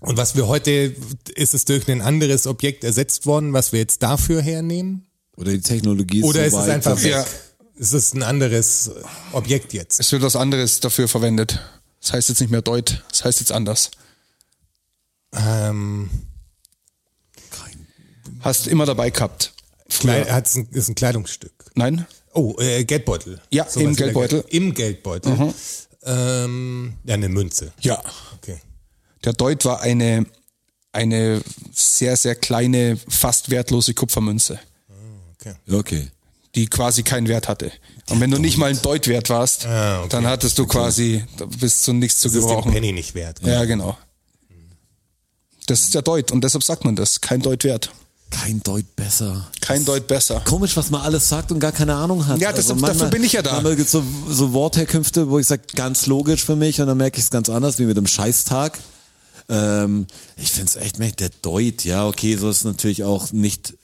Und 0.00 0.16
was 0.16 0.34
wir 0.34 0.48
heute, 0.48 0.94
ist 1.34 1.54
es 1.54 1.64
durch 1.64 1.86
ein 1.88 2.00
anderes 2.00 2.46
Objekt 2.46 2.82
ersetzt 2.82 3.24
worden, 3.26 3.52
was 3.52 3.72
wir 3.72 3.78
jetzt 3.78 4.02
dafür 4.02 4.42
hernehmen? 4.42 5.06
oder 5.36 5.52
die 5.52 5.60
Technologie 5.60 6.20
ist 6.20 6.24
Oder 6.24 6.50
so 6.50 6.56
ist 6.58 6.62
es 6.64 6.68
einfach 6.70 7.02
weg? 7.02 7.10
Ja. 7.10 7.24
Ist 7.78 7.92
es 7.92 8.14
ein 8.14 8.22
anderes 8.22 8.90
Objekt 9.32 9.74
jetzt? 9.74 10.00
es 10.00 10.10
wird 10.10 10.22
was 10.22 10.34
anderes 10.34 10.80
dafür 10.80 11.08
verwendet. 11.08 11.60
Das 12.00 12.14
heißt 12.14 12.30
jetzt 12.30 12.40
nicht 12.40 12.50
mehr 12.50 12.62
Deut, 12.62 13.04
das 13.10 13.24
heißt 13.24 13.40
jetzt 13.40 13.52
anders. 13.52 13.90
Ähm, 15.34 16.10
Hast 18.40 18.66
immer 18.66 18.86
dabei 18.86 19.10
gehabt. 19.10 19.52
Kleid, 19.88 20.30
hat's 20.30 20.56
ein, 20.56 20.68
ist 20.70 20.88
ein 20.88 20.94
Kleidungsstück. 20.94 21.52
Nein? 21.74 22.06
Oh, 22.32 22.54
äh, 22.58 22.84
Geldbeutel. 22.84 23.40
Ja, 23.50 23.64
Sowas 23.64 23.76
im 23.82 23.96
Geldbeutel. 23.96 24.42
Geld- 24.42 24.52
Im 24.54 24.74
Geldbeutel. 24.74 25.54
Ähm, 26.04 26.94
ja, 27.04 27.14
eine 27.14 27.28
Münze. 27.28 27.72
Ja. 27.80 28.02
Okay. 28.36 28.60
Der 29.24 29.32
Deut 29.32 29.64
war 29.64 29.80
eine, 29.80 30.26
eine 30.92 31.40
sehr, 31.72 32.16
sehr 32.16 32.34
kleine, 32.36 32.98
fast 33.08 33.50
wertlose 33.50 33.94
Kupfermünze, 33.94 34.60
okay. 35.40 35.54
Ja, 35.66 35.78
okay. 35.78 36.08
die 36.54 36.66
quasi 36.66 37.02
keinen 37.02 37.26
Wert 37.28 37.48
hatte. 37.48 37.72
Und 38.10 38.20
wenn 38.20 38.30
du 38.30 38.38
nicht 38.38 38.58
mal 38.58 38.70
ein 38.70 38.80
Deut 38.82 39.08
wert 39.08 39.30
warst, 39.30 39.66
Ah, 39.66 40.00
okay. 40.00 40.08
dann 40.10 40.26
hattest 40.26 40.58
du 40.58 40.66
quasi, 40.66 41.24
bist 41.58 41.86
du 41.88 41.92
nichts 41.94 42.20
zu 42.20 42.28
Das 42.28 42.36
ist 42.36 42.42
den 42.42 42.48
gebrauchen. 42.50 42.72
Penny 42.72 42.92
nicht 42.92 43.14
wert. 43.14 43.40
Ja, 43.42 43.64
genau. 43.64 43.96
Das 45.66 45.82
ist 45.82 45.94
der 45.94 46.02
Deut 46.02 46.30
und 46.32 46.42
deshalb 46.42 46.62
sagt 46.64 46.84
man 46.84 46.96
das. 46.96 47.20
Kein 47.20 47.42
Deut 47.42 47.64
wert. 47.64 47.90
Kein 48.30 48.60
Deut 48.62 48.96
besser. 48.96 49.46
Kein 49.60 49.84
Deut 49.84 50.06
besser. 50.08 50.40
Komisch, 50.44 50.76
was 50.76 50.90
man 50.90 51.00
alles 51.00 51.28
sagt 51.28 51.52
und 51.52 51.60
gar 51.60 51.70
keine 51.72 51.94
Ahnung 51.94 52.24
hat. 52.26 52.32
Also 52.34 52.42
Ja, 52.44 52.52
das- 52.52 52.66
dafür 52.66 53.08
bin 53.08 53.22
ich 53.22 53.32
ja 53.34 53.42
da. 53.42 53.52
Manchmal 53.52 53.76
gibt 53.76 53.86
es 53.86 53.92
so, 53.92 54.02
so 54.28 54.52
Wortherkünfte, 54.52 55.30
wo 55.30 55.38
ich 55.38 55.46
sage, 55.46 55.62
ganz 55.76 56.06
logisch 56.06 56.44
für 56.44 56.56
mich 56.56 56.80
und 56.80 56.88
dann 56.88 56.96
merke 56.98 57.18
ich 57.18 57.24
es 57.24 57.30
ganz 57.30 57.48
anders, 57.48 57.78
wie 57.78 57.84
mit 57.84 57.96
dem 57.96 58.06
Scheißtag. 58.06 58.78
Ähm, 59.48 60.06
ich 60.36 60.50
finde 60.50 60.70
es 60.70 60.76
echt. 60.76 60.98
Der 61.20 61.30
Deut, 61.42 61.84
ja, 61.84 62.06
okay, 62.06 62.36
so 62.36 62.50
ist 62.50 62.64
natürlich 62.64 63.04
auch 63.04 63.30
nicht, 63.32 63.74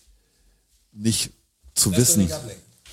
nicht 0.92 1.30
zu 1.74 1.96
wissen. 1.96 2.28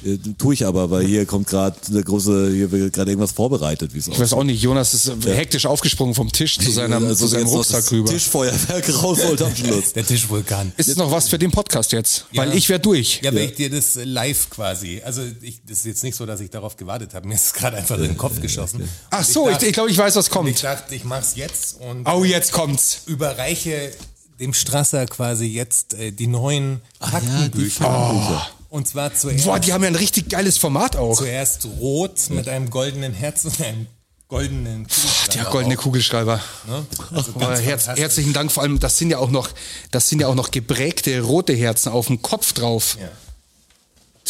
Äh, 0.06 0.18
Tue 0.38 0.54
ich 0.54 0.66
aber, 0.66 0.90
weil 0.92 1.06
hier 1.06 1.26
kommt 1.26 1.48
gerade 1.48 1.76
eine 1.90 2.02
große, 2.04 2.52
hier 2.54 2.72
wird 2.72 2.94
gerade 2.94 3.12
irgendwas 3.12 3.34
vorbereitet, 3.34 3.94
wie 3.94 4.00
es 4.00 4.08
Ich 4.08 4.18
weiß 4.20 4.34
auch 4.34 4.44
nicht, 4.44 4.62
Jonas 4.62 4.94
ist 4.94 5.12
hektisch 5.26 5.66
aufgesprungen 5.66 6.16
vom 6.16 6.32
Tisch 6.32 6.58
zu 6.58 6.72
seinem, 6.72 7.06
Also 7.06 7.26
zu 7.26 7.28
seinem 7.28 7.48
Rucksack 7.48 7.82
das 7.82 7.92
rüber. 7.92 8.10
Tischfeuerwerk 8.12 9.04
rausholt 9.04 9.42
am 9.42 9.56
Schluss. 9.56 9.94
Der 9.94 10.06
Tischvulkan. 10.06 10.72
Ist 10.78 10.88
es 10.90 10.96
noch 10.96 11.12
was 11.12 11.28
für 11.28 11.38
den 11.38 11.52
Podcast 11.52 11.92
jetzt? 11.92 12.26
Ja. 12.32 12.44
Weil 12.44 12.56
ich 12.56 12.70
wäre 12.70 12.80
durch. 12.80 13.20
Ja, 13.24 13.32
aber 13.32 13.42
ich 13.42 13.56
dir 13.56 13.70
das 13.70 13.96
live 14.02 14.50
quasi. 14.50 15.02
Also 15.04 15.22
ich, 15.42 15.60
das 15.68 15.80
ist 15.80 15.86
jetzt 15.86 16.04
nicht 16.04 16.16
so, 16.16 16.26
dass 16.26 16.40
ich 16.40 16.50
darauf 16.50 16.78
gewartet 16.78 17.14
habe. 17.14 17.28
Mir 17.28 17.36
ist 17.36 17.48
es 17.48 17.54
gerade 17.54 17.76
einfach 17.78 17.98
in 17.98 18.04
den 18.04 18.18
Kopf 18.18 18.40
geschossen. 18.42 18.88
Ach 19.10 19.24
so, 19.26 19.48
ich, 19.48 19.54
dachte- 19.54 19.66
ich 19.68 19.74
glaube, 19.74 19.90
ich 19.92 19.98
weiß, 19.98 20.16
was 20.16 20.28
Ich 20.28 20.32
kommt. 20.32 20.64
dachte, 20.64 20.96
ich 20.96 21.04
mach's 21.04 21.36
jetzt 21.36 21.78
und 21.82 22.06
Oh, 22.08 22.24
jetzt 22.24 22.52
kommt's. 22.54 23.02
überreiche 23.08 23.92
dem 24.40 24.54
Strasser 24.54 25.06
quasi 25.08 25.48
jetzt 25.48 25.94
äh, 25.96 26.12
die 26.14 26.28
neuen 26.28 26.80
ja, 27.02 27.08
die 27.08 27.12
Faktenbücher. 27.12 27.84
Faktenbücher. 27.84 28.50
Und 28.70 28.88
zwar 28.88 29.14
zuerst, 29.14 29.46
Boah, 29.46 29.60
die 29.60 29.74
haben 29.74 29.84
ja 29.84 29.88
ein 29.90 29.96
richtig 29.96 30.30
geiles 30.30 30.58
Format 30.58 30.96
auch. 30.96 31.18
zuerst 31.18 31.66
rot 31.80 32.30
mit 32.30 32.48
einem 32.48 32.70
goldenen 32.70 33.14
Herz 33.14 33.46
und 33.46 33.60
einem 33.62 33.88
goldenen 34.28 34.88
Der 35.34 35.46
goldene 35.46 35.76
Kugelschreiber. 35.76 36.40
Ne? 36.68 36.86
Also 37.12 37.32
Aber 37.34 37.48
ganz 37.48 37.62
herz, 37.62 37.88
herzlichen 37.88 38.32
Dank. 38.34 38.52
Vor 38.52 38.62
allem, 38.64 38.80
das 38.80 38.98
sind 38.98 39.10
ja 39.10 39.18
auch 39.18 39.32
noch, 39.32 39.50
das 39.92 40.08
sind 40.08 40.22
ja 40.22 40.28
auch 40.28 40.36
noch 40.36 40.52
geprägte 40.52 41.22
rote 41.22 41.54
Herzen 41.54 41.90
auf 41.92 42.08
dem 42.08 42.22
Kopf 42.22 42.54
drauf. 42.54 42.98
Ja, 43.00 43.10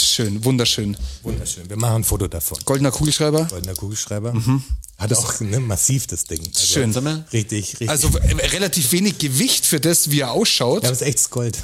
Schön, 0.02 0.46
wunderschön. 0.46 0.96
wunderschön. 1.24 1.70
Wir 1.70 1.76
machen 1.76 1.96
ein 1.96 2.04
Foto 2.04 2.28
davon. 2.28 2.58
Goldener 2.64 2.92
Kugelschreiber. 2.92 3.46
Goldener 3.46 3.76
Kugelschreiber. 3.76 4.34
Hat 4.98 5.14
auch 5.14 5.40
ne, 5.42 5.60
massiv 5.60 6.08
das 6.08 6.26
Ding. 6.26 6.40
Also 6.46 6.66
Schön. 6.66 6.96
Richtig, 7.34 7.72
richtig. 7.72 7.90
Also 7.90 8.10
äh, 8.20 8.34
relativ 8.48 8.92
wenig 8.92 9.18
Gewicht 9.18 9.66
für 9.66 9.80
das, 9.80 10.12
wie 10.12 10.22
er 10.22 10.32
ausschaut. 10.32 10.84
ja, 10.84 10.90
das 10.90 11.02
ist 11.02 11.08
echtes 11.08 11.30
Gold. 11.30 11.58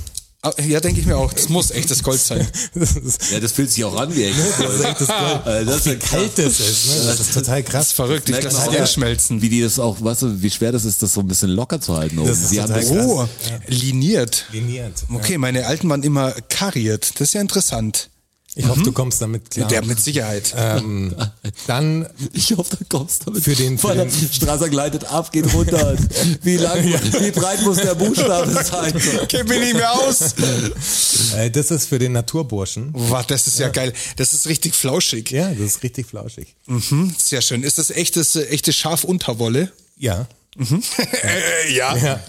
Ah, 0.46 0.62
Ja, 0.62 0.80
denke 0.80 1.00
ich 1.00 1.06
mir 1.06 1.18
auch. 1.18 1.34
Das 1.34 1.50
muss 1.50 1.72
echtes 1.72 2.04
Gold 2.04 2.20
sein. 2.22 2.48
Das 2.76 2.96
ist, 2.96 3.32
Ja, 3.32 3.40
das 3.40 3.52
fühlt 3.52 3.72
sich 3.72 3.84
auch 3.84 3.96
an 4.00 4.16
wie 4.16 4.24
echt. 4.26 4.38
das 4.38 4.76
ist 4.76 4.86
echtes 4.86 5.08
Gold. 5.08 5.46
Äh, 5.48 5.66
das 5.66 5.86
ist 5.88 6.00
kalt 6.10 6.32
das 6.38 6.60
ist, 6.60 6.88
ne? 6.88 7.04
Das 7.06 7.20
ist 7.20 7.34
total 7.34 7.64
krass. 7.64 7.74
Das 7.74 7.88
ist 7.88 7.94
verrückt. 7.94 8.30
Ich 8.30 8.44
lasse 8.44 8.58
auch, 8.70 8.74
einschmelzen. 8.74 9.42
Wie 9.42 9.50
die 9.50 9.62
das 9.62 9.80
auch, 9.80 10.02
weißt 10.02 10.22
du, 10.24 10.42
wie 10.42 10.50
schwer 10.50 10.72
das 10.72 10.86
ist, 10.86 11.02
das 11.02 11.14
so 11.14 11.22
ein 11.22 11.28
bisschen 11.28 11.50
locker 11.50 11.80
zu 11.82 11.96
halten. 11.98 12.20
oben. 12.20 12.28
Das 12.28 12.40
ist 12.40 12.50
Sie 12.50 12.62
haben 12.62 12.74
das, 12.74 12.88
krass. 12.90 12.98
Oh, 13.06 13.28
liniert. 13.68 14.46
Liniert. 14.52 15.04
Okay, 15.14 15.38
meine 15.38 15.66
alten 15.66 15.90
waren 15.90 16.04
immer 16.04 16.32
kariert. 16.50 17.12
Das 17.20 17.30
ist 17.30 17.34
ja 17.34 17.42
interessant. 17.42 18.10
Ich 18.58 18.66
hoffe, 18.68 18.84
du 18.84 18.94
kommst 18.94 19.22
damit 19.22 19.52
klar. 19.52 19.70
Ja, 19.72 19.82
mit 19.82 20.00
Sicherheit. 20.00 20.54
ähm, 20.58 21.14
dann 21.68 22.08
Ich 22.32 22.56
hoffe, 22.56 22.78
da 22.78 22.86
kommst 22.88 23.22
du 23.22 23.26
damit. 23.32 23.44
Für 23.44 23.54
den- 23.54 23.78
für 23.78 23.94
den- 23.96 24.10
Strasser 24.10 24.70
gleitet 24.70 25.04
ab, 25.06 25.32
geht 25.34 25.54
runter. 25.54 25.98
Wie 26.42 26.56
lang, 26.58 26.82
wie 26.84 27.32
breit 27.32 27.62
muss 27.64 27.78
der 27.78 27.96
Buchstabe 27.96 28.52
sein? 28.64 28.94
Kennt 29.28 29.50
mich 29.50 29.60
nicht 29.60 29.74
mehr 29.74 29.92
aus. 29.94 30.34
äh, 31.36 31.52
das 31.52 31.70
ist 31.72 31.88
für 31.90 32.00
den 32.00 32.14
Naturburschen. 32.14 32.92
Wow, 32.94 33.26
das 33.26 33.48
ist 33.48 33.60
ja, 33.60 33.68
geil. 33.70 33.92
Das 34.16 34.34
ist 34.34 34.48
richtig 34.48 34.74
flauschig. 34.74 35.32
Ja, 35.32 35.50
das 35.50 35.60
ist 35.60 35.84
richtig 35.84 36.08
flauschig. 36.08 36.56
Mhm, 36.68 37.14
sehr 37.18 37.42
schön. 37.42 37.62
Ist 37.64 37.78
das 37.78 37.90
echtes, 37.90 38.36
äh, 38.36 38.44
echte 38.46 38.72
Schaf-Unterwolle? 38.72 39.72
Ja. 39.98 40.28
Äh, 40.58 41.74
ja. 41.74 41.96
Ja. 41.98 42.20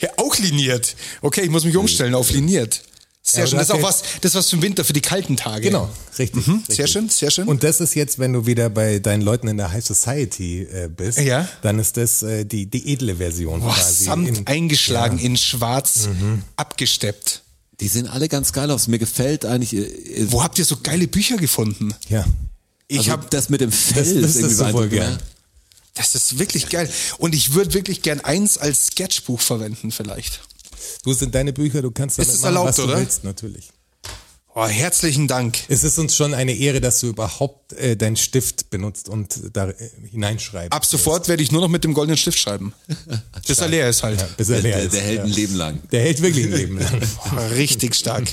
ja. 0.00 0.08
Auch 0.18 0.36
liniert. 0.38 0.94
Okay, 1.22 1.40
ich 1.42 1.50
muss 1.50 1.64
mich 1.64 1.76
umstellen 1.76 2.14
auf 2.14 2.30
liniert. 2.30 2.82
Sehr 3.30 3.40
Ja, 3.44 3.46
schön. 3.48 3.58
Das 3.58 3.68
ist 3.68 3.74
auch 3.74 3.82
was, 3.82 4.02
das 4.22 4.34
was 4.34 4.48
für 4.48 4.56
den 4.56 4.62
Winter, 4.62 4.84
für 4.84 4.92
die 4.94 5.00
kalten 5.02 5.36
Tage. 5.36 5.60
Genau, 5.62 5.90
richtig, 6.18 6.46
Mhm, 6.46 6.54
richtig. 6.60 6.76
Sehr 6.76 6.86
schön, 6.86 7.08
sehr 7.10 7.30
schön. 7.30 7.46
Und 7.46 7.62
das 7.62 7.80
ist 7.80 7.94
jetzt, 7.94 8.18
wenn 8.18 8.32
du 8.32 8.46
wieder 8.46 8.70
bei 8.70 9.00
deinen 9.00 9.20
Leuten 9.22 9.48
in 9.48 9.56
der 9.58 9.70
High 9.70 9.84
Society 9.84 10.62
äh, 10.62 10.88
bist, 10.88 11.18
Ja. 11.18 11.46
dann 11.62 11.78
ist 11.78 11.96
das 11.98 12.22
äh, 12.22 12.44
die, 12.44 12.66
die 12.66 12.92
edle 12.92 13.16
Version 13.16 13.60
Boah, 13.60 13.74
quasi. 13.74 14.04
samt 14.04 14.28
in- 14.28 14.46
eingeschlagen 14.46 15.18
Ja. 15.18 15.24
in 15.24 15.36
schwarz, 15.36 16.08
abgesteppt. 16.56 17.42
Die 17.80 17.88
sehen 17.88 18.08
alle 18.08 18.28
ganz 18.28 18.52
geil 18.52 18.70
aus. 18.70 18.88
Mir 18.88 18.98
gefällt 18.98 19.44
eigentlich. 19.44 19.74
äh, 19.74 20.32
Wo 20.32 20.42
habt 20.42 20.58
ihr 20.58 20.64
so 20.64 20.78
geile 20.82 21.06
Bücher 21.06 21.36
gefunden? 21.36 21.94
Ja. 22.08 22.24
Ich 22.88 22.98
also 23.00 23.10
habe 23.12 23.26
das 23.30 23.50
mit 23.50 23.60
dem 23.60 23.70
Fell 23.70 24.02
Das- 24.04 24.22
das 24.22 24.30
ist 24.30 24.36
irgendwie 24.36 24.52
ist 24.52 24.58
so 24.58 24.72
wohl 24.72 24.88
gern. 24.88 25.12
ne? 25.12 25.18
Das 25.94 26.14
ist 26.14 26.38
wirklich 26.38 26.68
geil. 26.68 26.88
Und 27.18 27.34
ich 27.34 27.54
würde 27.54 27.74
wirklich 27.74 28.02
gern 28.02 28.20
eins 28.20 28.56
als 28.56 28.86
Sketchbuch 28.86 29.40
verwenden 29.40 29.90
vielleicht. 29.90 30.40
Du 31.04 31.12
sind 31.12 31.34
deine 31.34 31.52
Bücher, 31.52 31.82
du 31.82 31.90
kannst 31.90 32.18
damit 32.18 32.28
Ist 32.28 32.34
es 32.36 32.40
machen, 32.42 32.54
erlaubt, 32.54 32.68
was 32.70 32.76
du 32.76 32.84
oder? 32.84 32.98
willst, 32.98 33.24
natürlich. 33.24 33.70
Oh, 34.54 34.66
herzlichen 34.66 35.28
Dank. 35.28 35.56
Es 35.68 35.84
ist 35.84 35.98
uns 35.98 36.16
schon 36.16 36.34
eine 36.34 36.52
Ehre, 36.52 36.80
dass 36.80 36.98
du 37.00 37.06
überhaupt 37.08 37.74
äh, 37.74 37.96
deinen 37.96 38.16
Stift 38.16 38.70
benutzt 38.70 39.08
und 39.08 39.38
da 39.52 39.68
äh, 39.68 39.74
hineinschreibst. 40.10 40.72
Ab 40.72 40.84
sofort 40.84 41.28
werde 41.28 41.42
ich 41.44 41.52
nur 41.52 41.60
noch 41.60 41.68
mit 41.68 41.84
dem 41.84 41.94
goldenen 41.94 42.16
Stift 42.16 42.38
schreiben. 42.40 42.72
Bis 43.46 43.58
er 43.58 43.68
leer 43.68 43.88
ist 43.88 44.02
halt. 44.02 44.20
Ja, 44.20 44.28
bis 44.36 44.48
er 44.48 44.60
Der, 44.60 44.62
leer 44.62 44.76
der, 44.78 44.84
ist. 44.86 44.94
der 44.94 45.00
hält 45.02 45.16
ja. 45.18 45.24
ein 45.24 45.30
Leben 45.30 45.54
lang. 45.54 45.78
Der 45.92 46.00
hält 46.02 46.22
wirklich 46.22 46.46
ein 46.46 46.52
Leben 46.52 46.78
lang. 46.78 47.00
Richtig 47.54 47.94
stark. 47.94 48.26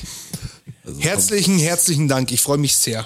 Also 0.83 0.99
Herzlichen, 0.99 1.59
herzlichen 1.59 2.07
Dank. 2.07 2.31
Ich 2.31 2.41
freue 2.41 2.57
mich 2.57 2.75
sehr. 2.75 3.05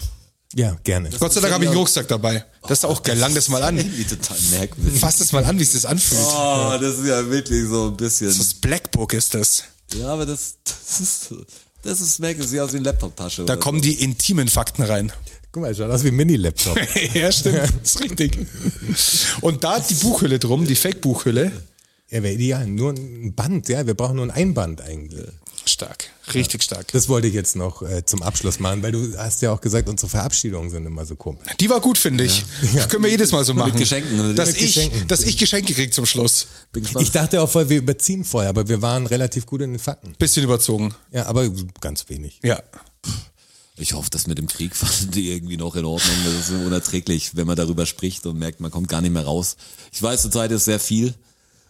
Ja, 0.55 0.75
gerne. 0.83 1.09
Gott 1.19 1.31
sei 1.31 1.41
Dank 1.41 1.53
habe 1.53 1.63
ich 1.63 1.69
einen 1.69 1.77
Rucksack 1.77 2.07
dabei. 2.07 2.43
Das 2.63 2.79
ist 2.79 2.85
auch 2.85 3.03
geil. 3.03 3.17
Lang 3.17 3.35
das 3.35 3.49
mal 3.49 3.61
an. 3.61 3.77
Total 3.77 4.37
merkwürdig. 4.51 4.99
Fass 4.99 5.17
das 5.17 5.31
mal 5.31 5.45
an, 5.45 5.59
wie 5.59 5.63
es 5.63 5.73
das 5.73 5.85
anfühlt. 5.85 6.21
Oh, 6.21 6.75
das 6.81 6.97
ist 6.97 7.05
ja 7.05 7.29
wirklich 7.29 7.67
so 7.67 7.87
ein 7.87 7.97
bisschen. 7.97 8.35
Das 8.35 8.53
Blackbook 8.55 9.13
ist 9.13 9.35
das. 9.35 9.63
Ja, 9.93 10.07
aber 10.07 10.25
das, 10.25 10.55
das 10.63 10.99
ist, 10.99 11.33
das 11.83 12.01
ist 12.01 12.19
merkwürdig. 12.19 12.49
Sieht 12.49 12.59
aus 12.61 12.73
wie 12.73 12.77
eine 12.77 12.85
Laptop-Tasche. 12.85 13.45
Da 13.45 13.53
oder 13.53 13.61
kommen 13.61 13.81
die 13.81 13.93
intimen 14.03 14.47
Fakten 14.47 14.81
rein. 14.81 15.11
Guck 15.51 15.63
mal, 15.63 15.75
schaut 15.75 15.91
aus 15.91 16.03
wie 16.03 16.09
ein 16.09 16.15
Mini-Laptop. 16.15 16.77
ja, 17.13 17.31
stimmt. 17.31 17.57
Das 17.83 17.95
ist 17.95 18.01
richtig. 18.01 18.47
Und 19.41 19.63
da 19.63 19.79
die 19.79 19.95
Buchhülle 19.95 20.39
drum, 20.39 20.65
die 20.65 20.75
Fake-Buchhülle. 20.75 21.51
Ja, 22.09 22.23
wäre 22.23 22.33
ideal. 22.33 22.65
Nur 22.65 22.93
ein 22.93 23.35
Band, 23.35 23.69
ja. 23.69 23.85
Wir 23.85 23.93
brauchen 23.93 24.15
nur 24.15 24.25
ein 24.25 24.31
Einband 24.31 24.81
eigentlich. 24.81 25.27
Stark. 25.69 26.09
Richtig 26.33 26.63
stark. 26.63 26.91
Das 26.91 27.09
wollte 27.09 27.27
ich 27.27 27.33
jetzt 27.33 27.55
noch 27.55 27.81
äh, 27.81 28.05
zum 28.05 28.21
Abschluss 28.21 28.59
machen, 28.59 28.83
weil 28.83 28.91
du 28.91 29.17
hast 29.17 29.41
ja 29.41 29.51
auch 29.51 29.61
gesagt, 29.61 29.89
unsere 29.89 30.09
Verabschiedungen 30.09 30.69
sind 30.69 30.85
immer 30.85 31.05
so 31.05 31.15
komisch. 31.15 31.45
Die 31.59 31.69
war 31.69 31.79
gut, 31.79 31.97
finde 31.97 32.23
ich. 32.25 32.43
Das 32.73 32.89
können 32.89 33.03
wir 33.03 33.09
jedes 33.09 33.31
Mal 33.31 33.43
so 33.43 33.53
machen. 33.53 33.77
Geschenken, 33.77 34.19
oder? 34.19 34.33
Dass, 34.33 34.49
Mit 34.49 34.61
ich, 34.61 34.75
Geschenken. 34.75 35.07
dass 35.07 35.21
ich 35.23 35.37
Geschenke 35.37 35.73
krieg 35.73 35.93
zum 35.93 36.05
Schluss. 36.05 36.47
Ich 36.99 37.11
dachte 37.11 37.41
auch, 37.41 37.53
weil 37.55 37.69
wir 37.69 37.77
überziehen 37.77 38.23
vorher, 38.23 38.49
aber 38.49 38.67
wir 38.67 38.81
waren 38.81 39.07
relativ 39.07 39.45
gut 39.45 39.61
in 39.61 39.71
den 39.71 39.79
Fakten. 39.79 40.13
Bisschen 40.19 40.43
überzogen. 40.43 40.93
Ja, 41.11 41.25
aber 41.25 41.49
ganz 41.81 42.09
wenig. 42.09 42.39
Ja. 42.43 42.61
Ich 43.77 43.93
hoffe, 43.93 44.09
das 44.11 44.27
mit 44.27 44.37
dem 44.37 44.47
Krieg 44.47 44.75
fanden 44.75 45.11
die 45.11 45.31
irgendwie 45.31 45.57
noch 45.57 45.75
in 45.75 45.85
Ordnung. 45.85 46.15
Das 46.25 46.49
ist 46.49 46.51
unerträglich, 46.51 47.35
wenn 47.35 47.47
man 47.47 47.55
darüber 47.55 47.85
spricht 47.85 48.25
und 48.25 48.37
merkt, 48.37 48.59
man 48.59 48.71
kommt 48.71 48.89
gar 48.89 49.01
nicht 49.01 49.13
mehr 49.13 49.25
raus. 49.25 49.55
Ich 49.91 50.01
weiß, 50.01 50.21
zurzeit 50.23 50.51
ist 50.51 50.65
sehr 50.65 50.79
viel, 50.79 51.13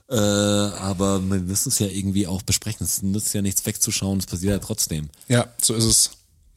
äh, 0.10 0.16
aber 0.16 1.22
wir 1.22 1.40
müssen 1.40 1.70
es 1.70 1.80
ja 1.80 1.88
irgendwie 1.88 2.26
auch 2.28 2.42
besprechen. 2.42 2.86
Es 2.86 3.02
nützt 3.02 3.34
ja 3.34 3.42
nichts 3.42 3.66
wegzuschauen, 3.66 4.20
es 4.20 4.26
passiert 4.26 4.54
ja 4.54 4.60
trotzdem. 4.60 5.10
Ja, 5.28 5.48
so 5.62 5.76
ist 5.76 5.86
es. 5.86 6.12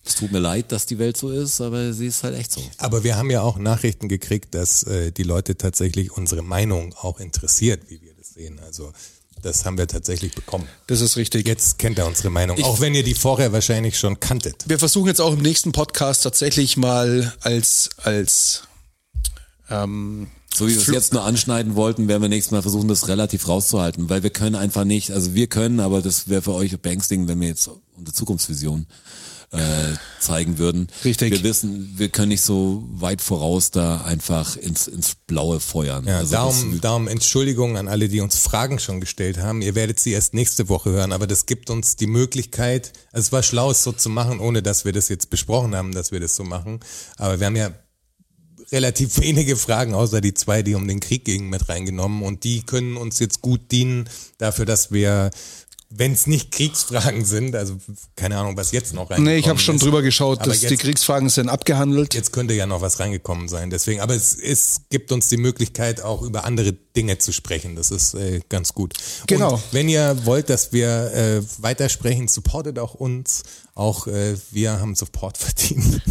Es 0.04 0.16
tut 0.16 0.32
mir 0.32 0.40
leid, 0.40 0.72
dass 0.72 0.84
die 0.86 0.98
Welt 0.98 1.16
so 1.16 1.30
ist, 1.30 1.60
aber 1.60 1.92
sie 1.92 2.06
ist 2.06 2.24
halt 2.24 2.36
echt 2.36 2.50
so. 2.50 2.60
Aber 2.78 3.04
wir 3.04 3.16
haben 3.16 3.30
ja 3.30 3.42
auch 3.42 3.56
Nachrichten 3.58 4.08
gekriegt, 4.08 4.52
dass 4.54 4.82
äh, 4.82 5.12
die 5.12 5.22
Leute 5.22 5.56
tatsächlich 5.56 6.10
unsere 6.10 6.42
Meinung 6.42 6.92
auch 6.94 7.20
interessiert, 7.20 7.82
wie 7.88 8.02
wir 8.02 8.12
das 8.14 8.30
sehen. 8.30 8.58
Also 8.58 8.92
das 9.42 9.64
haben 9.64 9.78
wir 9.78 9.86
tatsächlich 9.86 10.34
bekommen. 10.34 10.66
Das 10.88 11.00
ist 11.00 11.16
richtig. 11.16 11.46
Jetzt 11.46 11.78
kennt 11.78 11.98
er 11.98 12.06
unsere 12.06 12.30
Meinung, 12.30 12.60
auch 12.64 12.80
wenn 12.80 12.94
ihr 12.94 13.04
die 13.04 13.14
vorher 13.14 13.52
wahrscheinlich 13.52 13.98
schon 13.98 14.18
kanntet. 14.18 14.68
Wir 14.68 14.78
versuchen 14.78 15.08
jetzt 15.08 15.20
auch 15.20 15.34
im 15.34 15.42
nächsten 15.42 15.72
Podcast 15.72 16.22
tatsächlich 16.22 16.76
mal 16.76 17.32
als, 17.40 17.90
als 17.98 18.62
ähm, 19.68 20.28
So 20.54 20.66
wie 20.66 20.72
wir 20.72 20.80
es 20.80 20.86
jetzt 20.86 21.12
nur 21.12 21.24
anschneiden 21.24 21.76
wollten, 21.76 22.08
werden 22.08 22.22
wir 22.22 22.28
nächstes 22.28 22.52
Mal 22.52 22.62
versuchen, 22.62 22.88
das 22.88 23.08
relativ 23.08 23.48
rauszuhalten, 23.48 24.10
weil 24.10 24.22
wir 24.22 24.30
können 24.30 24.54
einfach 24.54 24.84
nicht, 24.84 25.10
also 25.10 25.34
wir 25.34 25.46
können, 25.46 25.80
aber 25.80 26.02
das 26.02 26.28
wäre 26.28 26.42
für 26.42 26.54
euch 26.54 26.78
beängstigend, 26.78 27.28
wenn 27.28 27.40
wir 27.40 27.48
jetzt 27.48 27.70
unsere 27.96 28.14
Zukunftsvision 28.14 28.86
äh, 29.52 29.96
zeigen 30.18 30.58
würden. 30.58 30.88
Richtig. 31.04 31.30
Wir 31.30 31.42
wissen, 31.42 31.92
wir 31.96 32.08
können 32.08 32.28
nicht 32.28 32.42
so 32.42 32.84
weit 32.90 33.20
voraus 33.20 33.70
da 33.70 34.00
einfach 34.00 34.56
ins, 34.56 34.88
ins 34.88 35.14
Blaue 35.14 35.60
feuern. 35.60 36.06
Ja, 36.06 36.18
also 36.18 36.32
darum, 36.32 36.80
darum 36.80 37.08
Entschuldigung 37.08 37.76
an 37.76 37.86
alle, 37.86 38.08
die 38.08 38.20
uns 38.20 38.38
Fragen 38.38 38.78
schon 38.78 39.00
gestellt 39.00 39.38
haben. 39.38 39.60
Ihr 39.60 39.74
werdet 39.74 40.00
sie 40.00 40.12
erst 40.12 40.32
nächste 40.32 40.68
Woche 40.68 40.90
hören, 40.90 41.12
aber 41.12 41.26
das 41.26 41.44
gibt 41.44 41.68
uns 41.68 41.96
die 41.96 42.06
Möglichkeit, 42.06 42.92
also 43.12 43.26
es 43.26 43.32
war 43.32 43.42
schlau, 43.42 43.70
es 43.70 43.82
so 43.82 43.92
zu 43.92 44.08
machen, 44.08 44.40
ohne 44.40 44.62
dass 44.62 44.84
wir 44.84 44.92
das 44.92 45.08
jetzt 45.08 45.28
besprochen 45.28 45.76
haben, 45.76 45.92
dass 45.92 46.12
wir 46.12 46.20
das 46.20 46.34
so 46.34 46.44
machen. 46.44 46.80
Aber 47.18 47.38
wir 47.38 47.46
haben 47.46 47.56
ja 47.56 47.72
relativ 48.72 49.18
wenige 49.20 49.56
Fragen, 49.56 49.94
außer 49.94 50.20
die 50.20 50.34
zwei, 50.34 50.62
die 50.62 50.74
um 50.74 50.88
den 50.88 51.00
Krieg 51.00 51.24
gingen, 51.24 51.50
mit 51.50 51.68
reingenommen. 51.68 52.22
Und 52.22 52.44
die 52.44 52.62
können 52.62 52.96
uns 52.96 53.18
jetzt 53.18 53.42
gut 53.42 53.60
dienen 53.70 54.08
dafür, 54.38 54.64
dass 54.64 54.90
wir, 54.90 55.30
wenn 55.94 56.12
es 56.12 56.26
nicht 56.26 56.50
Kriegsfragen 56.52 57.24
sind, 57.24 57.54
also 57.54 57.76
keine 58.16 58.38
Ahnung, 58.38 58.56
was 58.56 58.72
jetzt 58.72 58.94
noch 58.94 59.10
reingekommen 59.10 59.24
Nee, 59.32 59.38
ich 59.38 59.48
habe 59.48 59.58
schon 59.58 59.76
ist. 59.76 59.84
drüber 59.84 60.00
geschaut, 60.02 60.40
Aber 60.40 60.48
dass 60.50 60.60
die 60.60 60.66
jetzt- 60.66 60.80
Kriegsfragen 60.80 61.28
sind 61.28 61.48
abgehandelt. 61.48 62.14
Jetzt 62.14 62.32
könnte 62.32 62.54
ja 62.54 62.66
noch 62.66 62.80
was 62.80 62.98
reingekommen 63.00 63.48
sein. 63.48 63.70
Deswegen, 63.70 64.00
aber 64.00 64.14
es, 64.14 64.34
es 64.34 64.82
gibt 64.90 65.12
uns 65.12 65.28
die 65.28 65.36
Möglichkeit, 65.36 66.00
auch 66.02 66.22
über 66.22 66.44
andere 66.44 66.72
Dinge 66.72 67.18
zu 67.18 67.32
sprechen. 67.32 67.76
Das 67.76 67.90
ist 67.90 68.14
äh, 68.14 68.40
ganz 68.48 68.72
gut. 68.74 68.94
Genau. 69.26 69.54
Und 69.54 69.62
wenn 69.72 69.88
ihr 69.88 70.24
wollt, 70.24 70.48
dass 70.50 70.72
wir 70.72 71.12
äh, 71.12 71.42
weitersprechen, 71.58 72.28
supportet 72.28 72.78
auch 72.78 72.94
uns. 72.94 73.42
Auch 73.74 74.06
äh, 74.06 74.36
wir 74.50 74.80
haben 74.80 74.94
Support 74.94 75.38
verdient. 75.38 76.02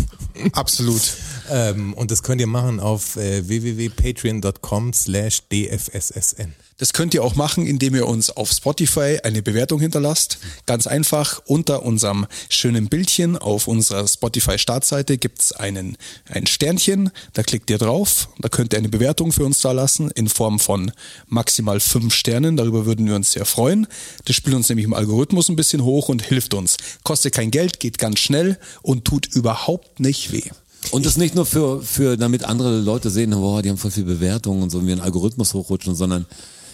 Absolut. 0.54 1.02
ähm, 1.50 1.94
und 1.94 2.10
das 2.10 2.24
könnt 2.24 2.42
ihr 2.42 2.48
machen 2.48 2.80
auf 2.80 3.16
äh, 3.18 3.48
www.patreon.com 3.48 4.94
slash 4.94 5.44
dfssn. 5.52 6.54
Das 6.82 6.94
könnt 6.94 7.14
ihr 7.14 7.24
auch 7.24 7.36
machen, 7.36 7.68
indem 7.68 7.94
ihr 7.94 8.08
uns 8.08 8.32
auf 8.32 8.50
Spotify 8.50 9.20
eine 9.24 9.44
Bewertung 9.44 9.80
hinterlasst. 9.80 10.40
Ganz 10.66 10.88
einfach, 10.88 11.40
unter 11.46 11.86
unserem 11.86 12.26
schönen 12.50 12.90
Bildchen 12.90 13.38
auf 13.38 13.68
unserer 13.68 14.08
Spotify-Startseite 14.08 15.20
gibt's 15.20 15.52
einen, 15.52 15.96
ein 16.28 16.48
Sternchen, 16.48 17.12
da 17.34 17.44
klickt 17.44 17.70
ihr 17.70 17.78
drauf, 17.78 18.30
da 18.40 18.50
könnt 18.50 18.74
ihr 18.74 18.80
eine 18.80 18.90
Bewertung 18.90 19.32
für 19.32 19.46
uns 19.46 19.62
da 19.62 19.74
lassen 19.74 20.10
in 20.10 20.28
Form 20.28 20.60
von 20.60 20.92
maximal 21.28 21.80
fünf 21.80 22.16
Sternen, 22.16 22.58
darüber 22.58 22.88
würden 22.88 23.06
wir 23.06 23.14
uns 23.14 23.34
sehr 23.34 23.46
freuen. 23.46 23.86
Das 24.26 24.36
spielt 24.36 24.56
uns 24.56 24.68
nämlich 24.68 24.86
im 24.86 24.96
Algorithmus 24.96 25.50
ein 25.50 25.56
bisschen 25.56 25.84
hoch 25.84 26.10
und 26.10 26.24
hilft 26.24 26.56
uns. 26.56 26.78
Kostet 27.04 27.36
kein 27.36 27.52
Geld, 27.52 27.80
geht 27.80 28.00
ganz 28.00 28.18
schnell 28.18 28.58
und 28.82 29.06
tut 29.06 29.28
überhaupt 29.28 30.00
nicht 30.00 30.32
weh. 30.32 30.50
Und 30.90 31.06
das 31.06 31.16
nicht 31.16 31.36
nur 31.36 31.46
für, 31.46 31.84
für, 31.84 32.18
damit 32.18 32.44
andere 32.44 32.80
Leute 32.80 33.12
sehen, 33.12 33.30
boah, 33.30 33.62
die 33.62 33.70
haben 33.70 33.78
voll 33.78 33.92
viel 33.92 34.04
Bewertungen 34.04 34.64
und 34.64 34.72
so, 34.72 34.84
wir 34.84 34.94
einen 34.94 35.02
Algorithmus 35.02 35.54
hochrutschen, 35.54 35.94
sondern, 35.94 36.26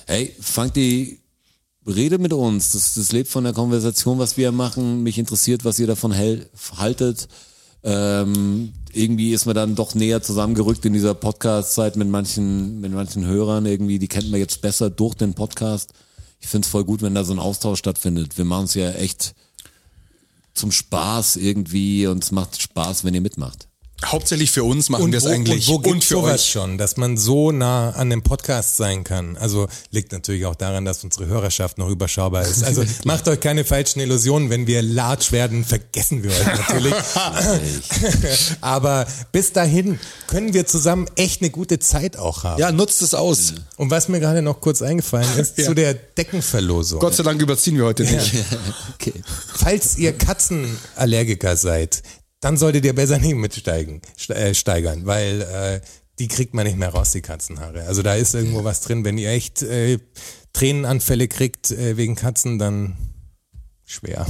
hey, 0.08 0.36
fangt 0.40 0.76
die 0.76 1.20
Rede 1.86 2.18
mit 2.18 2.34
uns. 2.34 2.72
Das, 2.72 2.96
das 2.96 3.12
lebt 3.12 3.30
von 3.30 3.44
der 3.44 3.54
Konversation, 3.54 4.20
was 4.20 4.38
wir 4.38 4.52
machen. 4.52 5.04
Mich 5.04 5.18
interessiert, 5.18 5.64
was 5.64 5.80
ihr 5.80 5.88
davon 5.88 6.16
haltet. 6.18 7.28
Ähm, 7.84 8.74
irgendwie 8.92 9.34
ist 9.34 9.46
man 9.46 9.56
dann 9.56 9.76
doch 9.76 9.94
näher 9.94 10.22
zusammengerückt 10.22 10.84
in 10.86 10.94
dieser 10.94 11.14
Podcast-Zeit 11.14 11.96
mit 11.96 12.10
manchen, 12.10 12.82
mit 12.82 12.92
manchen 12.92 13.26
Hörern 13.26 13.66
irgendwie. 13.66 14.00
Die 14.00 14.08
kennt 14.08 14.32
man 14.32 14.40
jetzt 14.40 14.62
besser 14.62 14.90
durch 14.90 15.14
den 15.14 15.36
Podcast. 15.36 15.94
Ich 16.40 16.48
find's 16.48 16.68
voll 16.68 16.84
gut, 16.84 17.02
wenn 17.02 17.16
da 17.16 17.24
so 17.24 17.34
ein 17.34 17.40
Austausch 17.40 17.80
stattfindet. 17.80 18.38
Wir 18.38 18.46
machen 18.46 18.66
es 18.66 18.74
ja 18.74 18.92
echt 18.92 19.36
zum 20.54 20.72
Spaß 20.72 21.36
irgendwie 21.38 22.08
und 22.08 22.24
es 22.24 22.32
macht 22.32 22.62
Spaß, 22.62 23.04
wenn 23.04 23.14
ihr 23.14 23.22
mitmacht. 23.22 23.67
Hauptsächlich 24.06 24.52
für 24.52 24.64
uns 24.64 24.90
machen 24.90 25.12
wir 25.12 25.18
es 25.18 25.26
eigentlich 25.26 25.68
und 25.70 25.74
wo 25.74 25.80
gibt's 25.80 26.06
für 26.06 26.14
sowas 26.16 26.42
euch. 26.42 26.52
schon, 26.52 26.78
dass 26.78 26.98
man 26.98 27.18
so 27.18 27.52
nah 27.52 27.90
an 27.92 28.12
dem 28.12 28.22
Podcast 28.22 28.78
sein 28.78 29.04
kann? 29.04 29.36
Also 29.38 29.68
liegt 29.90 30.12
natürlich 30.12 30.46
auch 30.46 30.54
daran, 30.54 30.86
dass 30.86 31.04
unsere 31.04 31.26
Hörerschaft 31.26 31.80
noch 31.80 31.90
überschaubar 31.90 32.44
ist. 32.44 32.64
Also 32.64 32.84
macht 33.06 33.28
euch 33.28 33.40
keine 33.40 33.66
falschen 33.66 34.00
Illusionen, 34.00 34.52
wenn 34.52 34.68
wir 34.68 34.84
large 34.84 35.32
werden, 35.32 35.66
vergessen 35.66 36.22
wir 36.22 36.30
euch 36.30 36.46
natürlich. 36.46 36.94
Aber 38.62 39.08
bis 39.32 39.52
dahin 39.54 40.00
können 40.28 40.54
wir 40.54 40.68
zusammen 40.68 41.08
echt 41.16 41.42
eine 41.42 41.50
gute 41.50 41.80
Zeit 41.80 42.18
auch 42.18 42.44
haben. 42.44 42.60
Ja, 42.62 42.72
nutzt 42.72 43.02
es 43.02 43.14
aus. 43.16 43.54
Und 43.78 43.90
was 43.90 44.08
mir 44.10 44.20
gerade 44.20 44.42
noch 44.44 44.62
kurz 44.62 44.82
eingefallen 44.82 45.28
ist, 45.40 45.58
Ja. 45.58 45.66
zu 45.66 45.74
der 45.74 45.94
Deckenverlosung. 45.96 47.00
Gott 47.00 47.16
sei 47.16 47.24
Dank 47.24 47.42
überziehen 47.42 47.78
wir 47.78 47.86
heute 47.86 48.04
nicht. 48.04 48.34
Okay. 48.96 49.14
Falls 49.56 49.98
ihr 49.98 50.14
Katzenallergiker 50.16 51.56
seid, 51.58 52.04
dann 52.42 52.58
solltet 52.58 52.86
ihr 52.86 52.94
besser 52.96 53.18
nicht 53.20 53.36
mitsteigen, 53.36 54.02
ste- 54.18 54.36
äh, 54.36 54.54
steigern, 54.54 55.06
weil 55.06 55.42
äh, 55.42 55.82
die 56.20 56.28
kriegt 56.28 56.54
man 56.54 56.66
nicht 56.66 56.78
mehr 56.78 56.90
raus, 56.90 57.12
die 57.12 57.22
Katzenhaare. 57.22 57.84
Also 57.84 58.02
da 58.02 58.16
ist 58.16 58.34
irgendwo 58.34 58.64
was 58.64 58.82
drin. 58.82 59.04
Wenn 59.06 59.18
ihr 59.18 59.30
echt 59.30 59.62
äh, 59.62 60.00
Tränenanfälle 60.54 61.28
kriegt 61.28 61.70
äh, 61.72 61.96
wegen 61.98 62.16
Katzen, 62.16 62.58
dann 62.58 62.98
schwer. 63.86 64.26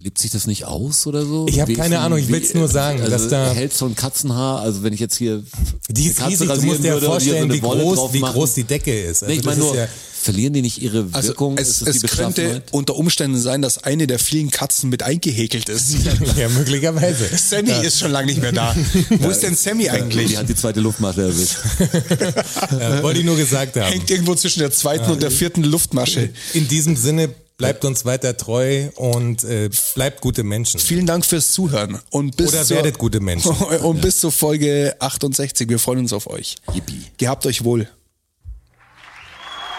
Lebt 0.00 0.18
sich 0.18 0.30
das 0.30 0.46
nicht 0.46 0.64
aus 0.64 1.06
oder 1.08 1.24
so? 1.24 1.46
Ich 1.48 1.60
hab 1.60 1.66
Wie- 1.68 1.74
keine 1.74 1.98
Ahnung, 2.00 2.18
ich 2.18 2.28
wie- 2.28 2.32
will's 2.34 2.54
nur 2.54 2.68
sagen, 2.68 3.00
also 3.00 3.10
dass 3.10 3.28
da- 3.28 3.52
hält 3.52 3.72
so 3.72 3.86
ein 3.86 3.96
Katzenhaar, 3.96 4.60
also 4.60 4.82
wenn 4.84 4.92
ich 4.92 5.00
jetzt 5.00 5.16
hier 5.16 5.42
Die 5.88 6.06
ist 6.06 6.18
Katze 6.18 6.30
riesig, 6.30 6.48
du 6.48 6.62
musst 6.62 6.84
dir 6.84 6.88
ja 6.88 7.00
so 7.00 7.06
vorstellen, 7.06 7.44
eine 7.44 7.54
wie 7.54 7.60
groß, 7.60 8.12
wie 8.12 8.20
groß 8.20 8.54
die 8.54 8.64
Decke 8.64 8.96
ist. 9.00 9.22
Nee, 9.22 9.34
ich 9.34 9.38
Also 9.38 9.50
meine 9.50 9.60
nur, 9.60 9.76
ja, 9.76 9.88
verlieren 10.28 10.52
die 10.52 10.60
nicht 10.60 10.82
ihre 10.82 11.08
Also 11.12 11.28
Wirkung? 11.28 11.56
es, 11.56 11.68
Ist 11.68 11.80
das 11.86 11.96
es 11.96 12.02
die 12.02 12.06
könnte 12.08 12.62
unter 12.70 12.96
Umständen 12.96 13.40
sein, 13.40 13.62
dass 13.62 13.82
eine 13.82 14.06
der 14.06 14.18
vielen 14.18 14.50
Katzen 14.50 14.90
mit 14.90 15.02
eingehäkelt 15.02 15.70
ist. 15.70 15.94
ja, 16.36 16.50
möglicherweise. 16.50 17.30
Sammy 17.34 17.72
ist 17.82 17.98
schon 17.98 18.10
lange 18.10 18.26
nicht 18.26 18.42
mehr 18.42 18.52
da. 18.52 18.76
Wo 19.08 19.30
ist 19.30 19.42
denn 19.42 19.54
Sammy 19.54 19.88
eigentlich? 19.88 20.26
Die 20.28 20.36
hat 20.36 20.46
die 20.46 20.54
zweite 20.54 20.80
Luftmasche 20.80 21.22
erwischt. 21.22 21.56
Ja, 22.78 23.02
wollte 23.02 23.20
ich 23.20 23.24
nur 23.24 23.36
gesagt 23.36 23.76
haben. 23.76 23.90
Hängt 23.90 24.10
irgendwo 24.10 24.34
zwischen 24.34 24.58
der 24.60 24.70
zweiten 24.70 25.10
und 25.10 25.22
der 25.22 25.30
vierten 25.30 25.64
Luftmasche. 25.64 26.28
In 26.52 26.68
diesem 26.68 26.96
Sinne, 26.96 27.30
bleibt 27.56 27.84
uns 27.86 28.04
weiter 28.04 28.36
treu 28.36 28.88
und 28.96 29.44
äh, 29.44 29.70
bleibt 29.94 30.20
gute 30.20 30.44
Menschen. 30.44 30.78
Vielen 30.78 31.06
Dank 31.06 31.24
fürs 31.24 31.52
Zuhören 31.52 31.98
und 32.10 32.36
bis 32.36 32.48
Oder 32.50 32.64
zur, 32.64 32.76
werdet 32.76 32.98
gute 32.98 33.20
Menschen. 33.20 33.50
Und 33.50 34.00
bis 34.02 34.20
zur 34.20 34.30
Folge 34.30 34.94
68. 34.98 35.68
Wir 35.68 35.78
freuen 35.78 36.00
uns 36.00 36.12
auf 36.12 36.28
euch. 36.28 36.56
Yippie. 36.74 37.02
Gehabt 37.16 37.46
euch 37.46 37.64
wohl. 37.64 37.88